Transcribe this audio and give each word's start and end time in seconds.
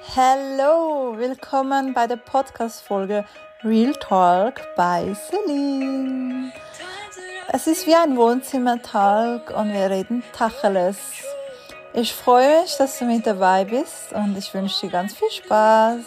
Hallo, 0.00 1.16
willkommen 1.18 1.92
bei 1.92 2.06
der 2.06 2.16
Podcast-Folge 2.16 3.24
Real 3.62 3.92
Talk 3.94 4.60
bei 4.74 5.14
Celine. 5.14 6.52
Es 7.52 7.66
ist 7.66 7.86
wie 7.86 7.94
ein 7.94 8.16
Wohnzimmertalk 8.16 9.50
und 9.50 9.72
wir 9.72 9.90
reden 9.90 10.22
Tacheles. 10.32 10.98
Ich 11.94 12.12
freue 12.12 12.62
mich, 12.62 12.76
dass 12.78 12.98
du 12.98 13.04
mit 13.04 13.26
dabei 13.26 13.64
bist 13.64 14.12
und 14.12 14.36
ich 14.36 14.52
wünsche 14.54 14.86
dir 14.86 14.92
ganz 14.92 15.14
viel 15.14 15.30
Spaß. 15.30 16.00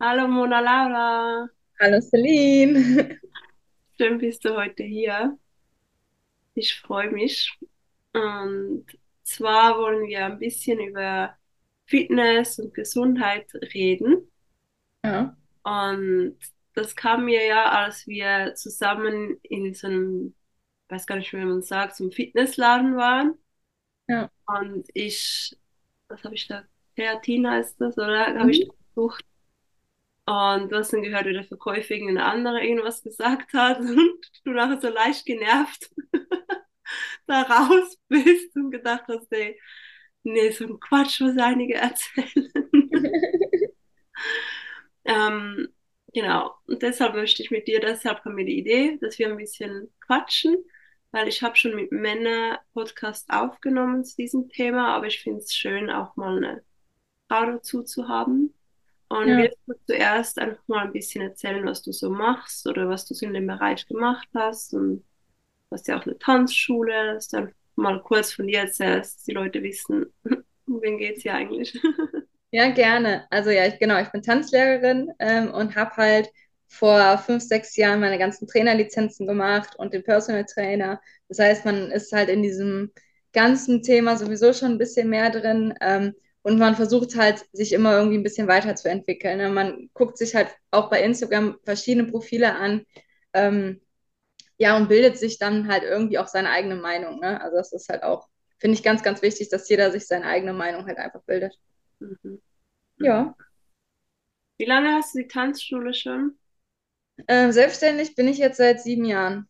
Hallo 0.00 0.26
Mona 0.28 0.60
Laura. 0.60 1.48
Hallo 1.80 2.00
Celine. 2.00 3.18
Schön 3.96 4.18
bist 4.18 4.44
du 4.44 4.56
heute 4.56 4.82
hier. 4.82 5.38
Ich 6.54 6.74
freue 6.80 7.10
mich. 7.10 7.58
Und 8.12 8.86
zwar 9.24 9.78
wollen 9.78 10.06
wir 10.08 10.26
ein 10.26 10.38
bisschen 10.38 10.80
über 10.80 11.36
Fitness 11.86 12.58
und 12.58 12.74
Gesundheit 12.74 13.52
reden. 13.74 14.30
Ja. 15.02 15.36
Und 15.62 16.38
das 16.74 16.96
kam 16.96 17.24
mir 17.26 17.44
ja, 17.46 17.70
als 17.70 18.06
wir 18.06 18.54
zusammen 18.54 19.38
in 19.42 19.74
so 19.74 19.86
einem, 19.86 20.34
weiß 20.88 21.06
gar 21.06 21.16
nicht 21.16 21.32
wie 21.32 21.44
man 21.44 21.62
sagt, 21.62 21.96
so 21.96 22.04
einem 22.04 22.12
Fitnessladen 22.12 22.96
waren. 22.96 23.38
Ja. 24.08 24.30
Und 24.46 24.88
ich, 24.94 25.56
was 26.08 26.22
habe 26.24 26.34
ich 26.34 26.46
da? 26.48 26.64
Kreatin 26.96 27.48
heißt 27.48 27.80
das, 27.80 27.96
oder? 27.98 28.38
Habe 28.38 28.50
ich 28.50 28.66
Mhm. 28.66 28.70
gesucht. 28.94 29.24
Und 30.26 30.72
du 30.72 30.76
hast 30.76 30.92
dann 30.92 31.02
gehört, 31.02 31.26
wie 31.26 31.34
der 31.34 31.44
Verkäufer 31.44 31.94
irgendein 31.94 32.24
anderer 32.24 32.62
irgendwas 32.62 33.02
gesagt 33.02 33.52
hat 33.52 33.78
und 33.80 34.30
du 34.44 34.52
nachher 34.52 34.80
so 34.80 34.88
leicht 34.88 35.26
genervt 35.26 35.90
da 37.26 37.42
raus 37.42 37.98
bist 38.08 38.56
und 38.56 38.70
gedacht 38.70 39.04
hast, 39.08 39.30
ey, 39.32 39.58
nee, 40.22 40.50
so 40.50 40.64
ein 40.64 40.80
Quatsch, 40.80 41.20
was 41.20 41.36
einige 41.38 41.74
erzählen. 41.76 42.50
ähm, 45.04 45.68
genau, 46.12 46.54
und 46.66 46.82
deshalb 46.82 47.14
möchte 47.14 47.42
ich 47.42 47.50
mit 47.50 47.68
dir, 47.68 47.80
deshalb 47.80 48.22
kam 48.22 48.34
mir 48.34 48.46
die 48.46 48.58
Idee, 48.58 48.98
dass 49.00 49.18
wir 49.18 49.28
ein 49.28 49.36
bisschen 49.36 49.92
quatschen, 50.06 50.56
weil 51.10 51.28
ich 51.28 51.42
habe 51.42 51.56
schon 51.56 51.74
mit 51.76 51.92
Männern 51.92 52.58
Podcast 52.72 53.28
aufgenommen 53.30 54.04
zu 54.04 54.16
diesem 54.16 54.48
Thema, 54.48 54.94
aber 54.96 55.06
ich 55.06 55.20
finde 55.20 55.40
es 55.40 55.54
schön, 55.54 55.90
auch 55.90 56.16
mal 56.16 56.38
eine 56.38 56.64
Frau 57.28 57.46
dazu 57.46 57.82
zu 57.82 58.08
haben. 58.08 58.54
Und 59.14 59.36
Ja. 59.36 59.36
willst 59.36 59.58
du 59.66 59.74
zuerst 59.86 60.38
einfach 60.38 60.62
mal 60.68 60.86
ein 60.86 60.92
bisschen 60.92 61.22
erzählen, 61.22 61.64
was 61.66 61.82
du 61.82 61.92
so 61.92 62.10
machst 62.10 62.66
oder 62.66 62.88
was 62.88 63.06
du 63.06 63.14
so 63.14 63.26
in 63.26 63.34
dem 63.34 63.46
Bereich 63.46 63.86
gemacht 63.86 64.28
hast 64.34 64.74
und 64.74 64.98
du 65.00 65.04
hast 65.72 65.88
ja 65.88 65.98
auch 65.98 66.06
eine 66.06 66.18
Tanzschule, 66.18 67.14
dass 67.14 67.28
du 67.28 67.38
einfach 67.38 67.54
mal 67.76 68.02
kurz 68.02 68.32
von 68.34 68.46
dir 68.48 68.60
erzählst, 68.60 69.16
dass 69.18 69.24
die 69.24 69.32
Leute 69.32 69.62
wissen, 69.62 70.06
um 70.66 70.82
wen 70.82 70.98
geht's 70.98 71.22
hier 71.22 71.34
eigentlich? 71.34 71.78
Ja, 72.50 72.70
gerne. 72.70 73.26
Also 73.30 73.50
ja, 73.50 73.66
ich, 73.66 73.78
genau, 73.80 74.00
ich 74.00 74.10
bin 74.12 74.22
Tanzlehrerin 74.22 75.10
ähm, 75.18 75.50
und 75.52 75.74
habe 75.76 75.96
halt 75.96 76.30
vor 76.68 77.18
fünf, 77.18 77.42
sechs 77.42 77.76
Jahren 77.76 78.00
meine 78.00 78.18
ganzen 78.18 78.46
Trainerlizenzen 78.46 79.26
gemacht 79.26 79.74
und 79.76 79.92
den 79.92 80.04
Personal 80.04 80.44
Trainer. 80.44 81.00
Das 81.28 81.38
heißt, 81.40 81.64
man 81.64 81.90
ist 81.90 82.12
halt 82.12 82.28
in 82.28 82.42
diesem 82.42 82.92
ganzen 83.32 83.82
Thema 83.82 84.16
sowieso 84.16 84.52
schon 84.52 84.72
ein 84.72 84.78
bisschen 84.78 85.08
mehr 85.10 85.30
drin 85.30 85.74
ähm, 85.80 86.14
und 86.44 86.58
man 86.58 86.76
versucht 86.76 87.16
halt, 87.16 87.46
sich 87.52 87.72
immer 87.72 87.96
irgendwie 87.96 88.18
ein 88.18 88.22
bisschen 88.22 88.48
weiterzuentwickeln. 88.48 89.38
Ne? 89.38 89.48
Man 89.48 89.88
guckt 89.94 90.18
sich 90.18 90.34
halt 90.34 90.54
auch 90.70 90.90
bei 90.90 91.02
Instagram 91.02 91.58
verschiedene 91.64 92.06
Profile 92.10 92.54
an, 92.54 92.84
ähm, 93.32 93.80
ja, 94.58 94.76
und 94.76 94.88
bildet 94.88 95.18
sich 95.18 95.38
dann 95.38 95.68
halt 95.68 95.84
irgendwie 95.84 96.18
auch 96.18 96.28
seine 96.28 96.50
eigene 96.50 96.76
Meinung. 96.76 97.18
Ne? 97.18 97.40
Also 97.40 97.56
das 97.56 97.72
ist 97.72 97.88
halt 97.88 98.02
auch, 98.02 98.28
finde 98.58 98.76
ich, 98.76 98.82
ganz, 98.82 99.02
ganz 99.02 99.22
wichtig, 99.22 99.48
dass 99.48 99.68
jeder 99.70 99.90
sich 99.90 100.06
seine 100.06 100.26
eigene 100.26 100.52
Meinung 100.52 100.86
halt 100.86 100.98
einfach 100.98 101.22
bildet. 101.22 101.58
Mhm. 101.98 102.42
Ja. 102.98 103.34
Wie 104.58 104.66
lange 104.66 104.92
hast 104.92 105.14
du 105.14 105.22
die 105.22 105.28
Tanzschule 105.28 105.94
schon? 105.94 106.38
Ähm, 107.26 107.52
selbstständig 107.52 108.14
bin 108.16 108.28
ich 108.28 108.36
jetzt 108.36 108.58
seit 108.58 108.82
sieben 108.82 109.06
Jahren. 109.06 109.48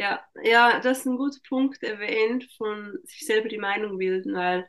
Ja, 0.00 0.24
ja, 0.42 0.80
das 0.80 1.00
ist 1.00 1.06
ein 1.06 1.16
guter 1.18 1.40
Punkt 1.48 1.82
erwähnt, 1.82 2.48
von 2.56 2.98
sich 3.04 3.26
selber 3.26 3.48
die 3.50 3.58
Meinung 3.58 3.98
bilden, 3.98 4.34
weil 4.34 4.68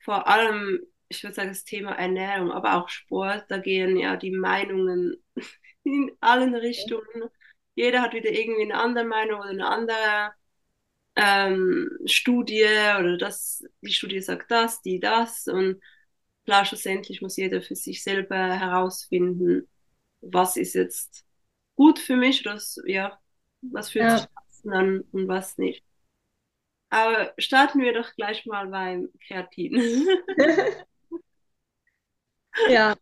vor 0.00 0.28
allem, 0.28 0.80
ich 1.08 1.22
würde 1.24 1.34
sagen, 1.36 1.50
das 1.50 1.64
Thema 1.64 1.92
Ernährung, 1.92 2.52
aber 2.52 2.74
auch 2.76 2.88
Sport, 2.90 3.46
da 3.50 3.58
gehen 3.58 3.96
ja 3.98 4.16
die 4.16 4.32
Meinungen 4.32 5.16
in 5.84 6.12
allen 6.20 6.54
Richtungen. 6.56 7.30
Jeder 7.76 8.02
hat 8.02 8.14
wieder 8.14 8.30
irgendwie 8.32 8.62
eine 8.64 8.80
andere 8.82 9.04
Meinung 9.06 9.40
oder 9.40 9.50
eine 9.50 9.68
andere 9.68 10.32
ähm, 11.16 11.90
Studie 12.06 12.64
oder 12.98 13.18
das, 13.18 13.64
die 13.82 13.92
Studie 13.92 14.20
sagt 14.20 14.50
das, 14.50 14.80
die 14.82 15.00
das 15.00 15.46
und 15.48 15.80
klar, 16.44 16.64
schlussendlich 16.64 17.22
muss 17.22 17.36
jeder 17.36 17.62
für 17.62 17.76
sich 17.76 18.02
selber 18.02 18.36
herausfinden, 18.58 19.68
was 20.20 20.56
ist 20.56 20.74
jetzt 20.74 21.26
gut 21.76 21.98
für 21.98 22.16
mich 22.16 22.42
oder 22.46 22.56
was, 22.56 22.80
ja, 22.86 23.20
was 23.62 23.90
fühlt 23.90 24.10
Ja. 24.10 24.12
sich 24.12 24.31
an 24.70 25.02
und 25.12 25.28
was 25.28 25.58
nicht. 25.58 25.84
Aber 26.90 27.32
starten 27.38 27.80
wir 27.80 27.92
doch 27.94 28.14
gleich 28.14 28.46
mal 28.46 28.68
beim 28.68 29.08
Kreatin. 29.26 30.06
Ja, 32.64 32.96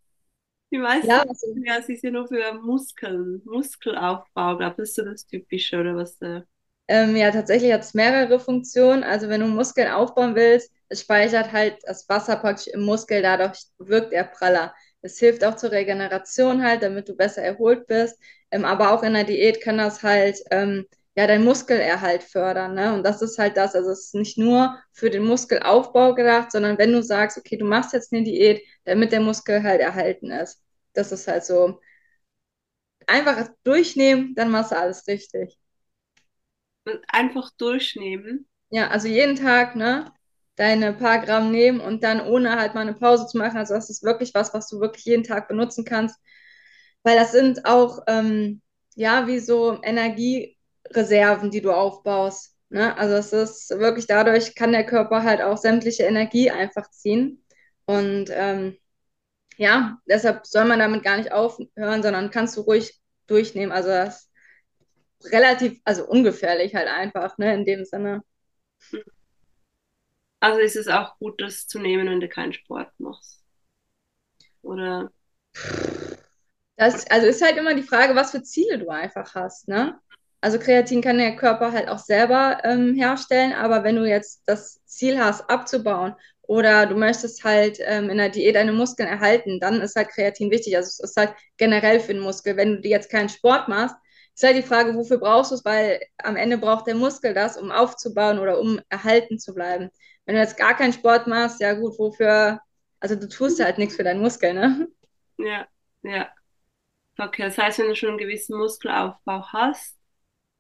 Die 0.73 0.79
meisten 0.79 1.13
ja, 1.13 1.23
also, 1.29 1.47
ja, 1.65 1.77
ist 1.77 2.03
ja 2.03 2.11
nur 2.11 2.27
für 2.29 2.55
Muskeln, 2.55 3.41
Muskelaufbau, 3.45 4.57
glaube 4.57 4.73
ich, 4.73 4.77
das 4.79 4.89
ist 4.91 4.95
so 4.97 5.05
das 5.05 5.27
Typische 5.27 5.79
oder 5.81 5.97
was 5.97 6.21
äh, 6.23 6.43
ähm, 6.89 7.15
ja, 7.17 7.31
tatsächlich 7.31 7.73
hat 7.73 7.83
es 7.83 7.95
mehrere 7.95 8.41
Funktionen. 8.41 9.05
Also 9.05 9.29
wenn 9.29 9.41
du 9.41 9.47
Muskeln 9.47 9.91
aufbauen 9.91 10.35
willst, 10.35 10.73
es 10.89 11.03
speichert 11.03 11.53
halt 11.53 11.79
das 11.85 12.09
Wasser 12.09 12.37
praktisch 12.37 12.67
im 12.69 12.83
Muskel, 12.83 13.23
dadurch 13.23 13.65
wirkt 13.79 14.13
er 14.13 14.25
praller. 14.25 14.75
Es 15.03 15.19
hilft 15.19 15.45
auch 15.45 15.57
zur 15.57 15.71
Regeneration 15.71 16.63
halt, 16.63 16.83
damit 16.83 17.09
du 17.09 17.17
besser 17.17 17.43
erholt 17.43 17.87
bist. 17.87 18.19
Ähm, 18.51 18.65
aber 18.65 18.93
auch 18.93 19.03
in 19.05 19.15
der 19.15 19.25
Diät 19.25 19.61
kann 19.63 19.79
das 19.79 20.03
halt 20.03 20.39
ähm, 20.51 20.87
ja 21.17 21.27
deinen 21.27 21.45
Muskelerhalt 21.45 22.23
fördern, 22.23 22.75
ne? 22.75 22.95
Und 22.95 23.05
das 23.05 23.23
ist 23.23 23.39
halt 23.39 23.57
das. 23.57 23.75
Also 23.75 23.91
es 23.91 24.07
ist 24.07 24.15
nicht 24.15 24.39
nur 24.39 24.79
für 24.93 25.11
den 25.11 25.25
Muskelaufbau 25.25 26.15
gedacht, 26.15 26.53
sondern 26.53 26.79
wenn 26.79 26.93
du 26.93 27.03
sagst, 27.03 27.39
okay, 27.39 27.57
du 27.57 27.65
machst 27.67 27.93
jetzt 27.93 28.13
eine 28.13 28.25
Diät, 28.25 28.63
damit 28.85 29.13
der 29.13 29.21
Muskel 29.21 29.63
halt 29.63 29.81
erhalten 29.81 30.31
ist. 30.31 30.63
Das 30.95 31.13
ist 31.13 31.27
halt 31.29 31.45
so 31.45 31.81
einfach 33.07 33.49
durchnehmen, 33.65 34.35
dann 34.35 34.51
machst 34.51 34.73
du 34.73 34.79
alles 34.79 35.07
richtig. 35.07 35.59
einfach 37.09 37.51
durchnehmen. 37.59 38.47
Ja, 38.71 38.89
also 38.89 39.09
jeden 39.09 39.37
Tag, 39.37 39.75
ne, 39.77 40.13
deine 40.57 40.93
paar 40.93 41.19
Gramm 41.21 41.51
nehmen 41.51 41.81
und 41.81 42.05
dann 42.05 42.21
ohne 42.21 42.57
halt 42.59 42.75
mal 42.75 42.83
eine 42.83 42.95
Pause 42.95 43.27
zu 43.27 43.39
machen. 43.39 43.57
Also 43.59 43.75
das 43.75 43.91
ist 43.91 44.03
wirklich 44.03 44.35
was, 44.35 44.55
was 44.55 44.69
du 44.69 44.81
wirklich 44.81 45.05
jeden 45.05 45.25
Tag 45.25 45.49
benutzen 45.49 45.85
kannst. 45.85 46.19
Weil 47.03 47.17
das 47.17 47.33
sind 47.33 47.65
auch, 47.67 48.01
ähm, 48.09 48.63
ja, 48.95 49.27
wie 49.27 49.39
so 49.41 49.81
Energiereserven, 50.91 51.51
die 51.51 51.61
du 51.63 51.73
aufbaust. 51.73 52.57
Ne? 52.69 52.97
Also 52.97 53.15
es 53.17 53.33
ist 53.33 53.71
wirklich 53.71 54.07
dadurch 54.07 54.55
kann 54.55 54.73
der 54.73 54.87
Körper 54.87 55.23
halt 55.23 55.41
auch 55.43 55.57
sämtliche 55.57 56.05
Energie 56.05 56.51
einfach 56.51 56.91
ziehen. 56.91 57.45
Und 57.87 58.27
ähm, 58.31 58.77
ja, 59.57 59.99
deshalb 60.07 60.47
soll 60.47 60.65
man 60.67 60.79
damit 60.79 61.03
gar 61.03 61.17
nicht 61.17 61.33
aufhören, 61.33 62.03
sondern 62.03 62.31
kannst 62.31 62.57
du 62.57 62.63
ruhig 62.63 63.01
durchnehmen. 63.27 63.73
Also 63.73 63.89
das 63.89 64.31
ist 65.21 65.33
relativ, 65.33 65.81
also 65.85 66.07
ungefährlich 66.07 66.75
halt 66.75 66.89
einfach, 66.89 67.39
ne, 67.39 67.55
in 67.55 67.65
dem 67.65 67.85
Sinne. 67.85 68.23
Also 70.41 70.61
ist 70.61 70.77
es 70.77 70.89
auch 70.89 71.19
gut, 71.19 71.41
das 71.41 71.67
zu 71.67 71.79
nehmen, 71.79 72.09
wenn 72.09 72.21
du 72.21 72.29
keinen 72.29 72.53
Sport 72.53 72.93
machst. 72.99 73.45
Oder 74.63 75.11
Das, 76.77 77.07
also 77.11 77.27
ist 77.27 77.43
halt 77.43 77.59
immer 77.59 77.75
die 77.75 77.83
Frage, 77.83 78.15
was 78.15 78.31
für 78.31 78.43
Ziele 78.43 78.79
du 78.79 78.89
einfach 78.89 79.35
hast, 79.35 79.69
ne? 79.69 80.01
Also 80.41 80.59
Kreatin 80.59 81.03
kann 81.03 81.19
der 81.19 81.37
Körper 81.37 81.73
halt 81.73 81.89
auch 81.89 81.99
selber 81.99 82.59
ähm, 82.65 82.95
herstellen, 82.95 83.53
aber 83.53 83.85
wenn 83.85 83.97
du 83.97 84.09
jetzt 84.09 84.43
das 84.47 84.83
Ziel 84.87 85.19
hast, 85.23 85.51
abzubauen 85.51 86.15
oder 86.43 86.87
du 86.87 86.97
möchtest 86.97 87.45
halt 87.45 87.79
ähm, 87.83 88.09
in 88.09 88.17
der 88.17 88.31
Diät 88.31 88.57
deine 88.57 88.73
Muskeln 88.73 89.09
erhalten, 89.09 89.61
dann 89.61 89.83
ist 89.83 89.97
halt 89.97 90.09
Kreatin 90.09 90.51
wichtig. 90.51 90.77
Also 90.77 90.89
es 90.89 91.01
ist 91.01 91.17
halt 91.17 91.35
generell 91.59 92.01
für 92.01 92.15
den 92.15 92.23
Muskel. 92.23 92.57
Wenn 92.57 92.81
du 92.81 92.89
jetzt 92.89 93.11
keinen 93.11 93.29
Sport 93.29 93.69
machst, 93.69 93.95
ist 94.35 94.43
halt 94.43 94.57
die 94.57 94.63
Frage, 94.63 94.95
wofür 94.95 95.19
brauchst 95.19 95.51
du 95.51 95.57
es, 95.57 95.65
weil 95.65 96.01
am 96.19 96.37
Ende 96.37 96.57
braucht 96.57 96.87
der 96.87 96.95
Muskel 96.95 97.35
das, 97.35 97.59
um 97.59 97.71
aufzubauen 97.71 98.39
oder 98.39 98.59
um 98.59 98.81
erhalten 98.89 99.39
zu 99.39 99.55
bleiben. 99.55 99.91
Wenn 100.25 100.37
du 100.37 100.41
jetzt 100.41 100.57
gar 100.57 100.75
keinen 100.75 100.95
Sport 100.95 101.27
machst, 101.27 101.61
ja 101.61 101.75
gut, 101.75 101.99
wofür, 101.99 102.61
also 102.99 103.15
du 103.15 103.29
tust 103.29 103.63
halt 103.63 103.77
nichts 103.77 103.97
für 103.97 104.05
deinen 104.05 104.23
Muskel, 104.23 104.55
ne? 104.55 104.89
ja, 105.39 105.67
ja. 106.03 106.31
Okay, 107.19 107.43
das 107.43 107.59
heißt, 107.59 107.79
wenn 107.81 107.89
du 107.89 107.97
schon 107.97 108.11
einen 108.11 108.19
gewissen 108.19 108.57
Muskelaufbau 108.57 109.45
hast 109.53 110.00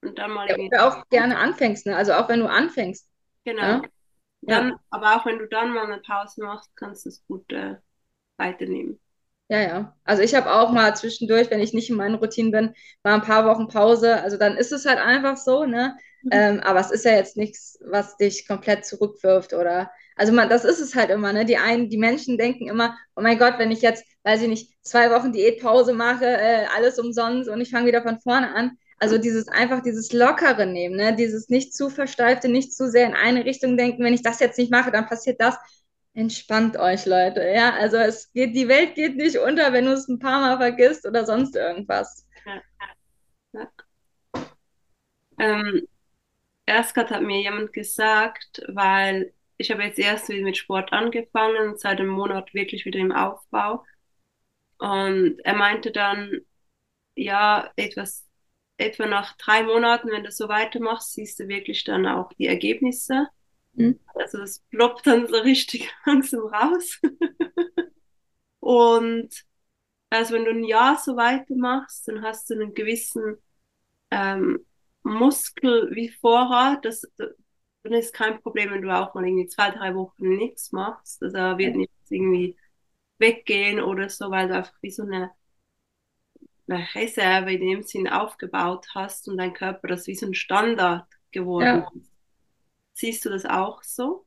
und 0.03 0.19
dann 0.19 0.33
mal 0.33 0.49
Ja, 0.49 0.57
irgendwie, 0.57 0.77
auch 0.87 1.09
gerne 1.11 1.39
anfängst, 1.39 1.87
ne? 1.87 1.97
Also 1.97 2.13
auch 2.15 2.29
wenn 2.29 2.41
du 2.41 2.49
anfängst, 2.49 3.09
genau, 3.45 3.81
ne? 3.81 3.91
dann, 4.49 4.73
Ja, 4.73 4.81
aber 4.91 5.17
auch 5.17 5.27
wenn 5.27 5.39
du 5.39 5.49
dann 5.49 5.75
mal 5.75 5.87
eine 5.87 6.03
Pause 6.03 6.43
machst, 6.45 6.75
kannst 6.77 7.05
du 7.07 7.11
es 7.11 7.25
gut 7.27 7.53
äh, 7.53 7.77
weiternehmen. 8.39 9.01
Ja, 9.49 9.61
ja. 9.61 9.97
Also 10.05 10.23
ich 10.23 10.35
habe 10.35 10.53
auch 10.53 10.71
mal 10.71 10.95
zwischendurch, 10.97 11.51
wenn 11.51 11.61
ich 11.61 11.73
nicht 11.73 11.91
in 11.91 11.97
meinen 11.97 12.15
Routinen 12.15 12.53
bin, 12.53 12.75
mal 13.03 13.15
ein 13.15 13.23
paar 13.23 13.45
Wochen 13.47 13.67
Pause. 13.69 14.23
Also 14.23 14.37
dann 14.37 14.57
ist 14.57 14.71
es 14.73 14.87
halt 14.87 14.99
einfach 14.99 15.37
so, 15.37 15.65
ne? 15.65 15.97
Mhm. 16.23 16.31
Ähm, 16.31 16.61
aber 16.61 16.79
es 16.81 16.91
ist 16.93 17.05
ja 17.05 17.13
jetzt 17.13 17.37
nichts, 17.37 17.79
was 17.85 18.17
dich 18.17 18.47
komplett 18.47 18.85
zurückwirft 18.87 19.53
oder. 19.53 19.91
Also 20.17 20.33
man, 20.33 20.49
das 20.49 20.65
ist 20.65 20.79
es 20.81 20.95
halt 20.95 21.11
immer, 21.11 21.33
ne? 21.33 21.45
Die 21.45 21.57
einen, 21.57 21.89
die 21.91 21.99
Menschen 21.99 22.39
denken 22.39 22.69
immer, 22.69 22.97
oh 23.17 23.23
mein 23.23 23.39
Gott, 23.39 23.55
wenn 23.59 23.73
ich 23.73 23.83
jetzt, 23.83 24.05
weiß 24.23 24.43
ich 24.43 24.49
nicht, 24.49 24.73
zwei 24.83 25.11
Wochen 25.11 25.33
Diätpause 25.33 25.95
mache, 25.95 26.27
äh, 26.27 26.67
alles 26.77 26.99
umsonst 27.01 27.49
und 27.51 27.61
ich 27.61 27.71
fange 27.71 27.87
wieder 27.87 28.03
von 28.03 28.21
vorne 28.21 28.55
an. 28.55 28.79
Also 29.01 29.19
dieses 29.19 29.49
einfach 29.49 29.83
dieses 29.83 30.13
Lockere 30.13 30.67
nehmen, 30.67 30.97
ne? 30.97 31.17
Dieses 31.17 31.49
nicht 31.49 31.75
zu 31.75 31.91
versteifte, 31.91 32.49
nicht 32.49 32.75
zu 32.75 32.89
sehr 32.89 33.07
in 33.07 33.15
eine 33.15 33.45
Richtung 33.45 33.77
denken, 33.77 34.05
wenn 34.05 34.15
ich 34.15 34.23
das 34.23 34.41
jetzt 34.41 34.59
nicht 34.59 34.71
mache, 34.71 34.93
dann 34.93 35.07
passiert 35.07 35.41
das 35.41 35.57
Entspannt 36.13 36.77
euch, 36.77 37.07
Leute. 37.07 37.41
Ja, 37.43 37.73
also 37.75 37.97
es 37.97 38.33
geht, 38.33 38.55
die 38.57 38.69
Welt 38.69 38.95
geht 38.97 39.17
nicht 39.17 39.39
unter, 39.39 39.73
wenn 39.73 39.85
du 39.87 39.93
es 39.93 40.09
ein 40.09 40.19
paar 40.19 40.41
Mal 40.41 40.57
vergisst 40.59 41.07
oder 41.07 41.25
sonst 41.25 41.55
irgendwas. 41.55 42.27
Ja. 43.53 43.69
Ähm, 45.39 45.87
erst 46.67 46.97
hat 46.97 47.23
mir 47.23 47.41
jemand 47.41 47.73
gesagt, 47.73 48.63
weil 48.69 49.33
ich 49.57 49.71
habe 49.71 49.85
jetzt 49.85 49.99
erst 49.99 50.29
wieder 50.29 50.43
mit 50.43 50.57
Sport 50.57 50.93
angefangen, 50.93 51.77
seit 51.77 52.01
einem 52.01 52.09
Monat 52.09 52.53
wirklich 52.55 52.85
wieder 52.85 52.99
im 52.99 53.13
Aufbau. 53.13 53.85
Und 54.79 55.39
er 55.45 55.55
meinte 55.55 55.93
dann, 55.93 56.41
ja, 57.15 57.71
etwas, 57.77 58.27
etwa 58.81 59.07
nach 59.07 59.37
drei 59.37 59.63
Monaten, 59.63 60.11
wenn 60.11 60.25
du 60.25 60.31
so 60.31 60.49
weitermachst, 60.49 61.13
siehst 61.13 61.41
du 61.41 61.49
wirklich 61.49 61.85
dann 61.85 62.07
auch 62.07 62.33
die 62.35 62.47
Ergebnisse. 62.47 63.29
Mhm. 63.75 63.99
Also 64.15 64.39
das 64.39 64.61
ploppt 64.71 65.07
dann 65.07 65.29
so 65.29 65.37
richtig 65.37 65.91
langsam 66.07 66.47
raus. 66.47 67.01
und 68.61 69.31
also 70.11 70.35
wenn 70.35 70.45
du 70.45 70.51
ein 70.51 70.65
Jahr 70.65 70.99
so 70.99 71.17
weitermachst, 71.17 72.09
dann 72.09 72.23
hast 72.23 72.51
du 72.51 72.55
einen 72.55 72.75
gewissen 72.75 73.37
ähm, 74.11 74.67
Muskel 75.03 75.91
wie 75.95 76.11
Vorrat. 76.11 76.85
Das, 76.85 77.03
dann 77.17 77.93
ist 77.93 78.13
kein 78.13 78.41
Problem, 78.43 78.71
wenn 78.71 78.83
du 78.83 78.95
auch 78.95 79.15
mal 79.15 79.25
irgendwie 79.27 79.47
zwei, 79.47 79.71
drei 79.71 79.95
Wochen 79.95 80.29
nichts 80.37 80.73
machst. 80.73 81.23
Also 81.23 81.37
wird 81.59 81.77
nicht 81.77 81.93
irgendwie 82.09 82.57
weggehen 83.19 83.81
oder 83.81 84.09
so, 84.09 84.31
weil 84.31 84.49
du 84.49 84.57
einfach 84.57 84.75
wie 84.83 84.91
so 84.91 85.03
eine, 85.05 85.31
eine 86.71 86.87
Reserve 86.95 87.53
in 87.53 87.61
dem 87.61 87.83
Sinn 87.83 88.09
aufgebaut 88.09 88.87
hast 88.95 89.29
und 89.29 89.39
dein 89.39 89.55
Körper 89.55 89.89
das 89.89 90.07
wie 90.07 90.15
so 90.15 90.27
ein 90.27 90.35
Standard 90.35 91.07
geworden 91.33 91.65
ja. 91.65 91.91
ist. 91.95 92.11
Siehst 92.95 93.25
du 93.25 93.31
das 93.31 93.47
auch 93.47 93.83
so? 93.83 94.27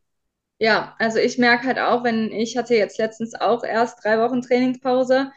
Ja, 0.59 0.95
also 0.99 1.19
ich 1.19 1.37
merke 1.37 1.67
halt 1.67 1.79
auch, 1.79 2.03
wenn 2.03 2.31
ich 2.31 2.57
hatte 2.57 2.75
jetzt 2.75 2.97
letztens 2.97 3.35
auch 3.35 3.63
erst 3.63 4.03
drei 4.03 4.19
Wochen 4.19 4.41
Trainingspause. 4.41 5.31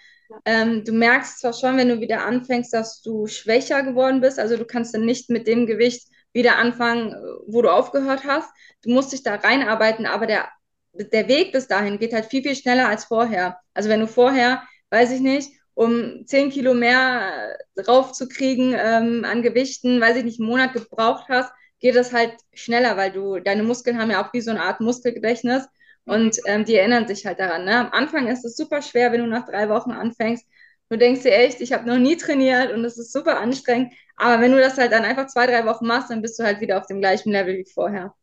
Ähm, 0.44 0.84
du 0.84 0.92
merkst 0.92 1.40
zwar 1.40 1.52
schon, 1.52 1.76
wenn 1.76 1.88
du 1.88 2.00
wieder 2.00 2.24
anfängst, 2.24 2.72
dass 2.72 3.00
du 3.02 3.26
schwächer 3.26 3.82
geworden 3.82 4.20
bist. 4.20 4.38
Also 4.38 4.56
du 4.56 4.64
kannst 4.64 4.94
dann 4.94 5.04
nicht 5.04 5.30
mit 5.30 5.46
dem 5.46 5.66
Gewicht 5.66 6.08
wieder 6.32 6.56
anfangen, 6.56 7.14
wo 7.46 7.62
du 7.62 7.70
aufgehört 7.70 8.24
hast. 8.24 8.50
Du 8.82 8.90
musst 8.90 9.12
dich 9.12 9.22
da 9.22 9.36
reinarbeiten, 9.36 10.06
aber 10.06 10.26
der, 10.26 10.48
der 10.92 11.28
Weg 11.28 11.52
bis 11.52 11.66
dahin 11.66 11.98
geht 11.98 12.12
halt 12.12 12.26
viel, 12.26 12.42
viel 12.42 12.56
schneller 12.56 12.88
als 12.88 13.04
vorher. 13.04 13.58
Also 13.74 13.88
wenn 13.88 14.00
du 14.00 14.06
vorher, 14.06 14.62
weiß 14.90 15.12
ich 15.12 15.20
nicht, 15.20 15.50
um 15.76 16.26
10 16.26 16.50
Kilo 16.50 16.72
mehr 16.72 17.58
draufzukriegen 17.76 18.74
ähm, 18.76 19.24
an 19.26 19.42
Gewichten, 19.42 20.00
weiß 20.00 20.16
ich 20.16 20.24
nicht, 20.24 20.40
einen 20.40 20.48
Monat 20.48 20.72
gebraucht 20.72 21.26
hast, 21.28 21.52
geht 21.80 21.96
es 21.96 22.14
halt 22.14 22.34
schneller, 22.54 22.96
weil 22.96 23.12
du, 23.12 23.38
deine 23.40 23.62
Muskeln 23.62 23.98
haben 23.98 24.10
ja 24.10 24.26
auch 24.26 24.32
wie 24.32 24.40
so 24.40 24.50
eine 24.50 24.62
Art 24.62 24.80
Muskelgedächtnis 24.80 25.68
und 26.06 26.38
ähm, 26.46 26.64
die 26.64 26.76
erinnern 26.76 27.06
sich 27.06 27.26
halt 27.26 27.38
daran. 27.40 27.66
Ne? 27.66 27.76
Am 27.76 27.92
Anfang 27.92 28.26
ist 28.26 28.44
es 28.46 28.56
super 28.56 28.80
schwer, 28.80 29.12
wenn 29.12 29.20
du 29.20 29.26
nach 29.26 29.46
drei 29.46 29.68
Wochen 29.68 29.90
anfängst. 29.92 30.46
Du 30.88 30.96
denkst 30.96 31.22
dir 31.22 31.34
echt, 31.36 31.60
ich 31.60 31.74
habe 31.74 31.86
noch 31.86 31.98
nie 31.98 32.16
trainiert 32.16 32.72
und 32.72 32.82
es 32.84 32.96
ist 32.96 33.12
super 33.12 33.38
anstrengend. 33.38 33.92
Aber 34.16 34.40
wenn 34.40 34.52
du 34.52 34.58
das 34.58 34.78
halt 34.78 34.92
dann 34.92 35.04
einfach 35.04 35.26
zwei, 35.26 35.46
drei 35.46 35.66
Wochen 35.66 35.86
machst, 35.86 36.10
dann 36.10 36.22
bist 36.22 36.38
du 36.38 36.44
halt 36.44 36.60
wieder 36.62 36.78
auf 36.78 36.86
dem 36.86 37.00
gleichen 37.00 37.32
Level 37.32 37.58
wie 37.58 37.70
vorher. 37.70 38.14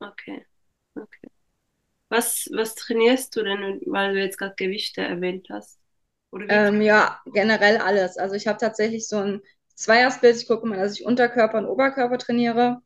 Okay, 0.00 0.44
okay. 0.96 1.28
Was, 2.08 2.48
was 2.52 2.74
trainierst 2.74 3.36
du 3.36 3.44
denn, 3.44 3.80
weil 3.86 4.14
du 4.14 4.20
jetzt 4.20 4.38
gerade 4.38 4.56
Gewichte 4.56 5.02
erwähnt 5.02 5.46
hast? 5.50 5.78
Ähm, 6.48 6.80
ja, 6.82 7.20
generell 7.26 7.78
alles. 7.78 8.16
Also 8.18 8.34
ich 8.34 8.46
habe 8.46 8.58
tatsächlich 8.58 9.08
so 9.08 9.18
ein 9.18 9.42
Zweiersplit. 9.74 10.36
Ich 10.36 10.48
gucke 10.48 10.66
mal, 10.66 10.78
dass 10.78 10.94
ich 10.98 11.04
Unterkörper 11.06 11.58
und 11.58 11.66
Oberkörper 11.66 12.18
trainiere. 12.18 12.80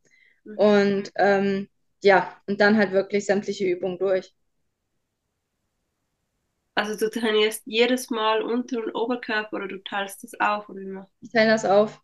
Mhm. 0.44 0.56
Und 0.56 1.12
ähm, 1.16 1.68
ja, 2.02 2.36
und 2.46 2.60
dann 2.60 2.76
halt 2.78 2.92
wirklich 2.92 3.26
sämtliche 3.26 3.66
Übungen 3.66 3.98
durch. 3.98 4.34
Also 6.74 6.94
du 6.98 7.10
trainierst 7.10 7.62
jedes 7.64 8.10
Mal 8.10 8.42
Unter- 8.42 8.84
und 8.84 8.94
Oberkörper 8.94 9.56
oder 9.56 9.68
du 9.68 9.82
teilst 9.82 10.22
das 10.22 10.38
auf 10.38 10.68
oder 10.68 10.80
wie 10.82 11.00
Ich 11.20 11.30
teile 11.32 11.50
das 11.50 11.64
auf. 11.64 12.00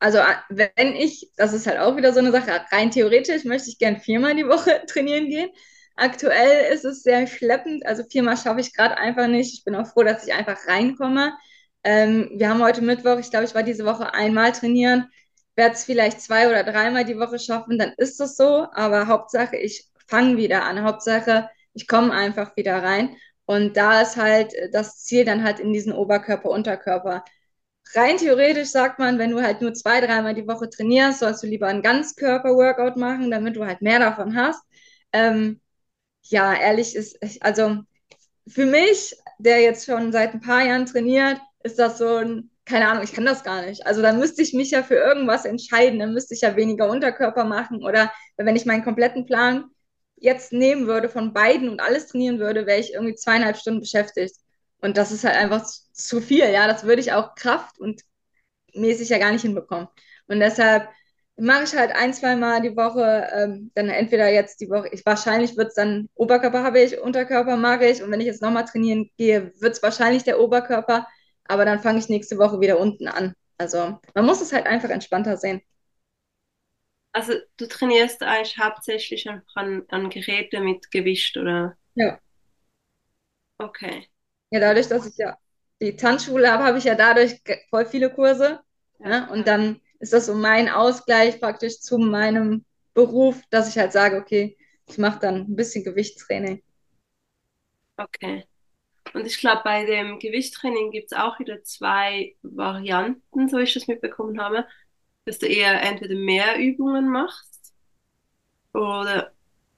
Also 0.00 0.18
wenn 0.50 0.96
ich, 0.96 1.30
das 1.36 1.52
ist 1.54 1.66
halt 1.66 1.78
auch 1.80 1.96
wieder 1.96 2.12
so 2.12 2.20
eine 2.20 2.32
Sache, 2.32 2.52
rein 2.72 2.90
theoretisch 2.90 3.44
möchte 3.44 3.70
ich 3.70 3.78
gern 3.78 4.00
viermal 4.00 4.36
die 4.36 4.48
Woche 4.48 4.84
trainieren 4.88 5.28
gehen. 5.28 5.50
Aktuell 5.96 6.72
ist 6.72 6.84
es 6.84 7.02
sehr 7.02 7.26
schleppend, 7.26 7.86
also 7.86 8.02
viermal 8.04 8.36
schaffe 8.36 8.60
ich 8.60 8.74
gerade 8.74 8.96
einfach 8.96 9.28
nicht. 9.28 9.54
Ich 9.54 9.64
bin 9.64 9.74
auch 9.74 9.86
froh, 9.86 10.02
dass 10.02 10.26
ich 10.26 10.32
einfach 10.32 10.66
reinkomme. 10.66 11.34
Ähm, 11.84 12.30
wir 12.36 12.48
haben 12.48 12.62
heute 12.62 12.82
Mittwoch, 12.82 13.18
ich 13.18 13.30
glaube, 13.30 13.44
ich 13.46 13.54
war 13.54 13.62
diese 13.62 13.84
Woche 13.84 14.14
einmal 14.14 14.52
trainieren 14.52 15.08
werde 15.56 15.74
es 15.74 15.84
vielleicht 15.84 16.20
zwei 16.20 16.48
oder 16.48 16.64
dreimal 16.64 17.04
die 17.04 17.18
Woche 17.18 17.38
schaffen, 17.38 17.78
dann 17.78 17.92
ist 17.96 18.20
es 18.20 18.36
so. 18.36 18.66
Aber 18.72 19.06
Hauptsache, 19.06 19.56
ich 19.56 19.88
fange 20.06 20.36
wieder 20.36 20.64
an. 20.64 20.82
Hauptsache, 20.82 21.48
ich 21.74 21.86
komme 21.88 22.12
einfach 22.12 22.56
wieder 22.56 22.82
rein. 22.82 23.16
Und 23.44 23.76
da 23.76 24.02
ist 24.02 24.16
halt 24.16 24.52
das 24.72 25.04
Ziel 25.04 25.24
dann 25.24 25.44
halt 25.44 25.60
in 25.60 25.72
diesen 25.72 25.92
Oberkörper, 25.92 26.50
Unterkörper. 26.50 27.24
Rein 27.94 28.16
theoretisch 28.18 28.70
sagt 28.70 28.98
man, 28.98 29.18
wenn 29.18 29.32
du 29.32 29.42
halt 29.42 29.60
nur 29.60 29.74
zwei, 29.74 30.00
dreimal 30.00 30.34
die 30.34 30.48
Woche 30.48 30.70
trainierst, 30.70 31.20
sollst 31.20 31.42
du 31.42 31.46
lieber 31.46 31.66
einen 31.68 31.82
Ganzkörper-Workout 31.82 32.96
machen, 32.96 33.30
damit 33.30 33.56
du 33.56 33.66
halt 33.66 33.82
mehr 33.82 33.98
davon 33.98 34.36
hast. 34.36 34.62
Ähm, 35.12 35.60
ja, 36.22 36.54
ehrlich 36.54 36.96
ist, 36.96 37.18
also 37.42 37.78
für 38.48 38.66
mich, 38.66 39.16
der 39.38 39.60
jetzt 39.60 39.86
schon 39.86 40.12
seit 40.12 40.34
ein 40.34 40.40
paar 40.40 40.64
Jahren 40.64 40.86
trainiert, 40.86 41.40
ist 41.62 41.78
das 41.78 41.98
so 41.98 42.16
ein 42.16 42.50
keine 42.64 42.88
Ahnung, 42.88 43.02
ich 43.02 43.12
kann 43.12 43.24
das 43.24 43.42
gar 43.44 43.62
nicht. 43.66 43.86
Also 43.86 44.02
dann 44.02 44.18
müsste 44.18 44.42
ich 44.42 44.54
mich 44.54 44.70
ja 44.70 44.82
für 44.82 44.94
irgendwas 44.94 45.44
entscheiden, 45.44 45.98
dann 45.98 46.14
müsste 46.14 46.34
ich 46.34 46.42
ja 46.42 46.56
weniger 46.56 46.88
Unterkörper 46.88 47.44
machen 47.44 47.84
oder 47.84 48.12
wenn 48.36 48.56
ich 48.56 48.66
meinen 48.66 48.84
kompletten 48.84 49.26
Plan 49.26 49.64
jetzt 50.16 50.52
nehmen 50.52 50.86
würde 50.86 51.08
von 51.08 51.32
beiden 51.32 51.68
und 51.68 51.80
alles 51.80 52.06
trainieren 52.06 52.38
würde, 52.38 52.66
wäre 52.66 52.78
ich 52.80 52.92
irgendwie 52.94 53.16
zweieinhalb 53.16 53.56
Stunden 53.56 53.80
beschäftigt. 53.80 54.36
Und 54.80 54.96
das 54.96 55.12
ist 55.12 55.24
halt 55.24 55.36
einfach 55.36 55.64
zu 55.92 56.20
viel, 56.20 56.48
ja. 56.50 56.66
Das 56.68 56.84
würde 56.84 57.00
ich 57.00 57.12
auch 57.12 57.34
Kraft 57.34 57.78
und 57.80 58.02
mäßig 58.74 59.08
ja 59.08 59.18
gar 59.18 59.32
nicht 59.32 59.42
hinbekommen. 59.42 59.88
Und 60.28 60.40
deshalb 60.40 60.88
mache 61.36 61.64
ich 61.64 61.74
halt 61.74 61.92
ein, 61.92 62.14
zwei 62.14 62.36
Mal 62.36 62.60
die 62.62 62.76
Woche, 62.76 63.28
ähm, 63.34 63.70
dann 63.74 63.88
entweder 63.88 64.28
jetzt 64.28 64.60
die 64.60 64.68
Woche, 64.70 64.88
ich, 64.92 65.04
wahrscheinlich 65.06 65.56
wird 65.56 65.68
es 65.68 65.74
dann 65.74 66.08
Oberkörper 66.14 66.62
habe 66.62 66.80
ich, 66.80 66.98
Unterkörper 67.00 67.56
mache 67.56 67.86
ich 67.86 68.02
und 68.02 68.10
wenn 68.10 68.20
ich 68.20 68.26
jetzt 68.26 68.42
nochmal 68.42 68.64
trainieren 68.64 69.10
gehe, 69.16 69.52
wird 69.60 69.72
es 69.74 69.82
wahrscheinlich 69.82 70.24
der 70.24 70.40
Oberkörper 70.40 71.06
aber 71.52 71.66
dann 71.66 71.80
fange 71.80 71.98
ich 71.98 72.08
nächste 72.08 72.38
Woche 72.38 72.60
wieder 72.60 72.78
unten 72.78 73.08
an. 73.08 73.34
Also 73.58 73.98
man 74.14 74.24
muss 74.24 74.40
es 74.40 74.52
halt 74.54 74.66
einfach 74.66 74.88
entspannter 74.88 75.36
sehen. 75.36 75.60
Also 77.12 77.34
du 77.58 77.66
trainierst 77.66 78.22
eigentlich 78.22 78.56
hauptsächlich 78.56 79.28
einfach 79.28 79.56
an, 79.56 79.82
an 79.88 80.08
Geräte 80.08 80.60
mit 80.60 80.90
Gewicht, 80.90 81.36
oder? 81.36 81.76
Ja. 81.94 82.18
Okay. 83.58 84.08
Ja, 84.50 84.60
dadurch, 84.60 84.88
dass 84.88 85.06
ich 85.06 85.16
ja 85.18 85.36
die 85.82 85.94
Tanzschule 85.94 86.50
habe, 86.50 86.64
habe 86.64 86.78
ich 86.78 86.84
ja 86.84 86.94
dadurch 86.94 87.42
voll 87.68 87.84
viele 87.84 88.08
Kurse. 88.10 88.60
Ja. 88.98 89.08
Ne? 89.08 89.28
Und 89.30 89.46
dann 89.46 89.81
ist 90.02 90.12
das 90.12 90.26
so 90.26 90.34
mein 90.34 90.68
Ausgleich 90.68 91.40
praktisch 91.40 91.80
zu 91.80 91.96
meinem 91.96 92.64
Beruf, 92.92 93.40
dass 93.50 93.68
ich 93.68 93.78
halt 93.78 93.92
sage, 93.92 94.16
okay, 94.16 94.58
ich 94.88 94.98
mache 94.98 95.20
dann 95.20 95.36
ein 95.36 95.56
bisschen 95.56 95.84
Gewichtstraining. 95.84 96.60
Okay. 97.96 98.44
Und 99.14 99.26
ich 99.26 99.38
glaube, 99.38 99.60
bei 99.62 99.84
dem 99.84 100.18
Gewichttraining 100.18 100.90
gibt 100.90 101.12
es 101.12 101.18
auch 101.18 101.38
wieder 101.38 101.62
zwei 101.62 102.34
Varianten, 102.42 103.48
so 103.48 103.58
ich 103.58 103.74
das 103.74 103.86
mitbekommen 103.86 104.40
habe, 104.40 104.66
dass 105.24 105.38
du 105.38 105.46
eher 105.46 105.80
entweder 105.80 106.16
mehr 106.16 106.58
Übungen 106.58 107.08
machst 107.08 107.72
oder 108.74 109.32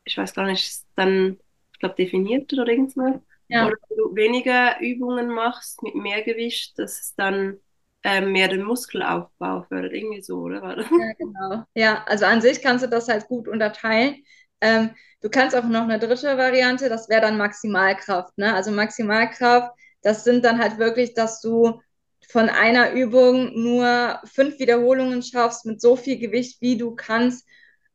ich 0.04 0.16
weiß 0.16 0.32
gar 0.32 0.46
nicht, 0.46 0.84
dann, 0.96 1.38
ich 1.72 1.78
glaube, 1.80 1.96
definiert 1.96 2.50
oder 2.54 2.66
irgendwas. 2.66 3.20
Ja. 3.48 3.66
Oder 3.66 3.76
du 3.94 4.14
weniger 4.16 4.80
Übungen 4.80 5.28
machst 5.28 5.82
mit 5.82 5.94
mehr 5.94 6.22
Gewicht, 6.22 6.78
dass 6.78 6.98
es 6.98 7.14
dann 7.14 7.58
ähm, 8.04 8.32
mehr 8.32 8.48
den 8.48 8.62
Muskelaufbau 8.64 9.62
fördert, 9.68 9.92
irgendwie 9.92 10.22
so, 10.22 10.38
oder? 10.40 10.86
Ja, 10.96 11.12
genau. 11.18 11.64
Ja, 11.74 12.04
also 12.06 12.26
an 12.26 12.40
sich 12.40 12.62
kannst 12.62 12.84
du 12.84 12.88
das 12.88 13.08
halt 13.08 13.26
gut 13.28 13.48
unterteilen. 13.48 14.22
Ähm, 14.60 14.90
du 15.20 15.28
kannst 15.30 15.56
auch 15.56 15.64
noch 15.64 15.82
eine 15.82 15.98
dritte 15.98 16.36
Variante, 16.38 16.88
das 16.88 17.08
wäre 17.08 17.22
dann 17.22 17.36
Maximalkraft. 17.38 18.36
Ne? 18.38 18.54
Also 18.54 18.70
Maximalkraft, 18.70 19.72
das 20.02 20.24
sind 20.24 20.44
dann 20.44 20.58
halt 20.58 20.78
wirklich, 20.78 21.14
dass 21.14 21.40
du 21.40 21.80
von 22.28 22.48
einer 22.48 22.92
Übung 22.92 23.52
nur 23.62 24.20
fünf 24.24 24.58
Wiederholungen 24.58 25.22
schaffst 25.22 25.66
mit 25.66 25.80
so 25.80 25.96
viel 25.96 26.18
Gewicht, 26.18 26.60
wie 26.60 26.76
du 26.78 26.94
kannst. 26.94 27.46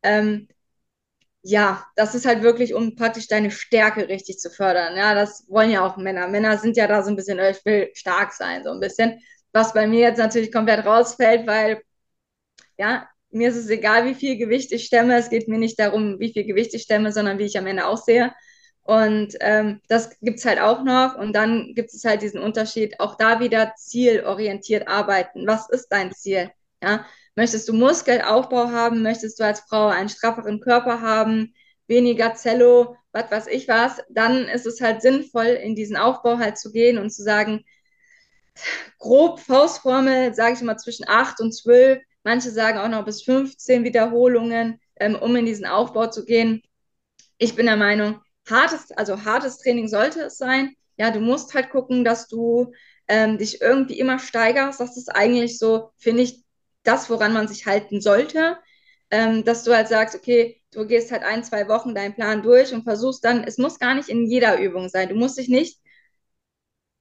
Ähm, 0.04 0.48
ja, 1.42 1.86
das 1.96 2.16
ist 2.16 2.26
halt 2.26 2.44
wirklich, 2.44 2.74
um 2.74 2.96
praktisch 2.96 3.28
deine 3.28 3.52
Stärke 3.52 4.08
richtig 4.10 4.40
zu 4.40 4.50
fördern. 4.50 4.96
Ja, 4.98 5.14
das 5.16 5.46
wollen 5.50 5.72
ja 5.72 5.86
auch 5.86 5.98
Männer. 5.98 6.28
Männer 6.28 6.58
sind 6.58 6.76
ja 6.78 6.88
da 6.88 7.02
so 7.04 7.10
ein 7.10 7.16
bisschen, 7.16 7.40
ich 7.40 7.64
will 7.66 7.90
stark 7.94 8.34
sein, 8.34 8.64
so 8.64 8.72
ein 8.72 8.80
bisschen. 8.80 9.20
Was 9.54 9.74
bei 9.74 9.88
mir 9.88 10.00
jetzt 10.00 10.18
natürlich 10.18 10.52
komplett 10.52 10.86
rausfällt, 10.86 11.48
weil, 11.48 11.82
ja, 12.78 13.08
mir 13.32 13.50
ist 13.50 13.56
es 13.58 13.70
egal, 13.70 14.06
wie 14.06 14.16
viel 14.16 14.38
Gewicht 14.38 14.72
ich 14.72 14.86
stemme. 14.86 15.18
Es 15.18 15.30
geht 15.30 15.48
mir 15.48 15.60
nicht 15.60 15.80
darum, 15.80 16.20
wie 16.20 16.34
viel 16.34 16.46
Gewicht 16.46 16.74
ich 16.74 16.84
stemme, 16.84 17.12
sondern 17.12 17.38
wie 17.40 17.46
ich 17.46 17.58
am 17.58 17.68
Ende 17.68 17.86
aussehe. 17.86 18.34
Und 18.84 19.36
ähm, 19.42 19.82
das 19.88 20.20
gibt 20.20 20.40
es 20.40 20.46
halt 20.46 20.60
auch 20.60 20.84
noch. 20.84 21.16
Und 21.16 21.34
dann 21.34 21.74
gibt 21.76 21.94
es 21.94 22.04
halt 22.06 22.22
diesen 22.22 22.42
Unterschied, 22.42 23.00
auch 23.00 23.16
da 23.18 23.40
wieder 23.40 23.74
zielorientiert 23.78 24.88
arbeiten. 24.88 25.46
Was 25.46 25.70
ist 25.70 25.90
dein 25.90 26.12
Ziel? 26.12 26.50
Ja? 26.82 27.06
Möchtest 27.36 27.70
du 27.70 27.74
Muskelaufbau 27.74 28.70
haben? 28.72 29.04
Möchtest 29.04 29.40
du 29.40 29.44
als 29.44 29.62
Frau 29.62 29.88
einen 29.88 30.10
strafferen 30.10 30.60
Körper 30.60 31.02
haben? 31.02 31.54
Weniger 31.88 32.36
Zello, 32.36 32.96
was 33.12 33.32
weiß 33.32 33.48
ich 33.48 33.68
was? 33.68 34.02
Dann 34.10 34.46
ist 34.48 34.66
es 34.66 34.82
halt 34.82 35.02
sinnvoll, 35.02 35.46
in 35.46 35.76
diesen 35.76 35.98
Aufbau 35.98 36.38
halt 36.40 36.58
zu 36.58 36.72
gehen 36.72 36.98
und 36.98 37.12
zu 37.12 37.24
sagen, 37.24 37.64
grob 38.98 39.40
Faustformel, 39.40 40.34
sage 40.34 40.56
ich 40.56 40.62
mal, 40.62 40.78
zwischen 40.78 41.08
8 41.08 41.40
und 41.40 41.54
12. 41.54 42.02
Manche 42.24 42.52
sagen 42.52 42.80
auch 42.80 42.90
noch 42.90 43.06
bis 43.06 43.24
15 43.24 43.84
Wiederholungen, 43.84 44.80
ähm, 45.00 45.16
um 45.16 45.36
in 45.36 45.46
diesen 45.46 45.66
Aufbau 45.66 46.08
zu 46.08 46.26
gehen. 46.26 46.62
Ich 47.38 47.56
bin 47.56 47.66
der 47.66 47.78
Meinung, 47.78 48.22
hartes, 48.50 48.92
also 48.92 49.24
hartes 49.24 49.58
Training 49.60 49.88
sollte 49.88 50.24
es 50.24 50.38
sein. 50.38 50.76
Ja, 50.98 51.12
du 51.12 51.22
musst 51.22 51.54
halt 51.54 51.70
gucken, 51.70 52.04
dass 52.04 52.28
du 52.28 52.74
ähm, 53.08 53.38
dich 53.38 53.62
irgendwie 53.62 54.00
immer 54.00 54.20
steigerst. 54.20 54.80
Das 54.80 54.98
ist 54.98 55.10
eigentlich 55.10 55.58
so, 55.58 55.92
finde 55.98 56.24
ich, 56.24 56.44
das, 56.84 57.10
woran 57.10 57.34
man 57.34 57.48
sich 57.48 57.66
halten 57.66 58.02
sollte. 58.02 58.58
Ähm, 59.12 59.44
dass 59.44 59.64
du 59.64 59.74
halt 59.74 59.88
sagst, 59.88 60.16
okay, 60.16 60.62
du 60.72 60.86
gehst 60.86 61.12
halt 61.12 61.24
ein, 61.24 61.44
zwei 61.44 61.68
Wochen 61.68 61.96
deinen 61.96 62.14
Plan 62.14 62.44
durch 62.44 62.74
und 62.74 62.84
versuchst 62.84 63.24
dann, 63.26 63.44
es 63.44 63.58
muss 63.58 63.80
gar 63.80 63.96
nicht 63.96 64.10
in 64.10 64.26
jeder 64.26 64.60
Übung 64.60 64.90
sein. 64.90 65.10
Du 65.10 65.16
musst 65.16 65.38
dich 65.38 65.50
nicht 65.50 65.80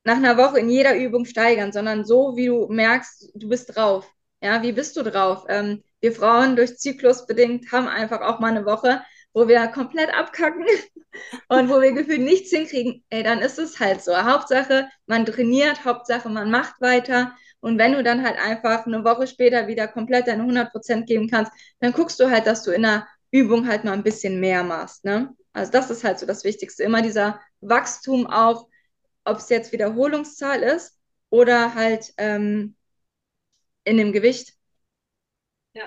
nach 0.08 0.16
einer 0.16 0.38
Woche 0.38 0.58
in 0.58 0.70
jeder 0.70 0.96
Übung 0.96 1.26
steigern, 1.26 1.70
sondern 1.70 2.06
so, 2.06 2.34
wie 2.34 2.46
du 2.46 2.66
merkst, 2.68 3.30
du 3.34 3.48
bist 3.48 3.76
drauf. 3.76 4.10
Ja, 4.40 4.62
wie 4.62 4.72
bist 4.72 4.96
du 4.96 5.02
drauf? 5.02 5.44
Ähm, 5.48 5.82
wir 6.00 6.12
Frauen 6.12 6.56
durch 6.56 6.78
Zyklus 6.78 7.26
bedingt 7.26 7.70
haben 7.72 7.88
einfach 7.88 8.22
auch 8.22 8.40
mal 8.40 8.50
eine 8.50 8.64
Woche, 8.64 9.02
wo 9.34 9.48
wir 9.48 9.66
komplett 9.66 10.08
abkacken 10.14 10.64
und 11.48 11.68
wo 11.68 11.82
wir 11.82 11.92
gefühlt 11.92 12.22
nichts 12.22 12.50
hinkriegen. 12.50 13.04
Ey, 13.10 13.22
dann 13.22 13.40
ist 13.40 13.58
es 13.58 13.80
halt 13.80 14.02
so. 14.02 14.16
Hauptsache, 14.16 14.88
man 15.06 15.26
trainiert, 15.26 15.84
Hauptsache, 15.84 16.30
man 16.30 16.50
macht 16.50 16.80
weiter. 16.80 17.32
Und 17.60 17.78
wenn 17.78 17.92
du 17.92 18.02
dann 18.02 18.24
halt 18.24 18.38
einfach 18.38 18.86
eine 18.86 19.04
Woche 19.04 19.26
später 19.26 19.66
wieder 19.66 19.88
komplett 19.88 20.26
deine 20.26 20.44
100% 20.44 21.04
geben 21.06 21.28
kannst, 21.28 21.52
dann 21.80 21.92
guckst 21.92 22.18
du 22.18 22.30
halt, 22.30 22.46
dass 22.46 22.62
du 22.62 22.70
in 22.70 22.82
der 22.82 23.06
Übung 23.30 23.68
halt 23.68 23.84
mal 23.84 23.92
ein 23.92 24.04
bisschen 24.04 24.40
mehr 24.40 24.64
machst. 24.64 25.04
Ne? 25.04 25.34
Also 25.52 25.70
das 25.70 25.90
ist 25.90 26.02
halt 26.02 26.18
so 26.18 26.24
das 26.24 26.44
Wichtigste. 26.44 26.82
Immer 26.84 27.02
dieser 27.02 27.40
Wachstum 27.60 28.26
auch, 28.26 28.68
ob 29.30 29.38
es 29.38 29.48
jetzt 29.48 29.72
Wiederholungszahl 29.72 30.62
ist 30.62 30.98
oder 31.30 31.74
halt 31.74 32.12
ähm, 32.18 32.76
in 33.84 33.96
dem 33.96 34.12
Gewicht. 34.12 34.54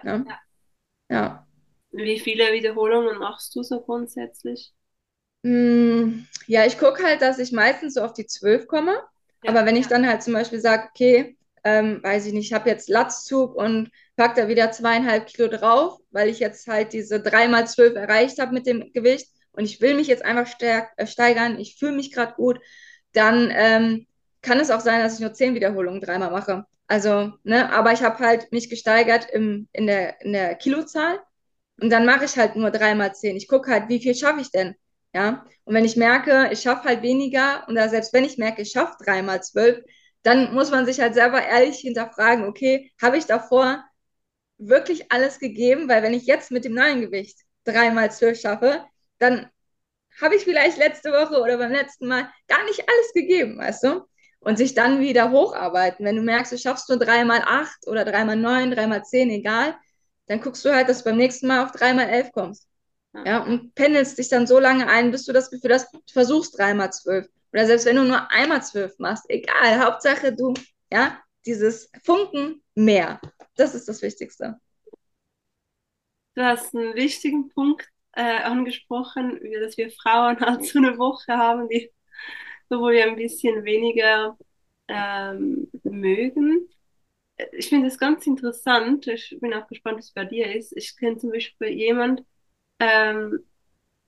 Ja, 0.04 0.26
ja. 0.26 0.42
ja. 1.10 1.48
Wie 1.94 2.20
viele 2.20 2.52
Wiederholungen 2.52 3.18
machst 3.18 3.56
du 3.56 3.64
so 3.64 3.80
grundsätzlich? 3.80 4.74
Mm, 5.44 6.26
Ja, 6.48 6.66
ich 6.66 6.78
gucke 6.78 7.04
halt, 7.04 7.22
dass 7.22 7.40
ich 7.40 7.52
meistens 7.52 7.96
so 7.96 8.02
auf 8.02 8.14
die 8.14 8.26
12 8.28 8.68
komme. 8.68 8.96
Ja, 9.44 9.52
Aber 9.52 9.66
wenn 9.66 9.76
ich 9.76 9.88
dann 9.88 10.08
halt 10.08 10.22
zum 10.24 10.34
Beispiel 10.34 10.60
sage, 10.60 10.88
okay, 10.90 11.38
ähm, 11.64 12.00
weiß 12.04 12.26
ich 12.28 12.34
nicht, 12.34 12.48
ich 12.48 12.54
habe 12.54 12.70
jetzt 12.70 12.90
Latzzug 12.90 13.56
und 13.56 13.90
pack 14.16 14.36
da 14.36 14.48
wieder 14.48 14.72
zweieinhalb 14.72 15.28
Kilo 15.28 15.48
drauf, 15.48 16.00
weil 16.12 16.30
ich 16.30 16.40
jetzt 16.40 16.68
halt 16.68 16.94
diese 16.94 17.22
dreimal 17.22 17.68
zwölf 17.68 17.96
erreicht 17.96 18.40
habe 18.40 18.54
mit 18.54 18.66
dem 18.68 18.92
Gewicht 18.94 19.28
und 19.54 19.66
ich 19.66 19.82
will 19.82 19.96
mich 19.96 20.08
jetzt 20.08 20.24
einfach 20.26 20.48
äh, 20.62 21.08
steigern, 21.08 21.60
ich 21.60 21.76
fühle 21.78 21.94
mich 21.94 22.12
gerade 22.12 22.34
gut, 22.34 22.60
dann 23.14 23.50
ähm, 23.54 24.08
kann 24.42 24.60
es 24.60 24.72
auch 24.72 24.80
sein, 24.80 25.02
dass 25.02 25.16
ich 25.16 25.20
nur 25.20 25.34
zehn 25.34 25.56
Wiederholungen 25.56 26.02
dreimal 26.02 26.32
mache. 26.32 26.66
Also, 26.88 27.34
ne, 27.44 27.72
aber 27.72 27.94
ich 27.94 28.04
habe 28.04 28.20
halt 28.20 28.52
mich 28.52 28.70
gesteigert 28.70 29.30
im, 29.32 29.68
in 29.72 29.88
der, 29.88 30.22
in 30.22 30.34
der 30.34 30.56
Kilozahl 30.56 31.20
und 31.82 31.90
dann 31.90 32.06
mache 32.06 32.26
ich 32.26 32.38
halt 32.38 32.56
nur 32.56 32.72
dreimal 32.72 33.14
zehn. 33.16 33.36
Ich 33.36 33.48
gucke 33.48 33.72
halt, 33.72 33.90
wie 33.90 34.00
viel 34.02 34.16
schaffe 34.16 34.42
ich 34.42 34.52
denn? 34.52 34.76
Ja, 35.14 35.46
und 35.66 35.74
wenn 35.74 35.86
ich 35.86 35.98
merke, 35.98 36.50
ich 36.52 36.62
schaffe 36.62 36.86
halt 36.86 37.02
weniger, 37.02 37.66
oder 37.70 37.90
selbst 37.90 38.14
wenn 38.14 38.24
ich 38.24 38.38
merke, 38.38 38.62
ich 38.62 38.72
schaffe 38.72 38.96
dreimal 39.04 39.44
zwölf, 39.44 39.84
dann 40.24 40.54
muss 40.54 40.72
man 40.72 40.86
sich 40.86 41.02
halt 41.02 41.14
selber 41.16 41.44
ehrlich 41.44 41.78
hinterfragen, 41.80 42.46
okay, 42.46 42.92
habe 43.02 43.18
ich 43.18 43.26
davor 43.26 43.84
wirklich 44.58 45.12
alles 45.12 45.40
gegeben? 45.40 45.90
Weil 45.90 46.04
wenn 46.04 46.14
ich 46.14 46.26
jetzt 46.26 46.52
mit 46.52 46.66
dem 46.66 46.74
neuen 46.74 47.02
Gewicht 47.02 47.40
dreimal 47.66 48.12
zwölf 48.12 48.40
schaffe, 48.40 48.86
dann 49.20 49.50
habe 50.20 50.36
ich 50.36 50.44
vielleicht 50.44 50.78
letzte 50.78 51.12
Woche 51.12 51.42
oder 51.42 51.58
beim 51.58 51.72
letzten 51.72 52.08
Mal 52.08 52.30
gar 52.48 52.64
nicht 52.66 52.82
alles 52.88 53.14
gegeben, 53.14 53.58
weißt 53.58 53.84
du? 53.84 54.08
Und 54.40 54.58
sich 54.58 54.74
dann 54.74 55.00
wieder 55.00 55.32
hocharbeiten. 55.32 56.04
Wenn 56.06 56.16
du 56.16 56.24
merkst, 56.24 56.52
du 56.52 56.58
schaffst 56.58 56.90
nur 56.90 56.98
dreimal 56.98 57.42
acht 57.46 57.88
oder 57.88 58.04
dreimal 58.04 58.36
neun, 58.36 58.72
dreimal 58.72 59.04
zehn, 59.04 59.30
egal, 59.30 59.76
dann 60.28 60.42
guckst 60.42 60.66
du 60.66 60.74
halt, 60.74 60.90
dass 60.90 61.00
du 61.00 61.04
beim 61.06 61.18
nächsten 61.18 61.48
Mal 61.48 61.64
auf 61.64 61.72
dreimal 61.72 62.10
elf 62.10 62.32
kommst. 62.32 62.68
Ja, 63.26 63.44
und 63.44 63.76
pendelst 63.76 64.18
dich 64.18 64.30
dann 64.30 64.48
so 64.48 64.58
lange 64.60 64.88
ein, 64.88 65.12
bis 65.12 65.26
du 65.26 65.34
das 65.34 65.52
Gefühl 65.52 65.74
hast, 65.74 65.94
du 65.94 66.00
versuchst 66.12 66.58
dreimal 66.58 66.92
zwölf. 66.92 67.28
Oder 67.52 67.66
selbst 67.66 67.86
wenn 67.86 67.98
du 67.98 68.04
nur 68.04 68.32
einmal 68.32 68.64
zwölf 68.64 68.98
machst, 69.00 69.26
egal, 69.30 69.84
Hauptsache 69.84 70.34
du, 70.34 70.54
ja, 70.92 71.20
dieses 71.46 71.92
Funken 72.04 72.64
mehr. 72.76 73.20
Das 73.56 73.76
ist 73.76 73.88
das 73.90 74.02
Wichtigste. 74.02 74.60
Du 76.36 76.42
hast 76.42 76.74
einen 76.74 76.96
wichtigen 76.96 77.50
Punkt 77.50 77.91
äh, 78.14 78.42
angesprochen, 78.44 79.40
dass 79.62 79.78
wir 79.78 79.92
Frauen 79.92 80.40
halt 80.42 80.66
so 80.66 80.80
eine 80.80 80.98
Woche 80.98 81.34
haben, 81.38 81.70
die, 81.70 81.92
wo 82.70 82.90
wir 82.90 83.06
ein 83.06 83.16
bisschen 83.16 83.64
weniger 83.64 84.38
ähm, 84.88 85.70
mögen. 85.84 86.68
Ich 87.54 87.70
finde 87.70 87.88
das 87.88 87.98
ganz 87.98 88.28
interessant. 88.28 89.08
Ich 89.08 89.38
bin 89.42 89.54
auch 89.54 89.68
gespannt, 89.68 89.98
wie 89.98 90.02
es 90.02 90.12
bei 90.12 90.26
dir 90.26 90.54
ist. 90.56 90.76
Ich 90.78 90.96
kenne 90.98 91.18
zum 91.18 91.32
Beispiel 91.32 91.70
jemand, 91.70 92.24
ähm, 92.80 93.46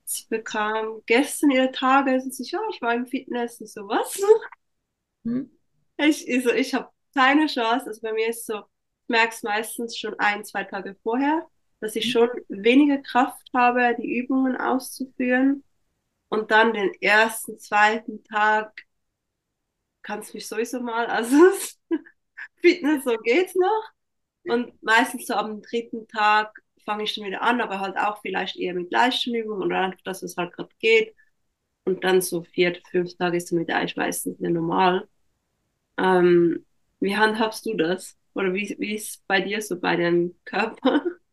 sie 0.04 0.26
bekam 0.28 1.02
gestern 1.06 1.50
ihre 1.50 1.72
Tage, 1.72 2.20
sie, 2.20 2.44
ja, 2.50 2.60
ich 2.70 2.80
war 2.82 2.94
im 2.94 3.06
Fitness 3.06 3.60
und 3.60 3.68
sowas. 3.68 4.20
Hm? 5.24 5.50
Ich, 5.96 6.30
also 6.30 6.50
ich 6.52 6.74
habe 6.74 6.90
keine 7.14 7.46
Chance. 7.46 7.86
Also 7.86 8.00
bei 8.02 8.12
mir 8.12 8.28
ist 8.28 8.46
so, 8.46 8.58
ich 8.58 9.08
merke 9.08 9.34
es 9.34 9.42
meistens 9.42 9.96
schon 9.96 10.14
ein, 10.18 10.44
zwei 10.44 10.64
Tage 10.64 10.96
vorher, 11.02 11.46
dass 11.84 11.96
ich 11.96 12.10
schon 12.10 12.30
weniger 12.48 12.98
Kraft 12.98 13.46
habe, 13.54 13.94
die 14.00 14.16
Übungen 14.18 14.56
auszuführen. 14.56 15.62
Und 16.30 16.50
dann 16.50 16.72
den 16.72 16.92
ersten, 17.02 17.58
zweiten 17.58 18.24
Tag 18.24 18.72
kannst 20.02 20.32
du 20.32 20.36
mich 20.38 20.48
sowieso 20.48 20.80
mal, 20.80 21.06
also 21.06 21.36
Fitness, 22.62 23.04
so 23.04 23.16
geht's 23.18 23.54
noch. 23.54 23.84
Und 24.46 24.82
meistens 24.82 25.26
so 25.26 25.34
am 25.34 25.62
dritten 25.62 26.08
Tag 26.08 26.58
fange 26.84 27.04
ich 27.04 27.14
dann 27.14 27.26
wieder 27.26 27.42
an, 27.42 27.60
aber 27.60 27.80
halt 27.80 27.96
auch 27.98 28.20
vielleicht 28.22 28.56
eher 28.56 28.74
mit 28.74 28.90
leichten 28.92 29.34
Übungen 29.34 29.62
oder 29.62 29.80
einfach, 29.80 30.02
dass 30.02 30.22
es 30.22 30.36
halt 30.36 30.52
gerade 30.54 30.74
geht. 30.80 31.14
Und 31.84 32.04
dann 32.04 32.22
so 32.22 32.42
vier, 32.44 32.78
fünf 32.90 33.16
Tage 33.16 33.36
ist 33.38 33.52
dann 33.52 33.60
wieder 33.60 33.76
eigentlich 33.76 33.96
meistens 33.96 34.38
wieder 34.38 34.50
normal. 34.50 35.08
Ähm, 35.98 36.66
wie 37.00 37.16
handhabst 37.16 37.66
du 37.66 37.74
das? 37.76 38.18
Oder 38.34 38.54
wie, 38.54 38.76
wie 38.78 38.94
ist 38.96 39.10
es 39.10 39.18
bei 39.26 39.40
dir 39.40 39.62
so 39.62 39.80
bei 39.80 39.96
deinem 39.96 40.36
Körper? 40.44 41.04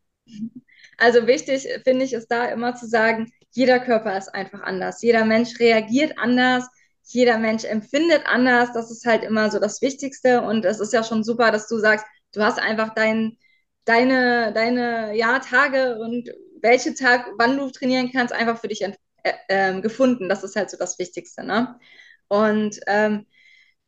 Also 0.97 1.25
wichtig 1.27 1.67
finde 1.83 2.05
ich 2.05 2.13
ist 2.13 2.27
da 2.27 2.45
immer 2.45 2.75
zu 2.75 2.87
sagen, 2.87 3.31
jeder 3.51 3.79
Körper 3.79 4.17
ist 4.17 4.29
einfach 4.29 4.61
anders. 4.61 5.01
Jeder 5.01 5.25
Mensch 5.25 5.59
reagiert 5.59 6.17
anders. 6.17 6.65
Jeder 7.03 7.37
Mensch 7.37 7.65
empfindet 7.65 8.23
anders. 8.25 8.71
Das 8.73 8.91
ist 8.91 9.05
halt 9.05 9.23
immer 9.23 9.51
so 9.51 9.59
das 9.59 9.81
Wichtigste. 9.81 10.41
Und 10.41 10.63
es 10.65 10.79
ist 10.79 10.93
ja 10.93 11.03
schon 11.03 11.23
super, 11.23 11.51
dass 11.51 11.67
du 11.67 11.77
sagst, 11.79 12.05
du 12.33 12.41
hast 12.41 12.59
einfach 12.59 12.93
dein, 12.93 13.37
deine, 13.85 14.53
deine 14.53 15.15
ja, 15.15 15.39
Tage 15.39 15.97
und 15.99 16.29
welche 16.61 16.93
Tag, 16.93 17.27
wann 17.37 17.57
du 17.57 17.69
trainieren 17.71 18.11
kannst, 18.11 18.33
einfach 18.33 18.59
für 18.59 18.67
dich 18.67 18.81
äh, 18.83 18.93
ähm, 19.49 19.81
gefunden. 19.81 20.29
Das 20.29 20.43
ist 20.43 20.55
halt 20.55 20.69
so 20.69 20.77
das 20.77 20.99
Wichtigste, 20.99 21.43
ne? 21.43 21.79
Und 22.27 22.79
ähm, 22.87 23.25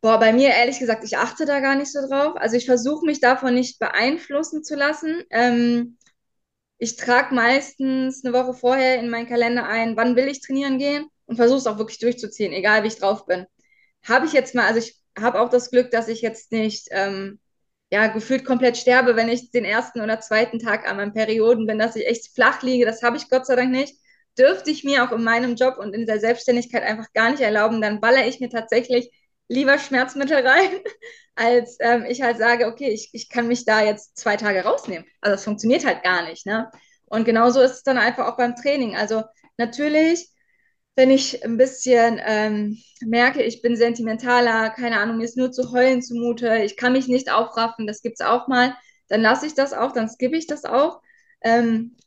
boah, 0.01 0.19
bei 0.19 0.33
mir 0.33 0.49
ehrlich 0.49 0.79
gesagt, 0.79 1.03
ich 1.05 1.17
achte 1.17 1.45
da 1.45 1.59
gar 1.61 1.75
nicht 1.75 1.91
so 1.91 2.05
drauf. 2.05 2.35
Also 2.35 2.57
ich 2.57 2.65
versuche 2.65 3.05
mich 3.05 3.21
davon 3.21 3.53
nicht 3.53 3.79
beeinflussen 3.79 4.63
zu 4.63 4.75
lassen. 4.75 5.23
Ähm, 5.29 5.97
ich 6.77 6.95
trage 6.95 7.33
meistens 7.33 8.23
eine 8.23 8.33
Woche 8.33 8.53
vorher 8.53 8.99
in 8.99 9.09
meinen 9.09 9.27
Kalender 9.27 9.65
ein, 9.67 9.95
wann 9.95 10.15
will 10.15 10.27
ich 10.27 10.41
trainieren 10.41 10.77
gehen 10.77 11.07
und 11.25 11.37
versuche 11.37 11.59
es 11.59 11.67
auch 11.67 11.77
wirklich 11.77 11.99
durchzuziehen, 11.99 12.53
egal 12.53 12.83
wie 12.83 12.87
ich 12.87 12.97
drauf 12.97 13.25
bin. 13.25 13.45
Habe 14.03 14.25
ich 14.25 14.33
jetzt 14.33 14.55
mal, 14.55 14.67
also 14.67 14.79
ich 14.79 14.97
habe 15.17 15.39
auch 15.39 15.49
das 15.49 15.71
Glück, 15.71 15.91
dass 15.91 16.07
ich 16.07 16.21
jetzt 16.21 16.51
nicht 16.51 16.87
ähm, 16.91 17.39
ja, 17.91 18.07
gefühlt 18.07 18.43
komplett 18.43 18.77
sterbe, 18.77 19.15
wenn 19.15 19.29
ich 19.29 19.51
den 19.51 19.65
ersten 19.65 20.01
oder 20.01 20.19
zweiten 20.19 20.59
Tag 20.59 20.89
an 20.89 20.97
meinen 20.97 21.13
Perioden 21.13 21.67
bin, 21.67 21.77
dass 21.79 21.95
ich 21.95 22.07
echt 22.07 22.33
flach 22.33 22.63
liege. 22.63 22.85
Das 22.85 23.03
habe 23.03 23.17
ich 23.17 23.29
Gott 23.29 23.45
sei 23.45 23.55
Dank 23.55 23.71
nicht. 23.71 23.95
Dürfte 24.37 24.71
ich 24.71 24.83
mir 24.83 25.03
auch 25.03 25.11
in 25.11 25.23
meinem 25.23 25.55
Job 25.55 25.77
und 25.77 25.93
in 25.93 26.07
der 26.07 26.19
Selbstständigkeit 26.19 26.81
einfach 26.83 27.13
gar 27.13 27.29
nicht 27.29 27.41
erlauben, 27.41 27.81
dann 27.81 28.01
baller 28.01 28.25
ich 28.27 28.39
mir 28.39 28.49
tatsächlich 28.49 29.11
lieber 29.47 29.77
Schmerzmittel 29.79 30.45
rein, 30.45 30.69
als 31.35 31.77
ähm, 31.79 32.05
ich 32.07 32.21
halt 32.21 32.37
sage, 32.37 32.67
okay, 32.67 32.89
ich, 32.89 33.09
ich 33.13 33.29
kann 33.29 33.47
mich 33.47 33.65
da 33.65 33.81
jetzt 33.83 34.17
zwei 34.17 34.37
Tage 34.37 34.63
rausnehmen. 34.63 35.05
Also 35.21 35.35
das 35.35 35.43
funktioniert 35.43 35.85
halt 35.85 36.03
gar 36.03 36.23
nicht, 36.27 36.45
ne? 36.45 36.71
Und 37.05 37.25
genauso 37.25 37.61
ist 37.61 37.71
es 37.73 37.83
dann 37.83 37.97
einfach 37.97 38.27
auch 38.27 38.37
beim 38.37 38.55
Training. 38.55 38.95
Also 38.95 39.23
natürlich, 39.57 40.29
wenn 40.95 41.09
ich 41.11 41.43
ein 41.43 41.57
bisschen 41.57 42.19
ähm, 42.23 42.77
merke, 43.01 43.41
ich 43.43 43.61
bin 43.61 43.75
sentimentaler, 43.75 44.69
keine 44.71 44.99
Ahnung, 44.99 45.17
mir 45.17 45.25
ist 45.25 45.37
nur 45.37 45.51
zu 45.51 45.71
heulen 45.71 46.01
zumute, 46.01 46.57
ich 46.63 46.77
kann 46.77 46.93
mich 46.93 47.07
nicht 47.07 47.31
aufraffen, 47.31 47.87
das 47.87 48.01
gibt 48.01 48.19
es 48.19 48.25
auch 48.25 48.47
mal, 48.47 48.75
dann 49.07 49.21
lasse 49.21 49.47
ich 49.47 49.55
das 49.55 49.73
auch, 49.73 49.91
dann 49.91 50.09
skippe 50.09 50.37
ich 50.37 50.47
das 50.47 50.65
auch. 50.65 51.01
Ähm, 51.41 51.97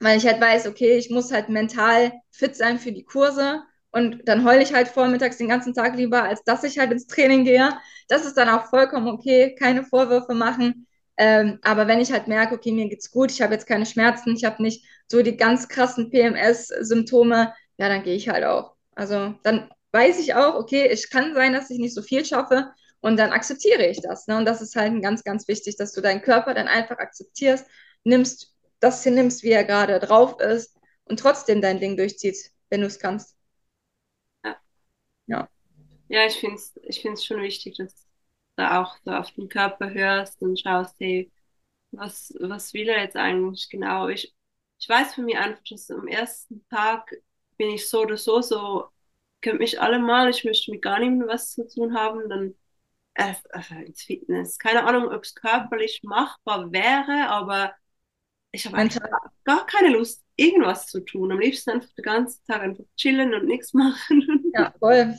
weil 0.00 0.18
ich 0.18 0.26
halt 0.26 0.40
weiß, 0.40 0.66
okay, 0.68 0.96
ich 0.96 1.10
muss 1.10 1.32
halt 1.32 1.48
mental 1.48 2.12
fit 2.30 2.56
sein 2.56 2.78
für 2.78 2.92
die 2.92 3.04
Kurse 3.04 3.62
und 3.90 4.28
dann 4.28 4.44
heule 4.44 4.62
ich 4.62 4.74
halt 4.74 4.88
vormittags 4.88 5.38
den 5.38 5.48
ganzen 5.48 5.74
Tag 5.74 5.96
lieber, 5.96 6.22
als 6.22 6.42
dass 6.44 6.64
ich 6.64 6.78
halt 6.78 6.92
ins 6.92 7.06
Training 7.06 7.44
gehe. 7.44 7.70
Das 8.08 8.26
ist 8.26 8.36
dann 8.36 8.48
auch 8.48 8.66
vollkommen 8.66 9.08
okay, 9.08 9.54
keine 9.58 9.84
Vorwürfe 9.84 10.34
machen. 10.34 10.86
Ähm, 11.16 11.58
aber 11.62 11.88
wenn 11.88 12.00
ich 12.00 12.12
halt 12.12 12.28
merke, 12.28 12.54
okay, 12.54 12.70
mir 12.72 12.88
geht's 12.88 13.10
gut, 13.10 13.32
ich 13.32 13.42
habe 13.42 13.54
jetzt 13.54 13.66
keine 13.66 13.86
Schmerzen, 13.86 14.36
ich 14.36 14.44
habe 14.44 14.62
nicht 14.62 14.84
so 15.10 15.22
die 15.22 15.36
ganz 15.36 15.68
krassen 15.68 16.10
PMS-Symptome, 16.10 17.52
ja, 17.78 17.88
dann 17.88 18.02
gehe 18.04 18.14
ich 18.14 18.28
halt 18.28 18.44
auch. 18.44 18.76
Also 18.94 19.34
dann 19.42 19.70
weiß 19.92 20.18
ich 20.20 20.34
auch, 20.34 20.54
okay, 20.54 20.86
es 20.88 21.10
kann 21.10 21.34
sein, 21.34 21.52
dass 21.52 21.70
ich 21.70 21.78
nicht 21.78 21.94
so 21.94 22.02
viel 22.02 22.24
schaffe 22.24 22.70
und 23.00 23.16
dann 23.18 23.32
akzeptiere 23.32 23.86
ich 23.86 24.00
das. 24.00 24.26
Ne? 24.26 24.36
Und 24.36 24.44
das 24.44 24.60
ist 24.62 24.76
halt 24.76 25.00
ganz, 25.02 25.24
ganz 25.24 25.48
wichtig, 25.48 25.76
dass 25.76 25.92
du 25.92 26.00
deinen 26.00 26.22
Körper 26.22 26.54
dann 26.54 26.68
einfach 26.68 26.98
akzeptierst, 26.98 27.66
nimmst 28.04 28.54
das 28.80 29.02
hinnimmst, 29.02 29.42
wie 29.42 29.50
er 29.50 29.64
gerade 29.64 29.98
drauf 29.98 30.40
ist 30.40 30.76
und 31.04 31.18
trotzdem 31.20 31.60
dein 31.60 31.80
Ding 31.80 31.96
durchziehst, 31.96 32.52
wenn 32.70 32.82
du 32.82 32.86
es 32.86 32.98
kannst. 32.98 33.37
Ja. 36.08 36.26
Ich 36.26 36.36
finde 36.38 36.56
es 36.56 36.76
ich 36.84 37.00
find's 37.02 37.24
schon 37.24 37.42
wichtig, 37.42 37.76
dass 37.76 38.06
du 38.56 38.70
auch 38.72 38.96
so 39.04 39.12
auf 39.12 39.30
den 39.32 39.48
Körper 39.48 39.90
hörst 39.92 40.40
und 40.42 40.58
schaust, 40.60 40.96
hey, 41.00 41.30
was, 41.92 42.34
was 42.40 42.74
will 42.74 42.88
er 42.88 43.02
jetzt 43.02 43.16
eigentlich 43.16 43.68
genau? 43.70 44.08
Ich, 44.08 44.34
ich 44.80 44.88
weiß 44.88 45.14
für 45.14 45.22
mich 45.22 45.36
einfach, 45.38 45.62
dass 45.70 45.90
am 45.90 46.08
ersten 46.08 46.66
Tag 46.70 47.12
bin 47.58 47.70
ich 47.70 47.88
so 47.88 48.02
oder 48.02 48.16
so, 48.16 48.42
so, 48.42 48.88
könnt 49.42 49.60
mich 49.60 49.80
alle 49.80 49.98
mal, 49.98 50.30
ich 50.30 50.44
möchte 50.44 50.70
mit 50.72 50.82
gar 50.82 50.98
niemandem 51.00 51.28
was 51.28 51.52
zu 51.54 51.66
tun 51.68 51.94
haben, 51.96 52.28
dann 52.28 52.54
äh, 53.14 53.34
äh, 53.52 53.86
ins 53.86 54.02
Fitness. 54.04 54.58
Keine 54.58 54.84
Ahnung, 54.84 55.10
ob 55.12 55.24
es 55.24 55.34
körperlich 55.34 56.02
machbar 56.04 56.72
wäre, 56.72 57.28
aber 57.30 57.74
ich 58.52 58.66
habe 58.66 58.76
einfach 58.78 59.02
gar 59.44 59.66
keine 59.66 59.90
Lust, 59.96 60.24
irgendwas 60.36 60.86
zu 60.88 61.00
tun. 61.04 61.32
Am 61.32 61.40
liebsten 61.40 61.70
einfach 61.70 61.90
den 61.94 62.04
ganzen 62.04 62.44
Tag 62.46 62.62
einfach 62.62 62.84
chillen 62.96 63.34
und 63.34 63.46
nichts 63.46 63.74
machen. 63.74 64.52
Ja, 64.52 64.72
voll. 64.80 65.18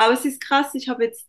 Aber 0.00 0.14
es 0.14 0.24
ist 0.24 0.40
krass, 0.40 0.74
ich 0.74 0.88
habe 0.88 1.04
jetzt 1.04 1.28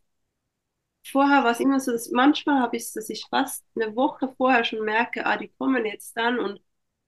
vorher 1.03 1.43
war 1.43 1.51
es 1.51 1.59
immer 1.59 1.79
so, 1.79 1.91
dass 1.91 2.11
manchmal 2.11 2.59
habe 2.61 2.77
ich 2.77 2.83
es, 2.83 2.93
dass 2.93 3.09
ich 3.09 3.25
fast 3.29 3.65
eine 3.75 3.95
Woche 3.95 4.33
vorher 4.37 4.63
schon 4.63 4.85
merke, 4.85 5.25
ah, 5.25 5.35
die 5.37 5.49
kommen 5.49 5.85
jetzt 5.85 6.15
dann 6.15 6.39
und 6.39 6.61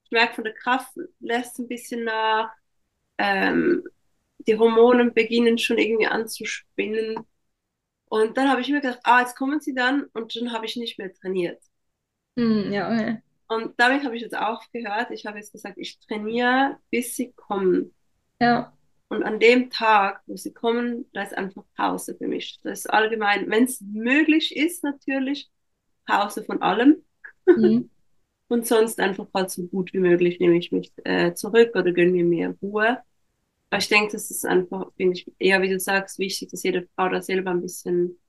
ich 0.04 0.12
merke 0.12 0.36
von 0.36 0.44
der 0.44 0.54
Kraft 0.54 0.92
lässt 1.20 1.60
ein 1.60 1.68
bisschen 1.70 2.04
nach, 2.04 2.52
ähm, 3.18 3.84
die 4.40 4.58
Hormone 4.58 5.12
beginnen 5.12 5.58
schon 5.58 5.78
irgendwie 5.78 6.08
anzuspinnen. 6.08 7.20
Und 8.06 8.38
dann 8.38 8.50
habe 8.50 8.62
ich 8.62 8.70
mir 8.70 8.82
gedacht, 8.82 9.00
ah, 9.04 9.22
jetzt 9.22 9.38
kommen 9.38 9.62
sie 9.62 9.74
dann 9.74 10.04
und 10.14 10.36
dann 10.36 10.52
habe 10.52 10.66
ich 10.66 10.76
nicht 10.76 11.00
mehr 11.00 11.14
trainiert. 11.14 11.62
Hm, 12.38 12.72
ja, 12.74 12.92
okay. 12.92 13.22
Und 13.48 13.80
damit 13.80 14.04
habe 14.04 14.16
ich 14.16 14.22
jetzt 14.22 14.38
aufgehört. 14.38 15.12
Ich 15.12 15.26
habe 15.26 15.38
jetzt 15.38 15.54
gesagt, 15.54 15.78
ich 15.78 16.00
trainiere, 16.00 16.80
bis 16.90 17.16
sie 17.16 17.32
kommen. 17.34 17.94
Ja. 18.40 18.74
Und 19.14 19.24
an 19.24 19.40
dem 19.40 19.70
Tag, 19.70 20.22
wo 20.26 20.36
sie 20.36 20.54
kommen, 20.54 21.06
da 21.14 21.22
ist 21.24 21.38
einfach 21.38 21.64
Pause 21.76 22.16
für 22.16 22.28
mich. 22.28 22.60
Das 22.64 22.80
ist 22.80 22.90
allgemein, 22.90 23.50
wenn 23.50 23.66
es 23.66 23.80
möglich 23.82 24.56
ist, 24.56 24.84
natürlich, 24.84 25.52
Pause 26.06 26.44
von 26.44 26.62
allem. 26.62 27.04
Mhm. 27.46 27.90
Und 28.48 28.68
sonst 28.68 29.00
einfach 29.00 29.28
halt 29.34 29.50
so 29.50 29.64
gut 29.64 29.94
wie 29.94 30.00
möglich 30.00 30.40
nehme 30.40 30.58
ich 30.58 30.72
mich 30.72 30.92
äh, 31.06 31.34
zurück 31.34 31.76
oder 31.76 31.92
gönne 31.92 32.12
mir 32.12 32.26
mehr 32.26 32.56
Ruhe. 32.62 33.00
Aber 33.70 33.80
ich 33.80 33.88
denke, 33.88 34.12
das 34.12 34.30
ist 34.30 34.46
einfach, 34.46 34.92
finde 34.96 35.14
ich, 35.18 35.32
eher, 35.40 35.62
wie 35.62 35.70
du 35.70 35.80
sagst, 35.80 36.20
wichtig, 36.20 36.50
dass 36.52 36.62
jede 36.62 36.88
Frau 36.96 37.10
da 37.10 37.22
selber 37.22 37.52
ein 37.52 37.62
bisschen 37.62 38.20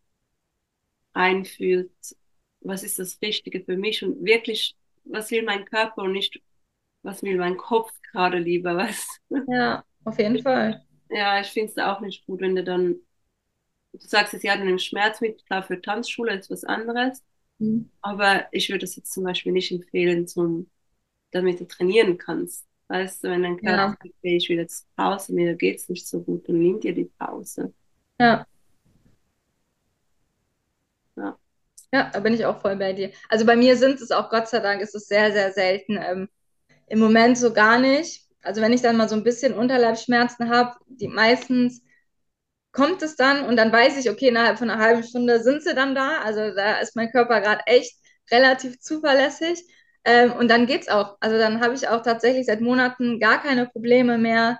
einfühlt, 1.12 1.90
was 2.60 2.82
ist 2.82 2.98
das 2.98 3.18
Richtige 3.20 3.62
für 3.62 3.76
mich 3.76 4.02
und 4.02 4.24
wirklich, 4.24 4.76
was 5.04 5.30
will 5.30 5.42
mein 5.42 5.64
Körper 5.66 6.02
und 6.02 6.12
nicht, 6.12 6.40
was 7.02 7.22
will 7.22 7.36
mein 7.36 7.56
Kopf 7.56 7.92
gerade 8.10 8.38
lieber, 8.38 8.76
was. 8.76 9.06
Ja, 9.47 9.84
auf 10.04 10.19
jeden 10.19 10.43
Fall. 10.43 10.84
Ja, 11.10 11.40
ich 11.40 11.49
finde 11.49 11.71
es 11.71 11.78
auch 11.78 12.00
nicht 12.00 12.26
gut, 12.26 12.40
wenn 12.40 12.56
du 12.56 12.64
dann, 12.64 12.97
du 13.93 13.99
sagst 13.99 14.32
jetzt, 14.32 14.43
ja, 14.43 14.56
du 14.56 14.64
nimmst 14.64 14.86
Schmerzmittel, 14.86 15.45
klar, 15.47 15.62
für 15.62 15.80
Tanzschule 15.80 16.36
ist 16.36 16.50
was 16.50 16.64
anderes, 16.64 17.23
mhm. 17.58 17.90
aber 18.00 18.47
ich 18.52 18.69
würde 18.69 18.80
das 18.80 18.97
jetzt 18.97 19.12
zum 19.12 19.25
Beispiel 19.25 19.52
nicht 19.52 19.71
empfehlen, 19.71 20.26
zum, 20.26 20.71
damit 21.30 21.60
du 21.60 21.67
trainieren 21.67 22.19
kannst. 22.19 22.67
Weißt 22.88 23.25
du, 23.25 23.30
wenn 23.30 23.43
dein 23.43 23.56
Körper 23.56 23.76
ja. 23.76 23.88
sagt, 23.88 24.14
ich 24.23 24.49
will 24.49 24.58
jetzt 24.58 24.86
Pause, 24.97 25.32
mir 25.32 25.54
geht 25.54 25.78
es 25.78 25.88
nicht 25.88 26.06
so 26.06 26.23
gut, 26.23 26.49
dann 26.49 26.58
nimm 26.58 26.80
dir 26.80 26.95
die 26.95 27.10
Pause. 27.19 27.73
Ja. 28.21 28.47
Ja, 31.95 32.10
da 32.12 32.19
bin 32.19 32.34
ich 32.34 32.45
auch 32.45 32.60
voll 32.60 32.75
bei 32.75 32.93
dir. 32.93 33.12
Also 33.28 33.47
bei 33.47 33.54
mir 33.54 33.76
sind 33.76 34.00
es 34.00 34.10
auch, 34.10 34.28
Gott 34.28 34.49
sei 34.49 34.58
Dank, 34.58 34.82
ist 34.82 34.97
es 34.97 35.06
sehr, 35.06 35.30
sehr 35.30 35.52
selten. 35.52 35.97
Ähm, 35.97 36.28
Im 36.88 36.99
Moment 36.99 37.38
so 37.38 37.52
gar 37.52 37.78
nicht. 37.78 38.24
Also 38.45 38.61
wenn 38.61 38.73
ich 38.73 38.83
dann 38.83 38.97
mal 38.97 39.09
so 39.09 39.17
ein 39.17 39.25
bisschen 39.25 39.54
Unterleibsschmerzen 39.54 40.50
habe, 40.50 40.76
die 40.87 41.09
meistens 41.09 41.83
kommt 42.73 43.02
es 43.02 43.17
dann 43.17 43.47
und 43.47 43.57
dann 43.57 43.73
weiß 43.73 43.97
ich, 43.99 44.11
okay, 44.11 44.28
innerhalb 44.28 44.59
von 44.59 44.71
einer 44.71 44.83
halben 44.83 45.02
Stunde 45.04 45.43
sind 45.43 45.63
sie 45.63 45.75
dann 45.75 45.95
da. 45.95 46.21
Also 46.23 46.54
da 46.54 46.78
ist 46.78 46.97
mein 46.97 47.11
Körper 47.11 47.41
gerade 47.41 47.63
echt 47.67 47.97
relativ 48.30 48.80
zuverlässig. 48.80 49.65
Ähm, 50.04 50.33
und 50.33 50.49
dann 50.50 50.67
geht's 50.67 50.89
auch. 50.89 51.17
Also 51.21 51.39
dann 51.39 51.61
habe 51.61 51.75
ich 51.75 51.89
auch 51.89 52.02
tatsächlich 52.02 52.47
seit 52.47 52.61
Monaten 52.61 53.21
gar 53.21 53.43
keine 53.43 53.67
Probleme 53.67 54.19
mehr. 54.19 54.59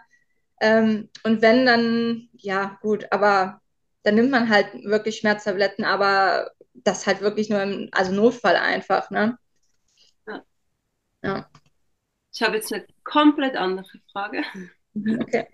Ähm, 0.61 1.11
und 1.25 1.42
wenn 1.42 1.66
dann, 1.66 2.29
ja, 2.35 2.79
gut, 2.83 3.07
aber 3.11 3.61
dann 4.05 4.14
nimmt 4.16 4.31
man 4.31 4.49
halt 4.51 4.68
wirklich 4.85 5.18
Schmerztabletten, 5.18 5.85
aber 5.85 6.51
das 6.75 7.07
halt 7.07 7.20
wirklich 7.20 7.51
nur 7.51 7.62
im, 7.62 7.88
also 7.92 8.12
Notfall 8.12 8.57
einfach, 8.57 9.11
ne? 9.11 9.38
Ja. 10.27 10.42
ja. 11.23 11.51
Ich 12.35 12.42
habe 12.42 12.57
jetzt 12.57 12.73
eine 12.73 12.85
komplett 13.05 13.55
andere 13.55 14.01
Frage. 14.12 14.42
Okay. 14.97 15.47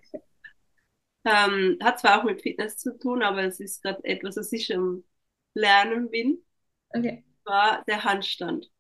Ähm, 1.27 1.79
hat 1.83 2.01
zwar 2.01 2.19
auch 2.19 2.25
mit 2.25 2.41
Fitness 2.41 2.79
zu 2.79 2.99
tun, 2.99 3.23
aber 3.23 3.43
es 3.45 3.61
ist 3.61 3.83
gerade 3.83 4.03
etwas, 4.05 4.39
was 4.39 4.51
ich 4.53 4.75
am 4.75 5.05
Lernen 5.53 6.11
bin. 6.11 6.43
Okay. 6.89 7.23
War 7.45 7.85
der 7.87 8.03
Handstand. 8.05 8.71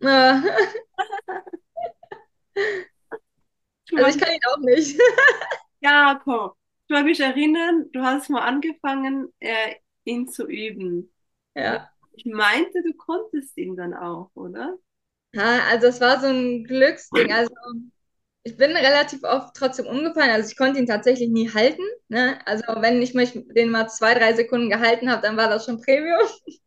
Ah. 0.00 0.40
also 3.94 4.06
ich 4.06 4.18
kann 4.18 4.32
ihn 4.32 4.40
auch 4.52 4.58
nicht. 4.58 5.00
ja, 5.80 6.20
komm. 6.22 6.52
Ich 6.86 6.94
mag 6.94 7.04
mich 7.04 7.18
erinnern, 7.18 7.90
du 7.92 8.02
hast 8.02 8.30
mal 8.30 8.42
angefangen, 8.42 9.32
äh, 9.40 9.74
ihn 10.04 10.28
zu 10.28 10.46
üben. 10.46 11.12
Ja. 11.56 11.90
Ich 12.12 12.24
meinte, 12.26 12.82
du 12.84 12.94
konntest 12.94 13.56
ihn 13.56 13.74
dann 13.74 13.94
auch, 13.94 14.30
oder? 14.34 14.78
Ja, 15.32 15.60
also 15.70 15.86
es 15.86 16.00
war 16.00 16.20
so 16.20 16.26
ein 16.26 16.64
Glücksding. 16.64 17.32
Also 17.32 17.52
ich 18.44 18.56
bin 18.56 18.72
relativ 18.72 19.22
oft 19.24 19.54
trotzdem 19.56 19.86
umgefallen. 19.86 20.30
Also 20.30 20.50
ich 20.50 20.56
konnte 20.56 20.78
ihn 20.80 20.86
tatsächlich 20.86 21.28
nie 21.30 21.52
halten. 21.52 21.82
Ne? 22.08 22.38
Also 22.46 22.64
wenn 22.80 23.02
ich 23.02 23.14
mich 23.14 23.32
den 23.54 23.70
mal 23.70 23.88
zwei, 23.88 24.14
drei 24.14 24.34
Sekunden 24.34 24.70
gehalten 24.70 25.10
habe, 25.10 25.22
dann 25.22 25.36
war 25.36 25.48
das 25.48 25.64
schon 25.66 25.80
Premium. 25.82 26.20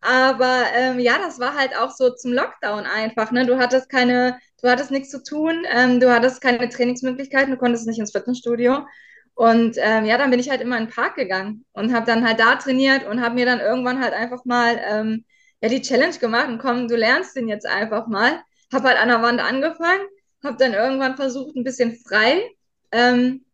Aber 0.00 0.64
ähm, 0.74 0.98
ja, 0.98 1.18
das 1.18 1.38
war 1.38 1.54
halt 1.56 1.76
auch 1.76 1.90
so 1.90 2.10
zum 2.10 2.32
Lockdown 2.32 2.84
einfach. 2.86 3.30
Ne? 3.30 3.46
Du 3.46 3.58
hattest 3.58 3.88
keine, 3.88 4.38
du 4.62 4.68
hattest 4.68 4.90
nichts 4.90 5.10
zu 5.10 5.22
tun, 5.22 5.64
ähm, 5.70 6.00
du 6.00 6.12
hattest 6.12 6.40
keine 6.40 6.68
Trainingsmöglichkeiten, 6.68 7.52
du 7.52 7.58
konntest 7.58 7.86
nicht 7.86 7.98
ins 7.98 8.12
Fitnessstudio. 8.12 8.86
Und 9.34 9.76
ähm, 9.78 10.04
ja, 10.04 10.18
dann 10.18 10.30
bin 10.30 10.40
ich 10.40 10.50
halt 10.50 10.60
immer 10.60 10.76
in 10.78 10.86
den 10.86 10.92
Park 10.92 11.14
gegangen 11.16 11.64
und 11.72 11.94
habe 11.94 12.06
dann 12.06 12.26
halt 12.26 12.40
da 12.40 12.56
trainiert 12.56 13.06
und 13.06 13.22
habe 13.22 13.34
mir 13.36 13.46
dann 13.46 13.60
irgendwann 13.60 14.02
halt 14.02 14.12
einfach 14.12 14.44
mal 14.44 14.78
ähm, 14.84 15.24
ja, 15.62 15.68
die 15.68 15.82
Challenge 15.82 16.18
gemacht 16.18 16.48
und 16.48 16.58
komm, 16.58 16.88
du 16.88 16.96
lernst 16.96 17.36
den 17.36 17.48
jetzt 17.48 17.66
einfach 17.66 18.06
mal. 18.06 18.42
Habe 18.72 18.88
halt 18.88 18.98
an 18.98 19.08
der 19.08 19.22
Wand 19.22 19.40
angefangen, 19.40 20.02
habe 20.42 20.56
dann 20.58 20.74
irgendwann 20.74 21.16
versucht, 21.16 21.56
ein 21.56 21.64
bisschen 21.64 21.96
frei. 21.96 22.42
Ähm, 22.90 23.44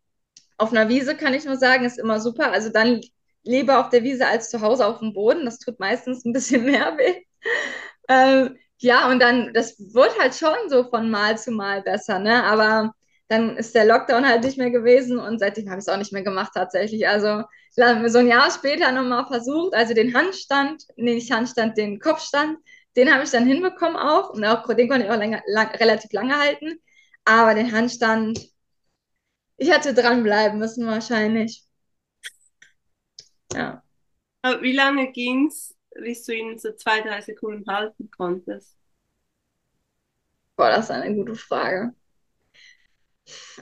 auf 0.57 0.71
einer 0.71 0.89
Wiese 0.89 1.15
kann 1.15 1.33
ich 1.33 1.45
nur 1.45 1.57
sagen, 1.57 1.85
ist 1.85 1.99
immer 1.99 2.19
super. 2.19 2.51
Also 2.51 2.69
dann 2.69 3.01
lieber 3.43 3.79
auf 3.79 3.89
der 3.89 4.03
Wiese 4.03 4.27
als 4.27 4.49
zu 4.49 4.61
Hause 4.61 4.85
auf 4.87 4.99
dem 4.99 5.13
Boden. 5.13 5.45
Das 5.45 5.59
tut 5.59 5.79
meistens 5.79 6.25
ein 6.25 6.33
bisschen 6.33 6.65
mehr 6.65 6.97
weh. 6.97 7.23
Ähm, 8.09 8.57
ja, 8.79 9.09
und 9.09 9.19
dann, 9.19 9.53
das 9.53 9.77
wird 9.93 10.17
halt 10.19 10.35
schon 10.35 10.69
so 10.69 10.89
von 10.89 11.09
Mal 11.09 11.37
zu 11.37 11.51
Mal 11.51 11.81
besser, 11.81 12.19
ne? 12.19 12.43
Aber 12.45 12.93
dann 13.29 13.57
ist 13.57 13.75
der 13.75 13.85
Lockdown 13.85 14.27
halt 14.27 14.43
nicht 14.43 14.57
mehr 14.57 14.71
gewesen 14.71 15.19
und 15.19 15.39
seitdem 15.39 15.69
habe 15.69 15.79
ich 15.79 15.85
es 15.85 15.89
auch 15.89 15.97
nicht 15.97 16.11
mehr 16.11 16.23
gemacht 16.23 16.51
tatsächlich. 16.53 17.07
Also 17.07 17.43
so 17.75 17.83
ein 18.17 18.27
Jahr 18.27 18.49
später 18.51 18.91
nochmal 18.91 19.27
versucht, 19.27 19.75
also 19.75 19.93
den 19.93 20.15
Handstand, 20.15 20.83
nee, 20.97 21.13
nicht 21.13 21.31
Handstand, 21.31 21.77
den 21.77 21.99
Kopfstand, 21.99 22.57
den 22.95 23.13
habe 23.13 23.23
ich 23.23 23.29
dann 23.29 23.45
hinbekommen 23.45 23.97
auch 23.97 24.31
und 24.31 24.43
auch 24.43 24.67
den 24.73 24.89
konnte 24.89 25.05
ich 25.05 25.11
auch 25.11 25.17
länger, 25.17 25.43
lang, 25.47 25.69
relativ 25.75 26.11
lange 26.11 26.37
halten. 26.37 26.81
Aber 27.23 27.53
den 27.53 27.71
Handstand, 27.71 28.49
ich 29.57 29.71
hätte 29.71 29.93
dranbleiben 29.93 30.57
müssen 30.57 30.87
wahrscheinlich. 30.87 31.63
Ja. 33.53 33.83
Aber 34.41 34.61
wie 34.63 34.73
lange 34.73 35.11
ging 35.11 35.47
es, 35.47 35.75
bis 35.91 36.23
du 36.25 36.33
ihn 36.33 36.57
so 36.57 36.73
zwei, 36.73 37.01
drei 37.01 37.21
Sekunden 37.21 37.69
halten 37.71 38.09
konntest? 38.09 38.75
Boah, 40.55 40.69
das 40.71 40.85
ist 40.85 40.91
eine 40.91 41.15
gute 41.15 41.35
Frage. 41.35 41.93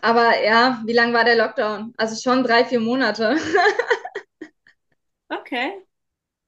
Aber 0.01 0.41
ja, 0.43 0.81
wie 0.85 0.93
lang 0.93 1.13
war 1.13 1.23
der 1.25 1.35
Lockdown? 1.35 1.93
Also 1.97 2.15
schon 2.21 2.43
drei, 2.43 2.65
vier 2.65 2.79
Monate. 2.79 3.37
Okay. 5.31 5.83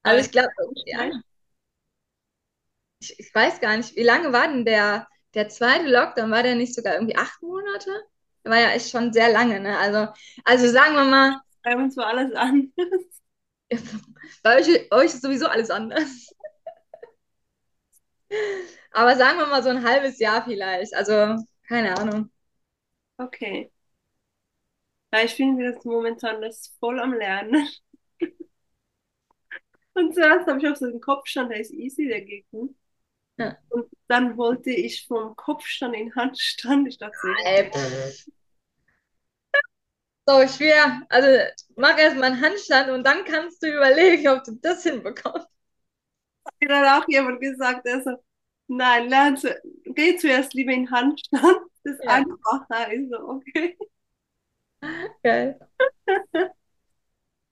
Also 0.02 0.20
ich 0.26 0.30
glaube, 0.32 0.50
Ja. 0.86 1.10
ich, 3.00 3.18
ich 3.18 3.34
weiß 3.34 3.60
gar 3.60 3.76
nicht, 3.76 3.96
wie 3.96 4.02
lange 4.02 4.32
war 4.32 4.48
denn 4.48 4.64
der, 4.64 5.06
der 5.34 5.48
zweite 5.48 5.86
Lockdown? 5.88 6.30
War 6.30 6.42
der 6.42 6.54
nicht 6.54 6.74
sogar 6.74 6.94
irgendwie 6.94 7.16
acht 7.16 7.40
Monate? 7.42 7.90
Der 8.44 8.52
war 8.52 8.60
ja 8.60 8.70
echt 8.70 8.90
schon 8.90 9.12
sehr 9.12 9.30
lange, 9.32 9.60
ne? 9.60 9.78
Also, 9.78 10.08
also 10.44 10.68
sagen 10.68 10.94
wir 10.94 11.04
mal, 11.04 11.40
Bei 11.62 11.76
uns 11.76 11.96
war 11.96 12.06
alles 12.08 12.34
anders. 12.34 13.20
bei 14.42 14.58
euch, 14.58 14.92
euch 14.92 15.14
ist 15.14 15.22
sowieso 15.22 15.46
alles 15.46 15.70
anders. 15.70 16.28
Aber 18.92 19.16
sagen 19.16 19.38
wir 19.38 19.46
mal 19.46 19.62
so 19.62 19.68
ein 19.70 19.84
halbes 19.84 20.18
Jahr 20.18 20.44
vielleicht. 20.44 20.94
Also, 20.94 21.36
keine 21.68 21.96
Ahnung. 21.98 22.30
Okay. 23.20 23.70
Ja, 25.12 25.22
ich 25.24 25.36
bin 25.36 25.58
jetzt 25.60 25.84
momentan 25.84 26.40
das 26.40 26.74
voll 26.78 26.98
am 27.00 27.12
Lernen. 27.12 27.68
Und 29.94 30.14
zuerst 30.14 30.46
habe 30.46 30.58
ich 30.58 30.68
auf 30.68 30.78
so 30.78 30.86
einen 30.86 31.00
Kopfstand, 31.00 31.50
der 31.50 31.60
ist 31.60 31.72
easy, 31.72 32.08
der 32.08 32.22
geht 32.22 32.48
gut. 32.50 32.74
Ja. 33.36 33.58
Und 33.68 33.86
dann 34.08 34.36
wollte 34.38 34.70
ich 34.70 35.06
vom 35.06 35.36
Kopfstand 35.36 35.94
in 35.96 36.14
Handstand. 36.14 36.88
Ich 36.88 36.96
dachte, 36.98 37.16
so, 37.20 37.28
Ey. 37.44 37.70
So 40.26 40.46
schwer. 40.46 41.02
Also 41.08 41.28
mach 41.76 41.98
erstmal 41.98 42.32
einen 42.32 42.40
Handstand 42.40 42.90
und 42.90 43.04
dann 43.04 43.24
kannst 43.24 43.62
du 43.62 43.68
überlegen, 43.68 44.28
ob 44.28 44.44
du 44.44 44.52
das 44.62 44.84
hinbekommst. 44.84 45.48
mir 46.60 46.68
dann 46.68 47.02
auch 47.02 47.08
jemand 47.08 47.40
gesagt, 47.40 47.86
der 47.86 48.02
so, 48.02 48.16
nein, 48.68 49.08
lern 49.08 49.36
zu, 49.36 49.48
geh 49.94 50.16
zuerst 50.16 50.54
lieber 50.54 50.72
in 50.72 50.90
Handstand. 50.90 51.69
Das 51.84 51.94
ist 51.94 52.02
Ja. 52.02 52.08
einfacher. 52.08 52.92
Ich 52.92 53.08
so, 53.10 53.18
okay. 53.28 53.76
Geil. 55.24 55.58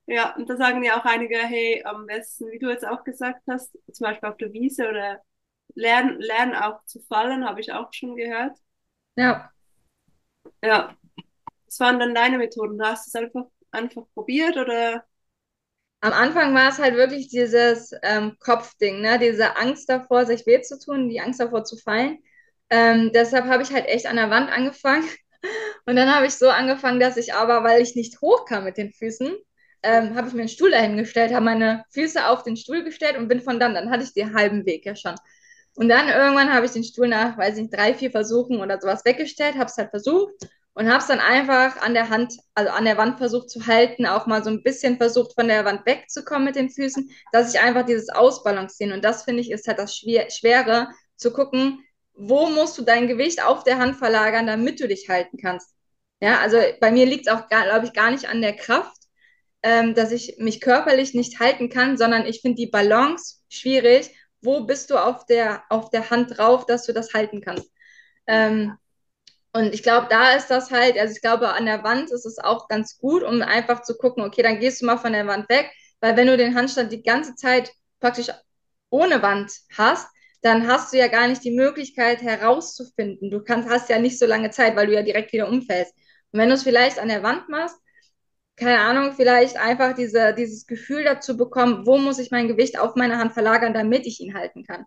Ja, 0.07 0.35
und 0.37 0.49
da 0.49 0.57
sagen 0.57 0.83
ja 0.83 0.99
auch 0.99 1.05
einige, 1.05 1.37
hey, 1.39 1.83
am 1.85 2.07
besten, 2.07 2.51
wie 2.51 2.59
du 2.59 2.71
jetzt 2.71 2.87
auch 2.87 3.05
gesagt 3.05 3.43
hast, 3.49 3.79
zum 3.93 4.05
Beispiel 4.05 4.29
auf 4.29 4.39
der 4.39 4.53
Wiese 4.53 4.89
oder 4.89 5.23
lernen, 5.75 6.19
lernen 6.21 6.55
auch 6.55 6.85
zu 6.87 7.01
fallen, 7.03 7.45
habe 7.47 7.61
ich 7.61 7.73
auch 7.73 7.93
schon 7.93 8.17
gehört. 8.17 8.59
Ja. 9.17 9.53
Ja, 10.63 10.97
was 11.67 11.81
waren 11.81 11.99
dann 12.01 12.15
deine 12.15 12.39
Methoden? 12.39 12.83
Hast 12.83 13.07
du 13.15 13.19
es 13.19 13.25
einfach, 13.25 13.47
einfach 13.73 14.05
probiert 14.15 14.57
oder? 14.59 15.07
Am 16.01 16.13
Anfang 16.13 16.55
war 16.55 16.69
es 16.71 16.79
halt 16.79 16.95
wirklich 16.97 17.29
dieses 17.29 17.93
ähm, 18.03 18.37
Kopfding, 18.41 19.01
ne? 19.01 19.19
Diese 19.19 19.57
Angst 19.57 19.89
davor, 19.89 20.27
sich 20.27 20.47
weh 20.47 20.61
zu 20.63 20.79
tun, 20.79 21.09
die 21.09 21.21
Angst 21.21 21.41
davor 21.41 21.65
zu 21.65 21.77
fallen. 21.77 22.19
Ähm, 22.71 23.11
deshalb 23.15 23.47
habe 23.47 23.63
ich 23.63 23.73
halt 23.73 23.87
echt 23.87 24.07
an 24.07 24.17
der 24.17 24.31
Wand 24.31 24.51
angefangen. 24.51 25.09
Und 25.87 25.97
dann 25.97 26.15
habe 26.15 26.27
ich 26.27 26.35
so 26.35 26.49
angefangen, 26.51 27.01
dass 27.01 27.17
ich 27.17 27.35
aber, 27.35 27.65
weil 27.65 27.81
ich 27.83 27.95
nicht 27.95 28.21
hochkam 28.21 28.65
mit 28.65 28.77
den 28.77 28.93
Füßen, 28.93 29.37
ähm, 29.83 30.17
habe 30.17 30.29
ich 30.29 30.35
mir 30.35 30.41
einen 30.41 30.49
Stuhl 30.49 30.71
dahingestellt, 30.71 31.33
habe 31.33 31.45
meine 31.45 31.85
Füße 31.93 32.27
auf 32.27 32.43
den 32.43 32.57
Stuhl 32.57 32.83
gestellt 32.85 33.17
und 33.17 33.29
bin 33.29 33.41
von 33.41 33.61
dann, 33.61 33.75
dann 33.75 33.91
hatte 33.91 34.03
ich 34.03 34.13
den 34.13 34.35
halben 34.35 34.67
Weg 34.67 34.85
ja 34.85 34.97
schon. 34.97 35.15
Und 35.75 35.89
dann 35.89 36.09
irgendwann 36.09 36.53
habe 36.53 36.67
ich 36.67 36.73
den 36.73 36.83
Stuhl 36.85 37.07
nach, 37.09 37.39
weiß 37.39 37.55
ich 37.57 37.63
nicht, 37.63 37.77
drei, 37.77 37.95
vier 37.95 38.11
Versuchen 38.11 38.61
oder 38.61 38.81
sowas 38.81 39.05
weggestellt, 39.05 39.55
habe 39.55 39.67
es 39.67 39.77
halt 39.79 39.91
versucht 39.91 40.33
und 40.75 40.89
habe 40.89 40.99
es 40.99 41.07
dann 41.07 41.21
einfach 41.21 41.81
an 41.81 41.95
der 41.95 42.09
Hand, 42.11 42.35
also 42.55 42.71
an 42.73 42.85
der 42.85 42.97
Wand 42.97 43.19
versucht 43.19 43.49
zu 43.49 43.67
halten, 43.67 44.05
auch 44.07 44.27
mal 44.27 44.43
so 44.43 44.51
ein 44.51 44.65
bisschen 44.65 44.97
versucht, 44.97 45.35
von 45.35 45.47
der 45.47 45.65
Wand 45.65 45.87
wegzukommen 45.87 46.45
mit 46.45 46.57
den 46.57 46.71
Füßen, 46.71 47.11
dass 47.33 47.55
ich 47.55 47.61
einfach 47.61 47.87
dieses 47.87 48.09
Ausbalancieren 48.09 48.93
und 48.93 49.05
das 49.05 49.23
finde 49.23 49.41
ich 49.41 49.51
ist 49.53 49.69
halt 49.69 49.79
das 49.79 49.97
Schwer 49.97 50.31
Schwere, 50.31 50.89
zu 51.17 51.33
gucken, 51.33 51.85
wo 52.19 52.49
musst 52.51 52.77
du 52.77 52.83
dein 52.83 53.07
Gewicht 53.07 53.43
auf 53.43 53.65
der 53.65 53.79
Hand 53.79 53.97
verlagern, 53.97 54.47
damit 54.47 54.81
du 54.81 54.89
dich 54.89 55.09
halten 55.09 55.39
kannst. 55.39 55.71
Ja, 56.21 56.41
also 56.41 56.59
bei 56.81 56.91
mir 56.91 57.07
liegt 57.07 57.29
es 57.29 57.33
auch, 57.33 57.49
glaube 57.49 57.87
ich, 57.87 57.93
gar 57.93 58.11
nicht 58.11 58.29
an 58.29 58.43
der 58.43 58.57
Kraft, 58.57 58.97
ähm, 59.63 59.95
dass 59.95 60.11
ich 60.11 60.37
mich 60.39 60.61
körperlich 60.61 61.15
nicht 61.15 61.39
halten 61.39 61.69
kann, 61.69 61.97
sondern 61.97 62.27
ich 62.27 62.41
finde 62.41 62.57
die 62.57 62.67
Balance 62.67 63.37
schwierig. 63.49 64.11
Wo 64.41 64.65
bist 64.65 64.91
du 64.91 64.97
auf 64.99 65.27
der, 65.27 65.63
auf 65.69 65.91
der 65.91 66.11
Hand 66.11 66.37
drauf, 66.37 66.67
dass 66.67 66.85
du 66.87 66.93
das 66.93 67.15
halten 67.15 67.41
kannst? 67.41 67.71
Ähm, 68.27 68.77
und 69.53 69.73
ich 69.75 69.83
glaube, 69.83 70.09
da 70.11 70.33
ist 70.33 70.49
das 70.49 70.71
halt, 70.71 70.99
also 70.99 71.15
ich 71.15 71.21
glaube, 71.23 71.51
an 71.51 71.67
der 71.67 71.85
Wand 71.85 72.11
ist 72.11 72.27
es 72.27 72.39
auch 72.39 72.69
ganz 72.69 72.99
gut, 72.99 73.23
um 73.23 73.43
einfach 73.43 73.83
zu 73.83 73.97
gucken, 73.97 74.25
okay, 74.25 74.43
dann 74.43 74.61
gehst 74.61 74.83
du 74.83 74.87
mal 74.87 74.99
von 74.99 75.13
der 75.13 75.27
Wand 75.27 75.49
weg, 75.49 75.71
weil 76.01 76.17
wenn 76.17 76.27
du 76.27 76.37
den 76.37 76.55
Handstand 76.55 76.93
die 76.93 77.03
ganze 77.03 77.35
Zeit 77.35 77.73
praktisch 78.01 78.29
ohne 78.91 79.23
Wand 79.23 79.53
hast, 79.77 80.09
dann 80.41 80.69
hast 80.69 80.93
du 80.93 80.99
ja 80.99 81.09
gar 81.09 81.29
nicht 81.29 81.45
die 81.45 81.55
Möglichkeit 81.55 82.23
herauszufinden. 82.23 83.31
Du 83.31 83.43
kannst, 83.43 83.69
hast 83.69 83.89
ja 83.89 83.99
nicht 83.99 84.19
so 84.19 84.27
lange 84.27 84.51
Zeit, 84.51 84.77
weil 84.77 84.87
du 84.87 84.95
ja 84.95 85.03
direkt 85.03 85.33
wieder 85.33 85.49
umfällst. 85.49 85.95
Und 86.33 86.41
wenn 86.41 86.49
du 86.49 86.55
es 86.55 86.63
vielleicht 86.63 86.99
an 86.99 87.09
der 87.09 87.23
Wand 87.23 87.49
machst, 87.49 87.77
keine 88.57 88.81
Ahnung, 88.81 89.13
vielleicht 89.15 89.57
einfach 89.57 89.95
diese, 89.95 90.35
dieses 90.35 90.67
Gefühl 90.67 91.05
dazu 91.05 91.37
bekommen, 91.37 91.87
wo 91.87 91.97
muss 91.99 92.19
ich 92.19 92.31
mein 92.31 92.49
Gewicht 92.49 92.79
auf 92.79 92.97
meine 92.97 93.19
Hand 93.19 93.33
verlagern, 93.33 93.73
damit 93.73 94.07
ich 94.07 94.21
ihn 94.21 94.35
halten 94.35 94.65
kann. 94.65 94.85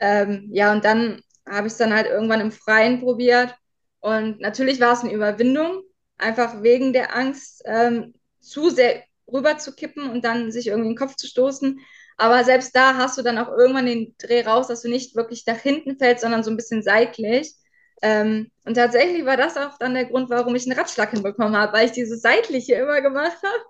Ähm, 0.00 0.48
ja, 0.52 0.72
und 0.72 0.84
dann 0.84 1.22
habe 1.48 1.68
ich 1.68 1.72
es 1.72 1.78
dann 1.78 1.94
halt 1.94 2.06
irgendwann 2.06 2.40
im 2.40 2.52
Freien 2.52 3.00
probiert. 3.00 3.54
Und 4.00 4.40
natürlich 4.40 4.80
war 4.80 4.92
es 4.92 5.00
eine 5.00 5.12
Überwindung, 5.12 5.82
einfach 6.18 6.62
wegen 6.62 6.92
der 6.92 7.16
Angst, 7.16 7.62
ähm, 7.66 8.14
zu 8.40 8.70
sehr 8.70 9.04
rüber 9.32 9.58
zu 9.58 9.74
kippen 9.74 10.10
und 10.10 10.24
dann 10.24 10.50
sich 10.50 10.68
irgendwie 10.68 10.90
in 10.90 10.94
den 10.94 10.98
Kopf 10.98 11.16
zu 11.16 11.26
stoßen. 11.26 11.80
Aber 12.18 12.44
selbst 12.44 12.74
da 12.74 12.96
hast 12.96 13.16
du 13.16 13.22
dann 13.22 13.38
auch 13.38 13.48
irgendwann 13.48 13.86
den 13.86 14.14
Dreh 14.18 14.42
raus, 14.42 14.66
dass 14.68 14.82
du 14.82 14.88
nicht 14.90 15.16
wirklich 15.16 15.46
nach 15.46 15.56
hinten 15.58 15.98
fällst, 15.98 16.22
sondern 16.22 16.42
so 16.42 16.50
ein 16.50 16.56
bisschen 16.56 16.82
seitlich. 16.82 17.54
Ähm, 18.02 18.50
und 18.64 18.74
tatsächlich 18.74 19.24
war 19.24 19.36
das 19.36 19.56
auch 19.56 19.78
dann 19.78 19.94
der 19.94 20.06
Grund, 20.06 20.28
warum 20.30 20.54
ich 20.56 20.66
einen 20.66 20.78
Ratschlag 20.78 21.10
hinbekommen 21.12 21.56
habe, 21.56 21.72
weil 21.72 21.86
ich 21.86 21.92
dieses 21.92 22.20
Seitliche 22.20 22.74
immer 22.74 23.00
gemacht 23.00 23.38
habe. 23.42 23.64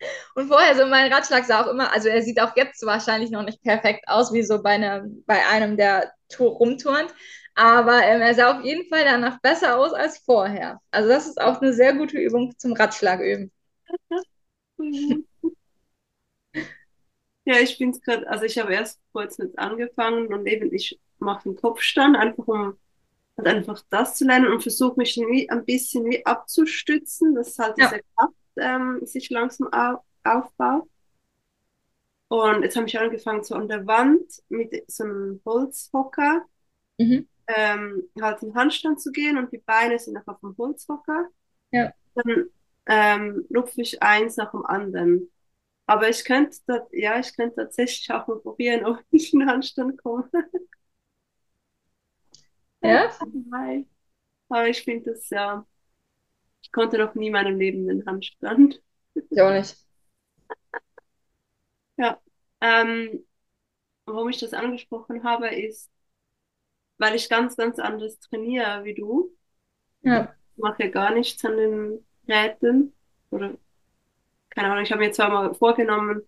Und 0.34 0.48
vorher 0.48 0.76
so 0.76 0.86
mein 0.86 1.12
Ratschlag 1.12 1.44
sah 1.44 1.62
auch 1.62 1.68
immer, 1.68 1.92
also 1.92 2.08
er 2.08 2.22
sieht 2.22 2.40
auch 2.40 2.56
jetzt 2.56 2.84
wahrscheinlich 2.84 3.30
noch 3.30 3.42
nicht 3.42 3.62
perfekt 3.62 4.04
aus, 4.08 4.32
wie 4.32 4.42
so 4.42 4.62
bei 4.62 4.70
einem, 4.70 5.24
bei 5.26 5.46
einem, 5.46 5.76
der 5.76 6.12
rumturnt. 6.38 7.14
Aber 7.54 8.02
ähm, 8.02 8.22
er 8.22 8.34
sah 8.34 8.58
auf 8.58 8.64
jeden 8.64 8.88
Fall 8.88 9.04
danach 9.04 9.40
besser 9.40 9.78
aus 9.78 9.92
als 9.92 10.18
vorher. 10.18 10.80
Also 10.90 11.08
das 11.08 11.26
ist 11.26 11.40
auch 11.40 11.60
eine 11.60 11.72
sehr 11.74 11.94
gute 11.94 12.18
Übung 12.18 12.56
zum 12.58 12.72
Ratschlag 12.72 13.20
üben. 13.20 13.52
Ja, 17.44 17.58
ich 17.58 17.76
bin 17.78 17.90
es 17.90 18.00
gerade, 18.00 18.28
also 18.28 18.44
ich 18.44 18.58
habe 18.58 18.72
erst 18.74 19.00
kurz 19.12 19.38
mit 19.38 19.58
angefangen 19.58 20.32
und 20.32 20.46
eben 20.46 20.72
ich 20.72 21.00
mache 21.18 21.44
den 21.48 21.56
Kopfstand, 21.56 22.16
einfach 22.16 22.46
um 22.46 22.78
halt 23.38 23.48
einfach 23.48 23.82
das 23.90 24.16
zu 24.16 24.26
lernen 24.26 24.52
und 24.52 24.62
versuche 24.62 24.98
mich 24.98 25.16
wie 25.16 25.50
ein 25.50 25.64
bisschen 25.64 26.04
wie 26.06 26.24
abzustützen, 26.26 27.34
dass 27.34 27.58
halt 27.58 27.76
Ja. 27.76 27.92
diese 27.92 28.00
Kraft 28.16 28.34
ähm, 28.58 29.00
sich 29.06 29.30
langsam 29.30 29.68
au 29.72 30.04
aufbaut. 30.24 30.88
Und 32.28 32.62
jetzt 32.62 32.76
habe 32.76 32.86
ich 32.88 32.98
angefangen 32.98 33.44
so 33.44 33.54
an 33.54 33.68
der 33.68 33.86
Wand 33.86 34.42
mit 34.48 34.90
so 34.90 35.04
einem 35.04 35.40
Holzhocker 35.44 36.46
Mhm. 36.98 37.24
ähm, 37.48 38.08
halt 38.20 38.42
in 38.42 38.54
Handstand 38.54 39.00
zu 39.00 39.12
gehen 39.12 39.38
und 39.38 39.52
die 39.52 39.58
Beine 39.58 39.98
sind 39.98 40.14
noch 40.14 40.26
auf 40.26 40.40
dem 40.40 40.56
Holzhocker. 40.56 41.28
Ja. 41.72 41.92
Dann 42.16 42.46
ähm, 42.86 43.46
lupfe 43.50 43.82
ich 43.82 44.02
eins 44.02 44.38
nach 44.38 44.52
dem 44.52 44.66
anderen. 44.66 45.31
Aber 45.86 46.08
ich 46.08 46.24
könnte, 46.24 46.58
ja, 46.92 47.18
ich 47.20 47.34
könnte 47.36 47.56
tatsächlich 47.56 48.10
auch 48.12 48.26
mal 48.26 48.38
probieren, 48.40 48.84
ob 48.86 48.98
ich 49.10 49.32
in 49.32 49.40
den 49.40 49.48
Handstand 49.48 50.02
komme. 50.02 50.28
Ja? 52.82 53.10
Aber 54.48 54.68
ich 54.68 54.82
finde 54.82 55.12
das 55.12 55.30
ja, 55.30 55.66
ich 56.62 56.72
konnte 56.72 56.98
noch 56.98 57.14
nie 57.14 57.28
in 57.28 57.32
meinem 57.32 57.58
Leben 57.58 57.86
den 57.88 58.06
Handstand. 58.06 58.82
Ich 59.30 59.40
auch 59.40 59.52
nicht. 59.52 59.76
Ja. 61.96 62.20
Ähm, 62.60 63.26
warum 64.06 64.28
ich 64.30 64.38
das 64.38 64.54
angesprochen 64.54 65.24
habe, 65.24 65.48
ist, 65.48 65.90
weil 66.98 67.14
ich 67.14 67.28
ganz, 67.28 67.56
ganz 67.56 67.78
anders 67.78 68.18
trainiere 68.20 68.84
wie 68.84 68.94
du. 68.94 69.36
Ja. 70.02 70.34
Ich 70.56 70.62
mache 70.62 70.90
gar 70.90 71.14
nichts 71.14 71.44
an 71.44 71.56
den 71.56 72.06
Geräten. 72.26 72.92
Oder, 73.30 73.56
keine 74.54 74.70
Ahnung, 74.70 74.84
ich 74.84 74.92
habe 74.92 75.00
mir 75.02 75.12
zwar 75.12 75.30
mal 75.30 75.54
vorgenommen, 75.54 76.22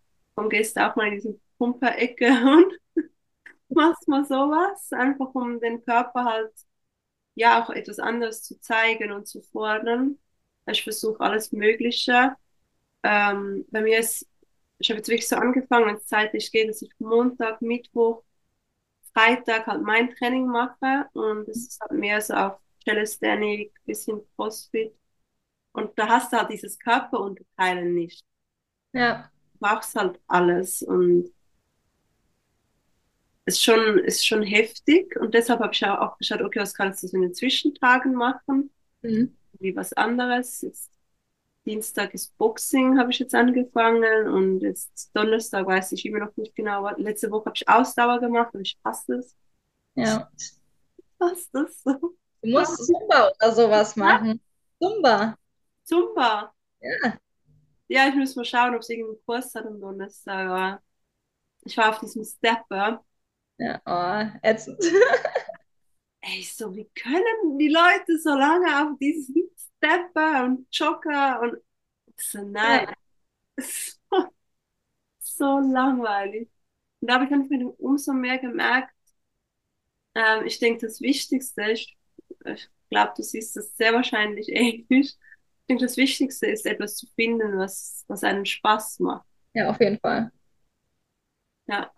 gehst 0.50 0.76
du 0.76 0.86
auch 0.88 0.96
mal 0.96 1.08
in 1.08 1.14
diese 1.14 1.40
Pumperecke 1.58 2.26
und 2.28 2.72
machst 3.68 4.08
mal 4.08 4.24
sowas, 4.24 4.92
einfach 4.92 5.34
um 5.34 5.60
den 5.60 5.84
Körper 5.84 6.24
halt 6.24 6.52
ja 7.34 7.62
auch 7.64 7.70
etwas 7.70 7.98
anderes 7.98 8.42
zu 8.42 8.60
zeigen 8.60 9.12
und 9.12 9.26
zu 9.28 9.42
fordern. 9.42 10.18
Ich 10.66 10.84
versuche 10.84 11.20
alles 11.20 11.52
Mögliche. 11.52 12.36
Ähm, 13.02 13.66
bei 13.70 13.82
mir 13.82 14.00
ist, 14.00 14.28
ich 14.78 14.90
habe 14.90 14.98
jetzt 14.98 15.08
wirklich 15.08 15.28
so 15.28 15.36
angefangen, 15.36 15.86
wenn 15.88 15.96
es 15.96 16.06
zeitlich 16.06 16.52
geht, 16.52 16.68
dass 16.70 16.82
ich 16.82 16.90
Montag, 17.00 17.62
Mittwoch, 17.62 18.24
Freitag 19.14 19.66
halt 19.66 19.82
mein 19.82 20.10
Training 20.16 20.46
mache 20.48 21.08
und 21.14 21.48
es 21.48 21.68
ist 21.68 21.80
halt 21.80 21.92
mehr 21.92 22.20
so 22.20 22.34
auf 22.34 22.60
Calisthenic, 22.86 23.72
bisschen 23.86 24.22
Crossfit. 24.36 24.94
Und 25.74 25.98
da 25.98 26.08
hast 26.08 26.32
du 26.32 26.38
halt 26.38 26.50
dieses 26.50 26.78
Körperunterteilen 26.78 27.94
nicht. 27.94 28.24
Ja. 28.92 29.30
Du 29.52 29.58
brauchst 29.58 29.94
halt 29.96 30.20
alles 30.28 30.82
und 30.82 31.32
ist 33.44 33.62
schon, 33.62 33.98
ist 33.98 34.26
schon 34.26 34.42
heftig 34.42 35.16
und 35.16 35.34
deshalb 35.34 35.60
habe 35.60 35.74
ich 35.74 35.84
auch 35.84 36.16
geschaut, 36.16 36.40
okay, 36.40 36.60
was 36.60 36.74
kannst 36.74 37.02
du 37.02 37.08
so 37.08 37.16
in 37.16 37.24
den 37.24 37.34
Zwischentagen 37.34 38.14
machen? 38.14 38.70
Mhm. 39.02 39.36
Wie 39.58 39.76
was 39.76 39.92
anderes. 39.92 40.62
Jetzt 40.62 40.90
Dienstag 41.66 42.14
ist 42.14 42.36
Boxing, 42.38 42.98
habe 42.98 43.10
ich 43.10 43.18
jetzt 43.18 43.34
angefangen 43.34 44.28
und 44.28 44.60
jetzt 44.60 45.10
Donnerstag 45.14 45.66
weiß 45.66 45.92
ich 45.92 46.06
immer 46.06 46.20
noch 46.20 46.36
nicht 46.36 46.54
genau. 46.54 46.88
Letzte 46.96 47.30
Woche 47.30 47.46
habe 47.46 47.56
ich 47.56 47.68
Ausdauer 47.68 48.20
gemacht 48.20 48.54
und 48.54 48.62
ich 48.62 48.78
hasse 48.84 49.16
es. 49.16 49.36
Ja. 49.94 50.30
Ich 50.36 50.54
hasse 51.20 51.48
das 51.52 51.82
so. 51.82 52.16
Du 52.42 52.50
musst 52.50 52.86
Zumba 52.86 53.30
oder 53.30 53.52
sowas 53.52 53.96
machen. 53.96 54.40
Zumba. 54.80 55.36
Zumba. 55.84 56.52
Ja. 56.80 57.18
Ja, 57.88 58.08
ich 58.08 58.14
muss 58.14 58.34
mal 58.34 58.44
schauen, 58.44 58.74
ob 58.74 58.80
es 58.80 58.88
irgendeinen 58.88 59.24
Kurs 59.26 59.54
hat 59.54 59.66
am 59.66 59.80
Donnerstag. 59.80 60.48
Aber 60.48 60.82
ich 61.64 61.76
war 61.76 61.90
auf 61.90 62.00
diesem 62.00 62.24
Stepper. 62.24 63.04
Ja, 63.58 63.80
oh, 63.86 64.38
ätzend. 64.42 64.78
Ey, 66.22 66.42
so, 66.42 66.74
wie 66.74 66.88
können 66.94 67.58
die 67.58 67.68
Leute 67.68 68.18
so 68.18 68.30
lange 68.30 68.66
auf 68.82 68.98
diesen 68.98 69.50
Stepper 69.76 70.44
und 70.44 70.66
Jogger 70.72 71.40
und 71.42 71.58
so, 72.16 72.42
nein. 72.42 72.86
Ja. 72.88 72.94
So, 73.60 74.28
so 75.20 75.58
langweilig. 75.60 76.48
Und 77.00 77.08
da 77.08 77.14
habe 77.14 77.26
ich 77.26 77.32
einfach 77.32 77.56
umso 77.78 78.12
mehr 78.12 78.38
gemerkt, 78.38 78.92
ähm, 80.14 80.46
ich 80.46 80.58
denke, 80.58 80.86
das 80.86 81.00
Wichtigste, 81.00 81.70
ich, 81.72 81.96
ich 82.46 82.68
glaube, 82.90 83.12
du 83.16 83.22
siehst 83.22 83.56
das 83.56 83.76
sehr 83.76 83.92
wahrscheinlich 83.94 84.48
ähnlich. 84.48 85.16
Ich 85.64 85.68
denke, 85.68 85.84
das 85.86 85.96
Wichtigste 85.96 86.46
ist, 86.46 86.66
etwas 86.66 86.96
zu 86.96 87.06
finden, 87.14 87.56
was, 87.56 88.04
was 88.06 88.22
einen 88.22 88.44
Spaß 88.44 89.00
macht. 89.00 89.26
Ja, 89.54 89.70
auf 89.70 89.80
jeden 89.80 89.98
Fall. 89.98 90.30
Ja. 91.66 91.90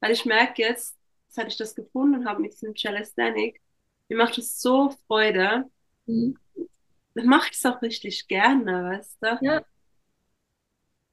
Weil 0.00 0.10
ich 0.10 0.24
merke 0.24 0.62
jetzt, 0.62 0.96
seit 1.28 1.46
ich 1.46 1.56
das 1.56 1.76
gefunden 1.76 2.26
habe 2.26 2.42
mit 2.42 2.54
diesem 2.54 2.74
Calisthenic, 2.74 3.60
mir 4.08 4.16
macht 4.16 4.36
es 4.38 4.60
so 4.60 4.90
Freude. 5.06 5.70
Mhm. 6.06 6.36
Dann 7.14 7.26
mache 7.26 7.50
ich 7.52 7.56
es 7.56 7.66
auch 7.66 7.80
richtig 7.82 8.26
gerne, 8.26 8.90
weißt 8.90 9.18
du? 9.20 9.38
Ja. 9.42 9.64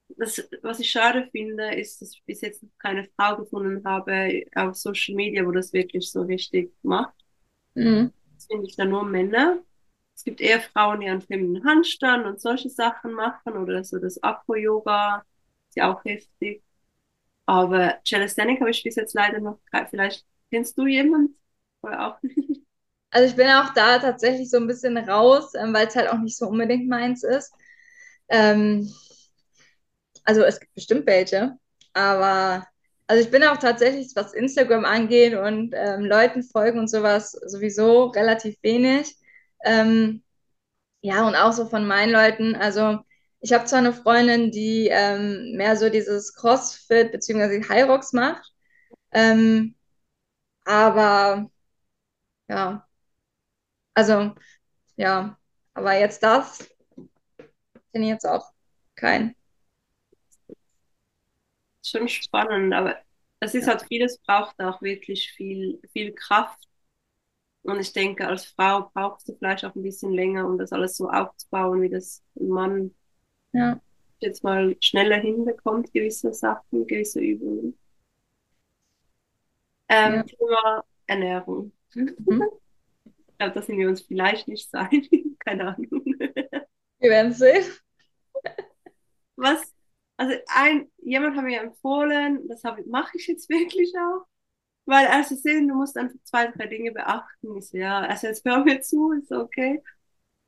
Das, 0.08 0.48
was 0.62 0.80
ich 0.80 0.90
schade 0.90 1.28
finde, 1.30 1.74
ist, 1.74 2.02
dass 2.02 2.14
ich 2.14 2.22
bis 2.24 2.40
jetzt 2.40 2.64
noch 2.64 2.70
keine 2.78 3.08
Frau 3.16 3.36
gefunden 3.36 3.84
habe 3.84 4.44
auf 4.56 4.74
Social 4.74 5.14
Media, 5.14 5.46
wo 5.46 5.52
das 5.52 5.72
wirklich 5.72 6.10
so 6.10 6.22
richtig 6.22 6.72
macht. 6.82 7.14
Mhm. 7.74 8.12
Das 8.34 8.46
finde 8.46 8.66
ich 8.66 8.74
dann 8.74 8.90
nur 8.90 9.04
Männer. 9.04 9.62
Es 10.16 10.24
gibt 10.24 10.40
eher 10.40 10.60
Frauen, 10.60 11.00
die 11.00 11.08
einen 11.08 11.20
femininen 11.22 11.64
Handstand 11.64 12.26
und 12.26 12.40
solche 12.40 12.70
Sachen 12.70 13.12
machen 13.12 13.52
oder 13.56 13.84
so 13.84 13.98
das 13.98 14.22
Acro-Yoga, 14.22 15.22
ist 15.68 15.76
ja 15.76 15.92
auch 15.92 16.04
heftig. 16.04 16.62
Aber 17.46 17.98
Calisthenic 18.08 18.60
habe 18.60 18.70
ich 18.70 18.82
bis 18.82 18.96
jetzt 18.96 19.14
leider 19.14 19.40
noch, 19.40 19.60
vielleicht 19.90 20.26
kennst 20.50 20.78
du 20.78 20.86
jemanden? 20.86 21.38
Oder 21.82 22.08
auch 22.08 22.22
nicht? 22.22 22.38
Also 23.12 23.28
ich 23.30 23.36
bin 23.36 23.46
auch 23.48 23.72
da 23.72 23.98
tatsächlich 23.98 24.50
so 24.50 24.58
ein 24.58 24.66
bisschen 24.66 24.98
raus, 24.98 25.52
ähm, 25.54 25.72
weil 25.72 25.86
es 25.86 25.96
halt 25.96 26.10
auch 26.10 26.18
nicht 26.18 26.36
so 26.36 26.48
unbedingt 26.48 26.88
meins 26.88 27.22
ist. 27.22 27.52
Ähm, 28.28 28.92
also 30.24 30.42
es 30.42 30.60
gibt 30.60 30.74
bestimmt 30.74 31.06
welche, 31.06 31.56
aber 31.94 32.66
also 33.06 33.22
ich 33.22 33.30
bin 33.30 33.44
auch 33.44 33.56
tatsächlich, 33.58 34.12
was 34.16 34.34
Instagram 34.34 34.84
angeht 34.84 35.34
und 35.34 35.72
ähm, 35.74 36.04
Leuten 36.04 36.42
folgen 36.42 36.80
und 36.80 36.88
sowas, 36.90 37.32
sowieso 37.32 38.06
relativ 38.06 38.56
wenig. 38.62 39.16
Ähm, 39.66 40.24
ja, 41.02 41.26
und 41.28 41.36
auch 41.36 41.52
so 41.52 41.66
von 41.68 41.86
meinen 41.86 42.12
Leuten. 42.12 42.56
Also 42.56 43.00
ich 43.40 43.52
habe 43.54 43.66
zwar 43.66 43.80
eine 43.80 43.92
Freundin, 43.94 44.50
die 44.52 44.88
ähm, 44.90 45.52
mehr 45.56 45.76
so 45.76 45.90
dieses 45.90 46.34
CrossFit 46.34 47.12
bzw. 47.12 47.82
Rocks 47.84 48.12
macht, 48.14 48.52
ähm, 49.12 49.76
aber 50.66 51.50
ja, 52.48 52.88
also 53.94 54.34
ja, 54.96 55.38
aber 55.74 55.94
jetzt 55.98 56.22
das 56.22 56.68
bin 57.92 58.02
ich 58.02 58.08
jetzt 58.10 58.26
auch 58.26 58.52
kein. 58.94 59.34
Schon 61.84 62.08
spannend, 62.08 62.74
aber 62.74 62.96
das 63.40 63.54
ist 63.54 63.66
halt 63.68 63.82
vieles 63.88 64.18
braucht 64.18 64.58
auch 64.60 64.82
wirklich 64.82 65.30
viel, 65.32 65.80
viel 65.92 66.12
Kraft. 66.14 66.58
Und 67.66 67.80
ich 67.80 67.92
denke, 67.92 68.26
als 68.28 68.44
Frau 68.46 68.90
brauchst 68.94 69.28
du 69.28 69.34
vielleicht 69.34 69.64
auch 69.64 69.74
ein 69.74 69.82
bisschen 69.82 70.12
länger, 70.12 70.46
um 70.46 70.56
das 70.56 70.72
alles 70.72 70.96
so 70.96 71.10
aufzubauen, 71.10 71.82
wie 71.82 71.88
das 71.88 72.22
ein 72.38 72.48
Mann 72.48 72.94
ja. 73.52 73.80
jetzt 74.20 74.44
mal 74.44 74.76
schneller 74.80 75.16
hinbekommt, 75.16 75.92
gewisse 75.92 76.32
Sachen, 76.32 76.86
gewisse 76.86 77.20
Übungen. 77.20 77.76
Ähm, 79.88 80.14
ja. 80.14 80.22
Thema 80.22 80.84
Ernährung. 81.06 81.72
Mhm. 81.94 82.42
Ich 83.04 83.38
glaube, 83.38 83.54
das 83.54 83.66
sind 83.66 83.78
wir 83.78 83.88
uns 83.88 84.02
vielleicht 84.02 84.48
nicht 84.48 84.70
sein. 84.70 85.06
Keine 85.40 85.74
Ahnung. 85.74 86.04
Wir 86.98 87.10
werden 87.10 87.32
sehen. 87.32 87.64
Was, 89.36 89.74
also 90.16 90.34
ein, 90.54 90.90
jemand 90.98 91.36
hat 91.36 91.44
mir 91.44 91.60
empfohlen, 91.60 92.48
das 92.48 92.62
mache 92.86 93.18
ich 93.18 93.26
jetzt 93.26 93.48
wirklich 93.50 93.92
auch, 93.98 94.24
weil 94.86 95.06
also 95.08 95.34
sehen, 95.34 95.68
du 95.68 95.74
musst 95.74 95.96
einfach 95.98 96.16
zwei, 96.24 96.46
drei 96.48 96.66
Dinge 96.66 96.92
beachten. 96.92 97.56
Ich 97.58 97.68
so, 97.68 97.76
ja, 97.76 98.00
also 98.00 98.28
jetzt 98.28 98.44
hör 98.44 98.64
mir 98.64 98.80
zu, 98.80 99.12
ist 99.12 99.32
okay. 99.32 99.82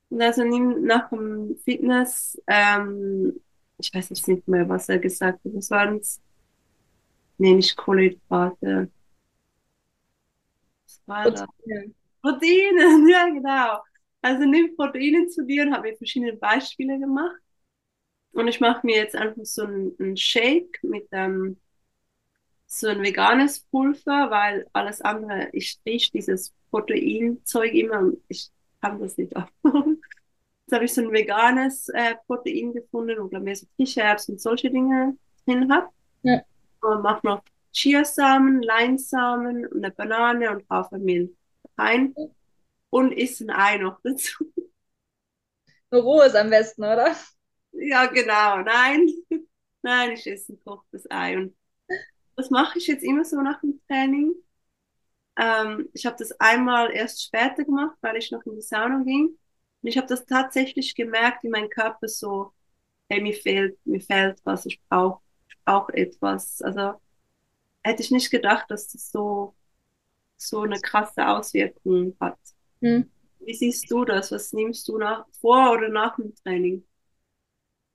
Und 0.09 0.21
also 0.21 0.43
nimm 0.43 0.85
nach 0.85 1.09
dem 1.09 1.57
Fitness, 1.63 2.41
ähm, 2.47 3.39
ich 3.77 3.93
weiß 3.93 4.09
jetzt 4.09 4.27
nicht 4.27 4.47
mehr, 4.47 4.67
was 4.67 4.89
er 4.89 4.99
gesagt 4.99 5.43
hat, 5.45 5.53
das 5.53 5.69
waren 5.69 5.97
es, 5.97 6.21
nee, 7.37 7.53
nicht 7.53 7.77
Kohlenhydrate. 7.77 8.89
Was 10.85 11.01
war 11.05 11.31
das? 11.31 11.45
Proteine, 12.21 13.09
ja 13.11 13.25
genau. 13.29 13.79
Also 14.21 14.45
nimm 14.45 14.75
Proteine 14.75 15.27
zu 15.27 15.45
dir 15.45 15.63
und 15.63 15.73
habe 15.73 15.89
mir 15.89 15.97
verschiedene 15.97 16.33
Beispiele 16.33 16.99
gemacht. 16.99 17.39
Und 18.31 18.47
ich 18.47 18.59
mache 18.59 18.85
mir 18.85 18.97
jetzt 18.97 19.15
einfach 19.15 19.43
so 19.43 19.63
einen, 19.63 20.17
Shake 20.17 20.79
mit 20.83 21.07
ähm, 21.11 21.57
so 22.71 22.87
ein 22.87 23.01
veganes 23.01 23.61
Pulver, 23.71 24.29
weil 24.29 24.67
alles 24.73 25.01
andere, 25.01 25.49
ich 25.53 25.79
rieche 25.85 26.11
dieses 26.11 26.53
Proteinzeug 26.69 27.73
immer 27.73 27.99
und 27.99 28.23
ich 28.27 28.49
kann 28.79 28.99
das 29.01 29.17
nicht 29.17 29.35
auf. 29.35 29.51
Jetzt 29.63 30.73
habe 30.73 30.85
ich 30.85 30.93
so 30.93 31.01
ein 31.01 31.11
veganes 31.11 31.89
äh, 31.89 32.15
Protein 32.27 32.73
gefunden, 32.73 33.17
wo 33.19 33.45
ich 33.47 33.59
so 33.59 33.65
Kichererbsen 33.75 34.35
und 34.35 34.39
solche 34.39 34.69
Dinge 34.69 35.17
drin 35.45 35.71
hat. 35.73 35.89
Ja. 36.21 36.41
Und 36.81 37.01
mache 37.01 37.25
noch 37.25 37.43
Chiasamen, 37.73 38.61
Leinsamen, 38.61 39.67
eine 39.73 39.89
Banane 39.91 40.51
und 40.51 40.69
Hafermilch 40.69 41.31
rein 41.75 42.13
und 42.91 43.11
isst 43.11 43.41
ein 43.41 43.49
Ei 43.49 43.77
noch 43.77 43.99
dazu. 44.03 44.45
Nur 45.91 46.03
roh 46.03 46.21
ist 46.21 46.35
am 46.35 46.51
besten, 46.51 46.83
oder? 46.83 47.15
Ja, 47.71 48.05
genau. 48.05 48.61
Nein, 48.61 49.09
nein, 49.81 50.11
ich 50.11 50.27
esse 50.27 50.53
ein 50.53 50.59
kochtes 50.59 51.09
Ei. 51.09 51.35
Und 51.35 51.55
das 52.39 52.49
mache 52.49 52.79
ich 52.79 52.87
jetzt 52.87 53.03
immer 53.03 53.25
so 53.25 53.41
nach 53.41 53.59
dem 53.59 53.81
Training. 53.87 54.33
Ähm, 55.37 55.89
ich 55.93 56.05
habe 56.05 56.15
das 56.17 56.31
einmal 56.39 56.91
erst 56.91 57.23
später 57.23 57.65
gemacht, 57.65 57.97
weil 58.01 58.15
ich 58.15 58.31
noch 58.31 58.45
in 58.45 58.55
die 58.55 58.61
Sauna 58.61 59.03
ging. 59.03 59.37
Und 59.81 59.87
ich 59.87 59.97
habe 59.97 60.07
das 60.07 60.25
tatsächlich 60.25 60.95
gemerkt, 60.95 61.43
wie 61.43 61.49
mein 61.49 61.69
Körper 61.69 62.07
so, 62.07 62.53
hey, 63.09 63.21
mir 63.21 63.33
fehlt, 63.33 63.77
mir 63.85 63.99
fehlt 63.99 64.39
was, 64.45 64.65
ich 64.65 64.81
brauche 64.87 65.21
ich 65.49 65.57
brauch 65.65 65.89
etwas. 65.89 66.61
Also 66.61 66.93
hätte 67.83 68.03
ich 68.03 68.11
nicht 68.11 68.31
gedacht, 68.31 68.65
dass 68.69 68.87
das 68.87 69.11
so 69.11 69.53
so 70.37 70.61
eine 70.61 70.79
krasse 70.79 71.27
Auswirkung 71.27 72.15
hat. 72.21 72.39
Hm. 72.81 73.09
Wie 73.39 73.53
siehst 73.53 73.91
du 73.91 74.05
das? 74.05 74.31
Was 74.31 74.53
nimmst 74.53 74.87
du 74.87 74.97
nach, 74.97 75.25
vor 75.41 75.73
oder 75.73 75.89
nach 75.89 76.15
dem 76.15 76.33
Training? 76.35 76.85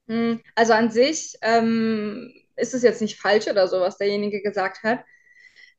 Hm. 0.07 0.39
Also 0.53 0.73
an 0.73 0.91
sich 0.91 1.35
ähm, 1.41 2.31
ist 2.55 2.73
es 2.73 2.83
jetzt 2.83 3.01
nicht 3.01 3.19
falsch 3.19 3.47
oder 3.47 3.67
so, 3.67 3.79
was 3.79 3.97
derjenige 3.97 4.41
gesagt 4.41 4.83
hat. 4.83 5.03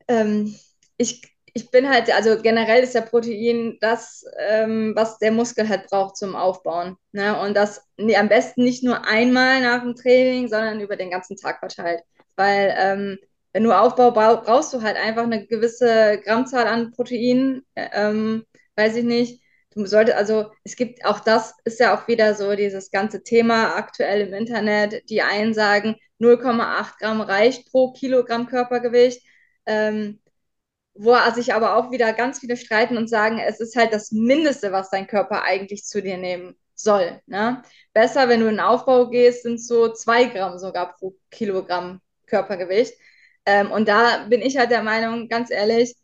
Ähm, 0.08 0.54
ich, 0.96 1.22
ich 1.54 1.70
bin 1.70 1.88
halt, 1.88 2.14
also 2.14 2.40
generell 2.40 2.82
ist 2.82 2.94
ja 2.94 3.00
Protein 3.00 3.78
das, 3.80 4.24
ähm, 4.38 4.92
was 4.94 5.18
der 5.18 5.32
Muskel 5.32 5.68
halt 5.68 5.88
braucht 5.88 6.16
zum 6.16 6.36
Aufbauen. 6.36 6.96
Ne? 7.12 7.38
Und 7.40 7.56
das 7.56 7.82
nee, 7.96 8.16
am 8.16 8.28
besten 8.28 8.64
nicht 8.64 8.84
nur 8.84 9.06
einmal 9.06 9.62
nach 9.62 9.82
dem 9.82 9.94
Training, 9.94 10.48
sondern 10.48 10.80
über 10.80 10.96
den 10.96 11.10
ganzen 11.10 11.36
Tag 11.36 11.60
verteilt. 11.60 12.02
Weil 12.36 12.74
ähm, 12.78 13.18
wenn 13.52 13.64
du 13.64 13.72
Aufbau 13.72 14.10
brauchst 14.10 14.74
du 14.74 14.82
halt 14.82 14.96
einfach 14.96 15.22
eine 15.22 15.46
gewisse 15.46 16.20
Grammzahl 16.22 16.66
an 16.66 16.92
Protein, 16.92 17.62
ähm, 17.74 18.44
weiß 18.76 18.96
ich 18.96 19.04
nicht. 19.04 19.42
Du 19.76 19.86
solltest, 19.86 20.16
also 20.16 20.52
es 20.64 20.74
gibt 20.74 21.04
auch 21.04 21.20
das, 21.20 21.54
ist 21.64 21.80
ja 21.80 21.94
auch 21.94 22.08
wieder 22.08 22.34
so 22.34 22.56
dieses 22.56 22.90
ganze 22.90 23.22
Thema 23.22 23.76
aktuell 23.76 24.22
im 24.22 24.34
Internet. 24.34 25.08
Die 25.10 25.22
einen 25.22 25.52
sagen, 25.54 25.96
0,8 26.18 26.98
Gramm 26.98 27.20
reicht 27.20 27.70
pro 27.70 27.92
Kilogramm 27.92 28.46
Körpergewicht. 28.46 29.22
Ähm, 29.66 30.20
wo 30.94 31.14
sich 31.34 31.54
aber 31.54 31.76
auch 31.76 31.90
wieder 31.90 32.12
ganz 32.14 32.38
viele 32.40 32.56
streiten 32.56 32.96
und 32.96 33.08
sagen, 33.08 33.38
es 33.38 33.60
ist 33.60 33.76
halt 33.76 33.92
das 33.92 34.12
Mindeste, 34.12 34.72
was 34.72 34.90
dein 34.90 35.06
Körper 35.06 35.42
eigentlich 35.42 35.84
zu 35.84 36.00
dir 36.02 36.16
nehmen 36.16 36.56
soll. 36.74 37.20
Ne? 37.26 37.62
Besser, 37.92 38.28
wenn 38.28 38.40
du 38.40 38.46
in 38.46 38.56
den 38.56 38.60
Aufbau 38.60 39.08
gehst, 39.10 39.42
sind 39.42 39.60
so 39.60 39.92
zwei 39.92 40.24
Gramm 40.24 40.58
sogar 40.58 40.96
pro 40.96 41.14
Kilogramm 41.30 42.00
Körpergewicht. 42.26 42.94
Ähm, 43.44 43.70
und 43.70 43.88
da 43.88 44.26
bin 44.28 44.40
ich 44.42 44.56
halt 44.56 44.70
der 44.70 44.82
Meinung, 44.82 45.28
ganz 45.28 45.50
ehrlich, 45.50 45.94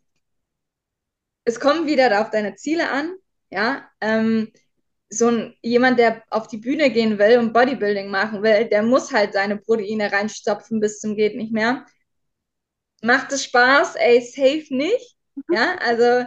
es 1.45 1.59
kommt 1.59 1.87
wieder 1.87 2.21
auf 2.21 2.29
deine 2.29 2.55
Ziele 2.55 2.89
an. 2.89 3.13
Ja, 3.53 3.87
ähm, 4.01 4.51
so 5.09 5.27
ein, 5.29 5.55
jemand, 5.61 5.99
der 5.99 6.23
auf 6.31 6.47
die 6.47 6.57
Bühne 6.57 6.89
gehen 6.91 7.19
will 7.19 7.37
und 7.37 7.53
Bodybuilding 7.53 8.09
machen 8.09 8.41
will, 8.41 8.65
der 8.65 8.81
muss 8.83 9.11
halt 9.13 9.33
seine 9.33 9.57
Proteine 9.57 10.11
reinstopfen 10.11 10.79
bis 10.79 10.99
zum 10.99 11.15
geht 11.15 11.35
nicht 11.35 11.53
mehr. 11.53 11.85
Macht 13.01 13.31
es 13.33 13.43
Spaß? 13.43 13.95
Ey, 13.95 14.21
safe 14.21 14.65
nicht. 14.73 15.17
Ja, 15.49 15.75
also 15.79 16.25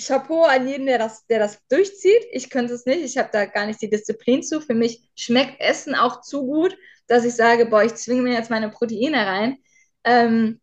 Chapeau 0.00 0.44
an 0.44 0.68
jeden, 0.68 0.86
der 0.86 0.98
das, 0.98 1.26
der 1.28 1.40
das 1.40 1.60
durchzieht. 1.68 2.26
Ich 2.32 2.50
könnte 2.50 2.74
es 2.74 2.86
nicht. 2.86 3.02
Ich 3.04 3.18
habe 3.18 3.30
da 3.32 3.46
gar 3.46 3.66
nicht 3.66 3.82
die 3.82 3.90
Disziplin 3.90 4.42
zu. 4.42 4.60
Für 4.60 4.74
mich 4.74 5.10
schmeckt 5.16 5.60
Essen 5.60 5.94
auch 5.94 6.22
zu 6.22 6.46
gut, 6.46 6.76
dass 7.08 7.24
ich 7.24 7.34
sage, 7.34 7.66
boah, 7.66 7.84
ich 7.84 7.94
zwinge 7.96 8.22
mir 8.22 8.34
jetzt 8.34 8.50
meine 8.50 8.70
Proteine 8.70 9.26
rein. 9.26 9.58
Ähm, 10.04 10.60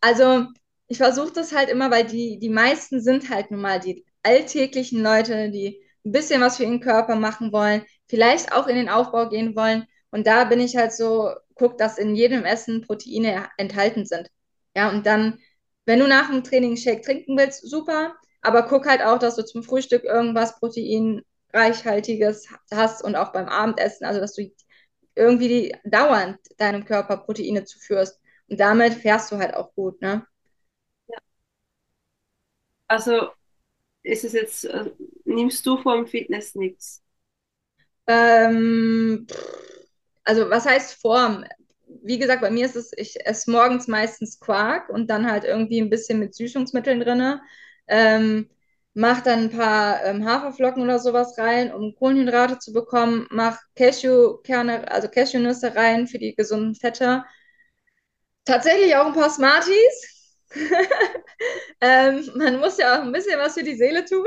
also 0.00 0.46
ich 0.90 0.98
versuche 0.98 1.32
das 1.32 1.54
halt 1.54 1.70
immer, 1.70 1.90
weil 1.92 2.04
die, 2.04 2.38
die 2.40 2.48
meisten 2.48 3.00
sind 3.00 3.30
halt 3.30 3.50
nun 3.52 3.60
mal 3.60 3.78
die 3.78 4.04
alltäglichen 4.24 5.02
Leute, 5.02 5.50
die 5.50 5.80
ein 6.04 6.10
bisschen 6.12 6.40
was 6.40 6.56
für 6.56 6.64
ihren 6.64 6.80
Körper 6.80 7.14
machen 7.14 7.52
wollen, 7.52 7.84
vielleicht 8.08 8.52
auch 8.52 8.66
in 8.66 8.74
den 8.74 8.88
Aufbau 8.88 9.28
gehen 9.28 9.54
wollen. 9.54 9.86
Und 10.10 10.26
da 10.26 10.44
bin 10.44 10.58
ich 10.58 10.76
halt 10.76 10.92
so, 10.92 11.30
guck, 11.54 11.78
dass 11.78 11.96
in 11.96 12.16
jedem 12.16 12.44
Essen 12.44 12.82
Proteine 12.82 13.48
enthalten 13.56 14.04
sind. 14.04 14.28
Ja, 14.74 14.90
und 14.90 15.06
dann, 15.06 15.38
wenn 15.86 16.00
du 16.00 16.08
nach 16.08 16.28
dem 16.28 16.42
Training 16.42 16.76
Shake 16.76 17.04
trinken 17.04 17.38
willst, 17.38 17.68
super. 17.70 18.16
Aber 18.42 18.64
guck 18.64 18.86
halt 18.88 19.02
auch, 19.02 19.18
dass 19.18 19.36
du 19.36 19.44
zum 19.44 19.62
Frühstück 19.62 20.02
irgendwas 20.02 20.58
proteinreichhaltiges 20.58 22.48
hast 22.72 23.04
und 23.04 23.14
auch 23.14 23.32
beim 23.32 23.46
Abendessen, 23.48 24.06
also 24.06 24.20
dass 24.20 24.34
du 24.34 24.50
irgendwie 25.14 25.48
die, 25.48 25.76
dauernd 25.84 26.38
deinem 26.58 26.84
Körper 26.84 27.16
Proteine 27.18 27.64
zuführst. 27.64 28.20
Und 28.48 28.58
damit 28.58 28.94
fährst 28.94 29.30
du 29.30 29.36
halt 29.38 29.54
auch 29.54 29.72
gut, 29.74 30.00
ne? 30.02 30.26
Also 32.90 33.30
ist 34.02 34.24
es 34.24 34.32
jetzt, 34.34 34.64
äh, 34.66 34.90
nimmst 35.24 35.66
du 35.66 35.78
vom 35.78 36.06
Fitness 36.08 36.56
nichts? 36.56 37.02
Ähm, 38.06 39.26
also 40.24 40.50
was 40.50 40.66
heißt 40.66 41.00
Form? 41.00 41.44
Wie 42.02 42.18
gesagt, 42.18 42.40
bei 42.42 42.50
mir 42.50 42.66
ist 42.66 42.76
es, 42.76 42.92
ich 42.96 43.24
esse 43.26 43.50
morgens 43.50 43.88
meistens 43.88 44.40
Quark 44.40 44.88
und 44.90 45.08
dann 45.10 45.30
halt 45.30 45.44
irgendwie 45.44 45.80
ein 45.80 45.90
bisschen 45.90 46.18
mit 46.18 46.34
Süßungsmitteln 46.34 47.00
drin. 47.00 47.40
Ähm, 47.88 48.50
mach 48.94 49.20
dann 49.22 49.44
ein 49.44 49.50
paar 49.50 50.04
ähm, 50.04 50.24
Haferflocken 50.26 50.82
oder 50.82 50.98
sowas 50.98 51.38
rein, 51.38 51.72
um 51.72 51.94
Kohlenhydrate 51.94 52.58
zu 52.58 52.72
bekommen. 52.72 53.28
Mach 53.30 53.58
Cashewkerne, 53.76 54.90
also 54.90 55.08
Cashewnüsse 55.08 55.76
rein 55.76 56.08
für 56.08 56.18
die 56.18 56.34
gesunden 56.34 56.74
Fette. 56.74 57.24
Tatsächlich 58.44 58.96
auch 58.96 59.06
ein 59.06 59.14
paar 59.14 59.30
Smarties 59.30 60.19
ähm, 61.80 62.30
man 62.36 62.58
muss 62.60 62.78
ja 62.78 62.98
auch 62.98 63.02
ein 63.02 63.12
bisschen 63.12 63.38
was 63.38 63.54
für 63.54 63.62
die 63.62 63.76
Seele 63.76 64.04
tun. 64.04 64.26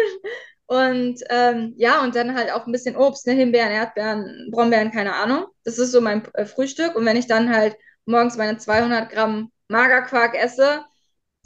Und 0.65 1.19
ähm, 1.29 1.73
ja, 1.77 2.01
und 2.03 2.15
dann 2.15 2.35
halt 2.35 2.51
auch 2.51 2.65
ein 2.65 2.71
bisschen 2.71 2.95
Obst, 2.95 3.27
ne? 3.27 3.33
Himbeeren, 3.33 3.71
Erdbeeren, 3.71 4.49
Brombeeren, 4.51 4.91
keine 4.91 5.13
Ahnung. 5.15 5.45
Das 5.63 5.77
ist 5.77 5.91
so 5.91 6.01
mein 6.01 6.23
äh, 6.33 6.45
Frühstück. 6.45 6.95
Und 6.95 7.05
wenn 7.05 7.17
ich 7.17 7.27
dann 7.27 7.53
halt 7.53 7.75
morgens 8.05 8.37
meine 8.37 8.57
200 8.57 9.09
Gramm 9.11 9.51
Magerquark 9.67 10.35
esse, 10.35 10.83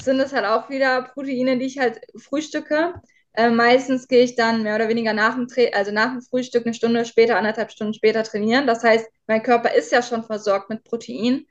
sind 0.02 0.20
das 0.20 0.34
halt 0.34 0.46
auch 0.46 0.70
wieder 0.70 1.04
Proteine, 1.04 1.58
die 1.58 1.66
ich 1.66 1.80
halt 1.80 2.00
frühstücke. 2.18 2.94
Äh, 3.34 3.50
meistens 3.50 4.08
gehe 4.08 4.24
ich 4.24 4.36
dann 4.36 4.64
mehr 4.64 4.76
oder 4.76 4.88
weniger 4.90 5.14
nach 5.14 5.36
dem, 5.36 5.48
Tra 5.48 5.62
also 5.74 5.92
nach 5.92 6.12
dem 6.12 6.22
Frühstück 6.22 6.66
eine 6.66 6.74
Stunde 6.74 7.06
später, 7.06 7.38
anderthalb 7.38 7.72
Stunden 7.72 7.94
später 7.94 8.24
trainieren. 8.24 8.68
Das 8.68 8.84
heißt, 8.84 9.08
mein 9.28 9.44
Körper 9.44 9.74
ist 9.74 9.92
ja 9.92 10.02
schon 10.02 10.24
versorgt 10.24 10.70
mit 10.70 10.84
Protein. 10.84 11.46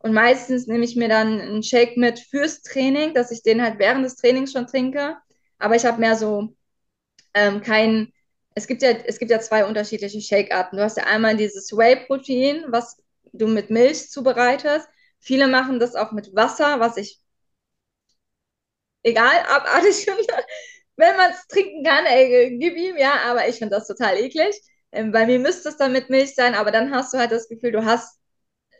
Und 0.00 0.12
meistens 0.14 0.66
nehme 0.66 0.84
ich 0.84 0.96
mir 0.96 1.08
dann 1.08 1.40
einen 1.40 1.62
Shake 1.62 1.96
mit 1.96 2.20
fürs 2.20 2.62
Training, 2.62 3.14
dass 3.14 3.30
ich 3.30 3.42
den 3.42 3.62
halt 3.62 3.78
während 3.78 4.04
des 4.04 4.16
Trainings 4.16 4.52
schon 4.52 4.66
trinke. 4.66 5.16
Aber 5.58 5.74
ich 5.76 5.84
habe 5.84 5.98
mehr 6.00 6.16
so 6.16 6.54
ähm, 7.34 7.62
kein, 7.62 8.12
es 8.54 8.66
gibt 8.66 8.82
ja, 8.82 8.90
es 8.90 9.18
gibt 9.18 9.30
ja 9.30 9.40
zwei 9.40 9.64
unterschiedliche 9.66 10.20
Shake-Arten. 10.20 10.76
Du 10.76 10.82
hast 10.84 10.96
ja 10.98 11.04
einmal 11.04 11.36
dieses 11.36 11.72
Whey-Protein, 11.76 12.66
was 12.68 12.96
du 13.32 13.48
mit 13.48 13.70
Milch 13.70 14.10
zubereitest. 14.10 14.88
Viele 15.20 15.48
machen 15.48 15.80
das 15.80 15.94
auch 15.96 16.12
mit 16.12 16.34
Wasser, 16.34 16.80
was 16.80 16.96
ich 16.96 17.20
egal, 19.02 19.36
abartig 19.48 20.04
finde. 20.04 20.24
Wenn 20.96 21.16
man 21.16 21.30
es 21.30 21.46
trinken 21.46 21.84
kann, 21.84 22.06
ey, 22.06 22.58
gib 22.58 22.76
ihm, 22.76 22.96
ja, 22.96 23.14
aber 23.26 23.48
ich 23.48 23.56
finde 23.58 23.76
das 23.76 23.86
total 23.86 24.16
eklig. 24.18 24.60
Ähm, 24.92 25.12
bei 25.12 25.26
mir 25.26 25.38
müsste 25.38 25.68
es 25.68 25.76
dann 25.76 25.92
mit 25.92 26.10
Milch 26.10 26.34
sein, 26.34 26.54
aber 26.54 26.70
dann 26.72 26.92
hast 26.94 27.12
du 27.14 27.18
halt 27.18 27.30
das 27.30 27.48
Gefühl, 27.48 27.72
du 27.72 27.84
hast 27.84 28.18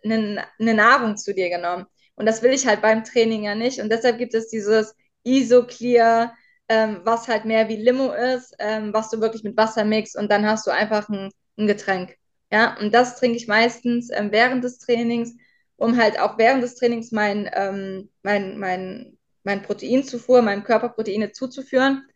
eine, 0.04 0.44
eine 0.58 0.74
Nahrung 0.74 1.16
zu 1.16 1.34
dir 1.34 1.50
genommen. 1.50 1.87
Und 2.14 2.26
das 2.26 2.42
will 2.42 2.52
ich 2.52 2.66
halt 2.66 2.82
beim 2.82 3.04
Training 3.04 3.44
ja 3.44 3.54
nicht. 3.54 3.80
Und 3.80 3.90
deshalb 3.90 4.18
gibt 4.18 4.34
es 4.34 4.48
dieses 4.48 4.94
Isoclear, 5.24 6.34
ähm, 6.68 7.00
was 7.04 7.28
halt 7.28 7.44
mehr 7.44 7.68
wie 7.68 7.76
Limo 7.76 8.12
ist, 8.12 8.54
ähm, 8.58 8.92
was 8.92 9.11
du 9.11 9.20
wirklich 9.20 9.44
mit 9.44 9.56
Wasser 9.56 9.84
mixt 9.84 10.16
und 10.16 10.30
dann 10.30 10.46
hast 10.46 10.66
du 10.66 10.70
einfach 10.70 11.08
ein, 11.08 11.30
ein 11.56 11.66
Getränk. 11.66 12.16
Ja, 12.50 12.76
und 12.78 12.94
das 12.94 13.16
trinke 13.16 13.37
ich 13.37 13.46
meistens 13.48 14.11
ähm, 14.12 14.32
während 14.32 14.64
des 14.64 14.78
Trainings, 14.78 15.34
um 15.76 15.96
halt 15.96 16.18
auch 16.18 16.38
während 16.38 16.62
des 16.62 16.74
Trainings 16.76 17.12
mein, 17.12 17.48
ähm, 17.54 18.11
mein, 18.22 18.58
mein, 18.58 19.18
mein 19.44 19.62
Proteinzufuhr, 19.62 20.42
meinem 20.42 20.64
Körper 20.64 20.90
Proteine 20.90 21.32
zuzuführen. 21.32 22.06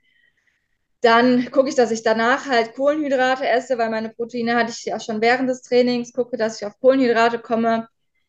Dann 1.03 1.51
gucke 1.51 1.69
ich, 1.69 1.75
dass 1.75 1.91
ich 1.91 2.03
danach 2.03 2.47
halt 2.47 2.75
Kohlenhydrate 2.75 3.47
esse, 3.49 3.77
weil 3.79 3.91
meine 3.91 4.11
Proteine 4.11 4.57
hatte 4.57 4.71
ich 4.73 4.85
ja 4.85 5.01
schon 5.01 5.21
während 5.21 5.49
des 5.51 5.63
Trainings. 5.63 6.13
Gucke, 6.13 6.37
dass 6.37 6.61
ich 6.61 6.67
auf 6.67 6.79
Kohlenhydrate 6.81 7.41
komme. 7.41 7.89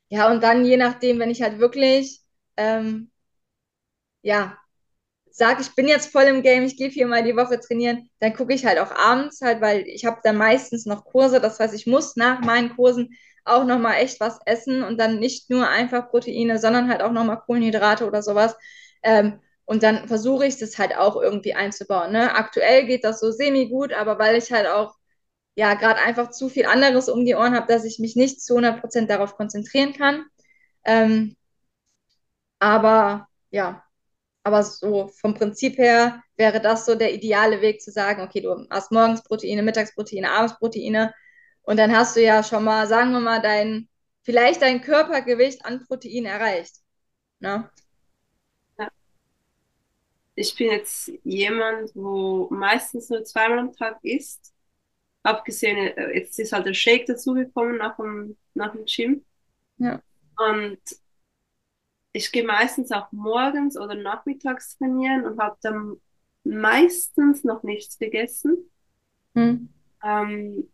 Ja, 0.09 0.31
und 0.31 0.43
dann 0.43 0.65
je 0.65 0.77
nachdem, 0.77 1.19
wenn 1.19 1.29
ich 1.31 1.41
halt 1.43 1.59
wirklich, 1.59 2.21
ähm, 2.57 3.11
ja, 4.21 4.57
sage, 5.31 5.61
ich 5.61 5.75
bin 5.75 5.87
jetzt 5.89 6.11
voll 6.11 6.23
im 6.25 6.43
Game, 6.43 6.63
ich 6.65 6.77
gehe 6.77 6.91
viermal 6.91 7.23
die 7.23 7.35
Woche 7.37 7.59
trainieren, 7.59 8.09
dann 8.19 8.35
gucke 8.35 8.53
ich 8.53 8.65
halt 8.65 8.79
auch 8.79 8.91
abends 8.91 9.41
halt, 9.41 9.61
weil 9.61 9.83
ich 9.87 10.05
habe 10.05 10.21
dann 10.23 10.37
meistens 10.37 10.85
noch 10.87 11.05
Kurse. 11.05 11.41
Das 11.41 11.59
heißt, 11.59 11.75
ich 11.75 11.87
muss 11.87 12.17
nach 12.17 12.41
meinen 12.41 12.75
Kursen 12.75 13.17
auch 13.45 13.65
nochmal 13.65 13.95
echt 13.97 14.19
was 14.21 14.39
essen 14.45 14.83
und 14.83 14.99
dann 14.99 15.19
nicht 15.19 15.49
nur 15.51 15.69
einfach 15.69 16.09
Proteine, 16.09 16.59
sondern 16.59 16.89
halt 16.89 17.03
auch 17.03 17.13
nochmal 17.13 17.41
Kohlenhydrate 17.41 18.07
oder 18.07 18.23
sowas. 18.23 18.55
Ähm, 19.03 19.39
und 19.65 19.83
dann 19.83 20.07
versuche 20.07 20.45
ich 20.45 20.57
das 20.57 20.77
halt 20.77 20.95
auch 20.97 21.15
irgendwie 21.21 21.53
einzubauen. 21.55 22.11
Ne? 22.11 22.35
Aktuell 22.35 22.85
geht 22.85 23.03
das 23.03 23.19
so 23.19 23.31
semi-gut, 23.31 23.93
aber 23.93 24.19
weil 24.19 24.35
ich 24.37 24.51
halt 24.51 24.67
auch 24.67 24.95
ja 25.55 25.75
gerade 25.75 26.01
einfach 26.01 26.31
zu 26.31 26.49
viel 26.49 26.65
anderes 26.65 27.09
um 27.09 27.25
die 27.25 27.35
Ohren 27.35 27.55
habe, 27.55 27.67
dass 27.67 27.85
ich 27.85 27.99
mich 27.99 28.15
nicht 28.15 28.41
zu 28.41 28.55
100% 28.55 29.09
darauf 29.09 29.35
konzentrieren 29.35 29.93
kann. 29.93 30.25
Ähm, 30.85 31.35
aber 32.59 33.27
ja, 33.51 33.83
aber 34.43 34.63
so 34.63 35.09
vom 35.21 35.33
Prinzip 35.35 35.77
her 35.77 36.23
wäre 36.37 36.61
das 36.61 36.85
so 36.85 36.95
der 36.95 37.13
ideale 37.13 37.61
Weg 37.61 37.81
zu 37.81 37.91
sagen, 37.91 38.21
okay, 38.23 38.41
du 38.41 38.67
hast 38.69 38.91
morgens 38.91 39.23
Proteine, 39.23 39.63
Mittagsproteine, 39.63 40.31
Abendsproteine 40.31 41.13
und 41.63 41.77
dann 41.77 41.95
hast 41.95 42.15
du 42.15 42.21
ja 42.23 42.43
schon 42.43 42.63
mal, 42.63 42.87
sagen 42.87 43.11
wir 43.11 43.19
mal, 43.21 43.41
dein, 43.41 43.89
vielleicht 44.23 44.61
dein 44.61 44.81
Körpergewicht 44.81 45.65
an 45.65 45.85
Protein 45.87 46.25
erreicht. 46.25 46.77
Ne? 47.39 47.69
Ich 50.35 50.55
bin 50.55 50.71
jetzt 50.71 51.11
jemand, 51.23 51.95
wo 51.95 52.47
meistens 52.49 53.09
nur 53.09 53.23
zweimal 53.23 53.59
am 53.59 53.73
Tag 53.73 53.99
isst. 54.03 54.53
Abgesehen, 55.21 55.77
äh, 55.77 56.17
jetzt 56.17 56.39
ist 56.39 56.51
halt 56.51 56.65
der 56.65 56.73
Shake 56.73 57.05
dazugekommen 57.05 57.77
nach 57.77 57.95
dem, 57.97 58.37
nach 58.53 58.73
dem 58.73 58.85
Gym. 58.85 59.23
Ja. 59.77 60.01
Und 60.37 60.79
ich 62.13 62.31
gehe 62.31 62.45
meistens 62.45 62.91
auch 62.91 63.11
morgens 63.11 63.77
oder 63.77 63.95
nachmittags 63.95 64.77
trainieren 64.77 65.25
und 65.25 65.39
habe 65.39 65.57
dann 65.61 65.97
meistens 66.43 67.43
noch 67.43 67.63
nichts 67.63 67.97
gegessen. 67.97 68.69
Hm. 69.35 69.69
Ähm, 70.03 70.69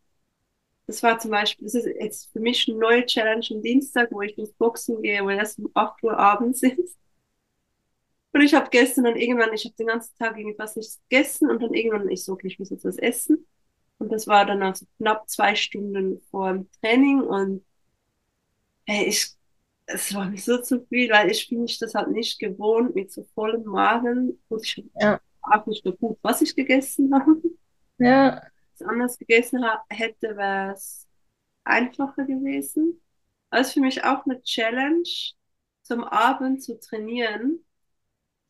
das 0.87 1.03
war 1.03 1.19
zum 1.19 1.31
Beispiel, 1.31 1.65
das 1.65 1.75
ist 1.75 1.85
jetzt 1.85 2.31
für 2.31 2.39
mich 2.39 2.67
eine 2.67 2.77
neue 2.77 3.05
Challenge 3.05 3.45
am 3.51 3.61
Dienstag, 3.61 4.11
wo 4.11 4.21
ich 4.21 4.37
ins 4.37 4.51
Boxen 4.53 5.01
gehe, 5.01 5.23
wo 5.23 5.29
es 5.29 5.59
um 5.59 5.69
8 5.73 6.03
Uhr 6.03 6.17
abends 6.17 6.63
ist. 6.63 6.98
Und 8.31 8.41
ich 8.41 8.53
habe 8.53 8.69
gestern 8.69 9.05
dann 9.05 9.15
irgendwann, 9.15 9.53
ich 9.53 9.65
habe 9.65 9.75
den 9.75 9.87
ganzen 9.87 10.15
Tag 10.17 10.37
irgendwie 10.37 10.55
fast 10.55 10.77
nichts 10.77 10.99
gegessen 11.09 11.49
und 11.49 11.61
dann 11.63 11.73
irgendwann, 11.73 12.09
ich 12.09 12.23
so, 12.23 12.33
okay, 12.33 12.47
ich 12.47 12.59
muss 12.59 12.69
jetzt 12.69 12.85
was 12.85 12.97
essen. 12.97 13.47
Und 13.97 14.11
das 14.11 14.27
war 14.27 14.45
dann 14.45 14.61
also 14.61 14.85
knapp 14.97 15.27
zwei 15.29 15.55
Stunden 15.55 16.21
vor 16.29 16.53
dem 16.53 16.69
Training 16.79 17.21
und 17.21 17.65
hey, 18.85 19.05
ich, 19.07 19.33
es 19.87 20.13
war 20.13 20.29
mir 20.29 20.37
so 20.37 20.61
zu 20.61 20.85
viel, 20.85 21.09
weil 21.09 21.31
ich 21.31 21.49
bin 21.49 21.63
mich 21.63 21.79
das 21.79 21.95
halt 21.95 22.09
nicht 22.09 22.39
gewohnt 22.39 22.95
mit 22.95 23.11
so 23.11 23.25
vollem 23.33 23.63
Magen. 23.63 24.39
Und 24.47 24.63
ich 24.63 24.83
ja. 24.95 25.19
auch 25.41 25.65
nicht 25.65 25.83
so 25.83 25.91
gut, 25.93 26.17
was 26.21 26.41
ich 26.41 26.55
gegessen 26.55 27.13
habe. 27.13 27.41
Ja. 27.97 28.35
Wenn 28.35 28.41
ich 28.75 28.87
anders 28.87 29.17
gegessen 29.17 29.65
hätte, 29.89 30.37
wäre 30.37 30.73
es 30.73 31.07
einfacher 31.63 32.25
gewesen. 32.25 33.01
Also 33.49 33.73
für 33.73 33.81
mich 33.81 34.03
auch 34.03 34.25
eine 34.25 34.41
Challenge, 34.43 35.03
zum 35.81 36.03
Abend 36.03 36.61
zu 36.63 36.79
trainieren 36.79 37.65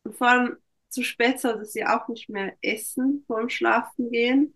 und 0.04 0.16
vor 0.16 0.28
allem 0.28 0.56
zu 0.88 1.02
spät 1.02 1.40
solltest 1.40 1.76
du 1.76 1.88
auch 1.88 2.08
nicht 2.08 2.28
mehr 2.28 2.56
essen 2.62 3.24
vor 3.26 3.40
dem 3.40 3.48
Schlafen 3.48 4.10
gehen. 4.10 4.54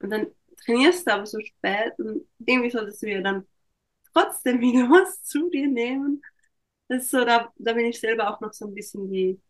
Und 0.00 0.10
dann 0.10 0.28
trainierst 0.64 1.06
du 1.06 1.12
aber 1.12 1.26
so 1.26 1.40
spät 1.40 1.98
und 1.98 2.26
irgendwie 2.38 2.70
solltest 2.70 3.02
du 3.02 3.10
ja 3.10 3.20
dann 3.20 3.46
trotzdem 4.12 4.60
wieder 4.62 4.88
was 4.90 5.22
zu 5.24 5.50
dir 5.50 5.68
nehmen. 5.68 6.22
das 6.88 7.04
ist 7.04 7.10
so, 7.10 7.24
da, 7.24 7.52
da 7.56 7.72
bin 7.74 7.86
ich 7.86 8.00
selber 8.00 8.30
auch 8.30 8.40
noch 8.40 8.52
so 8.52 8.66
ein 8.66 8.74
bisschen 8.74 9.10
die, 9.10 9.40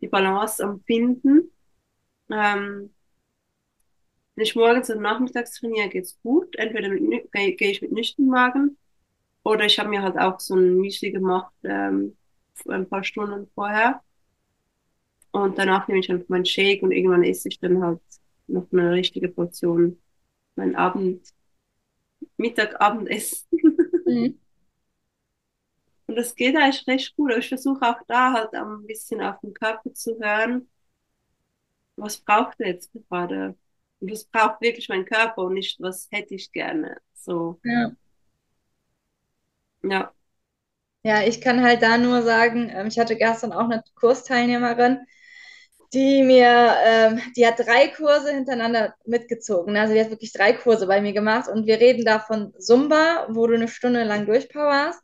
die 0.00 0.08
Balance 0.08 0.64
am 0.64 0.82
Finden. 0.84 1.52
Ähm, 2.30 2.94
wenn 4.34 4.44
ich 4.44 4.56
morgens 4.56 4.90
und 4.90 5.02
nachmittags 5.02 5.52
trainiere, 5.60 5.88
geht's 5.88 6.18
gut. 6.22 6.56
Entweder 6.56 6.90
gehe 6.90 7.70
ich 7.70 7.82
mit 7.82 7.92
nüchternem 7.92 8.30
Magen 8.30 8.78
oder 9.44 9.64
ich 9.66 9.78
habe 9.78 9.90
mir 9.90 10.02
halt 10.02 10.18
auch 10.18 10.40
so 10.40 10.54
ein 10.54 10.76
Müsli 10.76 11.12
gemacht 11.12 11.52
ähm, 11.64 12.16
ein 12.68 12.88
paar 12.88 13.04
Stunden 13.04 13.48
vorher. 13.54 14.02
Und 15.32 15.58
danach 15.58 15.88
nehme 15.88 16.00
ich 16.00 16.10
einfach 16.10 16.28
meinen 16.28 16.46
Shake 16.46 16.82
und 16.82 16.92
irgendwann 16.92 17.24
esse 17.24 17.48
ich 17.48 17.58
dann 17.58 17.82
halt 17.82 18.00
noch 18.46 18.66
eine 18.72 18.92
richtige 18.92 19.28
Portion 19.28 19.98
mein 20.56 20.76
Abend, 20.76 21.22
Mittag, 22.36 22.80
Abendessen. 22.80 23.48
Mhm. 24.06 24.38
Und 26.06 26.16
das 26.16 26.34
geht 26.34 26.56
eigentlich 26.56 26.86
recht 26.86 27.16
gut. 27.16 27.30
Aber 27.30 27.38
ich 27.40 27.48
versuche 27.48 27.82
auch 27.82 28.00
da 28.06 28.32
halt 28.32 28.54
ein 28.54 28.86
bisschen 28.86 29.20
auf 29.20 29.40
den 29.40 29.54
Körper 29.54 29.92
zu 29.94 30.18
hören. 30.20 30.68
Was 31.96 32.18
braucht 32.18 32.60
er 32.60 32.68
jetzt 32.68 32.90
gerade? 32.92 33.56
Und 34.00 34.10
das 34.10 34.24
braucht 34.24 34.60
wirklich 34.60 34.88
mein 34.88 35.04
Körper 35.04 35.42
und 35.42 35.54
nicht, 35.54 35.80
was 35.80 36.08
hätte 36.10 36.34
ich 36.34 36.50
gerne. 36.52 36.96
So. 37.14 37.60
Ja. 37.64 37.92
Ja. 39.82 40.12
Ja, 41.04 41.22
ich 41.24 41.40
kann 41.40 41.62
halt 41.62 41.82
da 41.82 41.98
nur 41.98 42.22
sagen, 42.22 42.70
ähm, 42.74 42.88
ich 42.88 42.98
hatte 42.98 43.16
gestern 43.16 43.52
auch 43.52 43.64
eine 43.70 43.82
Kursteilnehmerin, 43.96 45.00
die 45.94 46.22
mir, 46.22 46.74
ähm, 46.84 47.20
die 47.36 47.46
hat 47.46 47.58
drei 47.58 47.88
Kurse 47.88 48.32
hintereinander 48.32 48.94
mitgezogen. 49.04 49.76
Also 49.76 49.94
die 49.94 50.00
hat 50.00 50.10
wirklich 50.10 50.32
drei 50.32 50.52
Kurse 50.54 50.86
bei 50.86 51.00
mir 51.02 51.12
gemacht 51.12 51.48
und 51.48 51.66
wir 51.66 51.80
reden 51.80 52.04
da 52.04 52.18
von 52.18 52.52
Zumba, 52.58 53.26
wo 53.30 53.46
du 53.46 53.54
eine 53.54 53.68
Stunde 53.68 54.04
lang 54.04 54.26
durchpowerst. 54.26 55.00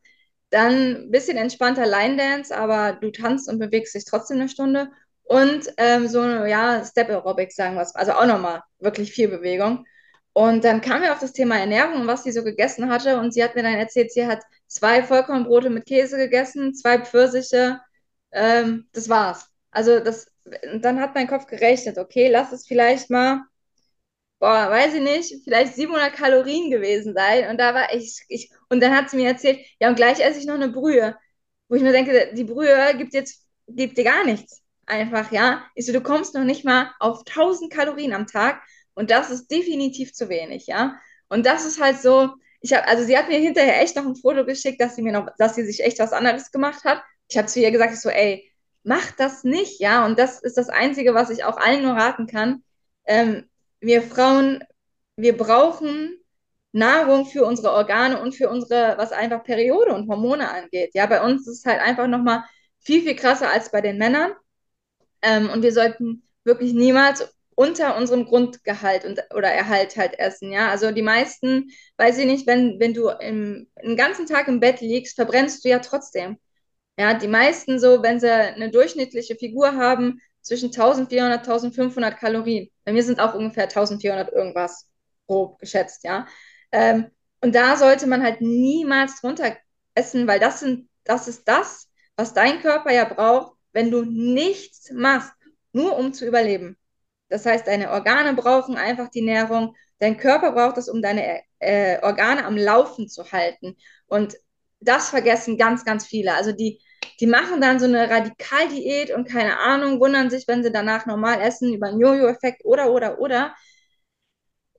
Dann 0.50 0.72
ein 0.72 1.10
bisschen 1.10 1.36
entspannter 1.36 1.86
Line 1.86 2.16
Dance, 2.16 2.56
aber 2.56 2.94
du 3.00 3.10
tanzt 3.10 3.50
und 3.50 3.58
bewegst 3.58 3.94
dich 3.94 4.06
trotzdem 4.06 4.38
eine 4.38 4.48
Stunde. 4.48 4.90
Und 5.24 5.70
ähm, 5.76 6.08
so, 6.08 6.22
ja, 6.22 6.82
Step 6.84 7.10
Aerobics, 7.10 7.56
sagen 7.56 7.74
wir 7.74 7.82
es. 7.82 7.94
Also 7.94 8.12
auch 8.12 8.26
nochmal 8.26 8.62
wirklich 8.78 9.12
viel 9.12 9.28
Bewegung. 9.28 9.84
Und 10.32 10.64
dann 10.64 10.80
kam 10.80 11.02
wir 11.02 11.12
auf 11.12 11.18
das 11.20 11.32
Thema 11.34 11.58
Ernährung 11.58 12.02
und 12.02 12.06
was 12.06 12.24
sie 12.24 12.32
so 12.32 12.42
gegessen 12.44 12.88
hatte. 12.90 13.18
Und 13.18 13.34
sie 13.34 13.44
hat 13.44 13.54
mir 13.56 13.62
dann 13.62 13.74
erzählt, 13.74 14.12
sie 14.12 14.26
hat 14.26 14.42
zwei 14.66 15.02
Vollkornbrote 15.02 15.68
mit 15.68 15.86
Käse 15.86 16.16
gegessen, 16.16 16.74
zwei 16.74 16.98
Pfirsiche. 17.00 17.80
Ähm, 18.32 18.88
das 18.92 19.08
war's. 19.10 19.48
Also 19.70 20.00
das, 20.00 20.28
dann 20.80 21.00
hat 21.00 21.14
mein 21.14 21.26
Kopf 21.28 21.46
gerechnet, 21.46 21.98
okay, 21.98 22.28
lass 22.28 22.52
es 22.52 22.66
vielleicht 22.66 23.10
mal, 23.10 23.42
boah, 24.38 24.70
weiß 24.70 24.94
ich 24.94 25.02
nicht, 25.02 25.44
vielleicht 25.44 25.74
700 25.74 26.12
Kalorien 26.12 26.70
gewesen 26.70 27.14
sein. 27.14 27.50
Und 27.50 27.58
da 27.58 27.74
war 27.74 27.92
ich, 27.94 28.24
ich 28.28 28.50
und 28.68 28.80
dann 28.82 28.94
hat 28.94 29.10
sie 29.10 29.16
mir 29.16 29.28
erzählt, 29.28 29.60
ja, 29.80 29.88
und 29.88 29.96
gleich 29.96 30.20
esse 30.20 30.38
ich 30.38 30.46
noch 30.46 30.54
eine 30.54 30.68
Brühe. 30.68 31.16
Wo 31.68 31.74
ich 31.76 31.82
mir 31.82 31.92
denke, 31.92 32.32
die 32.34 32.44
Brühe 32.44 32.96
gibt 32.96 33.14
jetzt, 33.14 33.44
gibt 33.66 33.98
dir 33.98 34.04
gar 34.04 34.24
nichts. 34.24 34.62
Einfach, 34.86 35.32
ja. 35.32 35.66
Ich 35.74 35.86
so, 35.86 35.92
du 35.92 36.00
kommst 36.00 36.34
noch 36.34 36.44
nicht 36.44 36.64
mal 36.64 36.92
auf 37.00 37.24
1000 37.26 37.72
Kalorien 37.72 38.14
am 38.14 38.26
Tag 38.26 38.62
und 38.94 39.10
das 39.10 39.30
ist 39.30 39.50
definitiv 39.50 40.12
zu 40.14 40.28
wenig, 40.28 40.66
ja. 40.66 40.98
Und 41.28 41.44
das 41.46 41.66
ist 41.66 41.80
halt 41.80 42.00
so, 42.00 42.32
ich 42.60 42.72
habe, 42.72 42.86
also 42.88 43.04
sie 43.04 43.16
hat 43.16 43.28
mir 43.28 43.38
hinterher 43.38 43.80
echt 43.82 43.96
noch 43.96 44.06
ein 44.06 44.16
Foto 44.16 44.44
geschickt, 44.44 44.80
dass 44.80 44.96
sie 44.96 45.02
mir 45.02 45.12
noch, 45.12 45.28
dass 45.38 45.54
sie 45.54 45.64
sich 45.64 45.80
echt 45.84 45.98
was 45.98 46.12
anderes 46.12 46.50
gemacht 46.50 46.84
hat. 46.84 47.02
Ich 47.28 47.36
habe 47.36 47.48
zu 47.48 47.60
ihr 47.60 47.70
gesagt, 47.70 47.92
ich 47.92 48.00
so, 48.00 48.08
ey, 48.08 48.50
mach 48.82 49.10
das 49.12 49.44
nicht, 49.44 49.80
ja. 49.80 50.04
Und 50.06 50.18
das 50.18 50.40
ist 50.40 50.56
das 50.56 50.68
Einzige, 50.68 51.14
was 51.14 51.30
ich 51.30 51.44
auch 51.44 51.56
allen 51.56 51.82
nur 51.82 51.94
raten 51.94 52.26
kann. 52.26 52.62
Ähm, 53.06 53.48
wir 53.80 54.02
Frauen, 54.02 54.64
wir 55.16 55.36
brauchen 55.36 56.18
Nahrung 56.72 57.26
für 57.26 57.44
unsere 57.44 57.72
Organe 57.72 58.20
und 58.20 58.34
für 58.34 58.48
unsere, 58.50 58.96
was 58.98 59.12
einfach 59.12 59.42
Periode 59.44 59.94
und 59.94 60.08
Hormone 60.08 60.50
angeht. 60.50 60.90
Ja, 60.94 61.06
bei 61.06 61.22
uns 61.22 61.46
ist 61.48 61.58
es 61.58 61.64
halt 61.64 61.80
einfach 61.80 62.06
nochmal 62.06 62.44
viel, 62.80 63.02
viel 63.02 63.16
krasser 63.16 63.50
als 63.52 63.70
bei 63.70 63.80
den 63.80 63.98
Männern. 63.98 64.32
Ähm, 65.22 65.50
und 65.50 65.62
wir 65.62 65.72
sollten 65.72 66.22
wirklich 66.44 66.72
niemals 66.72 67.34
unter 67.54 67.96
unserem 67.96 68.24
Grundgehalt 68.24 69.04
und, 69.04 69.20
oder 69.34 69.48
Erhalt 69.48 69.96
halt 69.96 70.18
essen. 70.18 70.52
Ja, 70.52 70.70
also 70.70 70.92
die 70.92 71.02
meisten, 71.02 71.70
weiß 71.96 72.18
ich 72.18 72.26
nicht, 72.26 72.46
wenn, 72.46 72.78
wenn 72.78 72.94
du 72.94 73.08
im, 73.08 73.68
einen 73.76 73.96
ganzen 73.96 74.26
Tag 74.26 74.46
im 74.48 74.60
Bett 74.60 74.80
liegst, 74.80 75.16
verbrennst 75.16 75.64
du 75.64 75.68
ja 75.68 75.80
trotzdem. 75.80 76.38
Ja, 76.98 77.14
die 77.14 77.28
meisten 77.28 77.78
so, 77.78 78.02
wenn 78.02 78.18
sie 78.20 78.30
eine 78.30 78.70
durchschnittliche 78.70 79.36
Figur 79.36 79.76
haben, 79.76 80.20
zwischen 80.42 80.70
1400, 80.70 81.44
1500 81.44 82.18
Kalorien. 82.18 82.70
Bei 82.84 82.92
mir 82.92 83.02
sind 83.02 83.20
auch 83.20 83.34
ungefähr 83.34 83.68
1400 83.68 84.32
irgendwas 84.32 84.88
grob 85.26 85.58
geschätzt, 85.58 86.04
ja. 86.04 86.26
Ähm, 86.72 87.10
und 87.42 87.54
da 87.54 87.76
sollte 87.76 88.06
man 88.06 88.22
halt 88.22 88.40
niemals 88.40 89.20
drunter 89.20 89.56
essen, 89.94 90.26
weil 90.26 90.40
das 90.40 90.60
sind, 90.60 90.88
das 91.04 91.28
ist 91.28 91.46
das, 91.46 91.88
was 92.16 92.32
dein 92.34 92.60
Körper 92.60 92.92
ja 92.92 93.04
braucht, 93.04 93.56
wenn 93.72 93.90
du 93.90 94.04
nichts 94.04 94.90
machst, 94.90 95.32
nur 95.72 95.96
um 95.98 96.12
zu 96.14 96.26
überleben. 96.26 96.76
Das 97.28 97.44
heißt, 97.46 97.66
deine 97.66 97.90
Organe 97.90 98.34
brauchen 98.34 98.76
einfach 98.76 99.08
die 99.08 99.22
Nährung, 99.22 99.76
dein 99.98 100.16
Körper 100.16 100.52
braucht 100.52 100.78
es, 100.78 100.88
um 100.88 101.02
deine 101.02 101.42
äh, 101.58 102.00
Organe 102.02 102.44
am 102.44 102.56
Laufen 102.56 103.08
zu 103.08 103.30
halten. 103.32 103.76
Und 104.06 104.36
das 104.80 105.10
vergessen 105.10 105.58
ganz, 105.58 105.84
ganz 105.84 106.06
viele. 106.06 106.34
Also 106.34 106.52
die, 106.52 106.80
die 107.20 107.26
machen 107.26 107.60
dann 107.60 107.80
so 107.80 107.86
eine 107.86 108.08
Radikaldiät 108.10 109.10
und 109.12 109.28
keine 109.28 109.58
Ahnung, 109.58 110.00
wundern 110.00 110.30
sich, 110.30 110.46
wenn 110.48 110.62
sie 110.62 110.72
danach 110.72 111.06
normal 111.06 111.40
essen 111.40 111.72
über 111.74 111.88
einen 111.88 112.00
Jojo-Effekt 112.00 112.64
oder, 112.64 112.92
oder, 112.92 113.18
oder. 113.20 113.54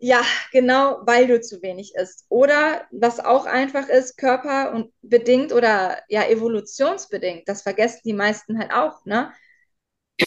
Ja, 0.01 0.21
genau, 0.53 1.01
weil 1.05 1.27
du 1.27 1.41
zu 1.41 1.61
wenig 1.61 1.93
isst. 1.95 2.25
Oder 2.29 2.87
was 2.91 3.19
auch 3.19 3.45
einfach 3.45 3.89
ist, 3.89 4.17
körper- 4.17 4.71
und 4.73 4.93
bedingt 5.01 5.51
oder 5.51 6.01
ja, 6.07 6.23
evolutionsbedingt, 6.25 7.47
das 7.49 7.63
vergessen 7.63 8.01
die 8.05 8.13
meisten 8.13 8.57
halt 8.59 8.71
auch, 8.71 9.03
ne? 9.05 9.33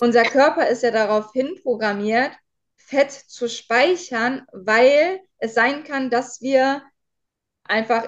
Unser 0.00 0.24
Körper 0.24 0.68
ist 0.68 0.82
ja 0.82 0.90
darauf 0.90 1.32
hin 1.32 1.58
programmiert, 1.62 2.32
Fett 2.76 3.10
zu 3.12 3.48
speichern, 3.48 4.46
weil 4.52 5.20
es 5.38 5.54
sein 5.54 5.84
kann, 5.84 6.10
dass 6.10 6.40
wir 6.42 6.82
einfach 7.64 8.04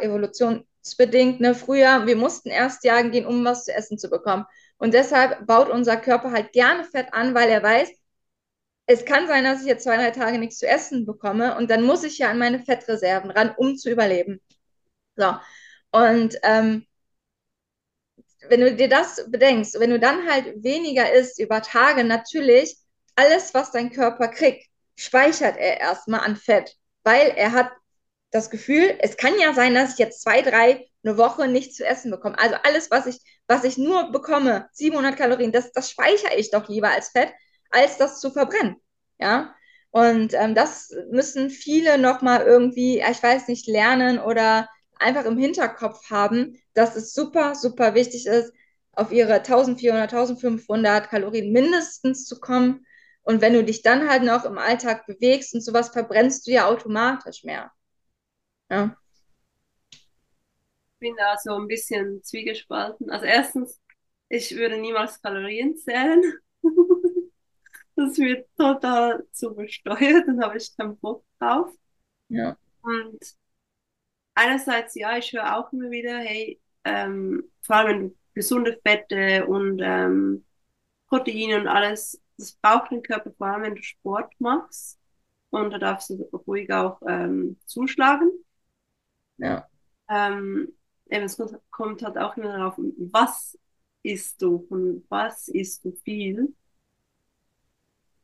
evolutionsbedingt, 0.85 1.41
ne, 1.41 1.55
früher, 1.55 2.07
wir 2.07 2.17
mussten 2.17 2.51
erst 2.51 2.85
jagen 2.85 3.11
gehen, 3.11 3.27
um 3.27 3.45
was 3.45 3.65
zu 3.65 3.75
essen 3.75 3.99
zu 3.99 4.09
bekommen. 4.11 4.45
Und 4.77 4.95
deshalb 4.95 5.47
baut 5.47 5.71
unser 5.71 5.97
Körper 5.97 6.33
halt 6.33 6.53
gerne 6.53 6.85
Fett 6.85 7.13
an, 7.13 7.35
weil 7.35 7.49
er 7.49 7.63
weiß, 7.63 7.91
es 8.87 9.05
kann 9.05 9.27
sein, 9.27 9.45
dass 9.45 9.63
ich 9.63 9.67
jetzt 9.67 9.85
zwei, 9.85 9.97
drei 9.97 10.11
Tage 10.11 10.39
nichts 10.39 10.59
zu 10.59 10.67
essen 10.67 11.07
bekomme 11.07 11.57
und 11.57 11.71
dann 11.71 11.85
muss 11.85 12.05
ich 12.05 12.19
ja 12.19 12.31
an 12.31 12.39
meine 12.39 12.61
Fettreserven 12.61 13.31
ran, 13.31 13.55
um 13.57 13.77
zu 13.77 13.91
überleben. 13.91 14.41
So. 15.17 15.35
Und 15.93 16.37
ähm, 16.43 16.87
wenn 18.49 18.61
du 18.61 18.75
dir 18.75 18.89
das 18.89 19.25
bedenkst, 19.31 19.81
wenn 19.81 19.91
du 19.91 19.99
dann 19.99 20.29
halt 20.29 20.63
weniger 20.63 21.11
isst 21.13 21.41
über 21.41 21.63
Tage, 21.63 22.05
natürlich, 22.05 22.77
alles, 23.17 23.55
was 23.55 23.71
dein 23.71 23.91
Körper 23.91 24.29
kriegt, 24.29 24.67
speichert 24.97 25.57
er 25.57 25.81
erstmal 25.81 26.21
an 26.21 26.37
Fett, 26.37 26.77
weil 27.05 27.29
er 27.37 27.53
hat 27.53 27.71
das 28.35 28.51
Gefühl, 28.51 28.97
es 28.99 29.17
kann 29.17 29.39
ja 29.39 29.55
sein, 29.55 29.75
dass 29.75 29.93
ich 29.93 29.99
jetzt 29.99 30.21
zwei, 30.23 30.43
drei, 30.43 30.89
eine 31.05 31.17
Woche 31.17 31.47
nichts 31.47 31.77
zu 31.77 31.87
essen 31.87 32.11
bekomme. 32.11 32.37
Also 32.37 32.57
alles, 32.65 32.91
was 32.91 33.07
ich, 33.07 33.19
was 33.47 33.63
ich 33.63 33.79
nur 33.79 34.11
bekomme, 34.11 34.69
700 34.73 35.17
Kalorien, 35.17 35.53
das, 35.53 35.71
das 35.71 35.89
speichere 35.89 36.35
ich 36.37 36.51
doch 36.51 36.69
lieber 36.69 36.91
als 36.91 37.11
Fett, 37.11 37.33
als 37.71 37.97
das 37.97 38.19
zu 38.19 38.33
verbrennen. 38.33 38.77
Ja. 39.21 39.55
Und 39.93 40.35
ähm, 40.35 40.57
das 40.57 40.91
müssen 41.13 41.49
viele 41.49 41.97
nochmal 41.97 42.43
irgendwie, 42.43 42.99
ich 42.99 43.23
weiß 43.23 43.47
nicht, 43.47 43.69
lernen 43.69 44.19
oder 44.19 44.69
einfach 44.99 45.27
im 45.27 45.39
Hinterkopf 45.39 46.11
haben, 46.11 46.61
dass 46.75 46.97
es 46.97 47.13
super, 47.13 47.55
super 47.55 47.95
wichtig 47.95 48.27
ist, 48.27 48.53
auf 48.93 49.13
ihre 49.13 49.35
1400, 49.35 50.13
1500 50.13 51.09
Kalorien 51.09 51.53
mindestens 51.53 52.27
zu 52.27 52.41
kommen. 52.41 52.85
Und 53.23 53.41
wenn 53.41 53.53
du 53.53 53.63
dich 53.63 53.83
dann 53.83 54.09
halt 54.09 54.25
noch 54.25 54.45
im 54.45 54.59
Alltag 54.59 55.07
bewegst 55.07 55.55
und 55.55 55.61
sowas, 55.61 55.91
verbrennst 55.91 56.49
du 56.49 56.51
ja 56.51 56.67
automatisch 56.67 57.45
mehr. 57.45 57.71
Ja. 58.75 58.97
Ich 59.93 60.99
bin 60.99 61.15
da 61.17 61.37
so 61.39 61.55
ein 61.55 61.69
bisschen 61.69 62.23
zwiegespalten. 62.23 63.11
Also 63.11 63.27
erstens, 63.27 63.81
ich 64.29 64.57
würde 64.57 64.79
niemals 64.79 65.21
Kalorien 65.23 65.77
zählen. 65.77 66.23
das 67.97 68.19
wird 68.19 68.49
total 68.57 69.25
zu 69.31 69.55
besteuert, 69.55 70.27
dann 70.27 70.43
habe 70.43 70.57
ich 70.57 70.77
keinen 70.77 70.99
Bock 70.99 71.25
drauf. 71.39 71.71
Ja. 72.29 72.57
Und 72.83 73.19
einerseits, 74.35 74.95
ja, 74.97 75.17
ich 75.19 75.33
höre 75.33 75.57
auch 75.57 75.73
immer 75.73 75.91
wieder, 75.91 76.19
hey, 76.19 76.61
ähm, 76.85 77.45
vor 77.63 77.77
allem 77.77 77.89
wenn 77.89 78.09
du 78.09 78.17
gesunde 78.35 78.81
Fette 78.85 79.47
und 79.47 79.81
ähm, 79.85 80.45
Proteine 81.07 81.61
und 81.61 81.69
alles, 81.69 82.21
das 82.39 82.55
braucht 82.55 82.91
dein 82.91 83.03
Körper, 83.03 83.33
vor 83.39 83.47
allem 83.47 83.63
wenn 83.63 83.75
du 83.77 83.83
Sport 83.83 84.33
machst. 84.41 84.99
Und 85.51 85.71
da 85.71 85.79
darfst 85.79 86.11
du 86.11 86.25
ruhig 86.49 86.73
auch 86.73 87.01
ähm, 87.07 87.61
zuschlagen. 87.67 88.33
Ja. 89.39 89.69
Ähm, 90.09 90.73
eben, 91.11 91.25
es 91.25 91.41
kommt, 91.71 92.03
halt 92.03 92.19
auch 92.19 92.37
immer 92.37 92.57
darauf, 92.57 92.75
was 92.77 93.59
isst 94.03 94.41
du 94.43 94.67
und 94.69 95.05
was 95.09 95.49
isst 95.49 95.85
du 95.85 95.93
viel. 95.93 96.55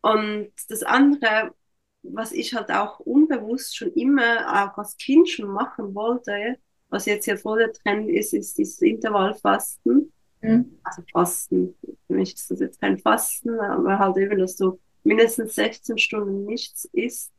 Und 0.03 0.53
das 0.69 0.83
andere, 0.83 1.55
was 2.03 2.33
ich 2.33 2.55
halt 2.55 2.71
auch 2.71 3.01
unbewusst 3.01 3.77
schon 3.77 3.93
immer 3.93 4.65
auch 4.65 4.79
als 4.79 4.97
Kind 4.97 5.29
schon 5.29 5.51
machen 5.51 5.95
wollte, 5.95 6.59
was 6.89 7.07
jetzt 7.07 7.27
ja 7.27 7.37
voll 7.37 7.59
der 7.59 7.73
Trend 7.73 8.11
ist, 8.11 8.35
ist 8.35 8.59
dieses 8.59 8.81
Intervallfasten. 8.83 10.13
Mhm. 10.41 10.79
Also 10.83 11.03
Fasten. 11.13 11.75
Für 12.07 12.15
mich 12.15 12.35
ist 12.35 12.51
das 12.51 12.61
jetzt 12.61 12.81
kein 12.81 12.99
Fasten, 12.99 13.59
aber 13.61 13.99
halt 13.99 14.17
eben, 14.17 14.39
dass 14.39 14.57
du 14.57 14.81
mindestens 15.05 15.55
16 15.55 15.99
Stunden 15.99 16.45
nichts 16.47 16.87
isst. 16.93 17.33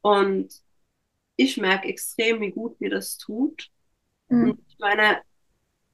Und 0.00 0.62
ich 1.42 1.56
merke 1.56 1.88
extrem, 1.88 2.40
wie 2.40 2.50
gut 2.50 2.80
mir 2.80 2.90
das 2.90 3.18
tut. 3.18 3.70
Mhm. 4.28 4.50
Und 4.50 4.60
ich 4.68 4.78
meine, 4.78 5.22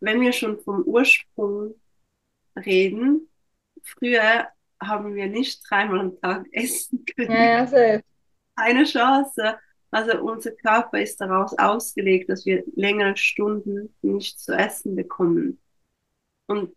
wenn 0.01 0.21
wir 0.21 0.33
schon 0.33 0.59
vom 0.61 0.83
Ursprung 0.83 1.75
reden, 2.57 3.29
früher 3.83 4.49
haben 4.81 5.15
wir 5.15 5.27
nicht 5.27 5.63
dreimal 5.69 6.01
am 6.01 6.21
Tag 6.21 6.47
essen 6.53 7.05
können. 7.05 7.31
Ja, 7.31 7.65
ja, 7.65 8.01
Keine 8.57 8.85
Chance. 8.85 9.59
Also 9.91 10.21
unser 10.21 10.53
Körper 10.53 11.01
ist 11.01 11.21
daraus 11.21 11.59
ausgelegt, 11.59 12.29
dass 12.29 12.45
wir 12.45 12.63
längere 12.77 13.17
Stunden 13.17 13.95
nicht 14.03 14.39
zu 14.39 14.53
essen 14.53 14.95
bekommen. 14.95 15.59
Und 16.47 16.75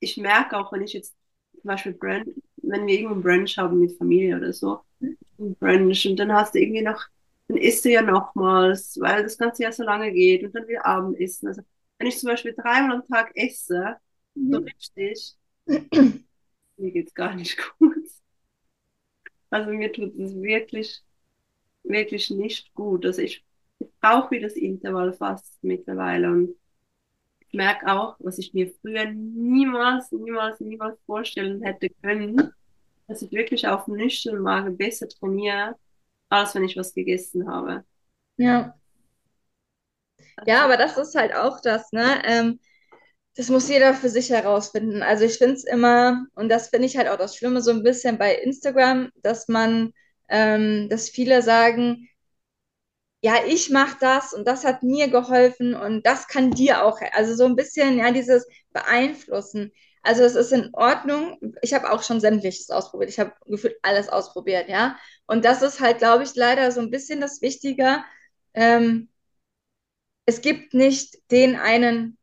ich 0.00 0.16
merke 0.16 0.58
auch, 0.58 0.72
wenn 0.72 0.82
ich 0.82 0.92
jetzt 0.92 1.14
zum 1.52 1.68
Beispiel 1.68 1.92
Brunch, 1.92 2.28
wenn 2.56 2.86
wir 2.86 2.94
irgendeinen 2.94 3.22
Brunch 3.22 3.58
haben 3.58 3.80
mit 3.80 3.96
Familie 3.96 4.36
oder 4.36 4.52
so, 4.52 4.80
Brunch 5.38 6.06
und 6.06 6.16
dann 6.16 6.32
hast 6.32 6.54
du 6.54 6.60
irgendwie 6.60 6.82
noch, 6.82 7.06
dann 7.48 7.58
isst 7.58 7.84
du 7.84 7.90
ja 7.90 8.02
nochmals, 8.02 8.98
weil 9.00 9.22
das 9.22 9.38
Ganze 9.38 9.62
ja 9.62 9.72
so 9.72 9.84
lange 9.84 10.12
geht 10.12 10.44
und 10.44 10.54
dann 10.54 10.66
wieder 10.66 10.84
Abendessen. 10.84 11.48
Also 11.48 11.62
wenn 11.98 12.08
ich 12.08 12.18
zum 12.18 12.28
Beispiel 12.28 12.54
dreimal 12.54 12.96
am 12.96 13.06
Tag 13.06 13.32
esse, 13.34 13.96
mhm. 14.34 14.52
so 14.52 14.58
richtig, 14.60 15.34
mir 15.66 16.90
geht's 16.90 17.14
gar 17.14 17.34
nicht 17.34 17.58
gut. 17.78 17.94
Also 19.50 19.70
mir 19.70 19.92
tut 19.92 20.18
es 20.18 20.34
wirklich, 20.34 21.02
wirklich 21.84 22.30
nicht 22.30 22.74
gut. 22.74 23.06
Also 23.06 23.22
ich, 23.22 23.44
ich 23.78 23.88
brauche 24.00 24.32
wieder 24.32 24.48
das 24.48 24.56
Intervall 24.56 25.12
fast 25.12 25.62
mittlerweile 25.62 26.30
und 26.30 26.56
ich 27.48 27.54
merke 27.54 27.86
auch, 27.86 28.16
was 28.18 28.38
ich 28.38 28.52
mir 28.54 28.72
früher 28.80 29.04
niemals, 29.06 30.10
niemals, 30.10 30.58
niemals 30.60 30.98
vorstellen 31.06 31.62
hätte 31.62 31.88
können, 32.02 32.52
dass 33.06 33.22
ich 33.22 33.30
wirklich 33.30 33.68
auf 33.68 33.84
dem 33.84 34.42
Magen 34.42 34.76
besser 34.76 35.08
trainiere, 35.08 35.76
als 36.28 36.54
wenn 36.54 36.64
ich 36.64 36.76
was 36.76 36.94
gegessen 36.94 37.48
habe. 37.48 37.84
Ja. 38.36 38.76
Ja, 40.46 40.64
aber 40.64 40.76
das 40.76 40.96
ist 40.96 41.14
halt 41.14 41.34
auch 41.34 41.60
das, 41.60 41.92
ne? 41.92 42.22
Ähm, 42.24 42.60
das 43.36 43.48
muss 43.50 43.68
jeder 43.68 43.94
für 43.94 44.08
sich 44.10 44.30
herausfinden. 44.30 45.02
Also 45.02 45.24
ich 45.24 45.38
finde 45.38 45.54
es 45.56 45.64
immer, 45.64 46.26
und 46.34 46.48
das 46.48 46.68
finde 46.68 46.86
ich 46.86 46.96
halt 46.96 47.08
auch 47.08 47.18
das 47.18 47.36
Schlimme 47.36 47.62
so 47.62 47.70
ein 47.70 47.82
bisschen 47.82 48.18
bei 48.18 48.34
Instagram, 48.36 49.10
dass 49.22 49.48
man, 49.48 49.92
ähm, 50.28 50.88
dass 50.90 51.10
viele 51.10 51.42
sagen, 51.42 52.08
ja, 53.22 53.36
ich 53.46 53.70
mache 53.70 53.96
das 54.00 54.32
und 54.32 54.46
das 54.46 54.64
hat 54.64 54.82
mir 54.82 55.08
geholfen 55.08 55.74
und 55.74 56.06
das 56.06 56.28
kann 56.28 56.50
dir 56.52 56.84
auch, 56.84 57.00
also 57.12 57.34
so 57.34 57.44
ein 57.44 57.56
bisschen, 57.56 57.98
ja, 57.98 58.10
dieses 58.12 58.46
Beeinflussen. 58.72 59.72
Also 60.02 60.22
es 60.22 60.36
ist 60.36 60.52
in 60.52 60.70
Ordnung. 60.74 61.36
Ich 61.62 61.74
habe 61.74 61.90
auch 61.90 62.02
schon 62.04 62.20
sämtliches 62.20 62.70
ausprobiert. 62.70 63.10
Ich 63.10 63.18
habe 63.18 63.32
gefühlt 63.46 63.76
alles 63.82 64.08
ausprobiert, 64.08 64.68
ja. 64.68 64.96
Und 65.26 65.44
das 65.44 65.62
ist 65.62 65.80
halt, 65.80 65.98
glaube 65.98 66.24
ich, 66.24 66.34
leider 66.34 66.70
so 66.72 66.80
ein 66.80 66.90
bisschen 66.90 67.20
das 67.20 67.42
Wichtige. 67.42 68.04
Ähm, 68.54 69.08
es 70.26 70.40
gibt 70.40 70.74
nicht 70.74 71.18
den 71.30 71.56
einen 71.56 72.18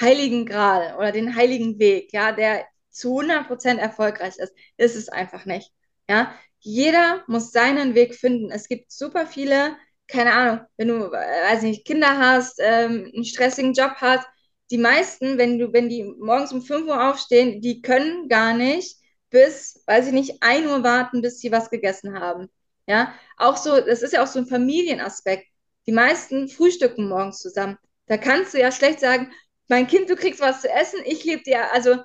heiligen 0.00 0.46
Gral 0.46 0.96
oder 0.96 1.12
den 1.12 1.34
heiligen 1.36 1.78
Weg, 1.78 2.12
ja, 2.12 2.32
der 2.32 2.66
zu 2.90 3.16
100% 3.16 3.78
erfolgreich 3.80 4.36
ist. 4.38 4.52
Ist 4.76 4.96
es 4.96 5.08
einfach 5.08 5.44
nicht, 5.44 5.72
ja. 6.08 6.34
Jeder 6.60 7.24
muss 7.28 7.52
seinen 7.52 7.94
Weg 7.94 8.14
finden. 8.16 8.50
Es 8.50 8.68
gibt 8.68 8.90
super 8.90 9.26
viele, 9.26 9.76
keine 10.08 10.32
Ahnung, 10.32 10.60
wenn 10.76 10.88
du, 10.88 11.12
weiß 11.12 11.62
nicht, 11.62 11.86
Kinder 11.86 12.18
hast, 12.18 12.58
ähm, 12.60 13.10
einen 13.14 13.24
stressigen 13.24 13.74
Job 13.74 13.92
hast, 13.98 14.26
die 14.70 14.78
meisten, 14.78 15.38
wenn 15.38 15.58
du, 15.58 15.72
wenn 15.72 15.88
die 15.88 16.04
morgens 16.04 16.52
um 16.52 16.62
5 16.62 16.86
Uhr 16.88 17.10
aufstehen, 17.10 17.60
die 17.62 17.80
können 17.80 18.28
gar 18.28 18.54
nicht 18.54 18.97
bis, 19.30 19.82
weiß 19.86 20.08
ich 20.08 20.12
nicht, 20.12 20.42
1 20.42 20.66
Uhr 20.66 20.82
warten, 20.82 21.22
bis 21.22 21.40
sie 21.40 21.52
was 21.52 21.70
gegessen 21.70 22.18
haben. 22.18 22.48
Ja, 22.86 23.14
auch 23.36 23.56
so, 23.56 23.80
das 23.80 24.02
ist 24.02 24.12
ja 24.12 24.22
auch 24.22 24.26
so 24.26 24.38
ein 24.38 24.46
Familienaspekt. 24.46 25.46
Die 25.86 25.92
meisten 25.92 26.48
frühstücken 26.48 27.08
morgens 27.08 27.40
zusammen. 27.40 27.78
Da 28.06 28.16
kannst 28.16 28.54
du 28.54 28.60
ja 28.60 28.72
schlecht 28.72 29.00
sagen, 29.00 29.30
mein 29.68 29.86
Kind, 29.86 30.08
du 30.08 30.16
kriegst 30.16 30.40
was 30.40 30.62
zu 30.62 30.70
essen, 30.70 31.00
ich 31.04 31.24
lebe 31.24 31.42
dir, 31.42 31.72
also 31.72 31.98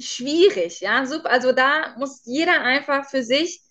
schwierig, 0.00 0.80
ja, 0.80 1.06
super. 1.06 1.30
Also 1.30 1.52
da 1.52 1.94
muss 1.98 2.22
jeder 2.24 2.62
einfach 2.62 3.08
für 3.08 3.22
sich 3.22 3.62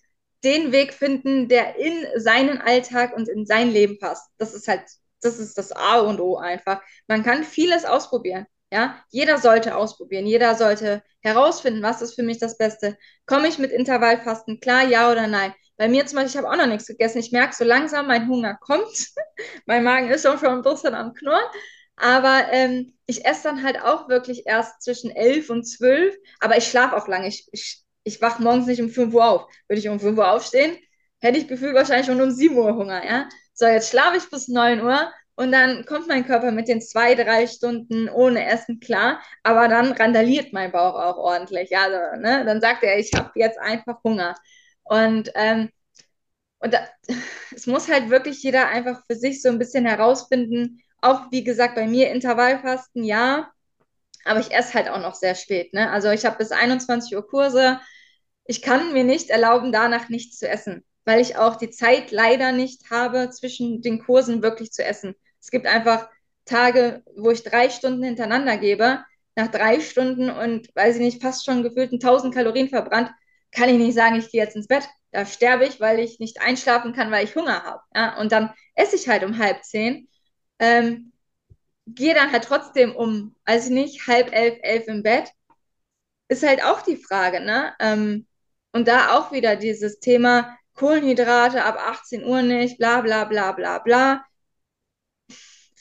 den 0.44 0.72
Weg 0.72 0.92
finden, 0.94 1.48
der 1.48 1.76
in 1.76 2.06
seinen 2.16 2.60
Alltag 2.60 3.16
und 3.16 3.28
in 3.28 3.46
sein 3.46 3.70
Leben 3.70 3.98
passt. 3.98 4.30
Das 4.38 4.54
ist 4.54 4.68
halt 4.68 4.82
das 5.20 5.38
ist 5.38 5.58
das 5.58 5.72
A 5.72 5.98
und 5.98 6.20
O 6.20 6.36
einfach. 6.36 6.80
Man 7.08 7.22
kann 7.24 7.44
vieles 7.44 7.84
ausprobieren. 7.84 8.46
Ja, 8.70 9.02
jeder 9.10 9.38
sollte 9.38 9.76
ausprobieren. 9.76 10.26
Jeder 10.26 10.54
sollte 10.54 11.02
herausfinden, 11.20 11.82
was 11.82 12.02
ist 12.02 12.14
für 12.14 12.22
mich 12.22 12.38
das 12.38 12.58
Beste. 12.58 12.98
Komme 13.26 13.48
ich 13.48 13.58
mit 13.58 13.72
Intervallfasten 13.72 14.60
klar, 14.60 14.84
ja 14.84 15.10
oder 15.10 15.26
nein? 15.26 15.54
Bei 15.76 15.88
mir 15.88 16.04
zum 16.06 16.16
Beispiel, 16.16 16.30
ich 16.32 16.36
habe 16.36 16.50
auch 16.50 16.56
noch 16.56 16.66
nichts 16.70 16.86
gegessen. 16.86 17.18
Ich 17.18 17.32
merke 17.32 17.54
so 17.54 17.64
langsam, 17.64 18.06
mein 18.08 18.28
Hunger 18.28 18.56
kommt. 18.60 19.08
mein 19.66 19.84
Magen 19.84 20.10
ist 20.10 20.22
schon 20.22 20.38
ein 20.44 20.62
bisschen 20.62 20.94
am 20.94 21.14
Knurren. 21.14 21.44
Aber 21.96 22.46
ähm, 22.52 22.94
ich 23.06 23.24
esse 23.24 23.44
dann 23.44 23.62
halt 23.62 23.80
auch 23.82 24.08
wirklich 24.08 24.46
erst 24.46 24.82
zwischen 24.82 25.10
elf 25.10 25.50
und 25.50 25.64
zwölf. 25.64 26.14
Aber 26.40 26.56
ich 26.56 26.68
schlafe 26.68 26.96
auch 26.96 27.08
lange. 27.08 27.28
Ich, 27.28 27.48
ich, 27.52 27.82
ich 28.04 28.20
wach 28.20 28.38
morgens 28.38 28.66
nicht 28.66 28.82
um 28.82 28.90
5 28.90 29.14
Uhr 29.14 29.26
auf. 29.26 29.46
Würde 29.68 29.80
ich 29.80 29.88
um 29.88 29.98
5 30.00 30.18
Uhr 30.18 30.30
aufstehen, 30.30 30.76
hätte 31.20 31.38
ich 31.38 31.48
gefühlt 31.48 31.74
wahrscheinlich 31.74 32.06
schon 32.06 32.20
um 32.20 32.30
7 32.30 32.56
Uhr 32.56 32.74
Hunger. 32.74 33.04
Ja? 33.04 33.28
so, 33.54 33.66
jetzt 33.66 33.90
schlafe 33.90 34.16
ich 34.16 34.30
bis 34.30 34.48
9 34.48 34.80
Uhr 34.80 35.12
und 35.38 35.52
dann 35.52 35.84
kommt 35.86 36.08
mein 36.08 36.26
Körper 36.26 36.50
mit 36.50 36.66
den 36.66 36.80
zwei, 36.82 37.14
drei 37.14 37.46
Stunden 37.46 38.08
ohne 38.08 38.44
Essen 38.44 38.80
klar, 38.80 39.22
aber 39.44 39.68
dann 39.68 39.92
randaliert 39.92 40.52
mein 40.52 40.72
Bauch 40.72 40.96
auch 40.96 41.16
ordentlich. 41.16 41.76
Also, 41.78 42.20
ne? 42.20 42.44
Dann 42.44 42.60
sagt 42.60 42.82
er, 42.82 42.98
ich 42.98 43.12
habe 43.14 43.30
jetzt 43.36 43.56
einfach 43.60 44.02
Hunger. 44.02 44.34
Und, 44.82 45.30
ähm, 45.36 45.70
und 46.58 46.74
da, 46.74 46.80
es 47.54 47.68
muss 47.68 47.88
halt 47.88 48.10
wirklich 48.10 48.42
jeder 48.42 48.66
einfach 48.68 49.00
für 49.06 49.14
sich 49.14 49.40
so 49.40 49.48
ein 49.48 49.60
bisschen 49.60 49.86
herausfinden. 49.86 50.82
Auch 51.02 51.30
wie 51.30 51.44
gesagt, 51.44 51.76
bei 51.76 51.86
mir 51.86 52.10
Intervallfasten, 52.10 53.04
ja, 53.04 53.52
aber 54.24 54.40
ich 54.40 54.52
esse 54.52 54.74
halt 54.74 54.88
auch 54.88 55.00
noch 55.00 55.14
sehr 55.14 55.36
spät. 55.36 55.72
Ne? 55.72 55.88
Also 55.90 56.10
ich 56.10 56.26
habe 56.26 56.38
bis 56.38 56.50
21 56.50 57.16
Uhr 57.16 57.26
Kurse. 57.28 57.80
Ich 58.44 58.60
kann 58.62 58.92
mir 58.92 59.04
nicht 59.04 59.30
erlauben, 59.30 59.70
danach 59.72 60.08
nichts 60.08 60.38
zu 60.38 60.48
essen 60.48 60.84
weil 61.08 61.22
ich 61.22 61.36
auch 61.38 61.56
die 61.56 61.70
Zeit 61.70 62.10
leider 62.10 62.52
nicht 62.52 62.90
habe, 62.90 63.30
zwischen 63.30 63.80
den 63.80 63.98
Kursen 63.98 64.42
wirklich 64.42 64.72
zu 64.72 64.84
essen. 64.84 65.14
Es 65.40 65.50
gibt 65.50 65.66
einfach 65.66 66.08
Tage, 66.44 67.02
wo 67.16 67.30
ich 67.30 67.42
drei 67.42 67.70
Stunden 67.70 68.02
hintereinander 68.02 68.56
gebe. 68.56 69.04
Nach 69.36 69.48
drei 69.48 69.80
Stunden 69.80 70.30
und, 70.30 70.68
weiß 70.74 70.96
ich 70.96 71.02
nicht, 71.02 71.22
fast 71.22 71.44
schon 71.44 71.62
gefühlt 71.62 71.92
1000 71.92 72.34
Kalorien 72.34 72.68
verbrannt, 72.68 73.10
kann 73.52 73.68
ich 73.68 73.78
nicht 73.78 73.94
sagen, 73.94 74.16
ich 74.16 74.30
gehe 74.30 74.42
jetzt 74.42 74.56
ins 74.56 74.66
Bett. 74.66 74.88
Da 75.12 75.24
sterbe 75.24 75.64
ich, 75.64 75.80
weil 75.80 76.00
ich 76.00 76.18
nicht 76.18 76.40
einschlafen 76.40 76.92
kann, 76.92 77.10
weil 77.10 77.24
ich 77.24 77.36
Hunger 77.36 77.62
habe. 77.64 77.80
Ja? 77.94 78.18
Und 78.18 78.32
dann 78.32 78.52
esse 78.74 78.96
ich 78.96 79.08
halt 79.08 79.24
um 79.24 79.38
halb 79.38 79.62
zehn. 79.64 80.08
Ähm, 80.58 81.12
gehe 81.86 82.14
dann 82.14 82.32
halt 82.32 82.44
trotzdem 82.44 82.94
um, 82.94 83.34
weiß 83.46 83.66
ich 83.66 83.72
nicht, 83.72 84.06
halb 84.06 84.32
elf, 84.32 84.58
elf 84.62 84.88
im 84.88 85.02
Bett. 85.02 85.32
Ist 86.28 86.46
halt 86.46 86.62
auch 86.62 86.82
die 86.82 86.96
Frage, 86.96 87.40
ne? 87.40 87.74
Ähm, 87.80 88.26
und 88.72 88.86
da 88.88 89.16
auch 89.16 89.32
wieder 89.32 89.56
dieses 89.56 89.98
Thema, 90.00 90.56
Kohlenhydrate 90.74 91.64
ab 91.64 91.78
18 91.78 92.24
Uhr 92.24 92.42
nicht, 92.42 92.78
bla 92.78 93.00
bla 93.00 93.24
bla 93.24 93.52
bla 93.52 93.78
bla. 93.78 94.24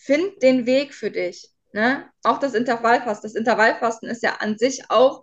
Find 0.07 0.41
den 0.41 0.65
Weg 0.65 0.93
für 0.93 1.11
dich. 1.11 1.49
Ne? 1.73 2.09
Auch 2.23 2.39
das 2.39 2.53
Intervallfasten. 2.53 3.29
Das 3.29 3.35
Intervallfasten 3.35 4.09
ist 4.09 4.23
ja 4.23 4.37
an 4.39 4.57
sich 4.57 4.89
auch 4.89 5.21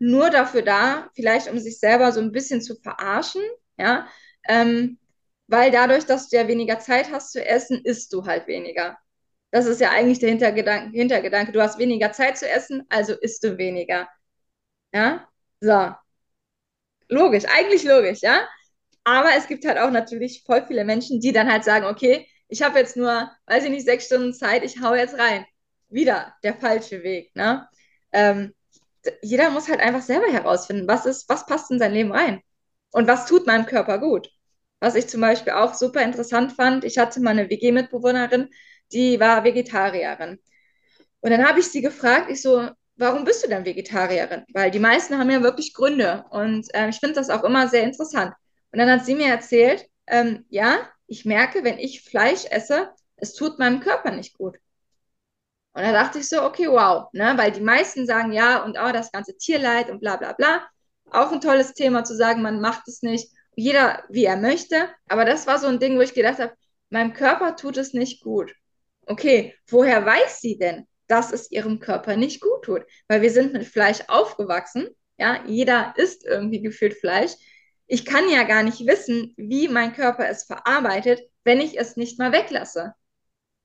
nur 0.00 0.28
dafür 0.30 0.62
da, 0.62 1.08
vielleicht 1.14 1.48
um 1.48 1.58
sich 1.60 1.78
selber 1.78 2.10
so 2.10 2.20
ein 2.20 2.32
bisschen 2.32 2.60
zu 2.60 2.74
verarschen, 2.74 3.42
ja, 3.78 4.08
ähm, 4.48 4.98
weil 5.46 5.70
dadurch, 5.70 6.04
dass 6.04 6.28
du 6.28 6.36
ja 6.36 6.48
weniger 6.48 6.80
Zeit 6.80 7.12
hast 7.12 7.30
zu 7.30 7.46
essen, 7.46 7.80
isst 7.84 8.12
du 8.12 8.26
halt 8.26 8.48
weniger. 8.48 8.98
Das 9.52 9.66
ist 9.66 9.80
ja 9.80 9.90
eigentlich 9.90 10.18
der 10.18 10.30
Hintergedanke. 10.30 10.90
Hintergedanke. 10.96 11.52
Du 11.52 11.62
hast 11.62 11.78
weniger 11.78 12.10
Zeit 12.10 12.36
zu 12.36 12.48
essen, 12.50 12.82
also 12.88 13.12
isst 13.14 13.44
du 13.44 13.56
weniger. 13.56 14.08
Ja, 14.92 15.28
so. 15.60 15.94
Logisch, 17.08 17.44
eigentlich 17.46 17.84
logisch, 17.84 18.20
ja. 18.22 18.48
Aber 19.04 19.30
es 19.36 19.46
gibt 19.46 19.64
halt 19.64 19.78
auch 19.78 19.90
natürlich 19.90 20.42
voll 20.44 20.66
viele 20.66 20.84
Menschen, 20.84 21.20
die 21.20 21.32
dann 21.32 21.50
halt 21.52 21.62
sagen, 21.64 21.86
okay, 21.86 22.26
ich 22.54 22.62
habe 22.62 22.78
jetzt 22.78 22.96
nur, 22.96 23.32
weiß 23.46 23.64
ich 23.64 23.70
nicht, 23.70 23.84
sechs 23.84 24.06
Stunden 24.06 24.32
Zeit, 24.32 24.62
ich 24.64 24.80
hau 24.80 24.94
jetzt 24.94 25.18
rein. 25.18 25.44
Wieder 25.88 26.34
der 26.44 26.54
falsche 26.54 27.02
Weg. 27.02 27.34
Ne? 27.34 27.68
Ähm, 28.12 28.54
jeder 29.22 29.50
muss 29.50 29.68
halt 29.68 29.80
einfach 29.80 30.02
selber 30.02 30.28
herausfinden, 30.28 30.86
was 30.86 31.04
ist, 31.04 31.28
was 31.28 31.46
passt 31.46 31.72
in 31.72 31.80
sein 31.80 31.92
Leben 31.92 32.12
rein 32.12 32.42
und 32.92 33.08
was 33.08 33.26
tut 33.26 33.48
meinem 33.48 33.66
Körper 33.66 33.98
gut. 33.98 34.30
Was 34.78 34.94
ich 34.94 35.08
zum 35.08 35.20
Beispiel 35.20 35.52
auch 35.54 35.74
super 35.74 36.02
interessant 36.02 36.52
fand, 36.52 36.84
ich 36.84 36.96
hatte 36.96 37.20
mal 37.20 37.30
eine 37.30 37.50
WG-Mitbewohnerin, 37.50 38.48
die 38.92 39.18
war 39.18 39.42
Vegetarierin. 39.42 40.38
Und 41.22 41.30
dann 41.30 41.44
habe 41.48 41.58
ich 41.58 41.66
sie 41.66 41.82
gefragt, 41.82 42.30
ich 42.30 42.40
so, 42.40 42.68
warum 42.94 43.24
bist 43.24 43.42
du 43.44 43.48
denn 43.48 43.64
Vegetarierin? 43.64 44.44
Weil 44.52 44.70
die 44.70 44.78
meisten 44.78 45.18
haben 45.18 45.30
ja 45.30 45.42
wirklich 45.42 45.74
Gründe. 45.74 46.24
Und 46.30 46.72
äh, 46.72 46.88
ich 46.88 47.00
finde 47.00 47.16
das 47.16 47.30
auch 47.30 47.42
immer 47.42 47.66
sehr 47.66 47.82
interessant. 47.82 48.32
Und 48.70 48.78
dann 48.78 48.90
hat 48.90 49.04
sie 49.04 49.16
mir 49.16 49.26
erzählt, 49.28 49.86
ähm, 50.06 50.44
ja, 50.50 50.88
ich 51.06 51.24
merke, 51.24 51.64
wenn 51.64 51.78
ich 51.78 52.02
Fleisch 52.02 52.44
esse, 52.46 52.90
es 53.16 53.34
tut 53.34 53.58
meinem 53.58 53.80
Körper 53.80 54.10
nicht 54.10 54.36
gut. 54.36 54.58
Und 55.72 55.82
da 55.82 55.92
dachte 55.92 56.20
ich 56.20 56.28
so, 56.28 56.42
okay, 56.42 56.68
wow, 56.68 57.08
ne? 57.12 57.34
weil 57.36 57.50
die 57.50 57.60
meisten 57.60 58.06
sagen 58.06 58.32
ja 58.32 58.62
und 58.62 58.78
oh, 58.78 58.92
das 58.92 59.10
ganze 59.10 59.36
Tierleid 59.36 59.90
und 59.90 60.00
bla 60.00 60.16
bla 60.16 60.32
bla. 60.32 60.64
Auch 61.10 61.32
ein 61.32 61.40
tolles 61.40 61.74
Thema 61.74 62.04
zu 62.04 62.14
sagen, 62.16 62.42
man 62.42 62.60
macht 62.60 62.86
es 62.86 63.02
nicht, 63.02 63.30
jeder 63.56 64.04
wie 64.08 64.24
er 64.24 64.36
möchte. 64.36 64.88
Aber 65.08 65.24
das 65.24 65.46
war 65.46 65.58
so 65.58 65.66
ein 65.66 65.80
Ding, 65.80 65.96
wo 65.96 66.02
ich 66.02 66.14
gedacht 66.14 66.38
habe, 66.38 66.54
meinem 66.90 67.12
Körper 67.12 67.56
tut 67.56 67.76
es 67.76 67.92
nicht 67.92 68.22
gut. 68.22 68.54
Okay, 69.06 69.54
woher 69.66 70.06
weiß 70.06 70.40
sie 70.40 70.58
denn, 70.58 70.86
dass 71.08 71.32
es 71.32 71.50
ihrem 71.50 71.80
Körper 71.80 72.16
nicht 72.16 72.40
gut 72.40 72.62
tut? 72.64 72.82
Weil 73.08 73.22
wir 73.22 73.30
sind 73.30 73.52
mit 73.52 73.64
Fleisch 73.66 74.00
aufgewachsen. 74.06 74.88
Ja, 75.18 75.44
jeder 75.46 75.94
isst 75.96 76.24
irgendwie 76.24 76.62
gefühlt 76.62 76.94
Fleisch. 76.94 77.32
Ich 77.86 78.04
kann 78.06 78.28
ja 78.30 78.44
gar 78.44 78.62
nicht 78.62 78.86
wissen, 78.86 79.34
wie 79.36 79.68
mein 79.68 79.92
Körper 79.92 80.28
es 80.28 80.44
verarbeitet, 80.44 81.20
wenn 81.44 81.60
ich 81.60 81.78
es 81.78 81.96
nicht 81.96 82.18
mal 82.18 82.32
weglasse. 82.32 82.94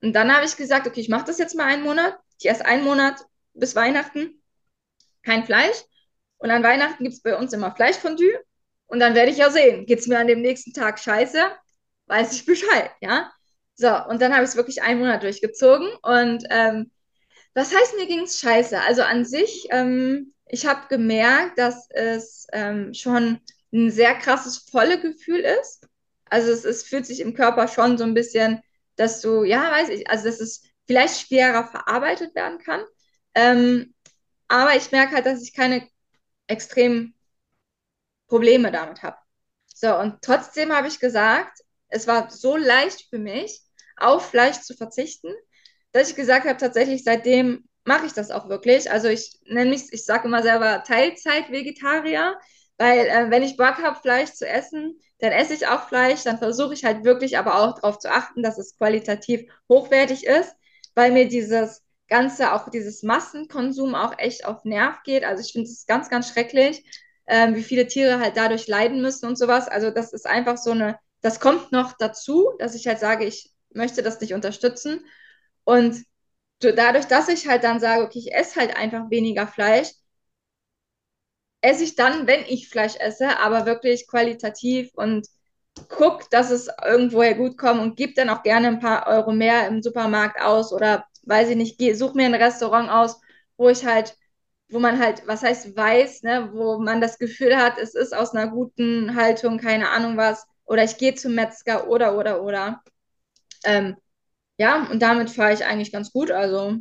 Und 0.02 0.14
dann 0.14 0.34
habe 0.34 0.46
ich 0.46 0.58
gesagt, 0.58 0.88
okay, 0.88 1.02
ich 1.02 1.10
mache 1.10 1.26
das 1.26 1.38
jetzt 1.38 1.56
mal 1.56 1.66
einen 1.66 1.84
Monat. 1.84 2.18
Ich 2.40 2.50
esse 2.50 2.66
einen 2.66 2.84
Monat 2.84 3.22
bis 3.54 3.76
Weihnachten 3.76 4.42
kein 5.24 5.46
Fleisch. 5.46 5.84
Und 6.38 6.52
an 6.52 6.64
Weihnachten 6.64 7.04
gibt 7.04 7.16
es 7.16 7.22
bei 7.22 7.38
uns 7.38 7.54
immer 7.54 7.76
Fleischfondue. 7.76 8.40
Und 8.88 9.00
dann 9.00 9.16
werde 9.16 9.32
ich 9.32 9.38
ja 9.38 9.52
sehen, 9.52 9.86
geht 9.86 10.00
es 10.00 10.08
mir 10.08 10.20
an 10.20 10.28
dem 10.28 10.42
nächsten 10.42 10.74
Tag 10.74 11.00
scheiße, 11.00 11.52
weiß 12.08 12.34
ich 12.34 12.46
Bescheid, 12.46 12.92
ja. 13.02 13.32
So, 13.76 13.90
und 14.08 14.22
dann 14.22 14.34
habe 14.34 14.44
ich 14.44 14.50
es 14.50 14.56
wirklich 14.56 14.82
einen 14.82 15.00
Monat 15.00 15.22
durchgezogen. 15.24 15.88
Und 16.02 16.44
ähm, 16.50 16.92
was 17.54 17.76
heißt, 17.76 17.96
mir 17.98 18.08
ging 18.08 18.22
es 18.22 18.40
scheiße? 18.40 18.80
Also 18.82 19.04
an 19.04 19.26
sich, 19.26 19.68
ähm, 19.70 20.34
ich 20.48 20.66
habe 20.66 20.88
gemerkt, 20.90 21.60
dass 21.60 21.88
es 21.92 22.48
ähm, 22.52 22.94
schon 22.94 23.40
ein 23.72 23.92
sehr 23.92 24.16
krasses 24.16 24.58
volle 24.58 25.00
Gefühl 25.00 25.40
ist. 25.40 25.88
Also 26.26 26.52
es, 26.52 26.66
es 26.66 26.84
fühlt 26.84 27.06
sich 27.06 27.20
im 27.20 27.34
Körper 27.34 27.68
schon 27.68 27.98
so 27.98 28.04
ein 28.04 28.14
bisschen 28.14 28.62
dass 29.00 29.22
du, 29.22 29.44
ja, 29.44 29.72
weiß 29.72 29.90
ich, 29.90 30.10
also 30.10 30.26
dass 30.26 30.42
es 30.42 30.62
vielleicht 30.86 31.28
schwerer 31.28 31.66
verarbeitet 31.66 32.36
werden 32.36 32.60
kann. 32.60 32.84
Ähm, 33.34 33.96
aber 34.50 34.76
ich 34.76 34.92
merke 34.92 35.16
halt, 35.16 35.26
dass 35.26 35.42
ich 35.42 35.54
keine 35.54 35.88
extremen 36.48 37.16
Probleme 38.28 38.72
damit 38.72 39.02
habe. 39.02 39.18
So, 39.74 39.96
und 39.98 40.22
trotzdem 40.22 40.74
habe 40.74 40.90
ich 40.90 41.00
gesagt, 41.00 41.62
es 41.88 42.08
war 42.08 42.30
so 42.30 42.58
leicht 42.58 43.08
für 43.10 43.20
mich, 43.20 43.62
auf 43.96 44.30
Fleisch 44.30 44.60
zu 44.62 44.76
verzichten, 44.76 45.30
dass 45.94 46.10
ich 46.10 46.16
gesagt 46.16 46.46
habe, 46.46 46.58
tatsächlich 46.58 47.04
seitdem 47.04 47.68
mache 47.86 48.06
ich 48.06 48.14
das 48.14 48.32
auch 48.32 48.50
wirklich. 48.50 48.92
Also 48.92 49.08
ich 49.08 49.40
nenne 49.46 49.70
mich, 49.70 49.92
ich 49.92 50.06
sage 50.06 50.28
immer 50.28 50.44
selber 50.44 50.84
Teilzeit-Vegetarier, 50.84 52.38
weil 52.80 53.00
äh, 53.08 53.30
wenn 53.30 53.44
ich 53.44 53.58
Bock 53.58 53.78
habe, 53.84 54.00
Fleisch 54.00 54.32
zu 54.34 54.48
essen, 54.48 55.00
dann 55.20 55.34
esse 55.34 55.54
ich 55.54 55.68
auch 55.68 55.88
Fleisch, 55.90 56.24
dann 56.24 56.40
versuche 56.40 56.74
ich 56.74 56.86
halt 56.86 57.04
wirklich 57.04 57.38
aber 57.38 57.60
auch 57.62 57.76
darauf 57.76 58.00
zu 58.00 58.10
achten, 58.12 58.42
dass 58.42 58.58
es 58.58 58.78
qualitativ 58.78 59.52
hochwertig 59.70 60.26
ist, 60.26 60.56
weil 60.96 61.12
mir 61.12 61.28
dieses 61.28 61.84
Ganze, 62.08 62.54
auch 62.54 62.70
dieses 62.70 63.04
Massenkonsum 63.04 63.96
auch 63.96 64.18
echt 64.18 64.46
auf 64.46 64.64
Nerv 64.66 65.04
geht. 65.04 65.24
Also 65.26 65.44
ich 65.44 65.52
finde 65.52 65.70
es 65.70 65.86
ganz, 65.86 66.10
ganz 66.10 66.30
schrecklich, 66.30 66.84
ähm, 67.28 67.56
wie 67.56 67.64
viele 67.64 67.86
Tiere 67.88 68.20
halt 68.20 68.38
dadurch 68.38 68.68
leiden 68.68 69.02
müssen 69.02 69.28
und 69.28 69.38
sowas. 69.38 69.68
Also 69.68 69.92
das 69.92 70.14
ist 70.14 70.26
einfach 70.26 70.58
so 70.58 70.72
eine, 70.72 70.98
das 71.22 71.40
kommt 71.42 71.72
noch 71.74 71.94
dazu, 71.98 72.50
dass 72.60 72.76
ich 72.76 72.88
halt 72.88 73.00
sage, 73.00 73.26
ich 73.26 73.54
möchte 73.74 74.02
das 74.02 74.22
nicht 74.22 74.34
unterstützen. 74.34 75.06
Und 75.66 76.04
dadurch, 76.60 77.06
dass 77.06 77.28
ich 77.30 77.48
halt 77.48 77.64
dann 77.64 77.80
sage, 77.80 78.04
okay, 78.04 78.20
ich 78.20 78.34
esse 78.34 78.60
halt 78.60 78.76
einfach 78.76 79.10
weniger 79.12 79.48
Fleisch, 79.48 79.90
esse 81.62 81.84
ich 81.84 81.96
dann, 81.96 82.28
wenn 82.28 82.42
ich 82.46 82.70
Fleisch 82.70 82.96
esse, 82.98 83.40
aber 83.40 83.66
wirklich 83.66 84.08
qualitativ 84.08 84.92
und 84.94 85.28
guck, 85.90 86.30
dass 86.32 86.52
es 86.52 86.70
irgendwoher 86.86 87.36
gut 87.36 87.58
kommt 87.58 87.82
und 87.82 87.96
gebe 87.98 88.14
dann 88.14 88.30
auch 88.30 88.44
gerne 88.44 88.68
ein 88.68 88.80
paar 88.80 89.08
Euro 89.08 89.32
mehr 89.32 89.68
im 89.68 89.82
Supermarkt 89.82 90.42
aus 90.42 90.74
oder 90.74 91.06
weiß 91.24 91.50
ich 91.50 91.56
nicht, 91.58 91.78
geh, 91.78 91.94
such 91.94 92.14
mir 92.16 92.26
ein 92.26 92.34
Restaurant 92.36 92.90
aus, 92.90 93.20
wo 93.58 93.70
ich 93.70 93.86
halt, 93.86 94.16
wo 94.70 94.80
man 94.80 95.00
halt, 95.00 95.24
was 95.28 95.44
heißt 95.44 95.76
weiß, 95.76 96.24
ne, 96.24 96.50
wo 96.54 96.80
man 96.80 97.02
das 97.02 97.18
Gefühl 97.20 97.58
hat, 97.58 97.78
es 97.78 97.96
ist 97.96 98.16
aus 98.16 98.34
einer 98.36 98.50
guten 98.52 99.16
Haltung, 99.16 99.58
keine 99.60 99.90
Ahnung 99.90 100.18
was, 100.18 100.46
oder 100.66 100.84
ich 100.84 100.98
gehe 100.98 101.16
zum 101.16 101.36
Metzger 101.36 101.88
oder 101.90 102.18
oder 102.18 102.44
oder. 102.44 102.82
Ähm, 103.66 103.96
ja, 104.58 104.88
und 104.92 105.02
damit 105.02 105.30
fahre 105.32 105.54
ich 105.54 105.66
eigentlich 105.66 105.92
ganz 105.92 106.12
gut. 106.12 106.32
Also, 106.32 106.78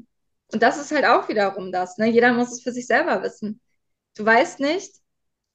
und 0.53 0.63
das 0.63 0.79
ist 0.79 0.93
halt 0.93 1.07
auch 1.07 1.29
wiederum 1.29 1.73
das, 1.73 1.99
ne? 1.99 2.09
Jeder 2.09 2.33
muss 2.35 2.53
es 2.53 2.63
für 2.63 2.73
sich 2.73 2.87
selber 2.87 3.23
wissen. 3.23 3.61
Du 4.19 4.27
weißt 4.27 4.59
nicht, 4.59 4.97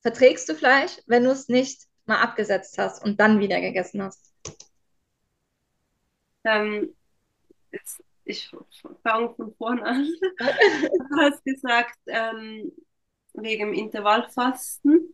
verträgst 0.03 0.47
du 0.47 0.55
Fleisch, 0.55 1.01
wenn 1.05 1.25
du 1.25 1.31
es 1.31 1.49
nicht 1.49 1.85
mal 2.05 2.21
abgesetzt 2.21 2.77
hast 2.77 3.03
und 3.03 3.19
dann 3.19 3.41
wieder 3.41 3.59
gegessen 3.59 4.01
hast. 4.01 4.33
Ähm, 6.45 6.95
jetzt, 7.71 8.01
ich 8.23 8.49
fange 9.03 9.35
von 9.35 9.53
vorne 9.55 9.83
an. 9.85 10.07
du 10.39 11.17
hast 11.17 11.43
gesagt, 11.43 11.97
ähm, 12.07 12.71
wegen 13.33 13.73
Intervallfasten. 13.73 15.13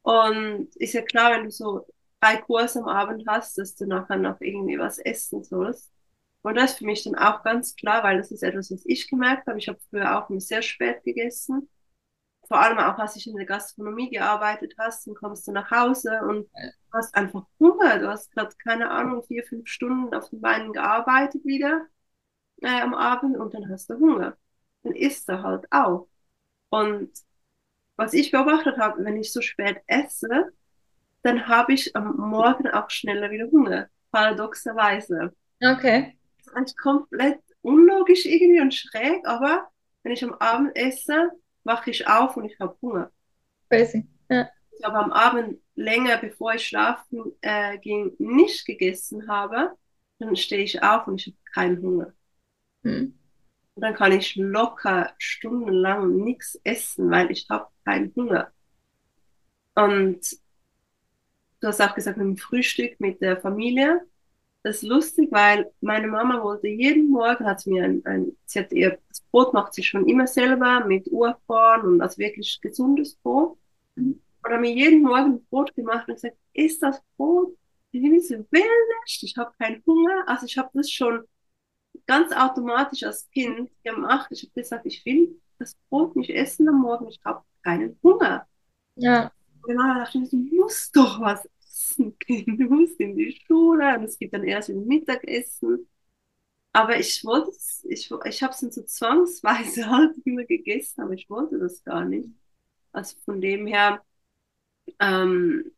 Und 0.00 0.74
ist 0.76 0.94
ja 0.94 1.02
klar, 1.02 1.32
wenn 1.32 1.44
du 1.44 1.50
so 1.50 1.86
drei 2.22 2.38
Kurse 2.38 2.78
am 2.78 2.88
Abend 2.88 3.24
hast, 3.28 3.58
dass 3.58 3.76
du 3.76 3.86
nachher 3.86 4.16
noch 4.16 4.40
irgendwie 4.40 4.78
was 4.78 4.98
essen 4.98 5.44
sollst. 5.44 5.92
Und 6.40 6.54
das 6.54 6.70
ist 6.70 6.78
für 6.78 6.86
mich 6.86 7.04
dann 7.04 7.16
auch 7.16 7.42
ganz 7.42 7.76
klar, 7.76 8.02
weil 8.02 8.16
das 8.16 8.30
ist 8.30 8.42
etwas, 8.42 8.70
was 8.70 8.86
ich 8.86 9.10
gemerkt 9.10 9.46
habe. 9.46 9.58
Ich 9.58 9.68
habe 9.68 9.78
früher 9.90 10.16
auch 10.16 10.30
immer 10.30 10.40
sehr 10.40 10.62
spät 10.62 11.04
gegessen 11.04 11.68
vor 12.48 12.60
allem 12.60 12.78
auch, 12.78 12.98
als 12.98 13.14
ich 13.16 13.26
in 13.26 13.36
der 13.36 13.46
Gastronomie 13.46 14.10
gearbeitet 14.10 14.74
hast, 14.78 15.06
dann 15.06 15.14
kommst 15.14 15.46
du 15.46 15.52
nach 15.52 15.70
Hause 15.70 16.20
und 16.22 16.48
hast 16.92 17.14
einfach 17.14 17.44
Hunger. 17.60 17.98
Du 17.98 18.08
hast 18.08 18.32
gerade, 18.32 18.54
keine 18.64 18.90
Ahnung, 18.90 19.22
vier, 19.22 19.44
fünf 19.44 19.68
Stunden 19.68 20.14
auf 20.14 20.30
den 20.30 20.40
Beinen 20.40 20.72
gearbeitet 20.72 21.44
wieder 21.44 21.86
äh, 22.62 22.80
am 22.80 22.94
Abend 22.94 23.36
und 23.36 23.54
dann 23.54 23.68
hast 23.70 23.90
du 23.90 23.98
Hunger. 23.98 24.36
Dann 24.82 24.94
isst 24.94 25.28
du 25.28 25.42
halt 25.42 25.66
auch. 25.70 26.08
Und 26.70 27.10
was 27.96 28.14
ich 28.14 28.30
beobachtet 28.30 28.78
habe, 28.78 29.04
wenn 29.04 29.16
ich 29.16 29.32
so 29.32 29.40
spät 29.40 29.78
esse, 29.86 30.52
dann 31.22 31.48
habe 31.48 31.72
ich 31.74 31.94
am 31.96 32.16
Morgen 32.16 32.68
auch 32.68 32.90
schneller 32.90 33.30
wieder 33.30 33.50
Hunger. 33.50 33.88
Paradoxerweise. 34.10 35.34
Okay. 35.62 36.16
Das 36.38 36.46
ist 36.46 36.56
eigentlich 36.56 36.76
komplett 36.76 37.40
unlogisch 37.62 38.24
irgendwie 38.24 38.60
und 38.60 38.74
schräg, 38.74 39.26
aber 39.26 39.68
wenn 40.02 40.12
ich 40.12 40.24
am 40.24 40.34
Abend 40.34 40.76
esse, 40.76 41.30
wache 41.68 41.90
ich 41.90 42.08
auf 42.08 42.36
und 42.36 42.46
ich 42.46 42.58
habe 42.58 42.76
Hunger. 42.82 43.12
Crazy. 43.68 44.08
Ja. 44.28 44.48
Ich 44.76 44.84
habe 44.84 44.98
am 44.98 45.12
Abend 45.12 45.60
länger, 45.74 46.16
bevor 46.16 46.54
ich 46.54 46.66
schlafen 46.66 47.32
äh, 47.42 47.78
ging, 47.78 48.16
nicht 48.18 48.66
gegessen 48.66 49.28
habe, 49.28 49.76
dann 50.18 50.34
stehe 50.34 50.64
ich 50.64 50.82
auf 50.82 51.06
und 51.06 51.20
ich 51.20 51.26
habe 51.26 51.36
keinen 51.52 51.82
Hunger. 51.82 52.12
Hm. 52.82 53.14
Und 53.74 53.82
dann 53.82 53.94
kann 53.94 54.12
ich 54.12 54.34
locker 54.34 55.12
stundenlang 55.18 56.16
nichts 56.16 56.58
essen, 56.64 57.10
weil 57.10 57.30
ich 57.30 57.46
habe 57.48 57.68
keinen 57.84 58.12
Hunger. 58.16 58.50
Und 59.74 60.20
du 61.60 61.68
hast 61.68 61.80
auch 61.80 61.94
gesagt, 61.94 62.16
mit 62.16 62.26
dem 62.26 62.36
Frühstück 62.36 62.98
mit 62.98 63.20
der 63.20 63.40
Familie. 63.40 64.00
Das 64.68 64.82
ist 64.82 64.82
lustig, 64.82 65.28
weil 65.32 65.72
meine 65.80 66.08
Mama 66.08 66.42
wollte 66.42 66.68
jeden 66.68 67.08
Morgen, 67.08 67.46
hat 67.46 67.66
mir 67.66 67.84
ein, 67.84 68.04
ein 68.04 68.36
sie 68.44 68.58
hat 68.58 68.70
ihr, 68.70 68.98
das 69.08 69.22
Brot 69.30 69.54
macht 69.54 69.72
sie 69.72 69.82
schon 69.82 70.06
immer 70.06 70.26
selber 70.26 70.84
mit 70.84 71.10
Urkorn 71.10 71.86
und 71.86 72.02
also 72.02 72.18
wirklich 72.18 72.60
gesundes 72.60 73.14
Brot. 73.14 73.56
Mhm. 73.94 74.20
Und 74.44 74.52
hat 74.52 74.60
mir 74.60 74.70
jeden 74.70 75.00
Morgen 75.00 75.42
Brot 75.46 75.74
gemacht 75.74 76.06
und 76.06 76.16
gesagt, 76.16 76.36
ist 76.52 76.82
das 76.82 77.00
Brot? 77.16 77.56
Ich 77.92 78.02
will 78.02 78.10
nicht, 78.10 79.22
ich 79.22 79.36
habe 79.38 79.54
keinen 79.58 79.82
Hunger. 79.86 80.24
Also 80.26 80.44
ich 80.44 80.58
habe 80.58 80.68
das 80.74 80.90
schon 80.90 81.24
ganz 82.06 82.30
automatisch 82.34 83.04
als 83.04 83.26
Kind 83.30 83.70
gemacht. 83.82 84.26
Ich 84.32 84.42
habe 84.42 84.52
gesagt, 84.52 84.84
ich 84.84 85.02
will 85.06 85.40
das 85.58 85.78
Brot 85.88 86.14
nicht 86.14 86.28
essen 86.28 86.68
am 86.68 86.82
Morgen, 86.82 87.08
ich 87.08 87.20
habe 87.24 87.42
keinen 87.62 87.98
Hunger. 88.02 88.46
Ja. 88.96 89.32
Und 89.62 89.76
dann 89.76 89.96
dachte 89.96 90.18
ich, 90.18 90.28
du 90.28 90.36
musst 90.36 90.94
doch 90.94 91.20
was 91.22 91.48
Kind, 92.18 92.60
du 92.60 92.64
musst 92.68 93.00
in 93.00 93.16
die 93.16 93.32
Schule 93.46 93.96
und 93.98 94.04
es 94.04 94.18
gibt 94.18 94.34
dann 94.34 94.44
erst 94.44 94.70
ein 94.70 94.86
Mittagessen. 94.86 95.88
Aber 96.72 96.98
ich 96.98 97.24
wollte 97.24 97.50
es, 97.50 97.84
ich, 97.88 98.10
ich 98.26 98.42
habe 98.42 98.52
es 98.52 98.60
dann 98.60 98.72
so 98.72 98.82
zwangsweise 98.82 99.86
halt 99.90 100.16
immer 100.24 100.44
gegessen, 100.44 101.02
aber 101.02 101.14
ich 101.14 101.28
wollte 101.30 101.58
das 101.58 101.82
gar 101.84 102.04
nicht. 102.04 102.28
Also 102.92 103.16
von 103.24 103.40
dem 103.40 103.66
her 103.66 104.02
ähm, 105.00 105.72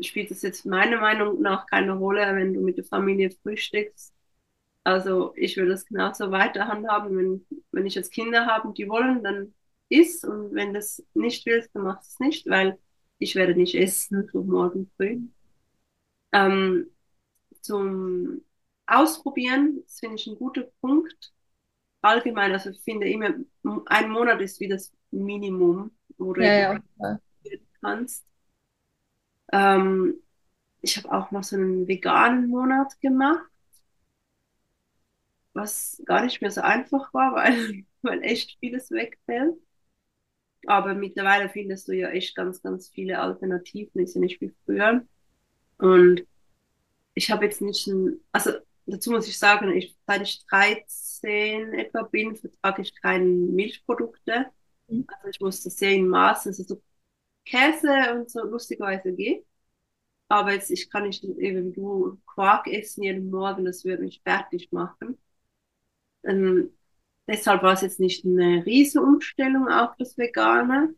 spielt 0.00 0.30
es 0.30 0.42
jetzt 0.42 0.66
meiner 0.66 1.00
Meinung 1.00 1.40
nach 1.40 1.66
keine 1.66 1.92
Rolle, 1.92 2.22
wenn 2.34 2.54
du 2.54 2.60
mit 2.60 2.78
der 2.78 2.84
Familie 2.84 3.30
frühstückst. 3.30 4.12
Also 4.84 5.32
ich 5.36 5.56
würde 5.56 5.70
das 5.72 5.86
genauso 5.86 6.30
weiter 6.30 6.68
handhaben, 6.68 7.16
wenn, 7.16 7.46
wenn 7.72 7.86
ich 7.86 7.94
jetzt 7.94 8.12
Kinder 8.12 8.46
habe 8.46 8.72
die 8.74 8.88
wollen, 8.88 9.22
dann 9.24 9.54
isst 9.88 10.24
und 10.24 10.54
wenn 10.54 10.74
das 10.74 11.02
nicht 11.14 11.46
willst, 11.46 11.74
dann 11.74 11.84
machst 11.84 12.12
es 12.12 12.20
nicht, 12.20 12.46
weil 12.48 12.78
ich 13.18 13.34
werde 13.34 13.54
nicht 13.54 13.74
essen 13.74 14.28
so 14.32 14.42
morgen 14.42 14.90
früh. 14.96 15.20
Ähm, 16.34 16.90
zum 17.62 18.42
Ausprobieren, 18.86 19.82
das 19.84 20.00
finde 20.00 20.16
ich 20.16 20.26
ein 20.26 20.36
guter 20.36 20.64
Punkt. 20.80 21.32
Allgemein, 22.02 22.52
also 22.52 22.70
ich 22.70 22.80
finde 22.82 23.08
immer, 23.08 23.30
ein 23.86 24.10
Monat 24.10 24.40
ist 24.42 24.60
wie 24.60 24.68
das 24.68 24.92
Minimum, 25.10 25.92
wo 26.18 26.34
du 26.34 26.42
ja, 26.42 26.80
ja. 27.00 27.20
kannst. 27.80 28.24
Ähm, 29.52 30.22
ich 30.82 30.96
habe 30.98 31.12
auch 31.12 31.30
noch 31.32 31.44
so 31.44 31.56
einen 31.56 31.88
veganen 31.88 32.48
Monat 32.48 33.00
gemacht. 33.00 33.50
was 35.54 36.02
gar 36.06 36.24
nicht 36.24 36.40
mehr 36.42 36.50
so 36.50 36.60
einfach 36.60 37.12
war, 37.14 37.34
weil, 37.34 37.84
weil 38.02 38.22
echt 38.22 38.58
vieles 38.60 38.90
wegfällt. 38.90 39.56
Aber 40.66 40.94
mittlerweile 40.94 41.48
findest 41.48 41.88
du 41.88 41.92
ja 41.92 42.10
echt 42.10 42.34
ganz, 42.36 42.62
ganz 42.62 42.88
viele 42.90 43.18
Alternativen, 43.18 44.02
ist 44.02 44.14
ja 44.14 44.20
nicht 44.20 44.40
wie 44.40 44.52
früher. 44.64 45.06
Und 45.78 46.26
ich 47.14 47.30
habe 47.30 47.44
jetzt 47.44 47.60
nicht 47.60 47.86
ein, 47.86 48.20
also 48.32 48.52
dazu 48.86 49.10
muss 49.10 49.28
ich 49.28 49.38
sagen, 49.38 49.70
ich, 49.70 49.96
seit 50.06 50.22
ich 50.22 50.44
13 50.46 51.74
etwa 51.74 52.02
bin, 52.02 52.36
vertrage 52.36 52.82
ich 52.82 52.94
keine 53.00 53.24
Milchprodukte. 53.24 54.46
Mhm. 54.88 55.06
Also 55.08 55.28
ich 55.28 55.40
muss 55.40 55.62
das 55.62 55.76
sehr 55.76 55.92
in 55.92 56.08
Maßen, 56.08 56.50
also 56.50 56.62
so 56.64 56.82
Käse 57.44 58.14
und 58.14 58.30
so 58.30 58.44
lustigerweise 58.44 59.12
geht. 59.12 59.44
Aber 60.28 60.52
jetzt, 60.52 60.70
ich 60.70 60.90
kann 60.90 61.04
nicht 61.04 61.24
eben 61.24 61.72
du 61.72 62.18
Quark 62.26 62.66
essen 62.66 63.02
jeden 63.02 63.30
Morgen, 63.30 63.64
das 63.64 63.84
würde 63.84 64.02
mich 64.02 64.22
fertig 64.24 64.72
machen. 64.72 65.18
Ähm, 66.24 66.70
deshalb 67.28 67.62
war 67.62 67.74
es 67.74 67.82
jetzt 67.82 68.00
nicht 68.00 68.24
eine 68.24 68.64
riesige 68.64 69.04
Umstellung 69.04 69.68
auf 69.68 69.94
das 69.98 70.16
Vegane. 70.16 70.94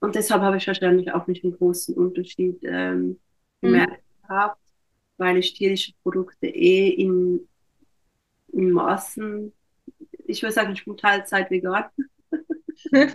Und 0.00 0.14
deshalb 0.14 0.42
habe 0.42 0.56
ich 0.56 0.66
wahrscheinlich 0.66 1.12
auch 1.12 1.26
nicht 1.26 1.44
einen 1.44 1.56
großen 1.56 1.94
Unterschied 1.94 2.60
ähm, 2.62 3.18
gemerkt 3.60 4.02
mhm. 4.22 4.26
gehabt, 4.26 4.60
weil 5.16 5.36
ich 5.38 5.54
tierische 5.54 5.92
Produkte 6.02 6.46
eh 6.46 6.88
in, 6.88 7.48
in 8.52 8.70
Maßen, 8.72 9.52
ich 10.26 10.42
würde 10.42 10.52
sagen, 10.52 10.72
ich 10.72 10.84
bin 10.84 10.96
Teilzeit 10.96 11.50
vegan. 11.50 11.84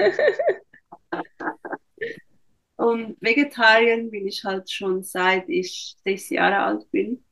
Und 2.77 3.15
Vegetarien 3.21 4.11
bin 4.11 4.27
ich 4.27 4.43
halt 4.43 4.69
schon 4.69 5.01
seit 5.03 5.47
ich 5.47 5.95
sechs 6.03 6.29
Jahre 6.29 6.57
alt 6.57 6.91
bin. 6.91 7.23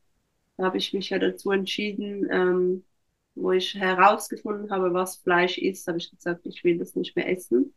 Da 0.57 0.65
habe 0.65 0.77
ich 0.77 0.93
mich 0.93 1.09
ja 1.09 1.19
dazu 1.19 1.51
entschieden, 1.51 2.27
ähm, 2.31 2.85
wo 3.35 3.51
ich 3.51 3.75
herausgefunden 3.75 4.71
habe, 4.71 4.93
was 4.93 5.17
Fleisch 5.17 5.57
ist, 5.57 5.85
habe 5.87 5.97
ich 5.97 6.09
gesagt, 6.11 6.45
ich 6.45 6.63
will 6.63 6.77
das 6.77 6.95
nicht 6.95 7.15
mehr 7.15 7.29
essen. 7.29 7.73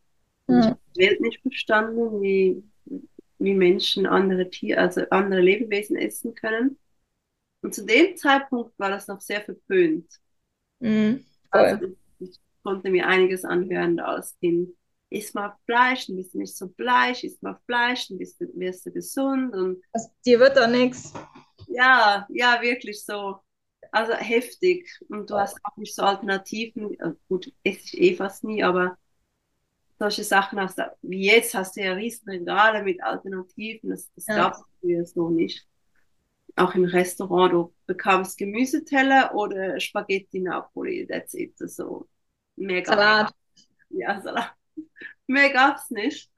Ja. 0.47 0.59
Ich 0.59 0.65
habe 0.67 0.79
die 0.95 1.01
Welt 1.01 1.19
nicht 1.21 1.41
verstanden, 1.41 2.21
wie, 2.21 2.63
wie 3.39 3.53
Menschen 3.53 4.05
andere 4.05 4.49
Tiere, 4.49 4.79
also 4.79 5.01
andere 5.09 5.41
Lebewesen 5.41 5.95
essen 5.97 6.33
können. 6.35 6.77
Und 7.61 7.73
zu 7.73 7.85
dem 7.85 8.15
Zeitpunkt 8.17 8.77
war 8.79 8.89
das 8.89 9.07
noch 9.07 9.21
sehr 9.21 9.41
verpönt. 9.41 10.07
Mhm, 10.79 11.25
also 11.49 11.87
ich 12.19 12.39
konnte 12.63 12.89
mir 12.89 13.07
einiges 13.07 13.45
anhören 13.45 13.99
als 13.99 14.37
Kind 14.39 14.69
isst 15.09 15.35
mal 15.35 15.55
Fleisch, 15.65 16.07
dann 16.07 16.17
bist 16.17 16.33
du 16.33 16.39
nicht 16.39 16.55
so 16.55 16.67
bleich, 16.67 17.23
isst 17.23 17.41
mal 17.41 17.59
Fleisch, 17.65 18.07
dann 18.09 18.17
bist 18.17 18.39
du, 18.41 18.47
wirst 18.55 18.85
du 18.85 18.91
gesund. 18.91 19.53
Und 19.53 19.81
also, 19.93 20.09
dir 20.25 20.39
wird 20.39 20.57
doch 20.57 20.67
nichts. 20.67 21.13
Ja, 21.67 22.25
ja, 22.29 22.61
wirklich 22.61 23.03
so. 23.03 23.39
Also 23.91 24.13
heftig. 24.13 24.89
Und 25.09 25.29
du 25.29 25.35
hast 25.35 25.57
auch 25.63 25.77
nicht 25.77 25.95
so 25.95 26.01
Alternativen. 26.03 26.97
Gut, 27.29 27.51
esse 27.63 27.79
ich 27.85 27.97
eh 27.97 28.15
fast 28.15 28.43
nie, 28.43 28.63
aber 28.63 28.97
solche 29.99 30.23
Sachen 30.23 30.59
hast 30.59 30.77
du, 30.77 30.83
wie 31.01 31.25
jetzt 31.25 31.53
hast 31.55 31.75
du 31.75 31.81
ja 31.81 31.93
riesen 31.93 32.29
Regale 32.29 32.83
mit 32.83 33.01
Alternativen. 33.01 33.89
Das, 33.89 34.11
das 34.13 34.27
ja. 34.27 34.35
gab 34.35 34.53
es 34.53 34.63
früher 34.79 35.05
so 35.05 35.29
nicht. 35.29 35.67
Auch 36.55 36.73
im 36.75 36.85
Restaurant, 36.85 37.53
du 37.53 37.73
bekamst 37.85 38.37
Gemüseteller 38.37 39.33
oder 39.35 39.79
Spaghetti 39.79 40.39
Napoli, 40.39 41.05
that's 41.07 41.33
it. 41.33 41.53
So. 41.57 42.07
Mega. 42.55 42.91
Salat. 42.91 43.33
Ja, 43.89 44.21
Salat. 44.21 44.53
Mehr 45.27 45.51
gab 45.51 45.77
es 45.77 45.89
nicht. 45.89 46.31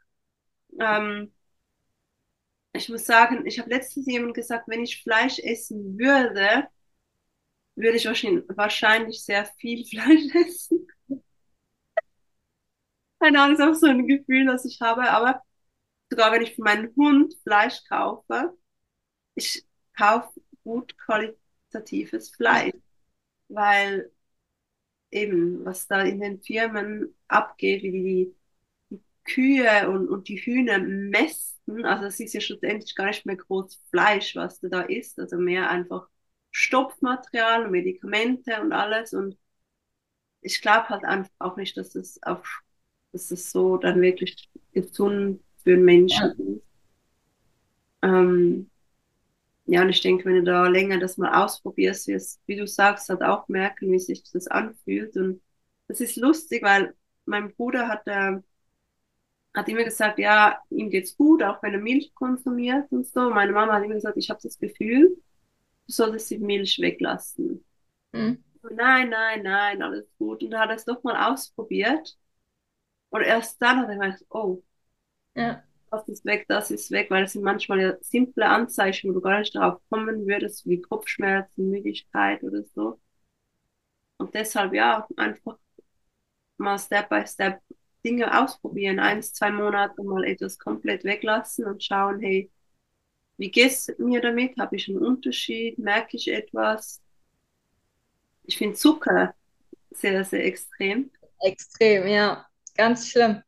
Ähm, 0.79 1.31
ich 2.73 2.89
muss 2.89 3.05
sagen, 3.05 3.45
ich 3.45 3.59
habe 3.59 3.69
letztens 3.69 4.05
jemand 4.07 4.33
gesagt, 4.33 4.67
wenn 4.67 4.83
ich 4.83 5.01
Fleisch 5.01 5.39
essen 5.39 5.97
würde, 5.97 6.67
würde 7.75 7.97
ich 7.97 8.05
wahrscheinlich 8.05 9.23
sehr 9.23 9.45
viel 9.45 9.85
Fleisch 9.89 10.33
essen. 10.35 10.87
Keine 13.19 13.41
Ahnung, 13.41 13.55
ist 13.57 13.61
auch 13.61 13.73
so 13.73 13.87
ein 13.87 14.07
Gefühl, 14.07 14.45
das 14.45 14.65
ich 14.65 14.79
habe. 14.81 15.09
Aber 15.11 15.41
sogar 16.11 16.31
wenn 16.33 16.41
ich 16.43 16.55
für 16.55 16.63
meinen 16.63 16.93
Hund 16.95 17.35
Fleisch 17.43 17.83
kaufe, 17.89 18.57
ich 19.35 19.65
kaufe 19.97 20.41
gut 20.63 20.97
qualitatives 20.99 22.31
Fleisch. 22.31 22.73
Weil 23.49 24.11
eben, 25.11 25.65
was 25.65 25.87
da 25.87 26.01
in 26.03 26.19
den 26.21 26.41
Firmen 26.41 27.15
abgeht, 27.27 27.83
wie 27.83 27.91
die, 27.91 28.35
die 28.91 29.03
Kühe 29.25 29.89
und, 29.89 30.07
und 30.09 30.27
die 30.27 30.37
Hühner 30.37 30.79
mästen, 30.79 31.85
also 31.85 32.05
es 32.05 32.19
ist 32.19 32.33
ja 32.33 32.41
schlussendlich 32.41 32.95
gar 32.95 33.07
nicht 33.07 33.25
mehr 33.25 33.37
groß 33.37 33.81
Fleisch, 33.91 34.35
was 34.35 34.59
da 34.61 34.81
ist, 34.81 35.19
also 35.19 35.37
mehr 35.37 35.69
einfach 35.69 36.07
Stopfmaterial 36.51 37.65
und 37.65 37.71
Medikamente 37.71 38.61
und 38.61 38.71
alles 38.73 39.13
und 39.13 39.37
ich 40.41 40.61
glaube 40.61 40.89
halt 40.89 41.03
einfach 41.05 41.31
auch 41.39 41.55
nicht, 41.57 41.77
dass 41.77 41.95
es 41.95 42.21
auf, 42.23 42.61
dass 43.11 43.31
es 43.31 43.51
so 43.51 43.77
dann 43.77 44.01
wirklich 44.01 44.49
gesund 44.73 45.41
für 45.63 45.71
den 45.71 45.85
Menschen 45.85 46.35
ja. 46.37 46.53
ist. 46.55 46.61
Ähm, 48.01 48.69
ja, 49.65 49.83
und 49.83 49.89
ich 49.89 50.01
denke, 50.01 50.25
wenn 50.25 50.35
du 50.35 50.43
da 50.43 50.67
länger 50.67 50.99
das 50.99 51.17
mal 51.17 51.43
ausprobierst, 51.43 52.07
wirst, 52.07 52.41
wie 52.47 52.55
du 52.55 52.65
sagst, 52.65 53.09
halt 53.09 53.21
auch 53.21 53.47
merken, 53.47 53.91
wie 53.91 53.99
sich 53.99 54.23
das 54.31 54.47
anfühlt. 54.47 55.15
Und 55.15 55.41
das 55.87 56.01
ist 56.01 56.15
lustig, 56.15 56.63
weil 56.63 56.95
mein 57.25 57.53
Bruder 57.53 57.87
hat, 57.87 58.07
äh, 58.07 58.37
hat 59.53 59.69
immer 59.69 59.83
gesagt, 59.83 60.17
ja, 60.17 60.59
ihm 60.69 60.89
geht's 60.89 61.15
gut, 61.15 61.43
auch 61.43 61.61
wenn 61.61 61.73
er 61.73 61.79
Milch 61.79 62.13
konsumiert 62.15 62.91
und 62.91 63.05
so. 63.05 63.29
Meine 63.29 63.51
Mama 63.51 63.73
hat 63.73 63.83
immer 63.83 63.93
gesagt, 63.93 64.17
ich 64.17 64.29
habe 64.31 64.39
das 64.41 64.57
Gefühl, 64.57 65.17
du 65.85 65.91
solltest 65.93 66.31
die 66.31 66.39
Milch 66.39 66.79
weglassen. 66.79 67.63
Mhm. 68.11 68.43
Nein, 68.71 69.09
nein, 69.09 69.43
nein, 69.43 69.81
alles 69.83 70.07
gut. 70.17 70.43
Und 70.43 70.51
er 70.51 70.61
hat 70.61 70.71
es 70.71 70.85
doch 70.85 71.03
mal 71.03 71.31
ausprobiert. 71.31 72.17
Und 73.11 73.21
erst 73.23 73.61
dann 73.61 73.79
hat 73.81 73.89
er 73.89 73.97
gedacht, 73.97 74.25
oh, 74.29 74.63
ja 75.35 75.63
das 75.91 76.07
ist 76.07 76.25
weg, 76.25 76.45
das 76.47 76.71
ist 76.71 76.91
weg, 76.91 77.09
weil 77.09 77.23
es 77.23 77.33
sind 77.33 77.43
manchmal 77.43 77.81
ja 77.81 77.93
simple 78.01 78.45
Anzeichen, 78.47 79.09
wo 79.09 79.13
du 79.13 79.21
gar 79.21 79.39
nicht 79.39 79.55
darauf 79.55 79.81
kommen 79.89 80.27
würdest, 80.27 80.65
wie 80.67 80.81
Kopfschmerzen, 80.81 81.69
Müdigkeit 81.69 82.43
oder 82.43 82.63
so. 82.75 82.99
Und 84.17 84.33
deshalb, 84.35 84.73
ja, 84.73 85.07
einfach 85.17 85.57
mal 86.57 86.77
Step 86.79 87.09
by 87.09 87.25
Step 87.25 87.61
Dinge 88.05 88.39
ausprobieren, 88.41 88.99
eins, 88.99 89.33
zwei 89.33 89.51
Monate 89.51 90.01
mal 90.03 90.23
etwas 90.23 90.57
komplett 90.57 91.03
weglassen 91.03 91.65
und 91.65 91.83
schauen, 91.83 92.19
hey, 92.21 92.49
wie 93.37 93.51
geht's 93.51 93.91
mir 93.99 94.21
damit? 94.21 94.57
Habe 94.59 94.77
ich 94.77 94.89
einen 94.89 94.99
Unterschied? 94.99 95.79
Merke 95.79 96.17
ich 96.17 96.29
etwas? 96.29 97.01
Ich 98.43 98.57
finde 98.57 98.75
Zucker 98.75 99.33
sehr, 99.91 100.23
sehr 100.25 100.45
extrem. 100.45 101.11
Extrem, 101.41 102.07
ja. 102.07 102.48
Ganz 102.79 103.09
schlimm. 103.09 103.43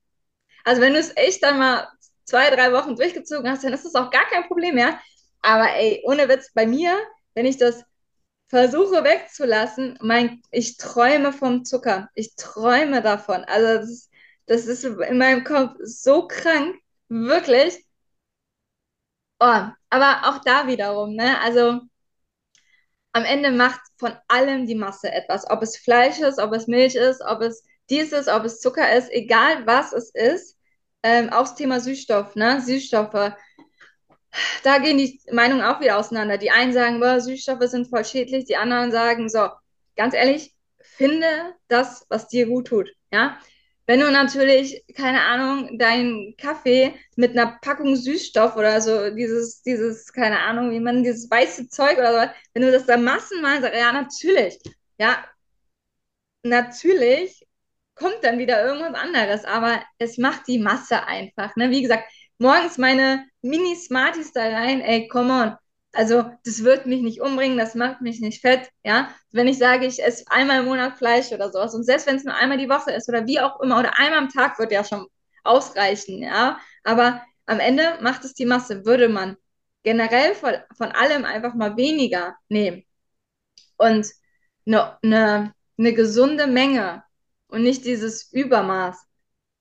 Also 0.66 0.82
wenn 0.82 0.94
du 0.94 1.00
es 1.00 1.16
echt 1.16 1.44
einmal 1.46 1.88
zwei, 2.26 2.50
drei 2.50 2.74
Wochen 2.74 2.98
durchgezogen 2.98 3.50
hast, 3.50 3.64
dann 3.64 3.72
ist 3.74 3.86
das 3.86 3.96
auch 3.96 4.12
gar 4.12 4.26
kein 4.30 4.46
Problem 4.48 4.76
mehr. 4.76 5.00
Aber 5.42 5.70
ey, 5.76 6.04
ohne 6.06 6.28
Witz, 6.30 6.52
bei 6.54 6.68
mir, 6.68 6.98
wenn 7.34 7.46
ich 7.46 7.58
das 7.58 7.86
versuche 8.50 9.06
wegzulassen, 9.06 9.98
mein, 10.02 10.42
ich 10.52 10.78
träume 10.78 11.34
vom 11.34 11.66
Zucker. 11.66 12.10
Ich 12.16 12.36
träume 12.36 13.02
davon. 13.02 13.46
Also 13.46 13.68
das 13.80 13.90
ist, 13.90 14.12
das 14.48 14.68
ist 14.68 14.84
in 14.86 15.18
meinem 15.18 15.46
Kopf 15.46 15.76
so 15.84 16.28
krank, 16.28 16.76
wirklich. 17.10 17.86
Oh, 19.42 19.68
aber 19.90 20.22
auch 20.30 20.40
da 20.46 20.68
wiederum, 20.68 21.16
ne? 21.16 21.38
Also 21.42 21.82
am 23.14 23.24
Ende 23.26 23.52
macht 23.52 23.80
von 23.98 24.14
allem 24.28 24.66
die 24.68 24.76
Masse 24.76 25.12
etwas. 25.12 25.50
Ob 25.50 25.62
es 25.64 25.78
Fleisch 25.78 26.20
ist, 26.20 26.40
ob 26.40 26.54
es 26.54 26.68
Milch 26.68 26.96
ist, 26.96 27.22
ob 27.22 27.42
es 27.42 27.64
dies 27.92 28.12
ist, 28.14 28.30
ob 28.30 28.46
es 28.46 28.62
Zucker 28.62 28.96
ist, 28.96 29.12
egal 29.12 29.68
was 29.68 29.94
es 29.94 30.10
ist 30.12 30.58
ähm, 31.04 31.30
auch 31.30 31.42
das 31.42 31.56
Thema 31.56 31.80
Süßstoff, 31.80 32.36
ne? 32.36 32.62
Süßstoffe. 32.62 33.34
Da 34.64 34.78
gehen 34.78 34.98
die 34.98 35.20
Meinungen 35.32 35.64
auch 35.64 35.82
wieder 35.82 35.98
auseinander. 35.98 36.38
Die 36.38 36.52
einen 36.52 36.74
sagen, 36.74 37.00
boah, 37.00 37.20
Süßstoffe 37.20 37.64
sind 37.64 37.90
voll 37.90 38.06
schädlich, 38.06 38.46
die 38.46 38.56
anderen 38.56 38.92
sagen, 38.92 39.30
so, 39.30 39.50
ganz 39.96 40.14
ehrlich, 40.14 40.56
finde 40.80 41.28
das, 41.68 42.06
was 42.10 42.28
dir 42.28 42.46
gut 42.48 42.68
tut. 42.68 42.90
Ja? 43.12 43.38
Wenn 43.88 44.00
du 44.00 44.10
natürlich, 44.12 44.86
keine 44.96 45.22
Ahnung, 45.22 45.78
deinen 45.78 46.36
Kaffee 46.38 46.94
mit 47.18 47.32
einer 47.32 47.60
Packung 47.62 47.96
Süßstoff 47.96 48.56
oder 48.56 48.80
so, 48.80 49.10
dieses, 49.10 49.64
dieses, 49.64 50.14
keine 50.14 50.40
Ahnung, 50.40 50.72
wie 50.72 50.80
man 50.80 51.04
dieses 51.04 51.30
weiße 51.30 51.68
Zeug 51.68 51.98
oder 51.98 52.28
so, 52.28 52.32
wenn 52.54 52.62
du 52.62 52.72
das 52.72 52.86
da 52.86 52.96
massenweise, 52.96 53.72
ja, 53.76 53.92
natürlich, 53.92 54.60
ja, 54.98 55.26
natürlich 56.44 57.46
kommt 58.02 58.24
dann 58.24 58.40
wieder 58.40 58.66
irgendwas 58.66 58.96
anderes, 58.96 59.46
aber 59.46 59.82
es 60.00 60.18
macht 60.18 60.48
die 60.48 60.60
Masse 60.60 61.04
einfach. 61.06 61.56
Ne? 61.56 61.70
Wie 61.70 61.82
gesagt, 61.82 62.06
morgens 62.40 62.78
meine 62.78 63.26
Mini-Smarties 63.42 64.34
da 64.34 64.42
rein, 64.42 64.82
ey, 64.82 65.08
come 65.08 65.32
on. 65.34 65.56
Also, 65.94 66.32
das 66.46 66.64
wird 66.64 66.86
mich 66.86 67.02
nicht 67.02 67.22
umbringen, 67.22 67.58
das 67.58 67.76
macht 67.76 68.02
mich 68.02 68.22
nicht 68.22 68.42
fett, 68.42 68.70
ja. 68.84 69.10
Wenn 69.32 69.48
ich 69.48 69.58
sage, 69.58 69.86
ich 69.86 70.02
esse 70.04 70.26
einmal 70.30 70.62
im 70.62 70.66
Monat 70.66 70.98
Fleisch 70.98 71.32
oder 71.32 71.52
sowas 71.52 71.76
und 71.76 71.84
selbst 71.84 72.08
wenn 72.08 72.16
es 72.16 72.24
nur 72.24 72.36
einmal 72.36 72.58
die 72.58 72.70
Woche 72.70 72.92
ist 72.92 73.10
oder 73.10 73.28
wie 73.28 73.40
auch 73.42 73.60
immer 73.62 73.80
oder 73.80 74.00
einmal 74.00 74.20
am 74.20 74.30
Tag 74.30 74.58
wird 74.60 74.72
ja 74.72 74.84
schon 74.84 75.06
ausreichen, 75.44 76.24
ja. 76.24 76.60
Aber 76.84 77.22
am 77.46 77.60
Ende 77.60 77.98
macht 78.02 78.24
es 78.26 78.34
die 78.34 78.46
Masse. 78.46 78.86
Würde 78.86 79.10
man 79.10 79.36
generell 79.84 80.36
von, 80.36 80.54
von 80.78 80.92
allem 80.92 81.26
einfach 81.26 81.54
mal 81.56 81.76
weniger 81.78 82.36
nehmen 82.50 82.84
und 83.78 84.08
eine, 84.66 84.98
eine, 85.04 85.54
eine 85.78 85.94
gesunde 85.94 86.48
Menge 86.48 87.04
und 87.52 87.64
nicht 87.64 87.86
dieses 87.86 88.32
Übermaß, 88.32 88.98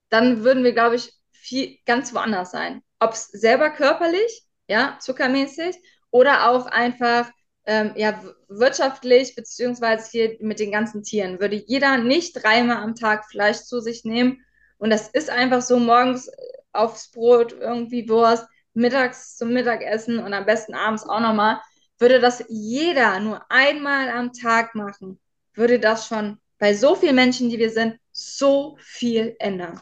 dann 0.09 0.45
würden 0.45 0.65
wir, 0.65 0.73
glaube 0.73 0.97
ich, 0.97 1.13
viel, 1.33 1.79
ganz 1.87 2.15
woanders 2.15 2.51
sein. 2.53 2.83
Ob 2.99 3.13
es 3.13 3.27
selber 3.27 3.71
körperlich, 3.71 4.45
ja, 4.69 4.97
zuckermäßig, 5.01 5.77
oder 6.11 6.51
auch 6.51 6.67
einfach 6.67 7.31
ähm, 7.67 7.93
ja, 7.97 8.21
wirtschaftlich, 8.49 9.35
beziehungsweise 9.35 10.11
hier 10.11 10.37
mit 10.41 10.61
den 10.61 10.73
ganzen 10.73 11.03
Tieren, 11.03 11.41
würde 11.41 11.63
jeder 11.67 11.99
nicht 11.99 12.43
dreimal 12.43 12.79
am 12.79 12.95
Tag 12.95 13.29
Fleisch 13.29 13.59
zu 13.59 13.81
sich 13.81 14.05
nehmen. 14.05 14.45
Und 14.79 14.91
das 14.91 15.09
ist 15.09 15.31
einfach 15.31 15.63
so 15.63 15.79
morgens 15.79 16.31
aufs 16.73 17.11
Brot 17.11 17.53
irgendwie 17.53 18.09
Wurst, 18.09 18.47
mittags 18.73 19.37
zum 19.37 19.53
Mittagessen 19.53 20.19
und 20.19 20.33
am 20.33 20.47
besten 20.47 20.75
abends 20.75 21.05
auch 21.05 21.21
nochmal. 21.21 21.61
Würde 21.99 22.21
das 22.21 22.45
jeder 22.49 23.21
nur 23.21 23.45
einmal 23.51 24.09
am 24.11 24.33
Tag 24.33 24.75
machen, 24.75 25.21
würde 25.55 25.79
das 25.79 26.07
schon 26.07 26.39
bei 26.61 26.75
so 26.75 26.95
vielen 26.95 27.17
Menschen, 27.17 27.49
die 27.49 27.59
wir 27.59 27.71
sind, 27.71 27.99
so 28.13 28.77
viel 28.79 29.35
ändern. 29.39 29.81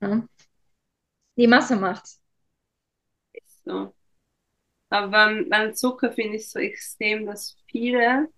Ja? 0.00 0.26
Die 1.36 1.46
Masse 1.46 1.76
macht's. 1.76 2.20
So. 3.64 3.94
Aber 4.88 5.08
beim, 5.08 5.48
beim 5.50 5.74
Zucker 5.74 6.12
finde 6.12 6.36
ich 6.36 6.48
so 6.48 6.58
extrem, 6.58 7.26
dass 7.26 7.56
viele 7.70 8.28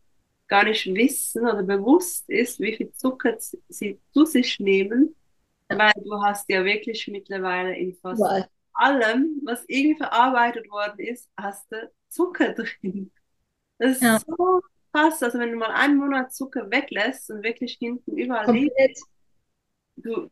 gar 0.48 0.64
nicht 0.64 0.86
wissen 0.86 1.42
oder 1.42 1.62
bewusst 1.62 2.28
ist, 2.28 2.58
wie 2.58 2.74
viel 2.74 2.92
Zucker 2.92 3.36
sie 3.68 4.00
zu 4.12 4.24
sich 4.24 4.58
nehmen, 4.58 5.14
weil 5.68 5.92
du 6.02 6.20
hast 6.20 6.48
ja 6.48 6.64
wirklich 6.64 7.06
mittlerweile 7.06 7.76
in 7.76 7.94
fast 7.94 8.20
wow. 8.20 8.44
allem, 8.72 9.42
was 9.44 9.64
irgendwie 9.68 9.96
verarbeitet 9.96 10.68
worden 10.70 10.98
ist, 11.00 11.30
hast 11.36 11.70
du 11.70 11.88
Zucker 12.08 12.52
drin. 12.82 13.12
Das 13.78 13.96
ist 13.96 14.02
ja. 14.02 14.18
so 14.18 14.62
krass. 14.98 15.22
Also 15.22 15.38
wenn 15.38 15.52
du 15.52 15.56
mal 15.56 15.70
einen 15.70 15.96
Monat 15.96 16.32
Zucker 16.32 16.70
weglässt 16.70 17.30
und 17.30 17.42
wirklich 17.42 17.76
hinten 17.78 18.16
überall 18.16 18.52
liegt, 18.52 19.00
du, 19.96 20.30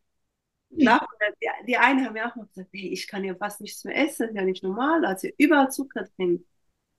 klar, 0.79 1.07
die, 1.43 1.49
die 1.67 1.77
einen 1.77 2.05
haben 2.05 2.17
ja 2.17 2.31
auch 2.31 2.37
noch 2.37 2.49
gesagt, 2.49 2.71
hey, 2.73 2.89
ich 2.89 3.07
kann 3.07 3.25
ja 3.25 3.35
fast 3.35 3.61
nichts 3.61 3.85
mehr 3.85 3.97
essen, 3.97 4.23
das 4.23 4.31
ist 4.31 4.37
ja 4.37 4.45
nicht 4.45 4.63
normal, 4.63 5.05
also 5.05 5.29
überall 5.39 5.71
Zucker 5.71 6.07
drin. 6.17 6.45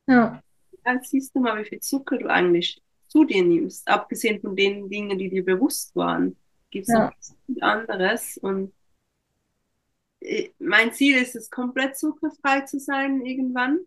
Ja. 0.07 0.41
Dann 0.83 1.01
siehst 1.03 1.35
du 1.35 1.39
mal, 1.39 1.61
wie 1.61 1.67
viel 1.67 1.79
Zucker 1.79 2.17
du 2.17 2.27
eigentlich 2.27 2.81
zu 3.07 3.23
dir 3.23 3.43
nimmst, 3.43 3.87
abgesehen 3.87 4.41
von 4.41 4.55
den 4.55 4.89
Dingen, 4.89 5.17
die 5.17 5.29
dir 5.29 5.43
bewusst 5.43 5.95
waren. 5.95 6.35
Gibt 6.69 6.87
es 6.87 6.93
ja. 6.93 7.05
noch 7.05 7.13
viel 7.45 7.63
anderes 7.63 8.37
und 8.37 8.73
äh, 10.19 10.49
mein 10.59 10.93
Ziel 10.93 11.17
ist 11.17 11.35
es, 11.35 11.49
komplett 11.49 11.97
zuckerfrei 11.97 12.61
zu 12.61 12.79
sein 12.79 13.25
irgendwann, 13.25 13.79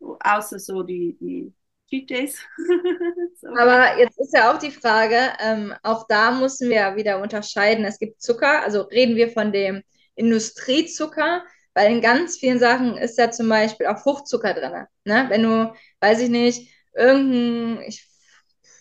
außer 0.00 0.58
so 0.58 0.82
die, 0.82 1.16
die 1.20 1.52
Cheat 1.88 2.10
so. 3.40 3.48
Aber 3.48 3.98
jetzt 3.98 4.18
ist 4.18 4.34
ja 4.34 4.52
auch 4.52 4.58
die 4.58 4.72
Frage, 4.72 5.32
ähm, 5.40 5.72
auch 5.82 6.06
da 6.08 6.32
müssen 6.32 6.68
wir 6.68 6.96
wieder 6.96 7.22
unterscheiden. 7.22 7.84
Es 7.84 7.98
gibt 7.98 8.20
Zucker, 8.20 8.62
also 8.62 8.82
reden 8.82 9.14
wir 9.14 9.30
von 9.30 9.52
dem 9.52 9.82
Industriezucker, 10.16 11.44
weil 11.74 11.92
in 11.92 12.00
ganz 12.00 12.38
vielen 12.38 12.58
Sachen 12.58 12.96
ist 12.96 13.18
ja 13.18 13.30
zum 13.30 13.48
Beispiel 13.48 13.86
auch 13.86 13.98
Fruchtzucker 13.98 14.54
drin. 14.54 14.86
Ne? 15.04 15.26
Wenn 15.28 15.42
du, 15.42 15.72
weiß 16.00 16.20
ich 16.20 16.28
nicht, 16.28 16.72
irgendein, 16.94 17.82
ich, 17.86 18.08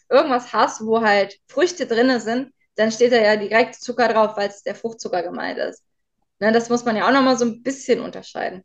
irgendwas 0.10 0.52
hast, 0.54 0.84
wo 0.86 1.02
halt 1.02 1.38
Früchte 1.48 1.86
drin 1.86 2.20
sind, 2.20 2.54
dann 2.76 2.92
steht 2.92 3.12
da 3.12 3.18
ja 3.18 3.36
direkt 3.36 3.76
Zucker 3.76 4.08
drauf, 4.08 4.36
weil 4.36 4.50
es 4.50 4.64
der 4.64 4.76
Fruchtzucker 4.76 5.24
gemeint 5.24 5.60
ist. 5.60 5.84
Ne? 6.40 6.52
Das 6.52 6.70
muss 6.70 6.86
man 6.86 6.96
ja 6.96 7.08
auch 7.08 7.14
nochmal 7.14 7.38
so 7.38 7.46
ein 7.46 7.62
bisschen 7.62 8.00
unterscheiden. 8.00 8.64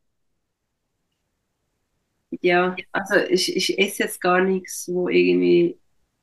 Ja, 2.42 2.76
also 2.92 3.16
ich, 3.16 3.56
ich 3.56 3.78
esse 3.78 4.04
jetzt 4.04 4.20
gar 4.20 4.40
nichts, 4.42 4.88
wo 4.92 5.08
irgendwie 5.08 5.78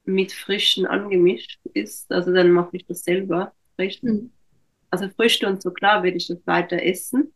mit 0.06 0.32
Frischen 0.32 0.86
angemischt 0.86 1.60
ist. 1.74 2.12
Also 2.12 2.34
dann 2.34 2.52
mache 2.52 2.78
ich 2.78 2.86
das 2.86 3.04
selber 3.04 3.54
frisch. 3.76 4.02
Mhm. 4.02 4.32
Also 4.92 5.10
Früchte 5.10 5.48
und 5.48 5.62
so 5.62 5.72
klar 5.72 6.04
werde 6.04 6.18
ich 6.18 6.28
das 6.28 6.46
weiter 6.48 6.82
essen. 6.82 7.34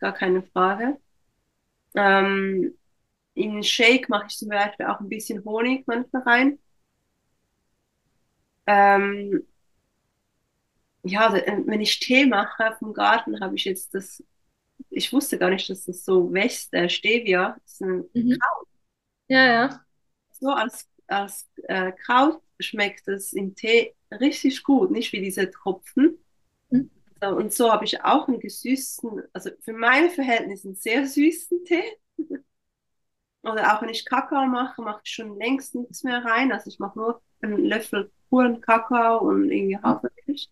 Gar 0.00 0.14
keine 0.14 0.42
Frage. 0.42 0.98
Ähm, 1.94 2.74
in 3.34 3.62
Shake 3.64 4.08
mache 4.10 4.26
ich 4.30 4.36
zum 4.38 4.48
Beispiel 4.50 4.86
auch 4.86 5.00
ein 5.00 5.08
bisschen 5.10 5.44
Honig 5.44 5.86
manchmal 5.86 6.22
rein. 6.24 6.58
Ähm, 8.66 9.42
ja, 11.02 11.32
wenn 11.32 11.80
ich 11.80 11.98
Tee 12.00 12.26
mache 12.26 12.76
vom 12.78 12.92
Garten, 12.94 13.40
habe 13.40 13.56
ich 13.56 13.64
jetzt 13.64 13.94
das 13.94 14.22
ich 14.88 15.12
wusste 15.12 15.38
gar 15.38 15.50
nicht, 15.50 15.68
dass 15.68 15.84
das 15.84 16.04
so 16.04 16.32
wächst. 16.32 16.72
Der 16.72 16.88
Stevia 16.88 17.56
ist 17.64 17.82
ein 17.82 18.08
mhm. 18.14 18.38
Kraut. 18.38 18.68
Ja, 19.28 19.46
ja. 19.46 19.84
So 20.30 20.48
als, 20.48 20.88
als 21.06 21.48
äh, 21.64 21.92
Kraut 21.92 22.42
schmeckt 22.58 23.08
es 23.08 23.32
im 23.32 23.54
Tee 23.54 23.94
richtig 24.10 24.62
gut, 24.62 24.90
nicht 24.90 25.12
wie 25.12 25.20
diese 25.20 25.50
Tropfen. 25.50 26.18
Mhm. 26.70 26.90
So, 27.20 27.28
und 27.28 27.52
so 27.52 27.70
habe 27.70 27.84
ich 27.84 28.02
auch 28.02 28.28
einen 28.28 28.40
gesüßten, 28.40 29.22
also 29.32 29.50
für 29.60 29.72
meine 29.72 30.10
Verhältnisse 30.10 30.68
einen 30.68 30.76
sehr 30.76 31.06
süßen 31.06 31.64
Tee. 31.64 31.98
Oder 33.42 33.74
auch 33.74 33.82
wenn 33.82 33.88
ich 33.88 34.04
Kakao 34.04 34.46
mache, 34.46 34.82
mache 34.82 35.00
ich 35.04 35.12
schon 35.12 35.36
längst 35.38 35.74
nichts 35.74 36.02
mehr 36.02 36.24
rein. 36.24 36.52
Also 36.52 36.68
ich 36.68 36.78
mache 36.78 36.98
nur 36.98 37.22
einen 37.40 37.64
Löffel 37.64 38.10
puren 38.28 38.60
Kakao 38.60 39.18
und 39.18 39.50
irgendwie 39.50 39.78
Hafermilch. 39.78 40.50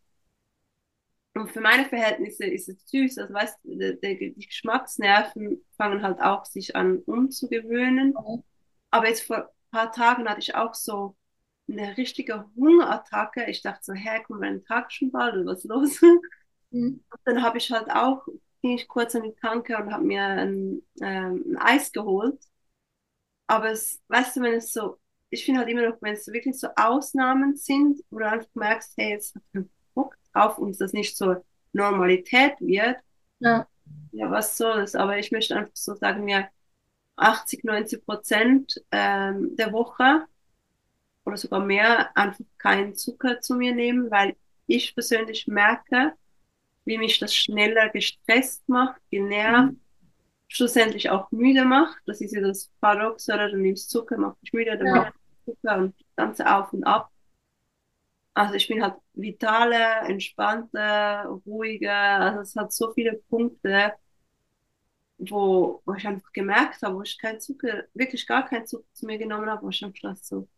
Und 1.39 1.51
für 1.51 1.61
meine 1.61 1.85
Verhältnisse 1.87 2.45
ist 2.47 2.69
es 2.69 2.89
süß. 2.89 3.19
Also 3.19 3.35
weißt 3.35 3.59
du, 3.65 3.77
die, 4.03 4.35
die 4.35 4.47
Geschmacksnerven 4.47 5.65
fangen 5.77 6.03
halt 6.03 6.21
auch 6.21 6.45
sich 6.45 6.75
an 6.77 6.99
umzugewöhnen. 6.99 8.09
Mhm. 8.09 8.43
Aber 8.91 9.09
jetzt 9.09 9.23
vor 9.23 9.37
ein 9.39 9.45
paar 9.71 9.93
Tagen 9.93 10.29
hatte 10.29 10.41
ich 10.41 10.55
auch 10.55 10.75
so 10.75 11.17
eine 11.69 11.97
richtige 11.97 12.45
Hungerattacke. 12.57 13.45
Ich 13.49 13.63
dachte 13.63 13.85
so, 13.85 13.93
hä, 13.93 14.23
kommt 14.27 14.41
mein 14.41 14.65
Tag 14.65 14.93
schon 14.93 15.11
bald 15.13 15.35
oder 15.35 15.47
was 15.53 15.65
los? 15.65 16.01
Mhm. 16.71 17.03
Und 17.11 17.21
dann 17.25 17.43
habe 17.43 17.57
ich 17.57 17.71
halt 17.73 17.91
auch, 17.91 18.27
ging 18.61 18.77
ich 18.77 18.89
kurz 18.89 19.15
an 19.17 19.23
die 19.23 19.35
Tanke 19.41 19.75
und 19.79 19.91
habe 19.91 20.05
mir 20.05 20.23
ein, 20.23 20.83
ähm, 21.01 21.43
ein 21.53 21.57
Eis 21.57 21.93
geholt. 21.93 22.39
Aber 23.47 23.71
es, 23.71 24.01
weißt 24.09 24.37
du, 24.37 24.41
wenn 24.43 24.55
es 24.55 24.73
so, 24.73 24.99
ich 25.31 25.45
finde 25.45 25.61
halt 25.61 25.69
immer 25.71 25.89
noch, 25.89 26.01
wenn 26.03 26.15
es 26.15 26.27
wirklich 26.29 26.59
so 26.59 26.69
Ausnahmen 26.77 27.57
sind, 27.57 28.01
wo 28.11 28.19
du 28.19 28.29
einfach 28.29 28.49
merkst, 28.55 28.95
hey, 28.97 29.11
jetzt 29.11 29.37
auf 30.33 30.59
uns 30.59 30.79
das 30.79 30.93
nicht 30.93 31.17
zur 31.17 31.45
Normalität 31.73 32.55
wird, 32.61 32.97
ja. 33.41 33.67
ja, 34.13 34.31
was 34.31 34.57
soll 34.57 34.81
es? 34.81 34.95
Aber 34.95 35.19
ich 35.19 35.31
möchte 35.33 35.57
einfach 35.57 35.75
so 35.75 35.95
sagen, 35.95 36.25
mir 36.25 36.49
80, 37.17 37.65
90 37.65 38.05
Prozent 38.05 38.83
ähm, 38.91 39.57
der 39.57 39.73
Woche 39.73 40.25
oder 41.25 41.37
sogar 41.37 41.61
mehr 41.61 42.17
einfach 42.17 42.45
keinen 42.59 42.95
Zucker 42.95 43.41
zu 43.41 43.55
mir 43.55 43.75
nehmen, 43.75 44.11
weil 44.11 44.37
ich 44.67 44.95
persönlich 44.95 45.47
merke, 45.47 46.15
wie 46.85 46.99
mich 46.99 47.19
das 47.19 47.35
schneller 47.35 47.91
gestresst 47.91 48.67
macht, 48.69 49.01
genervt, 49.11 49.73
mhm. 49.73 49.81
schlussendlich 50.49 51.11
auch 51.11 51.31
müde 51.31 51.65
macht. 51.65 51.99
Das 52.07 52.21
ist 52.21 52.35
ja 52.35 52.41
das 52.41 52.71
Paradox, 52.81 53.29
oder? 53.29 53.51
Du 53.51 53.59
nimmst 53.59 53.91
Zucker, 53.91 54.17
macht 54.17 54.41
dich 54.43 54.53
müde, 54.53 54.77
dann 54.79 54.87
ja. 54.87 55.13
Zucker 55.45 55.77
und 55.79 55.95
das 55.99 56.17
Ganze 56.17 56.55
auf 56.55 56.73
und 56.73 56.85
ab. 56.85 57.11
Also 58.35 58.55
ich 58.55 58.69
bin 58.69 58.83
halt 58.83 58.95
vitaler, 59.19 60.09
entspannter, 60.09 61.27
ruhiger. 61.47 62.21
Also 62.21 62.41
es 62.41 62.57
hat 62.57 62.73
so 62.73 62.93
viele 62.93 63.15
Punkte, 63.29 63.93
wo, 65.19 65.83
wo 65.85 65.95
ich 65.95 66.07
einfach 66.07 66.33
gemerkt 66.33 66.83
habe, 66.83 66.97
wo 66.97 67.03
ich 67.03 67.19
keinen 67.19 67.41
Zucker, 67.41 67.85
wirklich 67.95 68.27
gar 68.27 68.49
keinen 68.49 68.67
Zucker 68.67 68.87
zu 68.93 69.07
mir 69.07 69.19
genommen 69.19 69.51
habe, 69.51 69.63
wo 69.63 69.69
ich 69.71 69.85
einfach 69.85 70.17
so, 70.17 70.49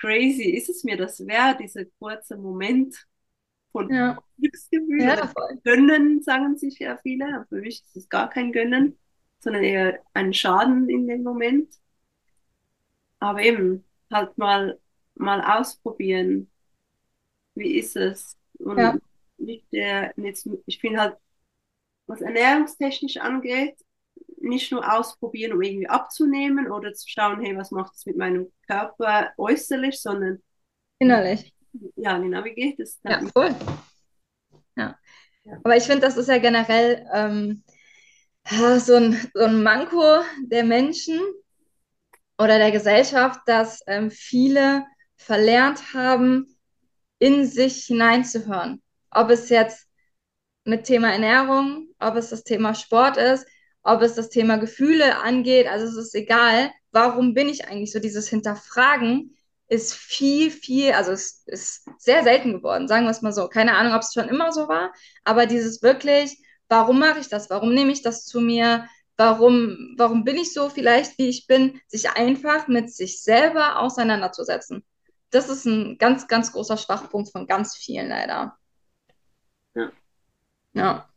crazy, 0.00 0.44
ist 0.50 0.68
es 0.68 0.84
mir 0.84 0.96
das 0.96 1.26
wert, 1.26 1.60
dieser 1.60 1.84
kurze 1.98 2.36
Moment 2.36 3.06
von 3.72 3.92
ja. 3.92 4.18
Glücksgefühl? 4.38 5.02
Ja, 5.02 5.32
Gönnen, 5.64 6.22
sagen 6.22 6.56
sich 6.56 6.78
ja 6.78 6.98
viele. 6.98 7.46
Für 7.48 7.56
mich 7.56 7.82
ist 7.82 7.96
es 7.96 8.08
gar 8.08 8.28
kein 8.28 8.52
Gönnen, 8.52 8.98
sondern 9.38 9.62
eher 9.62 10.00
ein 10.14 10.32
Schaden 10.32 10.88
in 10.88 11.06
dem 11.06 11.22
Moment. 11.22 11.74
Aber 13.18 13.42
eben, 13.42 13.84
halt 14.10 14.36
mal, 14.38 14.78
mal 15.14 15.40
ausprobieren, 15.42 16.50
wie 17.60 17.78
ist 17.78 17.96
es? 17.96 18.36
Und 18.58 18.78
ja. 18.78 18.96
nicht 19.38 19.70
der, 19.72 20.12
jetzt, 20.16 20.48
ich 20.66 20.80
finde 20.80 21.00
halt, 21.00 21.16
was 22.06 22.20
ernährungstechnisch 22.20 23.18
angeht, 23.18 23.76
nicht 24.40 24.72
nur 24.72 24.92
ausprobieren, 24.92 25.52
um 25.52 25.62
irgendwie 25.62 25.88
abzunehmen 25.88 26.70
oder 26.70 26.92
zu 26.92 27.08
schauen, 27.08 27.40
hey, 27.40 27.56
was 27.56 27.70
macht 27.70 27.94
es 27.94 28.06
mit 28.06 28.16
meinem 28.16 28.50
Körper 28.66 29.32
äußerlich, 29.36 30.00
sondern 30.00 30.42
innerlich. 30.98 31.54
Ja, 31.94 32.18
genau, 32.18 32.42
wie 32.44 32.54
geht 32.54 32.80
es 32.80 33.00
dann? 33.02 33.26
Ja, 33.26 33.30
voll. 33.32 33.54
Ja. 34.76 34.98
ja. 35.44 35.58
Aber 35.62 35.76
ich 35.76 35.84
finde, 35.84 36.00
das 36.00 36.16
ist 36.16 36.28
ja 36.28 36.38
generell 36.38 37.06
ähm, 37.14 37.62
so, 38.78 38.96
ein, 38.96 39.30
so 39.34 39.44
ein 39.44 39.62
Manko 39.62 40.22
der 40.42 40.64
Menschen 40.64 41.20
oder 42.38 42.58
der 42.58 42.72
Gesellschaft, 42.72 43.40
dass 43.46 43.82
ähm, 43.86 44.10
viele 44.10 44.84
verlernt 45.16 45.92
haben, 45.92 46.49
in 47.20 47.46
sich 47.46 47.84
hineinzuhören. 47.84 48.82
Ob 49.12 49.30
es 49.30 49.48
jetzt 49.48 49.86
mit 50.64 50.84
Thema 50.84 51.12
Ernährung, 51.12 51.88
ob 52.00 52.16
es 52.16 52.30
das 52.30 52.42
Thema 52.42 52.74
Sport 52.74 53.16
ist, 53.16 53.46
ob 53.82 54.02
es 54.02 54.14
das 54.14 54.30
Thema 54.30 54.56
Gefühle 54.56 55.18
angeht, 55.18 55.68
also 55.68 55.86
es 55.86 55.96
ist 55.96 56.14
egal, 56.14 56.72
warum 56.90 57.34
bin 57.34 57.48
ich 57.48 57.68
eigentlich 57.68 57.92
so 57.92 58.00
dieses 58.00 58.28
Hinterfragen 58.28 59.36
ist 59.68 59.94
viel, 59.94 60.50
viel, 60.50 60.92
also 60.92 61.12
es 61.12 61.44
ist 61.46 61.88
sehr 61.98 62.24
selten 62.24 62.52
geworden, 62.54 62.88
sagen 62.88 63.04
wir 63.04 63.10
es 63.10 63.22
mal 63.22 63.32
so. 63.32 63.48
Keine 63.48 63.76
Ahnung, 63.76 63.94
ob 63.94 64.02
es 64.02 64.12
schon 64.12 64.28
immer 64.28 64.52
so 64.52 64.66
war, 64.68 64.92
aber 65.22 65.46
dieses 65.46 65.80
wirklich, 65.80 66.42
warum 66.68 66.98
mache 66.98 67.20
ich 67.20 67.28
das? 67.28 67.50
Warum 67.50 67.72
nehme 67.72 67.92
ich 67.92 68.02
das 68.02 68.26
zu 68.26 68.40
mir? 68.40 68.88
Warum, 69.16 69.94
warum 69.96 70.24
bin 70.24 70.36
ich 70.36 70.52
so 70.52 70.70
vielleicht, 70.70 71.18
wie 71.18 71.28
ich 71.28 71.46
bin? 71.46 71.80
Sich 71.86 72.10
einfach 72.10 72.66
mit 72.66 72.92
sich 72.92 73.22
selber 73.22 73.78
auseinanderzusetzen. 73.78 74.84
Das 75.30 75.48
ist 75.48 75.64
ein 75.64 75.96
ganz, 75.98 76.26
ganz 76.28 76.52
großer 76.52 76.76
Schwachpunkt 76.76 77.30
von 77.30 77.46
ganz 77.46 77.76
vielen 77.76 78.08
leider. 78.08 78.56
Ja. 79.74 79.92
Ja. 80.72 81.08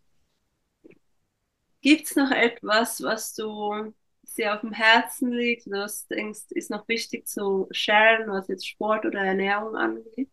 Gibt 1.82 2.06
es 2.06 2.16
noch 2.16 2.32
etwas, 2.32 3.02
was 3.04 3.34
du 3.34 3.94
sehr 4.24 4.56
auf 4.56 4.62
dem 4.62 4.72
Herzen 4.72 5.32
liegt, 5.32 5.68
oder 5.68 5.84
was 5.84 6.08
du 6.08 6.16
denkst, 6.16 6.46
ist 6.52 6.72
noch 6.72 6.88
wichtig 6.88 7.28
zu 7.28 7.68
sharen, 7.72 8.30
was 8.30 8.48
jetzt 8.48 8.68
Sport 8.68 9.06
oder 9.06 9.20
Ernährung 9.20 9.76
angeht? 9.76 10.30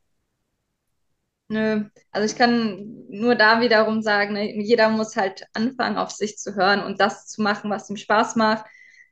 Nö, 1.48 1.84
also 2.12 2.32
ich 2.32 2.38
kann 2.38 3.06
nur 3.08 3.34
da 3.34 3.60
wiederum 3.60 4.02
sagen, 4.02 4.34
ne, 4.34 4.62
jeder 4.62 4.88
muss 4.88 5.16
halt 5.16 5.44
anfangen, 5.52 5.98
auf 5.98 6.12
sich 6.12 6.38
zu 6.38 6.54
hören 6.54 6.80
und 6.84 7.00
das 7.00 7.26
zu 7.26 7.42
machen, 7.42 7.70
was 7.70 7.90
ihm 7.90 7.96
Spaß 7.96 8.36
macht. 8.36 8.64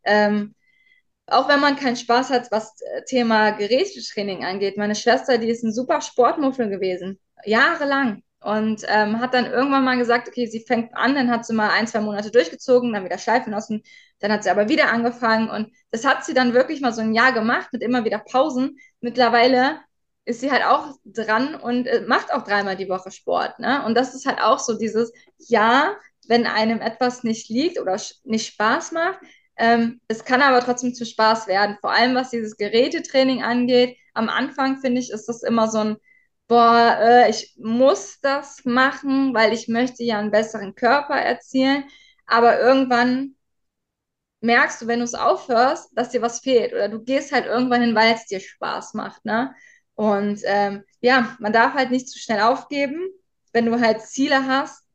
Ähm, 0.04 0.54
auch 1.30 1.48
wenn 1.48 1.60
man 1.60 1.76
keinen 1.76 1.96
Spaß 1.96 2.30
hat, 2.30 2.50
was 2.50 2.80
äh, 2.80 3.02
Thema 3.04 3.50
Gerätetraining 3.50 4.44
angeht. 4.44 4.76
Meine 4.76 4.94
Schwester, 4.94 5.38
die 5.38 5.48
ist 5.48 5.62
ein 5.62 5.72
super 5.72 6.00
Sportmuffel 6.00 6.68
gewesen, 6.68 7.18
jahrelang. 7.44 8.22
Und 8.40 8.84
ähm, 8.86 9.18
hat 9.20 9.34
dann 9.34 9.46
irgendwann 9.46 9.84
mal 9.84 9.98
gesagt, 9.98 10.28
okay, 10.28 10.46
sie 10.46 10.60
fängt 10.60 10.96
an, 10.96 11.16
dann 11.16 11.28
hat 11.28 11.44
sie 11.44 11.54
mal 11.54 11.70
ein, 11.70 11.88
zwei 11.88 12.00
Monate 12.00 12.30
durchgezogen, 12.30 12.92
dann 12.92 13.04
wieder 13.04 13.18
schleifen 13.18 13.52
lassen, 13.52 13.82
dann 14.20 14.30
hat 14.30 14.44
sie 14.44 14.50
aber 14.50 14.68
wieder 14.68 14.92
angefangen 14.92 15.50
und 15.50 15.72
das 15.90 16.04
hat 16.04 16.24
sie 16.24 16.34
dann 16.34 16.54
wirklich 16.54 16.80
mal 16.80 16.92
so 16.92 17.00
ein 17.00 17.14
Jahr 17.14 17.32
gemacht 17.32 17.70
mit 17.72 17.82
immer 17.82 18.04
wieder 18.04 18.18
Pausen. 18.20 18.78
Mittlerweile 19.00 19.80
ist 20.24 20.40
sie 20.40 20.52
halt 20.52 20.64
auch 20.64 20.94
dran 21.04 21.56
und 21.56 21.86
äh, 21.86 22.04
macht 22.06 22.32
auch 22.32 22.44
dreimal 22.44 22.76
die 22.76 22.88
Woche 22.88 23.10
Sport. 23.10 23.58
Ne? 23.58 23.84
Und 23.84 23.96
das 23.96 24.14
ist 24.14 24.26
halt 24.26 24.40
auch 24.40 24.60
so 24.60 24.78
dieses, 24.78 25.12
ja, 25.38 25.96
wenn 26.28 26.46
einem 26.46 26.80
etwas 26.80 27.24
nicht 27.24 27.48
liegt 27.48 27.80
oder 27.80 27.96
nicht 28.24 28.52
Spaß 28.52 28.92
macht, 28.92 29.18
ähm, 29.58 30.00
es 30.08 30.24
kann 30.24 30.42
aber 30.42 30.60
trotzdem 30.60 30.94
zu 30.94 31.04
Spaß 31.04 31.46
werden. 31.48 31.78
Vor 31.80 31.92
allem 31.92 32.14
was 32.14 32.30
dieses 32.30 32.56
Gerätetraining 32.56 33.42
angeht. 33.42 33.96
Am 34.14 34.28
Anfang 34.28 34.78
finde 34.80 35.00
ich, 35.00 35.10
ist 35.10 35.26
das 35.28 35.42
immer 35.42 35.68
so 35.68 35.78
ein, 35.78 35.96
boah, 36.48 36.98
äh, 37.00 37.30
ich 37.30 37.54
muss 37.58 38.20
das 38.20 38.64
machen, 38.64 39.34
weil 39.34 39.52
ich 39.52 39.68
möchte 39.68 40.04
ja 40.04 40.18
einen 40.18 40.30
besseren 40.30 40.74
Körper 40.74 41.16
erzielen. 41.16 41.84
Aber 42.26 42.60
irgendwann 42.60 43.36
merkst 44.40 44.82
du, 44.82 44.86
wenn 44.86 45.00
du 45.00 45.04
es 45.04 45.14
aufhörst, 45.14 45.90
dass 45.96 46.10
dir 46.10 46.22
was 46.22 46.40
fehlt. 46.40 46.72
Oder 46.72 46.88
du 46.88 47.02
gehst 47.02 47.32
halt 47.32 47.46
irgendwann 47.46 47.82
hin, 47.82 47.94
weil 47.94 48.14
es 48.14 48.26
dir 48.26 48.40
Spaß 48.40 48.94
macht. 48.94 49.24
Ne? 49.24 49.54
Und 49.94 50.40
ähm, 50.44 50.84
ja, 51.00 51.36
man 51.40 51.52
darf 51.52 51.74
halt 51.74 51.90
nicht 51.90 52.08
zu 52.08 52.18
schnell 52.18 52.40
aufgeben, 52.40 53.08
wenn 53.52 53.66
du 53.66 53.80
halt 53.80 54.02
Ziele 54.02 54.46
hast 54.46 54.87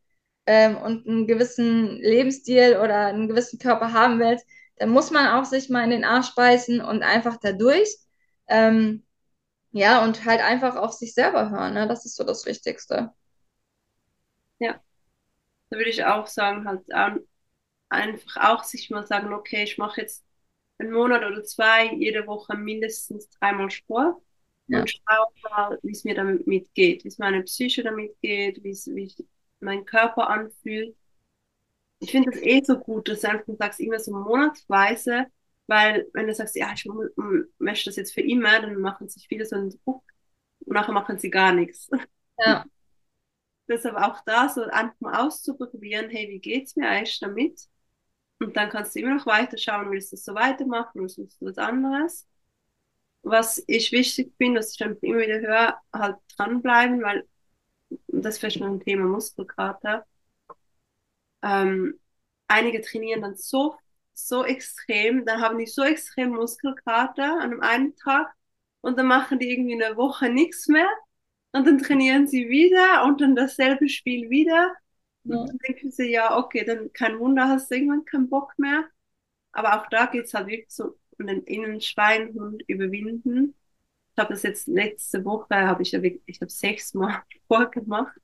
ähm, 0.46 0.78
und 0.78 1.08
einen 1.08 1.28
gewissen 1.28 1.98
Lebensstil 1.98 2.78
oder 2.78 3.08
einen 3.08 3.28
gewissen 3.28 3.60
Körper 3.60 3.94
haben 3.94 4.20
willst, 4.20 4.46
dann 4.78 4.89
muss 4.89 5.12
man 5.12 5.28
auch 5.28 5.46
sich 5.46 5.70
mal 5.70 5.84
in 5.84 5.91
den 5.91 6.04
Arsch 6.04 6.36
beißen 6.36 6.82
und 6.82 7.04
einfach 7.04 7.38
da 7.38 7.52
durch. 7.52 7.96
Ähm, 8.48 9.06
ja, 9.72 10.04
und 10.04 10.26
halt 10.26 10.41
einfach 10.41 10.76
auf 10.76 10.94
sich 10.94 11.14
selber 11.14 11.50
hören. 11.50 11.74
Ne? 11.74 11.88
Das 11.88 12.06
ist 12.06 12.16
so 12.16 12.24
das 12.24 12.46
Wichtigste. 12.46 13.12
Ja, 14.60 14.80
da 15.70 15.78
würde 15.78 15.89
ich 15.89 16.06
auch 16.06 16.28
sagen, 16.28 16.68
halt 16.68 16.82
einfach 17.89 18.38
auch 18.38 18.64
sich 18.64 18.89
mal 18.89 19.06
sagen, 19.06 19.34
okay, 19.34 19.64
ich 19.64 19.78
mache 19.78 20.02
jetzt 20.02 20.24
einen 20.78 20.91
Monat 20.91 21.24
oder 21.24 21.44
zwei 21.44 21.94
jede 21.94 22.28
Woche 22.28 22.56
mindestens 22.56 23.30
dreimal 23.30 23.72
Sport 23.72 24.22
ja. 24.68 24.80
und 24.80 24.89
schaue 24.89 25.28
mal, 25.50 25.80
wie 25.82 25.91
es 25.91 26.04
mir 26.04 26.16
damit 26.16 26.74
geht, 26.74 27.04
wie 27.04 27.08
es 27.08 27.18
meine 27.18 27.44
Psyche 27.44 27.84
damit 27.84 28.20
geht, 28.22 28.64
wie 28.64 28.72
es 28.72 28.88
wie 28.88 29.12
mein 29.64 29.86
Körper 29.86 30.30
anfühlt. 30.30 30.95
Ich 31.99 32.11
finde 32.11 32.32
das 32.32 32.41
eh 32.41 32.61
so 32.64 32.78
gut, 32.78 33.07
dass 33.07 33.22
du 33.22 33.30
einfach 33.30 33.45
sagst, 33.57 33.80
immer 33.80 33.99
so 33.99 34.11
monatsweise, 34.11 35.28
weil 35.68 36.07
wenn 36.14 36.28
du 36.28 36.34
sagst, 36.36 36.55
ja, 36.55 36.74
ich 36.74 36.86
möchte 37.59 37.89
das 37.89 37.95
jetzt 37.95 38.14
für 38.14 38.22
immer, 38.22 38.61
dann 38.61 38.76
machen 38.76 39.07
sich 39.07 39.28
viele 39.28 39.45
so 39.45 39.55
einen 39.55 39.70
Druck 39.70 40.03
und 40.66 40.74
nachher 40.74 40.91
machen 40.91 41.18
sie 41.18 41.30
gar 41.30 41.53
nichts. 41.53 41.89
Ja. 42.38 42.66
Deshalb 43.70 43.95
auch 43.95 44.20
da 44.26 44.49
so 44.49 44.64
einfach 44.64 44.99
mal 44.99 45.26
auszuprobieren, 45.26 46.09
hey, 46.09 46.28
wie 46.30 46.39
geht's 46.39 46.76
mir 46.76 46.89
eigentlich 46.89 47.20
damit? 47.20 47.61
Und 48.39 48.57
dann 48.57 48.70
kannst 48.70 48.95
du 48.95 48.99
immer 48.99 49.16
noch 49.16 49.26
weiter 49.26 49.57
schauen, 49.57 49.89
willst 49.89 50.11
du 50.11 50.18
das 50.18 50.26
so 50.26 50.36
weitermachen 50.36 50.99
oder 50.99 51.09
suchst 51.09 51.41
du 51.41 51.45
was 51.45 51.57
anderes? 51.57 52.28
was 53.24 53.64
ich 53.68 53.91
wichtig 53.91 54.34
finde, 54.38 54.59
was 54.59 54.72
ich 54.72 54.78
dann 54.78 54.97
immer 55.01 55.20
wieder 55.20 55.39
höre, 55.39 55.78
halt 55.93 56.18
dranbleiben, 56.38 57.01
weil 57.01 57.28
das 58.08 58.36
ist 58.36 58.39
vielleicht 58.39 58.60
noch 58.60 58.68
ein 58.68 58.80
Thema 58.80 59.06
Muskelkater. 59.06 60.06
Ähm, 61.41 62.00
einige 62.48 62.82
trainieren 62.82 63.22
dann 63.22 63.36
so, 63.36 63.76
so 64.14 64.46
extrem, 64.46 65.26
dann 65.26 65.41
haben 65.41 65.58
die 65.58 65.66
so 65.66 65.84
extrem 65.84 66.32
Muskelkater 66.32 67.39
an 67.39 67.62
einem 67.62 67.96
Tag 67.96 68.34
und 68.82 68.98
dann 68.98 69.08
machen 69.08 69.39
die 69.39 69.52
irgendwie 69.52 69.84
eine 69.84 69.98
Woche 69.98 70.30
nichts 70.30 70.68
mehr 70.68 70.89
und 71.52 71.68
dann 71.68 71.80
trainieren 71.80 72.28
sie 72.28 72.50
wieder 72.50 73.04
und 73.06 73.22
dann 73.22 73.36
dasselbe 73.36 73.89
Spiel 73.89 74.30
wieder. 74.30 74.74
Ja. 75.24 75.38
Und 75.38 75.50
dann 75.50 75.58
denken 75.60 75.91
sie, 75.91 76.10
ja, 76.12 76.38
okay, 76.38 76.66
dann 76.66 76.91
kein 76.94 77.20
Wunder, 77.20 77.48
hast 77.48 77.72
du 77.72 77.76
irgendwann 77.76 78.06
keinen 78.06 78.30
Bock 78.30 78.54
mehr. 78.58 78.86
Aber 79.52 79.80
auch 79.82 79.88
da 79.89 80.08
geht 80.08 80.26
es 80.26 80.34
halt 80.34 80.48
wirklich 80.48 80.72
so 80.72 80.98
und 81.18 81.28
den 81.28 81.44
Innenschweinhund 81.44 82.64
überwinden. 82.68 83.56
Ich 84.16 84.22
habe 84.22 84.34
das 84.34 84.43
jetzt 84.43 84.68
letzte 84.68 85.26
Woche, 85.26 85.55
habe 85.55 85.82
ich 85.82 85.93
ich 85.93 86.41
habe 86.41 86.51
sechsmal 86.51 87.24
vorgemacht. 87.47 88.16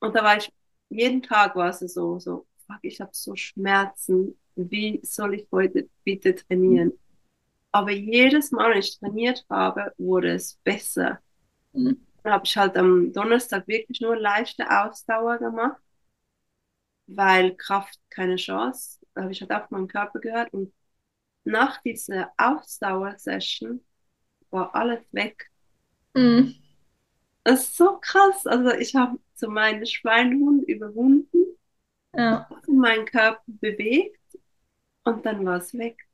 Und 0.00 0.14
da 0.14 0.22
war 0.22 0.36
ich, 0.36 0.52
jeden 0.90 1.22
Tag 1.22 1.56
war 1.56 1.70
es 1.70 1.80
so, 1.80 2.18
so, 2.18 2.46
fuck, 2.66 2.78
ich 2.82 3.00
habe 3.00 3.10
so 3.12 3.34
Schmerzen. 3.34 4.38
Wie 4.54 5.00
soll 5.02 5.34
ich 5.34 5.48
heute 5.50 5.88
bitte 6.04 6.34
trainieren? 6.34 6.92
Aber 7.72 7.90
jedes 7.90 8.50
Mal, 8.50 8.70
wenn 8.72 8.78
ich 8.78 8.98
trainiert 8.98 9.44
habe, 9.48 9.92
wurde 9.98 10.32
es 10.34 10.56
besser. 10.64 11.20
Mhm. 11.72 12.06
Dann 12.22 12.32
habe 12.32 12.44
ich 12.44 12.56
halt 12.56 12.76
am 12.76 13.12
Donnerstag 13.12 13.66
wirklich 13.68 14.00
nur 14.00 14.16
leichte 14.16 14.68
Ausdauer 14.68 15.38
gemacht, 15.38 15.80
weil 17.06 17.56
Kraft 17.56 17.98
keine 18.10 18.36
Chance. 18.36 19.00
Da 19.14 19.22
habe 19.22 19.32
ich 19.32 19.40
halt 19.40 19.52
auf 19.52 19.70
meinen 19.70 19.88
Körper 19.88 20.20
gehört 20.20 20.52
und 20.52 20.72
nach 21.44 21.80
dieser 21.82 22.32
Ausdauersession 22.36 23.80
war 24.50 24.74
alles 24.74 25.00
weg. 25.12 25.50
Mhm. 26.14 26.54
Das 27.44 27.64
ist 27.64 27.76
so 27.76 27.98
krass. 28.00 28.46
Also 28.46 28.72
ich 28.72 28.94
habe 28.94 29.18
so 29.34 29.48
meinen 29.48 29.86
Schweinhund 29.86 30.68
überwunden, 30.68 31.56
ja. 32.14 32.48
meinen 32.66 33.06
Körper 33.06 33.42
bewegt 33.46 34.20
und 35.04 35.24
dann 35.24 35.44
war 35.46 35.58
es 35.58 35.72
weg. 35.74 36.08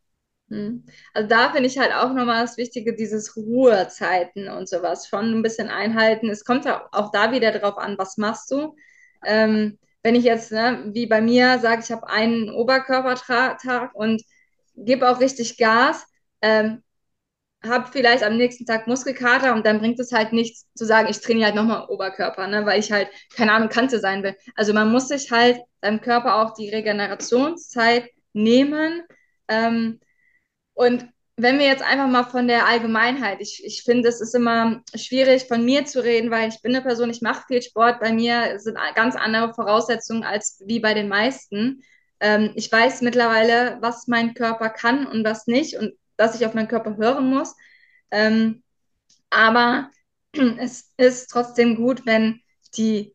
Mhm. 0.49 0.85
Also 1.13 1.29
da 1.29 1.51
finde 1.51 1.69
ich 1.69 1.79
halt 1.79 1.93
auch 1.93 2.13
nochmal 2.13 2.43
das 2.43 2.57
Wichtige, 2.57 2.95
dieses 2.95 3.37
Ruhezeiten 3.37 4.49
und 4.49 4.69
sowas 4.69 5.09
schon 5.09 5.33
ein 5.33 5.43
bisschen 5.43 5.69
einhalten. 5.69 6.31
Es 6.31 6.45
kommt 6.45 6.67
auch 6.69 7.11
da 7.11 7.33
wieder 7.33 7.51
drauf 7.53 7.79
an, 7.79 7.99
was 7.99 8.17
machst 8.17 8.51
du. 8.51 8.77
Ähm, 9.25 9.79
wenn 10.05 10.15
ich 10.15 10.25
jetzt, 10.25 10.53
ne, 10.53 10.91
wie 10.93 11.07
bei 11.07 11.21
mir, 11.21 11.59
sage, 11.59 11.83
ich 11.83 11.91
habe 11.91 12.07
einen 12.09 12.51
Oberkörpertag 12.51 13.95
und 13.95 14.23
gebe 14.77 15.09
auch 15.09 15.19
richtig 15.19 15.57
Gas, 15.57 16.07
ähm, 16.43 16.84
habe 17.69 17.89
vielleicht 17.91 18.23
am 18.23 18.37
nächsten 18.37 18.67
Tag 18.67 18.87
Muskelkater 18.87 19.55
und 19.55 19.67
dann 19.67 19.79
bringt 19.79 19.99
es 20.01 20.13
halt 20.13 20.33
nichts 20.33 20.67
zu 20.75 20.85
sagen, 20.85 21.09
ich 21.09 21.21
trainiere 21.21 21.47
halt 21.47 21.55
nochmal 21.55 21.87
Oberkörper, 21.89 22.47
ne, 22.47 22.67
weil 22.67 22.81
ich 22.81 22.93
halt, 22.93 23.09
keine 23.37 23.53
Ahnung, 23.53 23.69
Kante 23.69 23.99
sein 24.01 24.23
will. 24.23 24.37
Also 24.55 24.73
man 24.73 24.91
muss 24.91 25.09
sich 25.09 25.31
halt 25.31 25.61
seinem 25.83 26.01
Körper 26.01 26.37
auch 26.37 26.55
die 26.55 26.71
Regenerationszeit 26.71 28.11
nehmen. 28.33 29.03
Ähm, 29.49 30.01
und 30.75 31.09
wenn 31.37 31.59
wir 31.59 31.67
jetzt 31.67 31.83
einfach 31.83 32.09
mal 32.09 32.25
von 32.25 32.47
der 32.47 32.67
Allgemeinheit, 32.67 33.41
ich, 33.41 33.63
ich 33.65 33.83
finde, 33.83 34.09
es 34.09 34.21
ist 34.21 34.35
immer 34.35 34.83
schwierig 34.95 35.47
von 35.49 35.65
mir 35.65 35.85
zu 35.85 36.03
reden, 36.03 36.31
weil 36.31 36.49
ich 36.49 36.63
bin 36.63 36.75
eine 36.75 36.85
Person, 36.85 37.11
ich 37.11 37.23
mache 37.23 37.45
viel 37.49 37.63
Sport, 37.63 38.01
bei 38.01 38.13
mir 38.13 38.59
sind 38.61 38.79
ganz 38.95 39.17
andere 39.17 39.53
Voraussetzungen 39.53 40.23
als 40.23 40.63
wie 40.65 40.81
bei 40.81 40.95
den 40.95 41.09
meisten. 41.09 41.83
Ähm, 42.21 42.53
ich 42.55 42.71
weiß 42.71 43.03
mittlerweile, 43.03 43.79
was 43.81 44.07
mein 44.07 44.35
Körper 44.35 44.71
kann 44.71 45.07
und 45.07 45.25
was 45.25 45.47
nicht 45.47 45.77
und 45.77 45.95
dass 46.17 46.35
ich 46.35 46.47
auf 46.47 46.55
meinen 46.55 46.69
Körper 46.69 46.97
hören 46.97 47.29
muss. 47.29 47.55
Ähm, 48.11 48.63
aber 49.31 49.91
es 50.59 50.93
ist 50.97 51.29
trotzdem 51.29 51.77
gut, 51.77 52.07
wenn 52.07 52.41
die, 52.77 53.15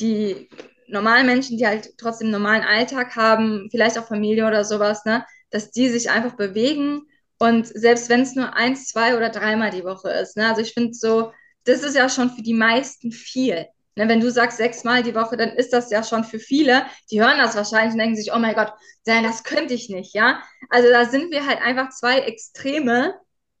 die 0.00 0.48
normalen 0.88 1.26
Menschen, 1.26 1.58
die 1.58 1.66
halt 1.66 1.96
trotzdem 1.98 2.26
einen 2.26 2.42
normalen 2.42 2.62
Alltag 2.62 3.16
haben, 3.16 3.68
vielleicht 3.70 3.98
auch 3.98 4.06
Familie 4.06 4.46
oder 4.46 4.64
sowas, 4.64 5.04
ne, 5.04 5.24
dass 5.50 5.70
die 5.70 5.88
sich 5.88 6.10
einfach 6.10 6.36
bewegen 6.36 7.02
und 7.38 7.66
selbst 7.66 8.08
wenn 8.08 8.22
es 8.22 8.34
nur 8.34 8.54
eins, 8.54 8.88
zwei 8.88 9.16
oder 9.16 9.30
dreimal 9.30 9.70
die 9.70 9.84
Woche 9.84 10.10
ist. 10.10 10.36
Ne, 10.36 10.48
also 10.48 10.60
ich 10.60 10.74
finde 10.74 10.94
so, 10.94 11.32
das 11.64 11.82
ist 11.82 11.96
ja 11.96 12.08
schon 12.08 12.30
für 12.30 12.42
die 12.42 12.54
meisten 12.54 13.12
viel. 13.12 13.66
Ne, 13.98 14.08
wenn 14.08 14.20
du 14.20 14.30
sagst 14.30 14.58
sechsmal 14.58 15.02
die 15.02 15.14
Woche, 15.14 15.36
dann 15.36 15.50
ist 15.50 15.72
das 15.72 15.90
ja 15.90 16.02
schon 16.02 16.24
für 16.24 16.38
viele, 16.38 16.86
die 17.10 17.20
hören 17.20 17.38
das 17.38 17.56
wahrscheinlich 17.56 17.92
und 17.92 17.98
denken 17.98 18.16
sich, 18.16 18.32
oh 18.32 18.38
mein 18.38 18.54
Gott, 18.54 18.72
das 19.04 19.44
könnte 19.44 19.74
ich 19.74 19.88
nicht, 19.90 20.14
ja. 20.14 20.42
Also 20.70 20.88
da 20.90 21.04
sind 21.06 21.30
wir 21.32 21.46
halt 21.46 21.60
einfach 21.60 21.90
zwei 21.90 22.20
Extreme, 22.20 23.14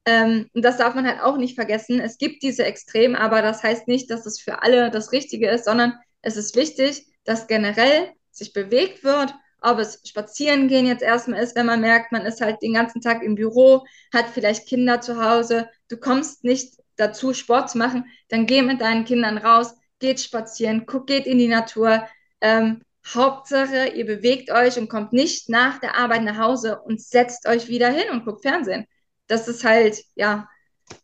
Ähm, 0.06 0.48
und 0.54 0.64
das 0.64 0.78
darf 0.78 0.94
man 0.94 1.06
halt 1.06 1.20
auch 1.20 1.36
nicht 1.36 1.54
vergessen. 1.54 2.00
Es 2.00 2.18
gibt 2.18 2.42
diese 2.42 2.64
Extreme, 2.64 3.20
aber 3.20 3.42
das 3.42 3.62
heißt 3.62 3.88
nicht, 3.88 4.10
dass 4.10 4.26
es 4.26 4.40
für 4.40 4.62
alle 4.62 4.90
das 4.90 5.12
Richtige 5.12 5.50
ist, 5.50 5.64
sondern 5.66 5.94
es 6.22 6.36
ist 6.36 6.56
wichtig, 6.56 7.06
dass 7.24 7.46
generell 7.46 8.10
sich 8.30 8.52
bewegt 8.52 9.04
wird, 9.04 9.34
ob 9.60 9.78
es 9.78 10.00
spazieren 10.08 10.68
gehen 10.68 10.86
jetzt 10.86 11.02
erstmal 11.02 11.42
ist, 11.42 11.56
wenn 11.56 11.66
man 11.66 11.80
merkt, 11.80 12.12
man 12.12 12.24
ist 12.24 12.40
halt 12.40 12.62
den 12.62 12.74
ganzen 12.74 13.00
Tag 13.02 13.22
im 13.22 13.34
Büro, 13.34 13.84
hat 14.14 14.26
vielleicht 14.32 14.68
Kinder 14.68 15.00
zu 15.00 15.22
Hause, 15.22 15.68
du 15.88 15.96
kommst 15.98 16.44
nicht 16.44 16.74
dazu, 16.96 17.34
Sport 17.34 17.70
zu 17.70 17.78
machen, 17.78 18.04
dann 18.28 18.46
geh 18.46 18.62
mit 18.62 18.80
deinen 18.80 19.04
Kindern 19.04 19.38
raus, 19.38 19.74
geht 20.00 20.20
spazieren, 20.20 20.86
guck, 20.86 21.06
geht 21.06 21.26
in 21.26 21.38
die 21.38 21.48
Natur. 21.48 22.06
Ähm, 22.40 22.82
Hauptsache, 23.06 23.88
ihr 23.88 24.06
bewegt 24.06 24.50
euch 24.50 24.78
und 24.78 24.88
kommt 24.88 25.12
nicht 25.12 25.48
nach 25.48 25.78
der 25.80 25.96
Arbeit 25.96 26.22
nach 26.22 26.38
Hause 26.38 26.80
und 26.80 27.00
setzt 27.00 27.46
euch 27.48 27.68
wieder 27.68 27.88
hin 27.90 28.10
und 28.10 28.24
guckt 28.24 28.42
Fernsehen. 28.42 28.86
Das 29.28 29.48
ist 29.48 29.64
halt, 29.64 30.02
ja, 30.14 30.48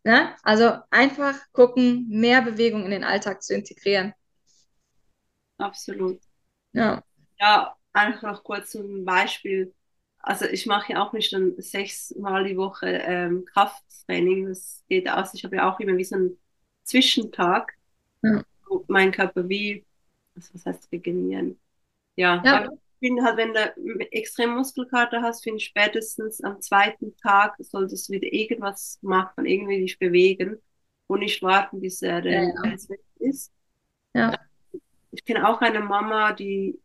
ne? 0.04 0.34
Also 0.42 0.72
einfach 0.90 1.36
gucken, 1.52 2.08
mehr 2.08 2.42
Bewegung 2.42 2.84
in 2.84 2.90
den 2.90 3.04
Alltag 3.04 3.42
zu 3.42 3.54
integrieren. 3.54 4.14
Absolut. 5.58 6.20
Ja. 6.72 7.02
Ja, 7.40 7.76
einfach 7.92 8.22
noch 8.22 8.44
kurz 8.44 8.70
zum 8.70 9.04
Beispiel. 9.04 9.74
Also 10.18 10.46
ich 10.46 10.66
mache 10.66 10.92
ja 10.92 11.04
auch 11.04 11.12
nicht 11.12 11.32
dann 11.32 11.54
sechsmal 11.58 12.44
die 12.44 12.56
Woche 12.56 12.86
ähm, 12.88 13.44
Krafttraining. 13.52 14.48
Das 14.48 14.84
geht 14.88 15.08
aus. 15.08 15.34
Ich 15.34 15.44
habe 15.44 15.56
ja 15.56 15.70
auch 15.72 15.80
immer 15.80 15.96
wie 15.96 16.04
so 16.04 16.16
einen 16.16 16.38
Zwischentag, 16.84 17.74
Ja. 18.22 18.44
Mein 18.88 19.12
Körper 19.12 19.48
wie, 19.48 19.84
was 20.34 20.64
heißt 20.66 20.90
regenerieren? 20.92 21.60
Ja, 22.16 22.50
Ja. 22.50 22.68
finde 23.00 23.22
halt, 23.24 23.36
wenn 23.38 23.54
du 23.54 23.60
extrem 24.12 24.54
Muskelkater 24.56 25.22
hast, 25.22 25.44
finde 25.44 25.58
ich 25.58 25.66
spätestens 25.66 26.42
am 26.42 26.60
zweiten 26.60 27.16
Tag 27.18 27.56
solltest 27.60 28.08
du 28.08 28.14
wieder 28.14 28.32
irgendwas 28.32 28.98
machen, 29.02 29.46
irgendwie 29.46 29.80
dich 29.80 29.98
bewegen 29.98 30.58
und 31.06 31.20
nicht 31.20 31.42
warten, 31.42 31.80
bis 31.80 32.02
er 32.02 32.22
Ja, 32.28 32.40
ja. 32.42 32.74
Ist. 33.18 33.52
Ja. 34.14 34.38
Ich 35.10 35.24
kenne 35.24 35.48
auch 35.48 35.60
eine 35.60 35.80
Mama, 35.80 36.32
die, 36.32 36.80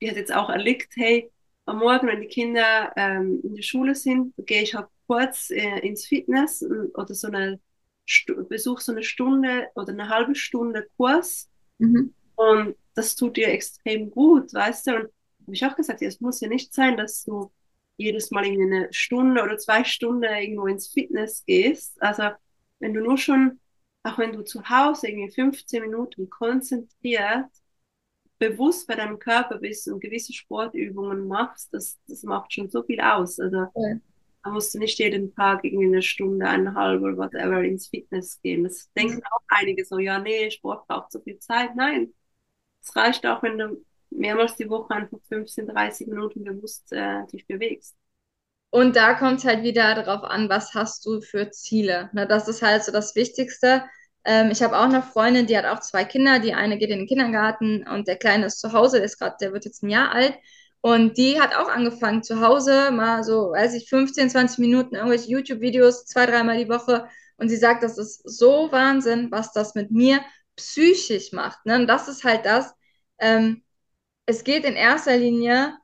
die 0.00 0.10
hat 0.10 0.16
jetzt 0.16 0.34
auch 0.34 0.50
erlickt, 0.50 0.94
hey, 0.96 1.32
am 1.66 1.78
Morgen, 1.80 2.08
wenn 2.08 2.20
die 2.22 2.28
Kinder 2.28 2.92
ähm, 2.96 3.40
in 3.44 3.54
der 3.56 3.62
Schule 3.62 3.94
sind, 3.94 4.34
gehe 4.38 4.62
ich 4.62 4.74
halt 4.74 4.88
kurz 5.06 5.50
äh, 5.50 5.80
ins 5.80 6.06
Fitness 6.06 6.62
und- 6.62 6.96
oder 6.96 7.14
so 7.14 7.28
eine 7.28 7.60
Stu 8.08 8.44
besuche 8.48 8.82
so 8.82 8.92
eine 8.92 9.02
Stunde 9.04 9.68
oder 9.74 9.92
eine 9.92 10.08
halbe 10.08 10.34
Stunde 10.34 10.88
Kurs 10.96 11.48
Mhm. 11.80 12.10
und 12.36 12.76
das 12.94 13.16
tut 13.16 13.36
dir 13.36 13.48
extrem 13.48 14.10
gut, 14.10 14.52
weißt 14.54 14.86
du? 14.88 14.90
Und 14.96 15.02
habe 15.42 15.54
ich 15.54 15.64
auch 15.66 15.76
gesagt, 15.76 16.00
ja, 16.00 16.08
es 16.08 16.20
muss 16.20 16.40
ja 16.40 16.48
nicht 16.48 16.74
sein, 16.74 16.96
dass 16.96 17.24
du 17.24 17.52
jedes 17.96 18.30
Mal 18.30 18.46
irgendwie 18.46 18.74
eine 18.76 18.92
Stunde 18.92 19.42
oder 19.42 19.58
zwei 19.58 19.84
Stunden 19.84 20.24
irgendwo 20.24 20.66
ins 20.66 20.88
Fitness 20.88 21.44
gehst. 21.46 22.00
Also 22.02 22.24
wenn 22.80 22.94
du 22.94 23.00
nur 23.02 23.18
schon, 23.18 23.60
auch 24.04 24.18
wenn 24.18 24.32
du 24.32 24.42
zu 24.44 24.68
Hause 24.68 25.08
irgendwie 25.08 25.32
15 25.32 25.82
Minuten 25.82 26.30
konzentriert, 26.30 27.46
bewusst 28.38 28.86
bei 28.86 28.94
deinem 28.96 29.18
Körper 29.18 29.58
bist 29.58 29.88
und 29.88 30.00
gewisse 30.00 30.32
Sportübungen 30.32 31.26
machst, 31.28 31.72
das, 31.74 31.98
das 32.08 32.22
macht 32.22 32.52
schon 32.52 32.70
so 32.70 32.82
viel 32.82 33.00
aus. 33.00 33.38
Also 33.40 33.66
Voll. 33.72 34.00
Da 34.42 34.50
musst 34.50 34.74
du 34.74 34.78
nicht 34.78 34.98
jeden 34.98 35.34
Tag 35.34 35.64
irgendwie 35.64 35.86
eine 35.86 36.02
Stunde, 36.02 36.46
eineinhalb 36.46 37.02
oder 37.02 37.16
whatever 37.16 37.62
ins 37.62 37.88
Fitness 37.88 38.40
gehen. 38.42 38.64
Das 38.64 38.90
denken 38.92 39.22
auch 39.24 39.42
einige 39.48 39.84
so, 39.84 39.98
ja, 39.98 40.18
nee, 40.18 40.50
Sport 40.50 40.86
braucht 40.86 41.12
so 41.12 41.20
viel 41.20 41.38
Zeit. 41.38 41.76
Nein, 41.76 42.14
es 42.82 42.94
reicht 42.96 43.26
auch, 43.26 43.42
wenn 43.42 43.58
du 43.58 43.84
mehrmals 44.10 44.56
die 44.56 44.68
Woche 44.70 44.94
einfach 44.94 45.18
15, 45.28 45.66
30 45.68 46.06
Minuten 46.08 46.44
bewusst 46.44 46.92
äh, 46.92 47.26
dich 47.32 47.46
bewegst. 47.46 47.96
Und 48.70 48.96
da 48.96 49.14
kommt 49.14 49.38
es 49.38 49.44
halt 49.44 49.62
wieder 49.62 49.94
darauf 49.94 50.24
an, 50.24 50.48
was 50.48 50.74
hast 50.74 51.04
du 51.06 51.20
für 51.20 51.50
Ziele. 51.50 52.10
Ne, 52.12 52.26
das 52.26 52.48
ist 52.48 52.62
halt 52.62 52.84
so 52.84 52.92
das 52.92 53.14
Wichtigste. 53.16 53.84
Ähm, 54.24 54.50
ich 54.50 54.62
habe 54.62 54.76
auch 54.78 54.84
eine 54.84 55.02
Freundin, 55.02 55.46
die 55.46 55.56
hat 55.56 55.64
auch 55.64 55.80
zwei 55.80 56.04
Kinder. 56.04 56.38
Die 56.38 56.54
eine 56.54 56.78
geht 56.78 56.90
in 56.90 56.98
den 56.98 57.08
Kindergarten 57.08 57.86
und 57.88 58.08
der 58.08 58.16
Kleine 58.16 58.46
ist 58.46 58.60
zu 58.60 58.72
Hause, 58.72 58.98
der 58.98 59.06
ist 59.06 59.18
gerade, 59.18 59.36
der 59.40 59.52
wird 59.52 59.64
jetzt 59.64 59.82
ein 59.82 59.90
Jahr 59.90 60.12
alt. 60.12 60.34
Und 60.80 61.18
die 61.18 61.40
hat 61.40 61.54
auch 61.56 61.68
angefangen 61.68 62.22
zu 62.22 62.40
Hause, 62.40 62.90
mal 62.92 63.24
so, 63.24 63.50
weiß 63.50 63.74
ich, 63.74 63.88
15, 63.88 64.30
20 64.30 64.58
Minuten 64.58 64.94
irgendwelche 64.94 65.30
YouTube-Videos, 65.30 66.06
zwei, 66.06 66.26
dreimal 66.26 66.58
die 66.58 66.68
Woche. 66.68 67.08
Und 67.36 67.48
sie 67.48 67.56
sagt, 67.56 67.82
das 67.82 67.98
ist 67.98 68.22
so 68.24 68.70
Wahnsinn, 68.72 69.30
was 69.30 69.52
das 69.52 69.74
mit 69.74 69.90
mir 69.90 70.20
psychisch 70.56 71.32
macht. 71.32 71.64
Ne? 71.66 71.76
Und 71.76 71.86
das 71.88 72.08
ist 72.08 72.24
halt 72.24 72.46
das. 72.46 72.74
Ähm, 73.18 73.64
es 74.26 74.44
geht 74.44 74.64
in 74.64 74.74
erster 74.74 75.16
Linie 75.16 75.76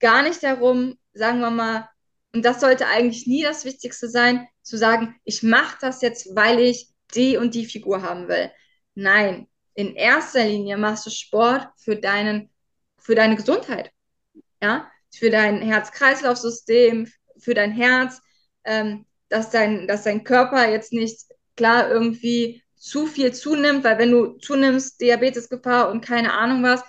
gar 0.00 0.22
nicht 0.22 0.42
darum, 0.42 0.98
sagen 1.12 1.40
wir 1.40 1.50
mal, 1.50 1.88
und 2.32 2.44
das 2.44 2.60
sollte 2.60 2.86
eigentlich 2.86 3.26
nie 3.26 3.42
das 3.42 3.64
Wichtigste 3.64 4.08
sein, 4.08 4.46
zu 4.62 4.76
sagen, 4.76 5.16
ich 5.24 5.42
mache 5.42 5.78
das 5.80 6.02
jetzt, 6.02 6.36
weil 6.36 6.60
ich 6.60 6.90
die 7.14 7.36
und 7.36 7.54
die 7.54 7.64
Figur 7.64 8.02
haben 8.02 8.28
will. 8.28 8.50
Nein, 8.94 9.48
in 9.74 9.94
erster 9.94 10.44
Linie 10.44 10.76
machst 10.76 11.06
du 11.06 11.10
Sport 11.10 11.68
für 11.78 11.96
deinen, 11.96 12.50
für 13.08 13.14
deine 13.14 13.36
Gesundheit, 13.36 13.90
ja, 14.62 14.86
für 15.14 15.30
dein 15.30 15.62
Herz-Kreislauf-System, 15.62 17.10
für 17.38 17.54
dein 17.54 17.72
Herz, 17.72 18.20
ähm, 18.64 19.06
dass 19.30 19.48
dein, 19.48 19.88
dass 19.88 20.02
dein 20.02 20.24
Körper 20.24 20.68
jetzt 20.68 20.92
nicht 20.92 21.22
klar 21.56 21.90
irgendwie 21.90 22.62
zu 22.76 23.06
viel 23.06 23.32
zunimmt, 23.32 23.82
weil 23.82 23.96
wenn 23.96 24.10
du 24.10 24.36
zunimmst, 24.36 25.00
Diabetesgefahr 25.00 25.88
und 25.90 26.04
keine 26.04 26.34
Ahnung 26.34 26.62
was, 26.62 26.82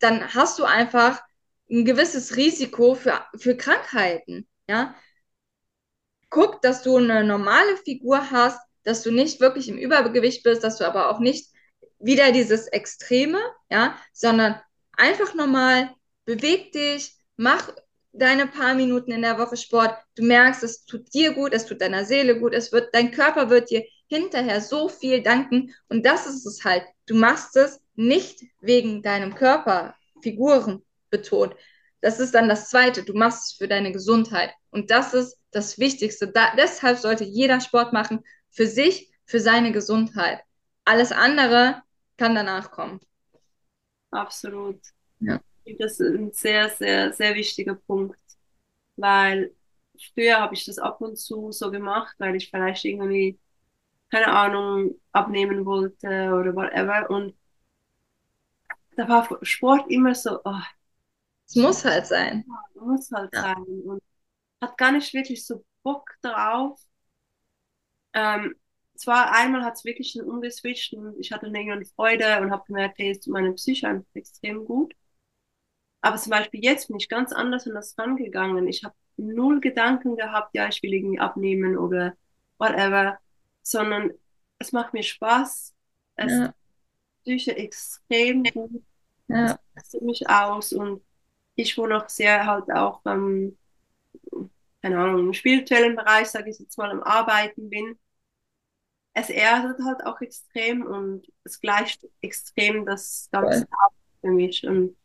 dann 0.00 0.34
hast 0.34 0.58
du 0.58 0.64
einfach 0.64 1.22
ein 1.70 1.84
gewisses 1.84 2.34
Risiko 2.34 2.96
für, 2.96 3.24
für 3.36 3.56
Krankheiten. 3.56 4.48
Ja? 4.68 4.96
Guck, 6.30 6.62
dass 6.62 6.82
du 6.82 6.96
eine 6.96 7.22
normale 7.22 7.76
Figur 7.76 8.32
hast, 8.32 8.60
dass 8.82 9.04
du 9.04 9.12
nicht 9.12 9.40
wirklich 9.40 9.68
im 9.68 9.78
Übergewicht 9.78 10.42
bist, 10.42 10.64
dass 10.64 10.78
du 10.78 10.84
aber 10.84 11.10
auch 11.10 11.20
nicht 11.20 11.52
wieder 12.00 12.32
dieses 12.32 12.66
Extreme, 12.66 13.38
ja, 13.70 13.96
sondern 14.12 14.60
einfach 14.98 15.34
normal, 15.34 15.90
beweg 16.24 16.72
dich, 16.72 17.16
mach 17.36 17.70
deine 18.12 18.46
paar 18.46 18.74
Minuten 18.74 19.12
in 19.12 19.22
der 19.22 19.38
Woche 19.38 19.56
Sport. 19.56 19.96
Du 20.16 20.24
merkst, 20.24 20.62
es 20.62 20.84
tut 20.84 21.12
dir 21.14 21.32
gut, 21.32 21.52
es 21.52 21.66
tut 21.66 21.80
deiner 21.80 22.04
Seele 22.04 22.38
gut, 22.38 22.52
es 22.52 22.72
wird, 22.72 22.94
dein 22.94 23.12
Körper 23.12 23.48
wird 23.48 23.70
dir 23.70 23.84
hinterher 24.08 24.60
so 24.60 24.88
viel 24.88 25.22
danken. 25.22 25.74
Und 25.88 26.04
das 26.04 26.26
ist 26.26 26.46
es 26.46 26.64
halt. 26.64 26.84
Du 27.06 27.14
machst 27.14 27.56
es 27.56 27.80
nicht 27.94 28.42
wegen 28.60 29.02
deinem 29.02 29.34
Körper, 29.34 29.94
Figuren 30.22 30.84
betont. 31.10 31.54
Das 32.00 32.20
ist 32.20 32.34
dann 32.34 32.48
das 32.48 32.68
Zweite. 32.68 33.02
Du 33.02 33.12
machst 33.14 33.44
es 33.44 33.58
für 33.58 33.68
deine 33.68 33.92
Gesundheit. 33.92 34.52
Und 34.70 34.90
das 34.90 35.14
ist 35.14 35.36
das 35.50 35.78
Wichtigste. 35.78 36.28
Da, 36.28 36.54
deshalb 36.56 36.98
sollte 36.98 37.24
jeder 37.24 37.60
Sport 37.60 37.92
machen. 37.92 38.24
Für 38.50 38.66
sich, 38.66 39.10
für 39.24 39.40
seine 39.40 39.72
Gesundheit. 39.72 40.40
Alles 40.84 41.12
andere 41.12 41.82
kann 42.16 42.34
danach 42.34 42.70
kommen. 42.70 43.00
Absolut. 44.12 44.80
Ja. 45.20 45.40
Das 45.78 46.00
ein 46.00 46.32
sehr, 46.32 46.70
sehr, 46.70 47.12
sehr 47.12 47.34
wichtiger 47.34 47.74
Punkt, 47.76 48.18
weil 48.96 49.54
früher 50.14 50.40
habe 50.40 50.54
ich 50.54 50.64
das 50.66 50.78
ab 50.78 51.00
und 51.02 51.16
zu 51.18 51.52
so 51.52 51.70
gemacht, 51.70 52.16
weil 52.18 52.36
ich 52.36 52.50
vielleicht 52.50 52.84
irgendwie, 52.86 53.38
keine 54.10 54.28
Ahnung, 54.28 55.00
abnehmen 55.12 55.66
wollte 55.66 56.08
oder 56.34 56.54
whatever. 56.56 57.10
Und 57.10 57.34
da 58.96 59.08
war 59.08 59.38
Sport 59.42 59.90
immer 59.90 60.14
so, 60.14 60.40
oh, 60.44 60.60
Es 61.48 61.56
muss 61.56 61.84
halt 61.84 62.06
sein. 62.06 62.44
muss 62.74 63.10
halt 63.12 63.32
Ja. 63.32 63.42
sein. 63.42 63.64
Und 63.84 64.02
hat 64.62 64.78
gar 64.78 64.92
nicht 64.92 65.14
wirklich 65.14 65.46
so 65.46 65.64
Bock 65.82 66.10
drauf. 66.22 66.80
Ähm, 68.12 68.54
zwar 68.98 69.32
einmal 69.34 69.64
hat 69.64 69.74
es 69.76 69.84
wirklich 69.84 70.14
dann 70.14 70.26
umgeswitcht 70.28 70.94
und 70.94 71.18
ich 71.20 71.32
hatte 71.32 71.46
irgendwann 71.46 71.84
Freude 71.86 72.40
und 72.40 72.50
habe 72.50 72.64
gemerkt, 72.66 72.98
hey, 72.98 73.10
es 73.12 73.20
tut 73.20 73.32
meiner 73.32 73.52
Psyche 73.52 73.88
einfach 73.88 74.06
extrem 74.14 74.64
gut. 74.64 74.94
Aber 76.00 76.16
zum 76.16 76.30
Beispiel 76.30 76.62
jetzt 76.62 76.88
bin 76.88 76.96
ich 76.98 77.08
ganz 77.08 77.32
anders 77.32 77.66
an 77.66 77.74
das 77.74 77.96
rangegangen. 77.98 78.68
Ich 78.68 78.84
habe 78.84 78.94
null 79.16 79.60
Gedanken 79.60 80.16
gehabt, 80.16 80.54
ja, 80.54 80.68
ich 80.68 80.82
will 80.82 80.94
irgendwie 80.94 81.18
abnehmen 81.18 81.76
oder 81.76 82.16
whatever, 82.58 83.18
sondern 83.62 84.12
es 84.58 84.72
macht 84.72 84.92
mir 84.94 85.02
Spaß. 85.02 85.74
Es 86.16 86.32
Ja, 86.32 86.54
Psyche 87.22 87.56
extrem 87.56 88.52
gut. 88.52 88.84
Es 89.28 89.56
ja, 89.56 89.58
tastet 89.74 90.02
mich 90.02 90.28
aus 90.28 90.72
und 90.72 91.02
ich, 91.56 91.76
wo 91.78 91.86
noch 91.86 92.08
sehr 92.08 92.46
halt 92.46 92.70
auch 92.72 93.02
ähm, 93.06 93.58
keine 94.82 94.98
Ahnung, 94.98 95.20
im 95.26 95.34
spirituellen 95.34 95.96
Bereich, 95.96 96.28
sage 96.28 96.50
ich 96.50 96.58
jetzt 96.58 96.78
mal, 96.78 96.90
am 96.90 97.02
Arbeiten 97.02 97.68
bin, 97.70 97.98
es 99.18 99.30
erdet 99.30 99.78
halt 99.84 100.04
auch 100.06 100.20
extrem 100.20 100.82
und 100.86 101.26
es 101.44 101.60
gleicht 101.60 102.06
extrem 102.20 102.86
das 102.86 103.28
Ganze 103.32 103.60
voll. 103.60 103.68
ab 103.70 103.92
für 104.20 104.30
mich. 104.30 104.66
Und 104.66 104.96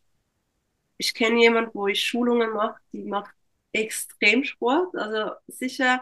ich 0.97 1.13
kenne 1.13 1.41
jemanden, 1.41 1.71
wo 1.73 1.87
ich 1.87 2.03
Schulungen 2.03 2.51
mache, 2.51 2.79
die 2.91 3.03
macht 3.03 3.33
extrem 3.71 4.43
Sport, 4.43 4.95
also 4.95 5.31
sicher 5.47 6.01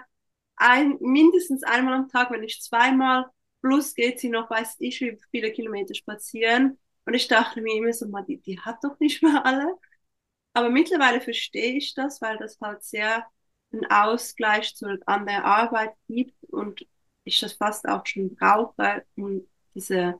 ein, 0.57 0.97
mindestens 0.99 1.63
einmal 1.63 1.93
am 1.95 2.09
Tag, 2.09 2.31
wenn 2.31 2.41
nicht 2.41 2.63
zweimal, 2.63 3.25
plus 3.61 3.95
geht 3.95 4.19
sie 4.19 4.29
noch, 4.29 4.49
weiß 4.49 4.75
ich, 4.79 4.99
wie 5.01 5.17
viele 5.31 5.51
Kilometer 5.51 5.95
spazieren. 5.95 6.77
Und 7.05 7.13
ich 7.15 7.27
dachte 7.27 7.61
mir 7.61 7.75
immer 7.77 7.93
so, 7.93 8.07
mal, 8.07 8.23
die, 8.23 8.37
die 8.37 8.59
hat 8.59 8.83
doch 8.83 8.99
nicht 8.99 9.23
mehr 9.23 9.45
alle. 9.45 9.75
Aber 10.53 10.69
mittlerweile 10.69 11.21
verstehe 11.21 11.77
ich 11.77 11.93
das, 11.95 12.21
weil 12.21 12.37
das 12.37 12.59
halt 12.61 12.83
sehr 12.83 13.25
einen 13.71 13.85
Ausgleich 13.89 14.75
zu, 14.75 14.99
an 15.05 15.25
der 15.25 15.45
Arbeit 15.45 15.93
gibt 16.07 16.43
und 16.45 16.85
ich 17.23 17.39
das 17.39 17.53
fast 17.53 17.87
auch 17.87 18.05
schon 18.05 18.35
brauche, 18.35 19.03
um 19.15 19.47
diese, 19.75 20.15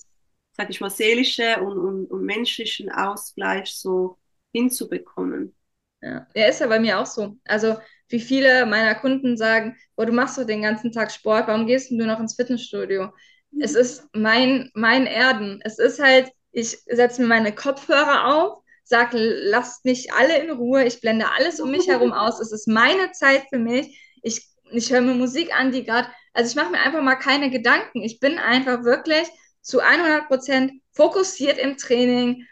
sag 0.53 0.69
ich 0.69 0.81
mal, 0.81 0.89
seelische 0.89 1.61
und, 1.61 1.77
und, 1.77 2.05
und 2.07 2.25
menschlichen 2.25 2.91
Ausgleich 2.91 3.73
so 3.73 4.17
hinzubekommen. 4.53 5.55
Ja, 6.01 6.27
der 6.35 6.49
ist 6.49 6.59
ja 6.59 6.67
bei 6.67 6.79
mir 6.79 6.99
auch 6.99 7.05
so. 7.05 7.37
Also 7.45 7.77
wie 8.09 8.19
viele 8.19 8.65
meiner 8.65 8.95
Kunden 8.95 9.37
sagen, 9.37 9.77
oh, 9.95 10.03
du 10.03 10.11
machst 10.11 10.37
doch 10.37 10.45
den 10.45 10.61
ganzen 10.63 10.91
Tag 10.91 11.11
Sport, 11.11 11.47
warum 11.47 11.67
gehst 11.67 11.91
du 11.91 11.95
noch 11.95 12.19
ins 12.19 12.35
Fitnessstudio? 12.35 13.11
Mhm. 13.51 13.61
Es 13.61 13.75
ist 13.75 14.07
mein, 14.13 14.69
mein 14.73 15.05
Erden. 15.05 15.61
Es 15.63 15.79
ist 15.79 16.01
halt, 16.01 16.31
ich 16.51 16.77
setze 16.87 17.21
mir 17.21 17.27
meine 17.27 17.53
Kopfhörer 17.53 18.35
auf, 18.35 18.63
sage, 18.83 19.17
lasst 19.17 19.85
mich 19.85 20.11
alle 20.13 20.39
in 20.39 20.51
Ruhe, 20.51 20.83
ich 20.85 20.99
blende 20.99 21.25
alles 21.37 21.59
um 21.59 21.71
mich 21.71 21.87
herum 21.87 22.11
aus, 22.13 22.39
es 22.39 22.51
ist 22.51 22.67
meine 22.67 23.11
Zeit 23.11 23.43
für 23.49 23.59
mich. 23.59 23.97
Ich, 24.23 24.47
ich 24.71 24.91
höre 24.91 25.01
mir 25.01 25.13
Musik 25.13 25.55
an, 25.55 25.71
die 25.71 25.83
gerade, 25.85 26.09
also 26.33 26.49
ich 26.49 26.55
mache 26.55 26.71
mir 26.71 26.79
einfach 26.79 27.01
mal 27.01 27.15
keine 27.15 27.49
Gedanken. 27.49 28.01
Ich 28.01 28.19
bin 28.19 28.37
einfach 28.37 28.83
wirklich 28.83 29.27
zu 29.61 29.79
100 29.81 30.27
Prozent 30.27 30.71
fokussiert 30.93 31.57
im 31.57 31.77
Training, 31.77 32.47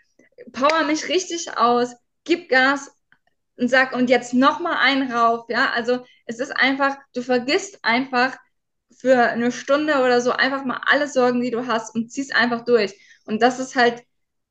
power 0.52 0.84
mich 0.84 1.08
richtig 1.10 1.58
aus, 1.58 1.96
gib 2.24 2.50
Gas 2.50 2.92
und 3.58 3.68
sag 3.70 3.94
und 3.94 4.10
jetzt 4.10 4.34
noch 4.34 4.60
mal 4.60 4.78
einen 4.78 5.12
rauf, 5.12 5.46
ja? 5.50 5.72
Also 5.72 6.06
es 6.26 6.40
ist 6.40 6.52
einfach, 6.56 6.98
du 7.14 7.22
vergisst 7.22 7.80
einfach 7.84 8.38
für 8.98 9.18
eine 9.30 9.52
Stunde 9.52 10.00
oder 10.00 10.22
so 10.22 10.32
einfach 10.32 10.66
mal 10.66 10.82
alle 10.86 11.08
Sorgen, 11.08 11.42
die 11.42 11.52
du 11.52 11.68
hast 11.68 11.96
und 11.96 12.12
ziehst 12.12 12.36
einfach 12.36 12.66
durch. 12.66 12.94
Und 13.26 13.42
das 13.42 13.60
ist 13.60 13.76
halt 13.76 14.04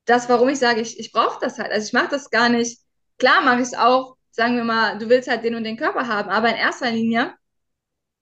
das, 0.05 0.28
warum 0.28 0.48
ich 0.48 0.59
sage, 0.59 0.80
ich, 0.80 0.98
ich 0.98 1.12
brauche 1.12 1.38
das 1.40 1.59
halt. 1.59 1.70
Also 1.72 1.86
ich 1.86 1.92
mache 1.92 2.09
das 2.10 2.30
gar 2.30 2.48
nicht. 2.48 2.80
Klar 3.18 3.42
mache 3.42 3.60
ich 3.60 3.68
es 3.68 3.74
auch, 3.74 4.16
sagen 4.30 4.56
wir 4.56 4.64
mal, 4.64 4.98
du 4.98 5.09
willst 5.09 5.28
halt 5.28 5.44
den 5.44 5.55
und 5.55 5.64
den 5.64 5.76
Körper 5.76 6.06
haben, 6.06 6.30
aber 6.30 6.48
in 6.50 6.56
erster 6.56 6.90
Linie 6.90 7.34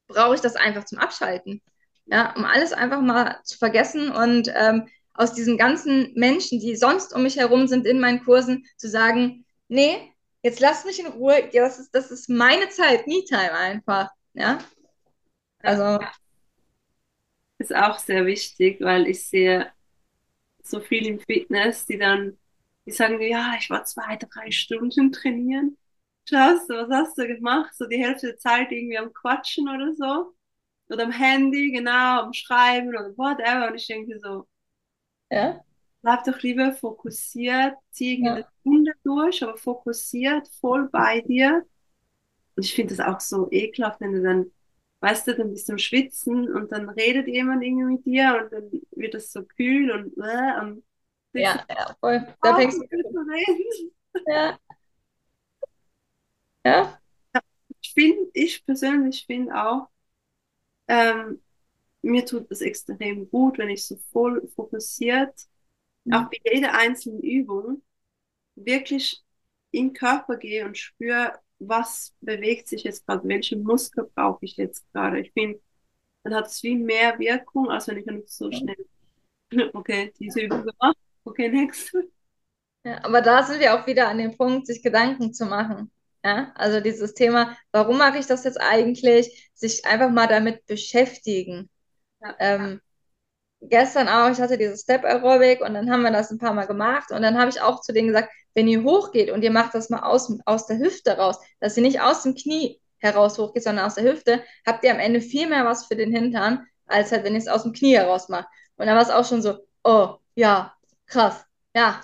brauche 0.08 0.34
ich 0.34 0.40
das 0.40 0.56
einfach 0.56 0.84
zum 0.84 0.98
Abschalten. 0.98 1.62
Ja, 2.06 2.34
um 2.36 2.44
alles 2.44 2.72
einfach 2.72 3.00
mal 3.00 3.40
zu 3.42 3.58
vergessen 3.58 4.10
und 4.10 4.50
ähm, 4.54 4.88
aus 5.12 5.32
diesen 5.32 5.58
ganzen 5.58 6.12
Menschen, 6.14 6.60
die 6.60 6.76
sonst 6.76 7.14
um 7.14 7.22
mich 7.22 7.36
herum 7.36 7.66
sind 7.66 7.86
in 7.86 8.00
meinen 8.00 8.22
Kursen, 8.22 8.64
zu 8.76 8.88
sagen, 8.88 9.44
nee, 9.68 10.12
jetzt 10.42 10.60
lass 10.60 10.84
mich 10.84 11.00
in 11.00 11.06
Ruhe, 11.06 11.48
das 11.52 11.78
ist, 11.78 11.94
das 11.94 12.10
ist 12.10 12.28
meine 12.28 12.68
Zeit, 12.68 13.06
Me-Time 13.06 13.52
einfach. 13.52 14.10
Ja. 14.34 14.58
Also. 15.60 15.98
Ist 17.58 17.74
auch 17.74 17.98
sehr 17.98 18.26
wichtig, 18.26 18.80
weil 18.80 19.08
ich 19.08 19.26
sehe 19.26 19.72
so 20.62 20.80
viel 20.80 21.06
im 21.06 21.20
Fitness, 21.20 21.86
die 21.86 21.98
dann, 21.98 22.36
die 22.84 22.90
sagen, 22.90 23.20
ja, 23.20 23.54
ich 23.58 23.70
war 23.70 23.84
zwei, 23.84 24.16
drei 24.16 24.50
Stunden 24.50 25.10
trainieren. 25.10 25.76
Schaust 26.28 26.68
du, 26.68 26.74
was 26.74 26.90
hast 26.90 27.18
du 27.18 27.26
gemacht? 27.26 27.74
So 27.74 27.86
die 27.86 27.98
Hälfte 27.98 28.28
der 28.28 28.38
Zeit 28.38 28.72
irgendwie 28.72 28.98
am 28.98 29.12
Quatschen 29.12 29.68
oder 29.68 29.94
so. 29.94 30.34
Oder 30.88 31.04
am 31.04 31.12
Handy, 31.12 31.72
genau, 31.72 32.22
am 32.22 32.32
Schreiben 32.32 32.88
oder 32.88 33.16
whatever. 33.16 33.68
Und 33.68 33.76
ich 33.76 33.86
denke 33.86 34.18
so, 34.20 34.46
ja. 35.30 35.60
bleib 36.02 36.24
doch 36.24 36.40
lieber 36.42 36.72
fokussiert, 36.72 37.74
zieh 37.90 38.22
ja. 38.24 38.34
eine 38.34 38.46
Stunde 38.60 38.92
durch, 39.02 39.42
aber 39.42 39.56
fokussiert, 39.56 40.48
voll 40.60 40.88
bei 40.88 41.20
dir. 41.20 41.64
Und 42.54 42.64
ich 42.64 42.74
finde 42.74 42.94
das 42.94 43.06
auch 43.06 43.20
so 43.20 43.48
ekelhaft, 43.50 44.00
wenn 44.00 44.12
du 44.12 44.22
dann 44.22 44.50
weißt 45.00 45.28
du, 45.28 45.36
dann 45.36 45.50
bist 45.50 45.68
du 45.68 45.72
am 45.72 45.78
Schwitzen 45.78 46.52
und 46.52 46.72
dann 46.72 46.88
redet 46.88 47.28
jemand 47.28 47.62
irgendwie 47.62 47.94
mit 47.94 48.06
dir 48.06 48.40
und 48.42 48.52
dann 48.52 48.70
wird 48.92 49.14
das 49.14 49.30
so 49.30 49.44
kühl 49.44 49.90
und, 49.90 50.16
äh, 50.18 50.60
und 50.60 50.82
ja, 51.32 51.64
ja, 51.68 51.94
voll. 52.00 52.26
Da 52.42 52.56
fängst 52.56 52.80
du 52.80 53.18
an. 53.18 53.28
Ja. 54.26 54.58
Ja. 56.66 57.00
Ich 57.80 57.92
finde, 57.92 58.30
ich 58.32 58.64
persönlich 58.66 59.24
finde 59.24 59.54
auch, 59.54 59.88
ähm, 60.88 61.40
mir 62.02 62.24
tut 62.24 62.50
es 62.50 62.60
extrem 62.60 63.30
gut, 63.30 63.58
wenn 63.58 63.70
ich 63.70 63.86
so 63.86 63.96
voll 64.12 64.46
fokussiert, 64.48 65.32
mhm. 66.04 66.14
auch 66.14 66.30
bei 66.30 66.38
jeder 66.52 66.74
einzelnen 66.74 67.22
Übung, 67.22 67.82
wirklich 68.56 69.22
in 69.70 69.88
den 69.88 69.92
Körper 69.92 70.36
gehe 70.36 70.64
und 70.64 70.76
spüre, 70.76 71.38
was 71.58 72.14
bewegt 72.20 72.68
sich 72.68 72.82
jetzt 72.84 73.06
gerade, 73.06 73.26
welche 73.28 73.56
Muskel 73.56 74.10
brauche 74.14 74.44
ich 74.44 74.56
jetzt 74.56 74.90
gerade. 74.92 75.20
Ich 75.20 75.32
bin, 75.32 75.60
dann 76.24 76.34
hat 76.34 76.46
es 76.46 76.62
wie 76.62 76.76
mehr 76.76 77.18
Wirkung, 77.18 77.70
als 77.70 77.86
wenn 77.86 77.98
ich 77.98 78.06
dann 78.06 78.22
so 78.26 78.50
schnell, 78.50 78.86
okay, 79.72 80.12
diese 80.18 80.40
Übung 80.40 80.64
gemacht, 80.64 80.98
okay, 81.24 81.48
next. 81.48 81.94
Ja, 82.84 83.04
aber 83.04 83.20
da 83.20 83.42
sind 83.42 83.60
wir 83.60 83.74
auch 83.74 83.86
wieder 83.86 84.08
an 84.08 84.18
dem 84.18 84.36
Punkt, 84.36 84.66
sich 84.66 84.82
Gedanken 84.82 85.32
zu 85.32 85.46
machen. 85.46 85.90
Ja, 86.26 86.50
also 86.56 86.80
dieses 86.80 87.14
Thema, 87.14 87.56
warum 87.70 87.98
mache 87.98 88.18
ich 88.18 88.26
das 88.26 88.42
jetzt 88.42 88.60
eigentlich? 88.60 89.48
Sich 89.54 89.84
einfach 89.84 90.10
mal 90.10 90.26
damit 90.26 90.66
beschäftigen. 90.66 91.70
Ja. 92.20 92.34
Ähm, 92.40 92.80
gestern 93.60 94.08
auch, 94.08 94.28
ich 94.30 94.40
hatte 94.40 94.58
dieses 94.58 94.80
Step 94.82 95.04
Aerobic 95.04 95.60
und 95.60 95.74
dann 95.74 95.88
haben 95.88 96.02
wir 96.02 96.10
das 96.10 96.32
ein 96.32 96.38
paar 96.38 96.52
Mal 96.52 96.66
gemacht 96.66 97.12
und 97.12 97.22
dann 97.22 97.38
habe 97.38 97.50
ich 97.50 97.60
auch 97.60 97.80
zu 97.80 97.92
denen 97.92 98.08
gesagt, 98.08 98.32
wenn 98.54 98.66
ihr 98.66 98.82
hochgeht 98.82 99.30
und 99.30 99.42
ihr 99.44 99.52
macht 99.52 99.74
das 99.74 99.88
mal 99.88 100.00
aus, 100.00 100.36
aus 100.46 100.66
der 100.66 100.78
Hüfte 100.78 101.16
raus, 101.16 101.38
dass 101.60 101.76
ihr 101.76 101.84
nicht 101.84 102.00
aus 102.00 102.24
dem 102.24 102.34
Knie 102.34 102.80
heraus 102.98 103.38
hochgeht, 103.38 103.62
sondern 103.62 103.86
aus 103.86 103.94
der 103.94 104.04
Hüfte, 104.04 104.42
habt 104.66 104.82
ihr 104.84 104.90
am 104.90 104.98
Ende 104.98 105.20
viel 105.20 105.48
mehr 105.48 105.64
was 105.64 105.86
für 105.86 105.94
den 105.94 106.10
Hintern, 106.12 106.66
als 106.86 107.12
halt, 107.12 107.22
wenn 107.22 107.34
ihr 107.34 107.38
es 107.38 107.46
aus 107.48 107.62
dem 107.62 107.72
Knie 107.72 107.94
heraus 107.94 108.28
macht. 108.28 108.48
Und 108.76 108.86
dann 108.86 108.96
war 108.96 109.02
es 109.02 109.10
auch 109.10 109.24
schon 109.24 109.42
so, 109.42 109.58
oh, 109.84 110.16
ja, 110.34 110.74
krass, 111.06 111.44
ja. 111.76 112.00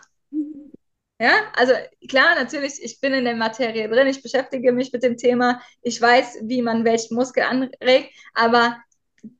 Ja, 1.22 1.52
also 1.54 1.72
klar, 2.08 2.34
natürlich, 2.34 2.82
ich 2.82 3.00
bin 3.00 3.12
in 3.14 3.24
der 3.24 3.36
Materie 3.36 3.88
drin, 3.88 4.08
ich 4.08 4.24
beschäftige 4.24 4.72
mich 4.72 4.92
mit 4.92 5.04
dem 5.04 5.16
Thema, 5.16 5.62
ich 5.80 6.00
weiß, 6.00 6.38
wie 6.42 6.62
man 6.62 6.84
welchen 6.84 7.14
Muskel 7.14 7.44
anregt, 7.44 8.12
aber 8.34 8.76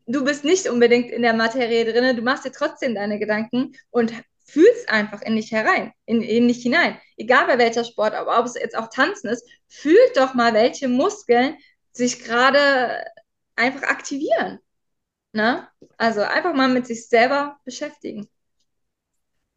du 0.07 0.25
bist 0.25 0.45
nicht 0.45 0.69
unbedingt 0.69 1.11
in 1.11 1.23
der 1.23 1.33
Materie 1.33 1.85
drin, 1.85 2.15
du 2.15 2.23
machst 2.23 2.45
dir 2.45 2.53
trotzdem 2.53 2.95
deine 2.95 3.19
Gedanken 3.19 3.73
und 3.91 4.13
fühlst 4.45 4.89
einfach 4.91 5.23
in 5.23 5.35
dich 5.35 5.51
herein, 5.51 5.93
in, 6.05 6.23
in 6.23 6.47
dich 6.47 6.63
hinein. 6.63 7.01
Egal 7.17 7.49
bei 7.49 7.59
welcher 7.59 7.83
Sport, 7.83 8.15
aber 8.15 8.39
ob 8.39 8.47
es 8.47 8.55
jetzt 8.55 8.79
auch 8.79 8.89
Tanzen 8.89 9.31
ist, 9.31 9.45
fühlt 9.67 10.17
doch 10.17 10.35
mal, 10.35 10.55
welche 10.55 10.87
Muskeln 10.87 11.57
sich 11.91 12.23
gerade 12.23 13.05
einfach 13.57 13.83
aktivieren. 13.83 14.61
Ne? 15.33 15.67
Also 15.97 16.21
einfach 16.21 16.55
mal 16.55 16.69
mit 16.69 16.87
sich 16.87 17.09
selber 17.09 17.59
beschäftigen. 17.65 18.29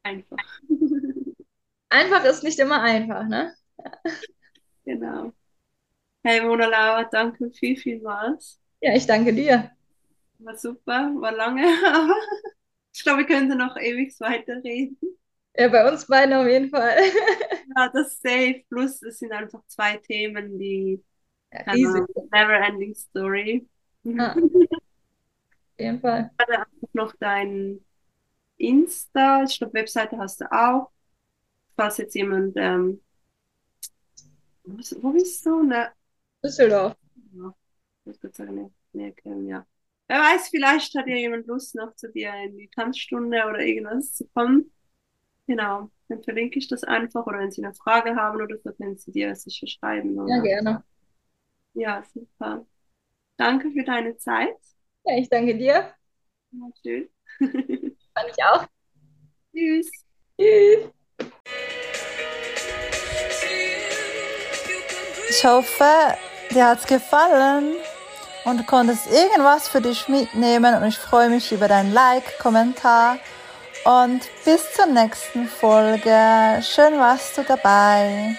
Einfach. 0.02 0.38
Einfach 1.96 2.26
ist 2.26 2.44
nicht 2.44 2.60
immer 2.60 2.82
einfach, 2.82 3.26
ne? 3.26 3.54
Genau. 4.84 5.32
Hey 6.26 6.42
Mona 6.42 6.66
Laura, 6.66 7.06
danke 7.06 7.50
viel, 7.52 7.78
vielmals. 7.78 8.60
Ja, 8.82 8.94
ich 8.94 9.08
danke 9.08 9.34
dir. 9.34 9.72
War 10.40 10.58
super, 10.58 11.14
war 11.22 11.32
lange, 11.32 11.64
aber 11.88 12.14
ich 12.94 13.02
glaube, 13.02 13.20
wir 13.20 13.28
können 13.28 13.58
noch 13.58 13.78
ewig 13.78 14.14
weiterreden. 14.20 14.98
Ja, 15.56 15.70
bei 15.70 15.90
uns 15.90 16.06
beiden 16.06 16.34
auf 16.34 16.46
jeden 16.46 16.70
Fall. 16.70 16.98
ja, 17.78 17.90
das 17.94 18.20
Safe 18.22 18.62
Plus, 18.68 19.02
es 19.02 19.20
sind 19.20 19.32
einfach 19.32 19.62
zwei 19.68 19.96
Themen, 19.96 20.60
die 20.60 21.02
ja. 21.54 21.62
Never 22.34 22.60
Ending 22.60 22.94
Story. 22.94 23.70
Ah. 24.18 24.36
auf 24.36 25.80
jeden 25.80 26.02
Fall. 26.02 26.30
Ich 26.34 26.46
hatte 26.46 26.60
einfach 26.60 26.94
noch 26.94 27.16
dein 27.22 27.80
Insta, 28.58 29.44
ich 29.44 29.58
glaube, 29.58 29.76
Webseite 29.76 30.18
hast 30.18 30.42
du 30.42 30.52
auch. 30.52 30.92
Falls 31.76 31.98
jetzt 31.98 32.16
jemand, 32.16 32.54
ähm, 32.58 33.02
wo, 34.64 34.78
wo 35.02 35.12
bist 35.12 35.46
du? 35.46 35.64
Ne? 35.64 35.92
Düsseldorf. 36.44 36.96
Ich 38.06 38.22
kurz 38.22 38.38
sagen, 38.38 38.72
nee, 38.94 39.14
nee, 39.24 39.50
ja. 39.50 39.66
Wer 40.08 40.20
weiß, 40.20 40.50
vielleicht 40.50 40.94
hat 40.96 41.08
ja 41.08 41.16
jemand 41.16 41.48
Lust, 41.48 41.74
noch 41.76 41.96
zu 41.96 42.12
dir 42.12 42.32
in 42.46 42.58
die 42.58 42.70
Tanzstunde 42.70 43.44
oder 43.50 43.60
irgendwas 43.60 44.14
zu 44.14 44.28
kommen. 44.34 44.72
Genau, 45.48 45.90
dann 46.08 46.24
verlinke 46.24 46.60
ich 46.60 46.68
das 46.68 46.84
einfach 46.84 47.26
oder 47.26 47.40
wenn 47.40 47.52
Sie 47.52 47.64
eine 47.64 47.74
Frage 47.74 48.16
haben 48.16 48.42
oder 48.42 48.58
so, 48.64 48.72
können 48.74 48.98
Sie 48.98 49.12
dir 49.12 49.36
sicher 49.36 49.68
schreiben. 49.68 50.18
Oder? 50.20 50.36
Ja, 50.36 50.42
gerne. 50.42 50.84
Ja, 51.74 52.04
super. 52.14 52.66
Danke 53.38 53.72
für 53.72 53.84
deine 53.84 54.18
Zeit. 54.18 54.56
Ja, 55.06 55.18
ich 55.18 55.30
danke 55.30 55.58
dir. 55.58 55.94
Ja, 56.52 56.70
schön. 56.82 57.10
Fand 57.40 58.30
ich 58.32 58.44
auch. 58.44 58.66
Tschüss. 59.54 60.06
Tschüss. 60.38 60.96
Ich 65.38 65.44
hoffe, 65.44 66.16
dir 66.50 66.68
hat 66.68 66.80
es 66.80 66.86
gefallen 66.86 67.76
und 68.46 68.58
du 68.58 68.64
konntest 68.64 69.08
irgendwas 69.12 69.68
für 69.68 69.82
dich 69.82 70.08
mitnehmen 70.08 70.76
und 70.76 70.88
ich 70.88 70.98
freue 70.98 71.30
mich 71.30 71.52
über 71.52 71.68
dein 71.68 71.92
Like, 71.92 72.40
Kommentar 72.40 73.18
und 73.84 74.22
bis 74.46 74.72
zur 74.74 74.86
nächsten 74.86 75.50
Folge. 75.50 76.62
Schön 76.62 76.98
warst 77.00 77.38
du 77.38 77.44
dabei. 77.44 78.38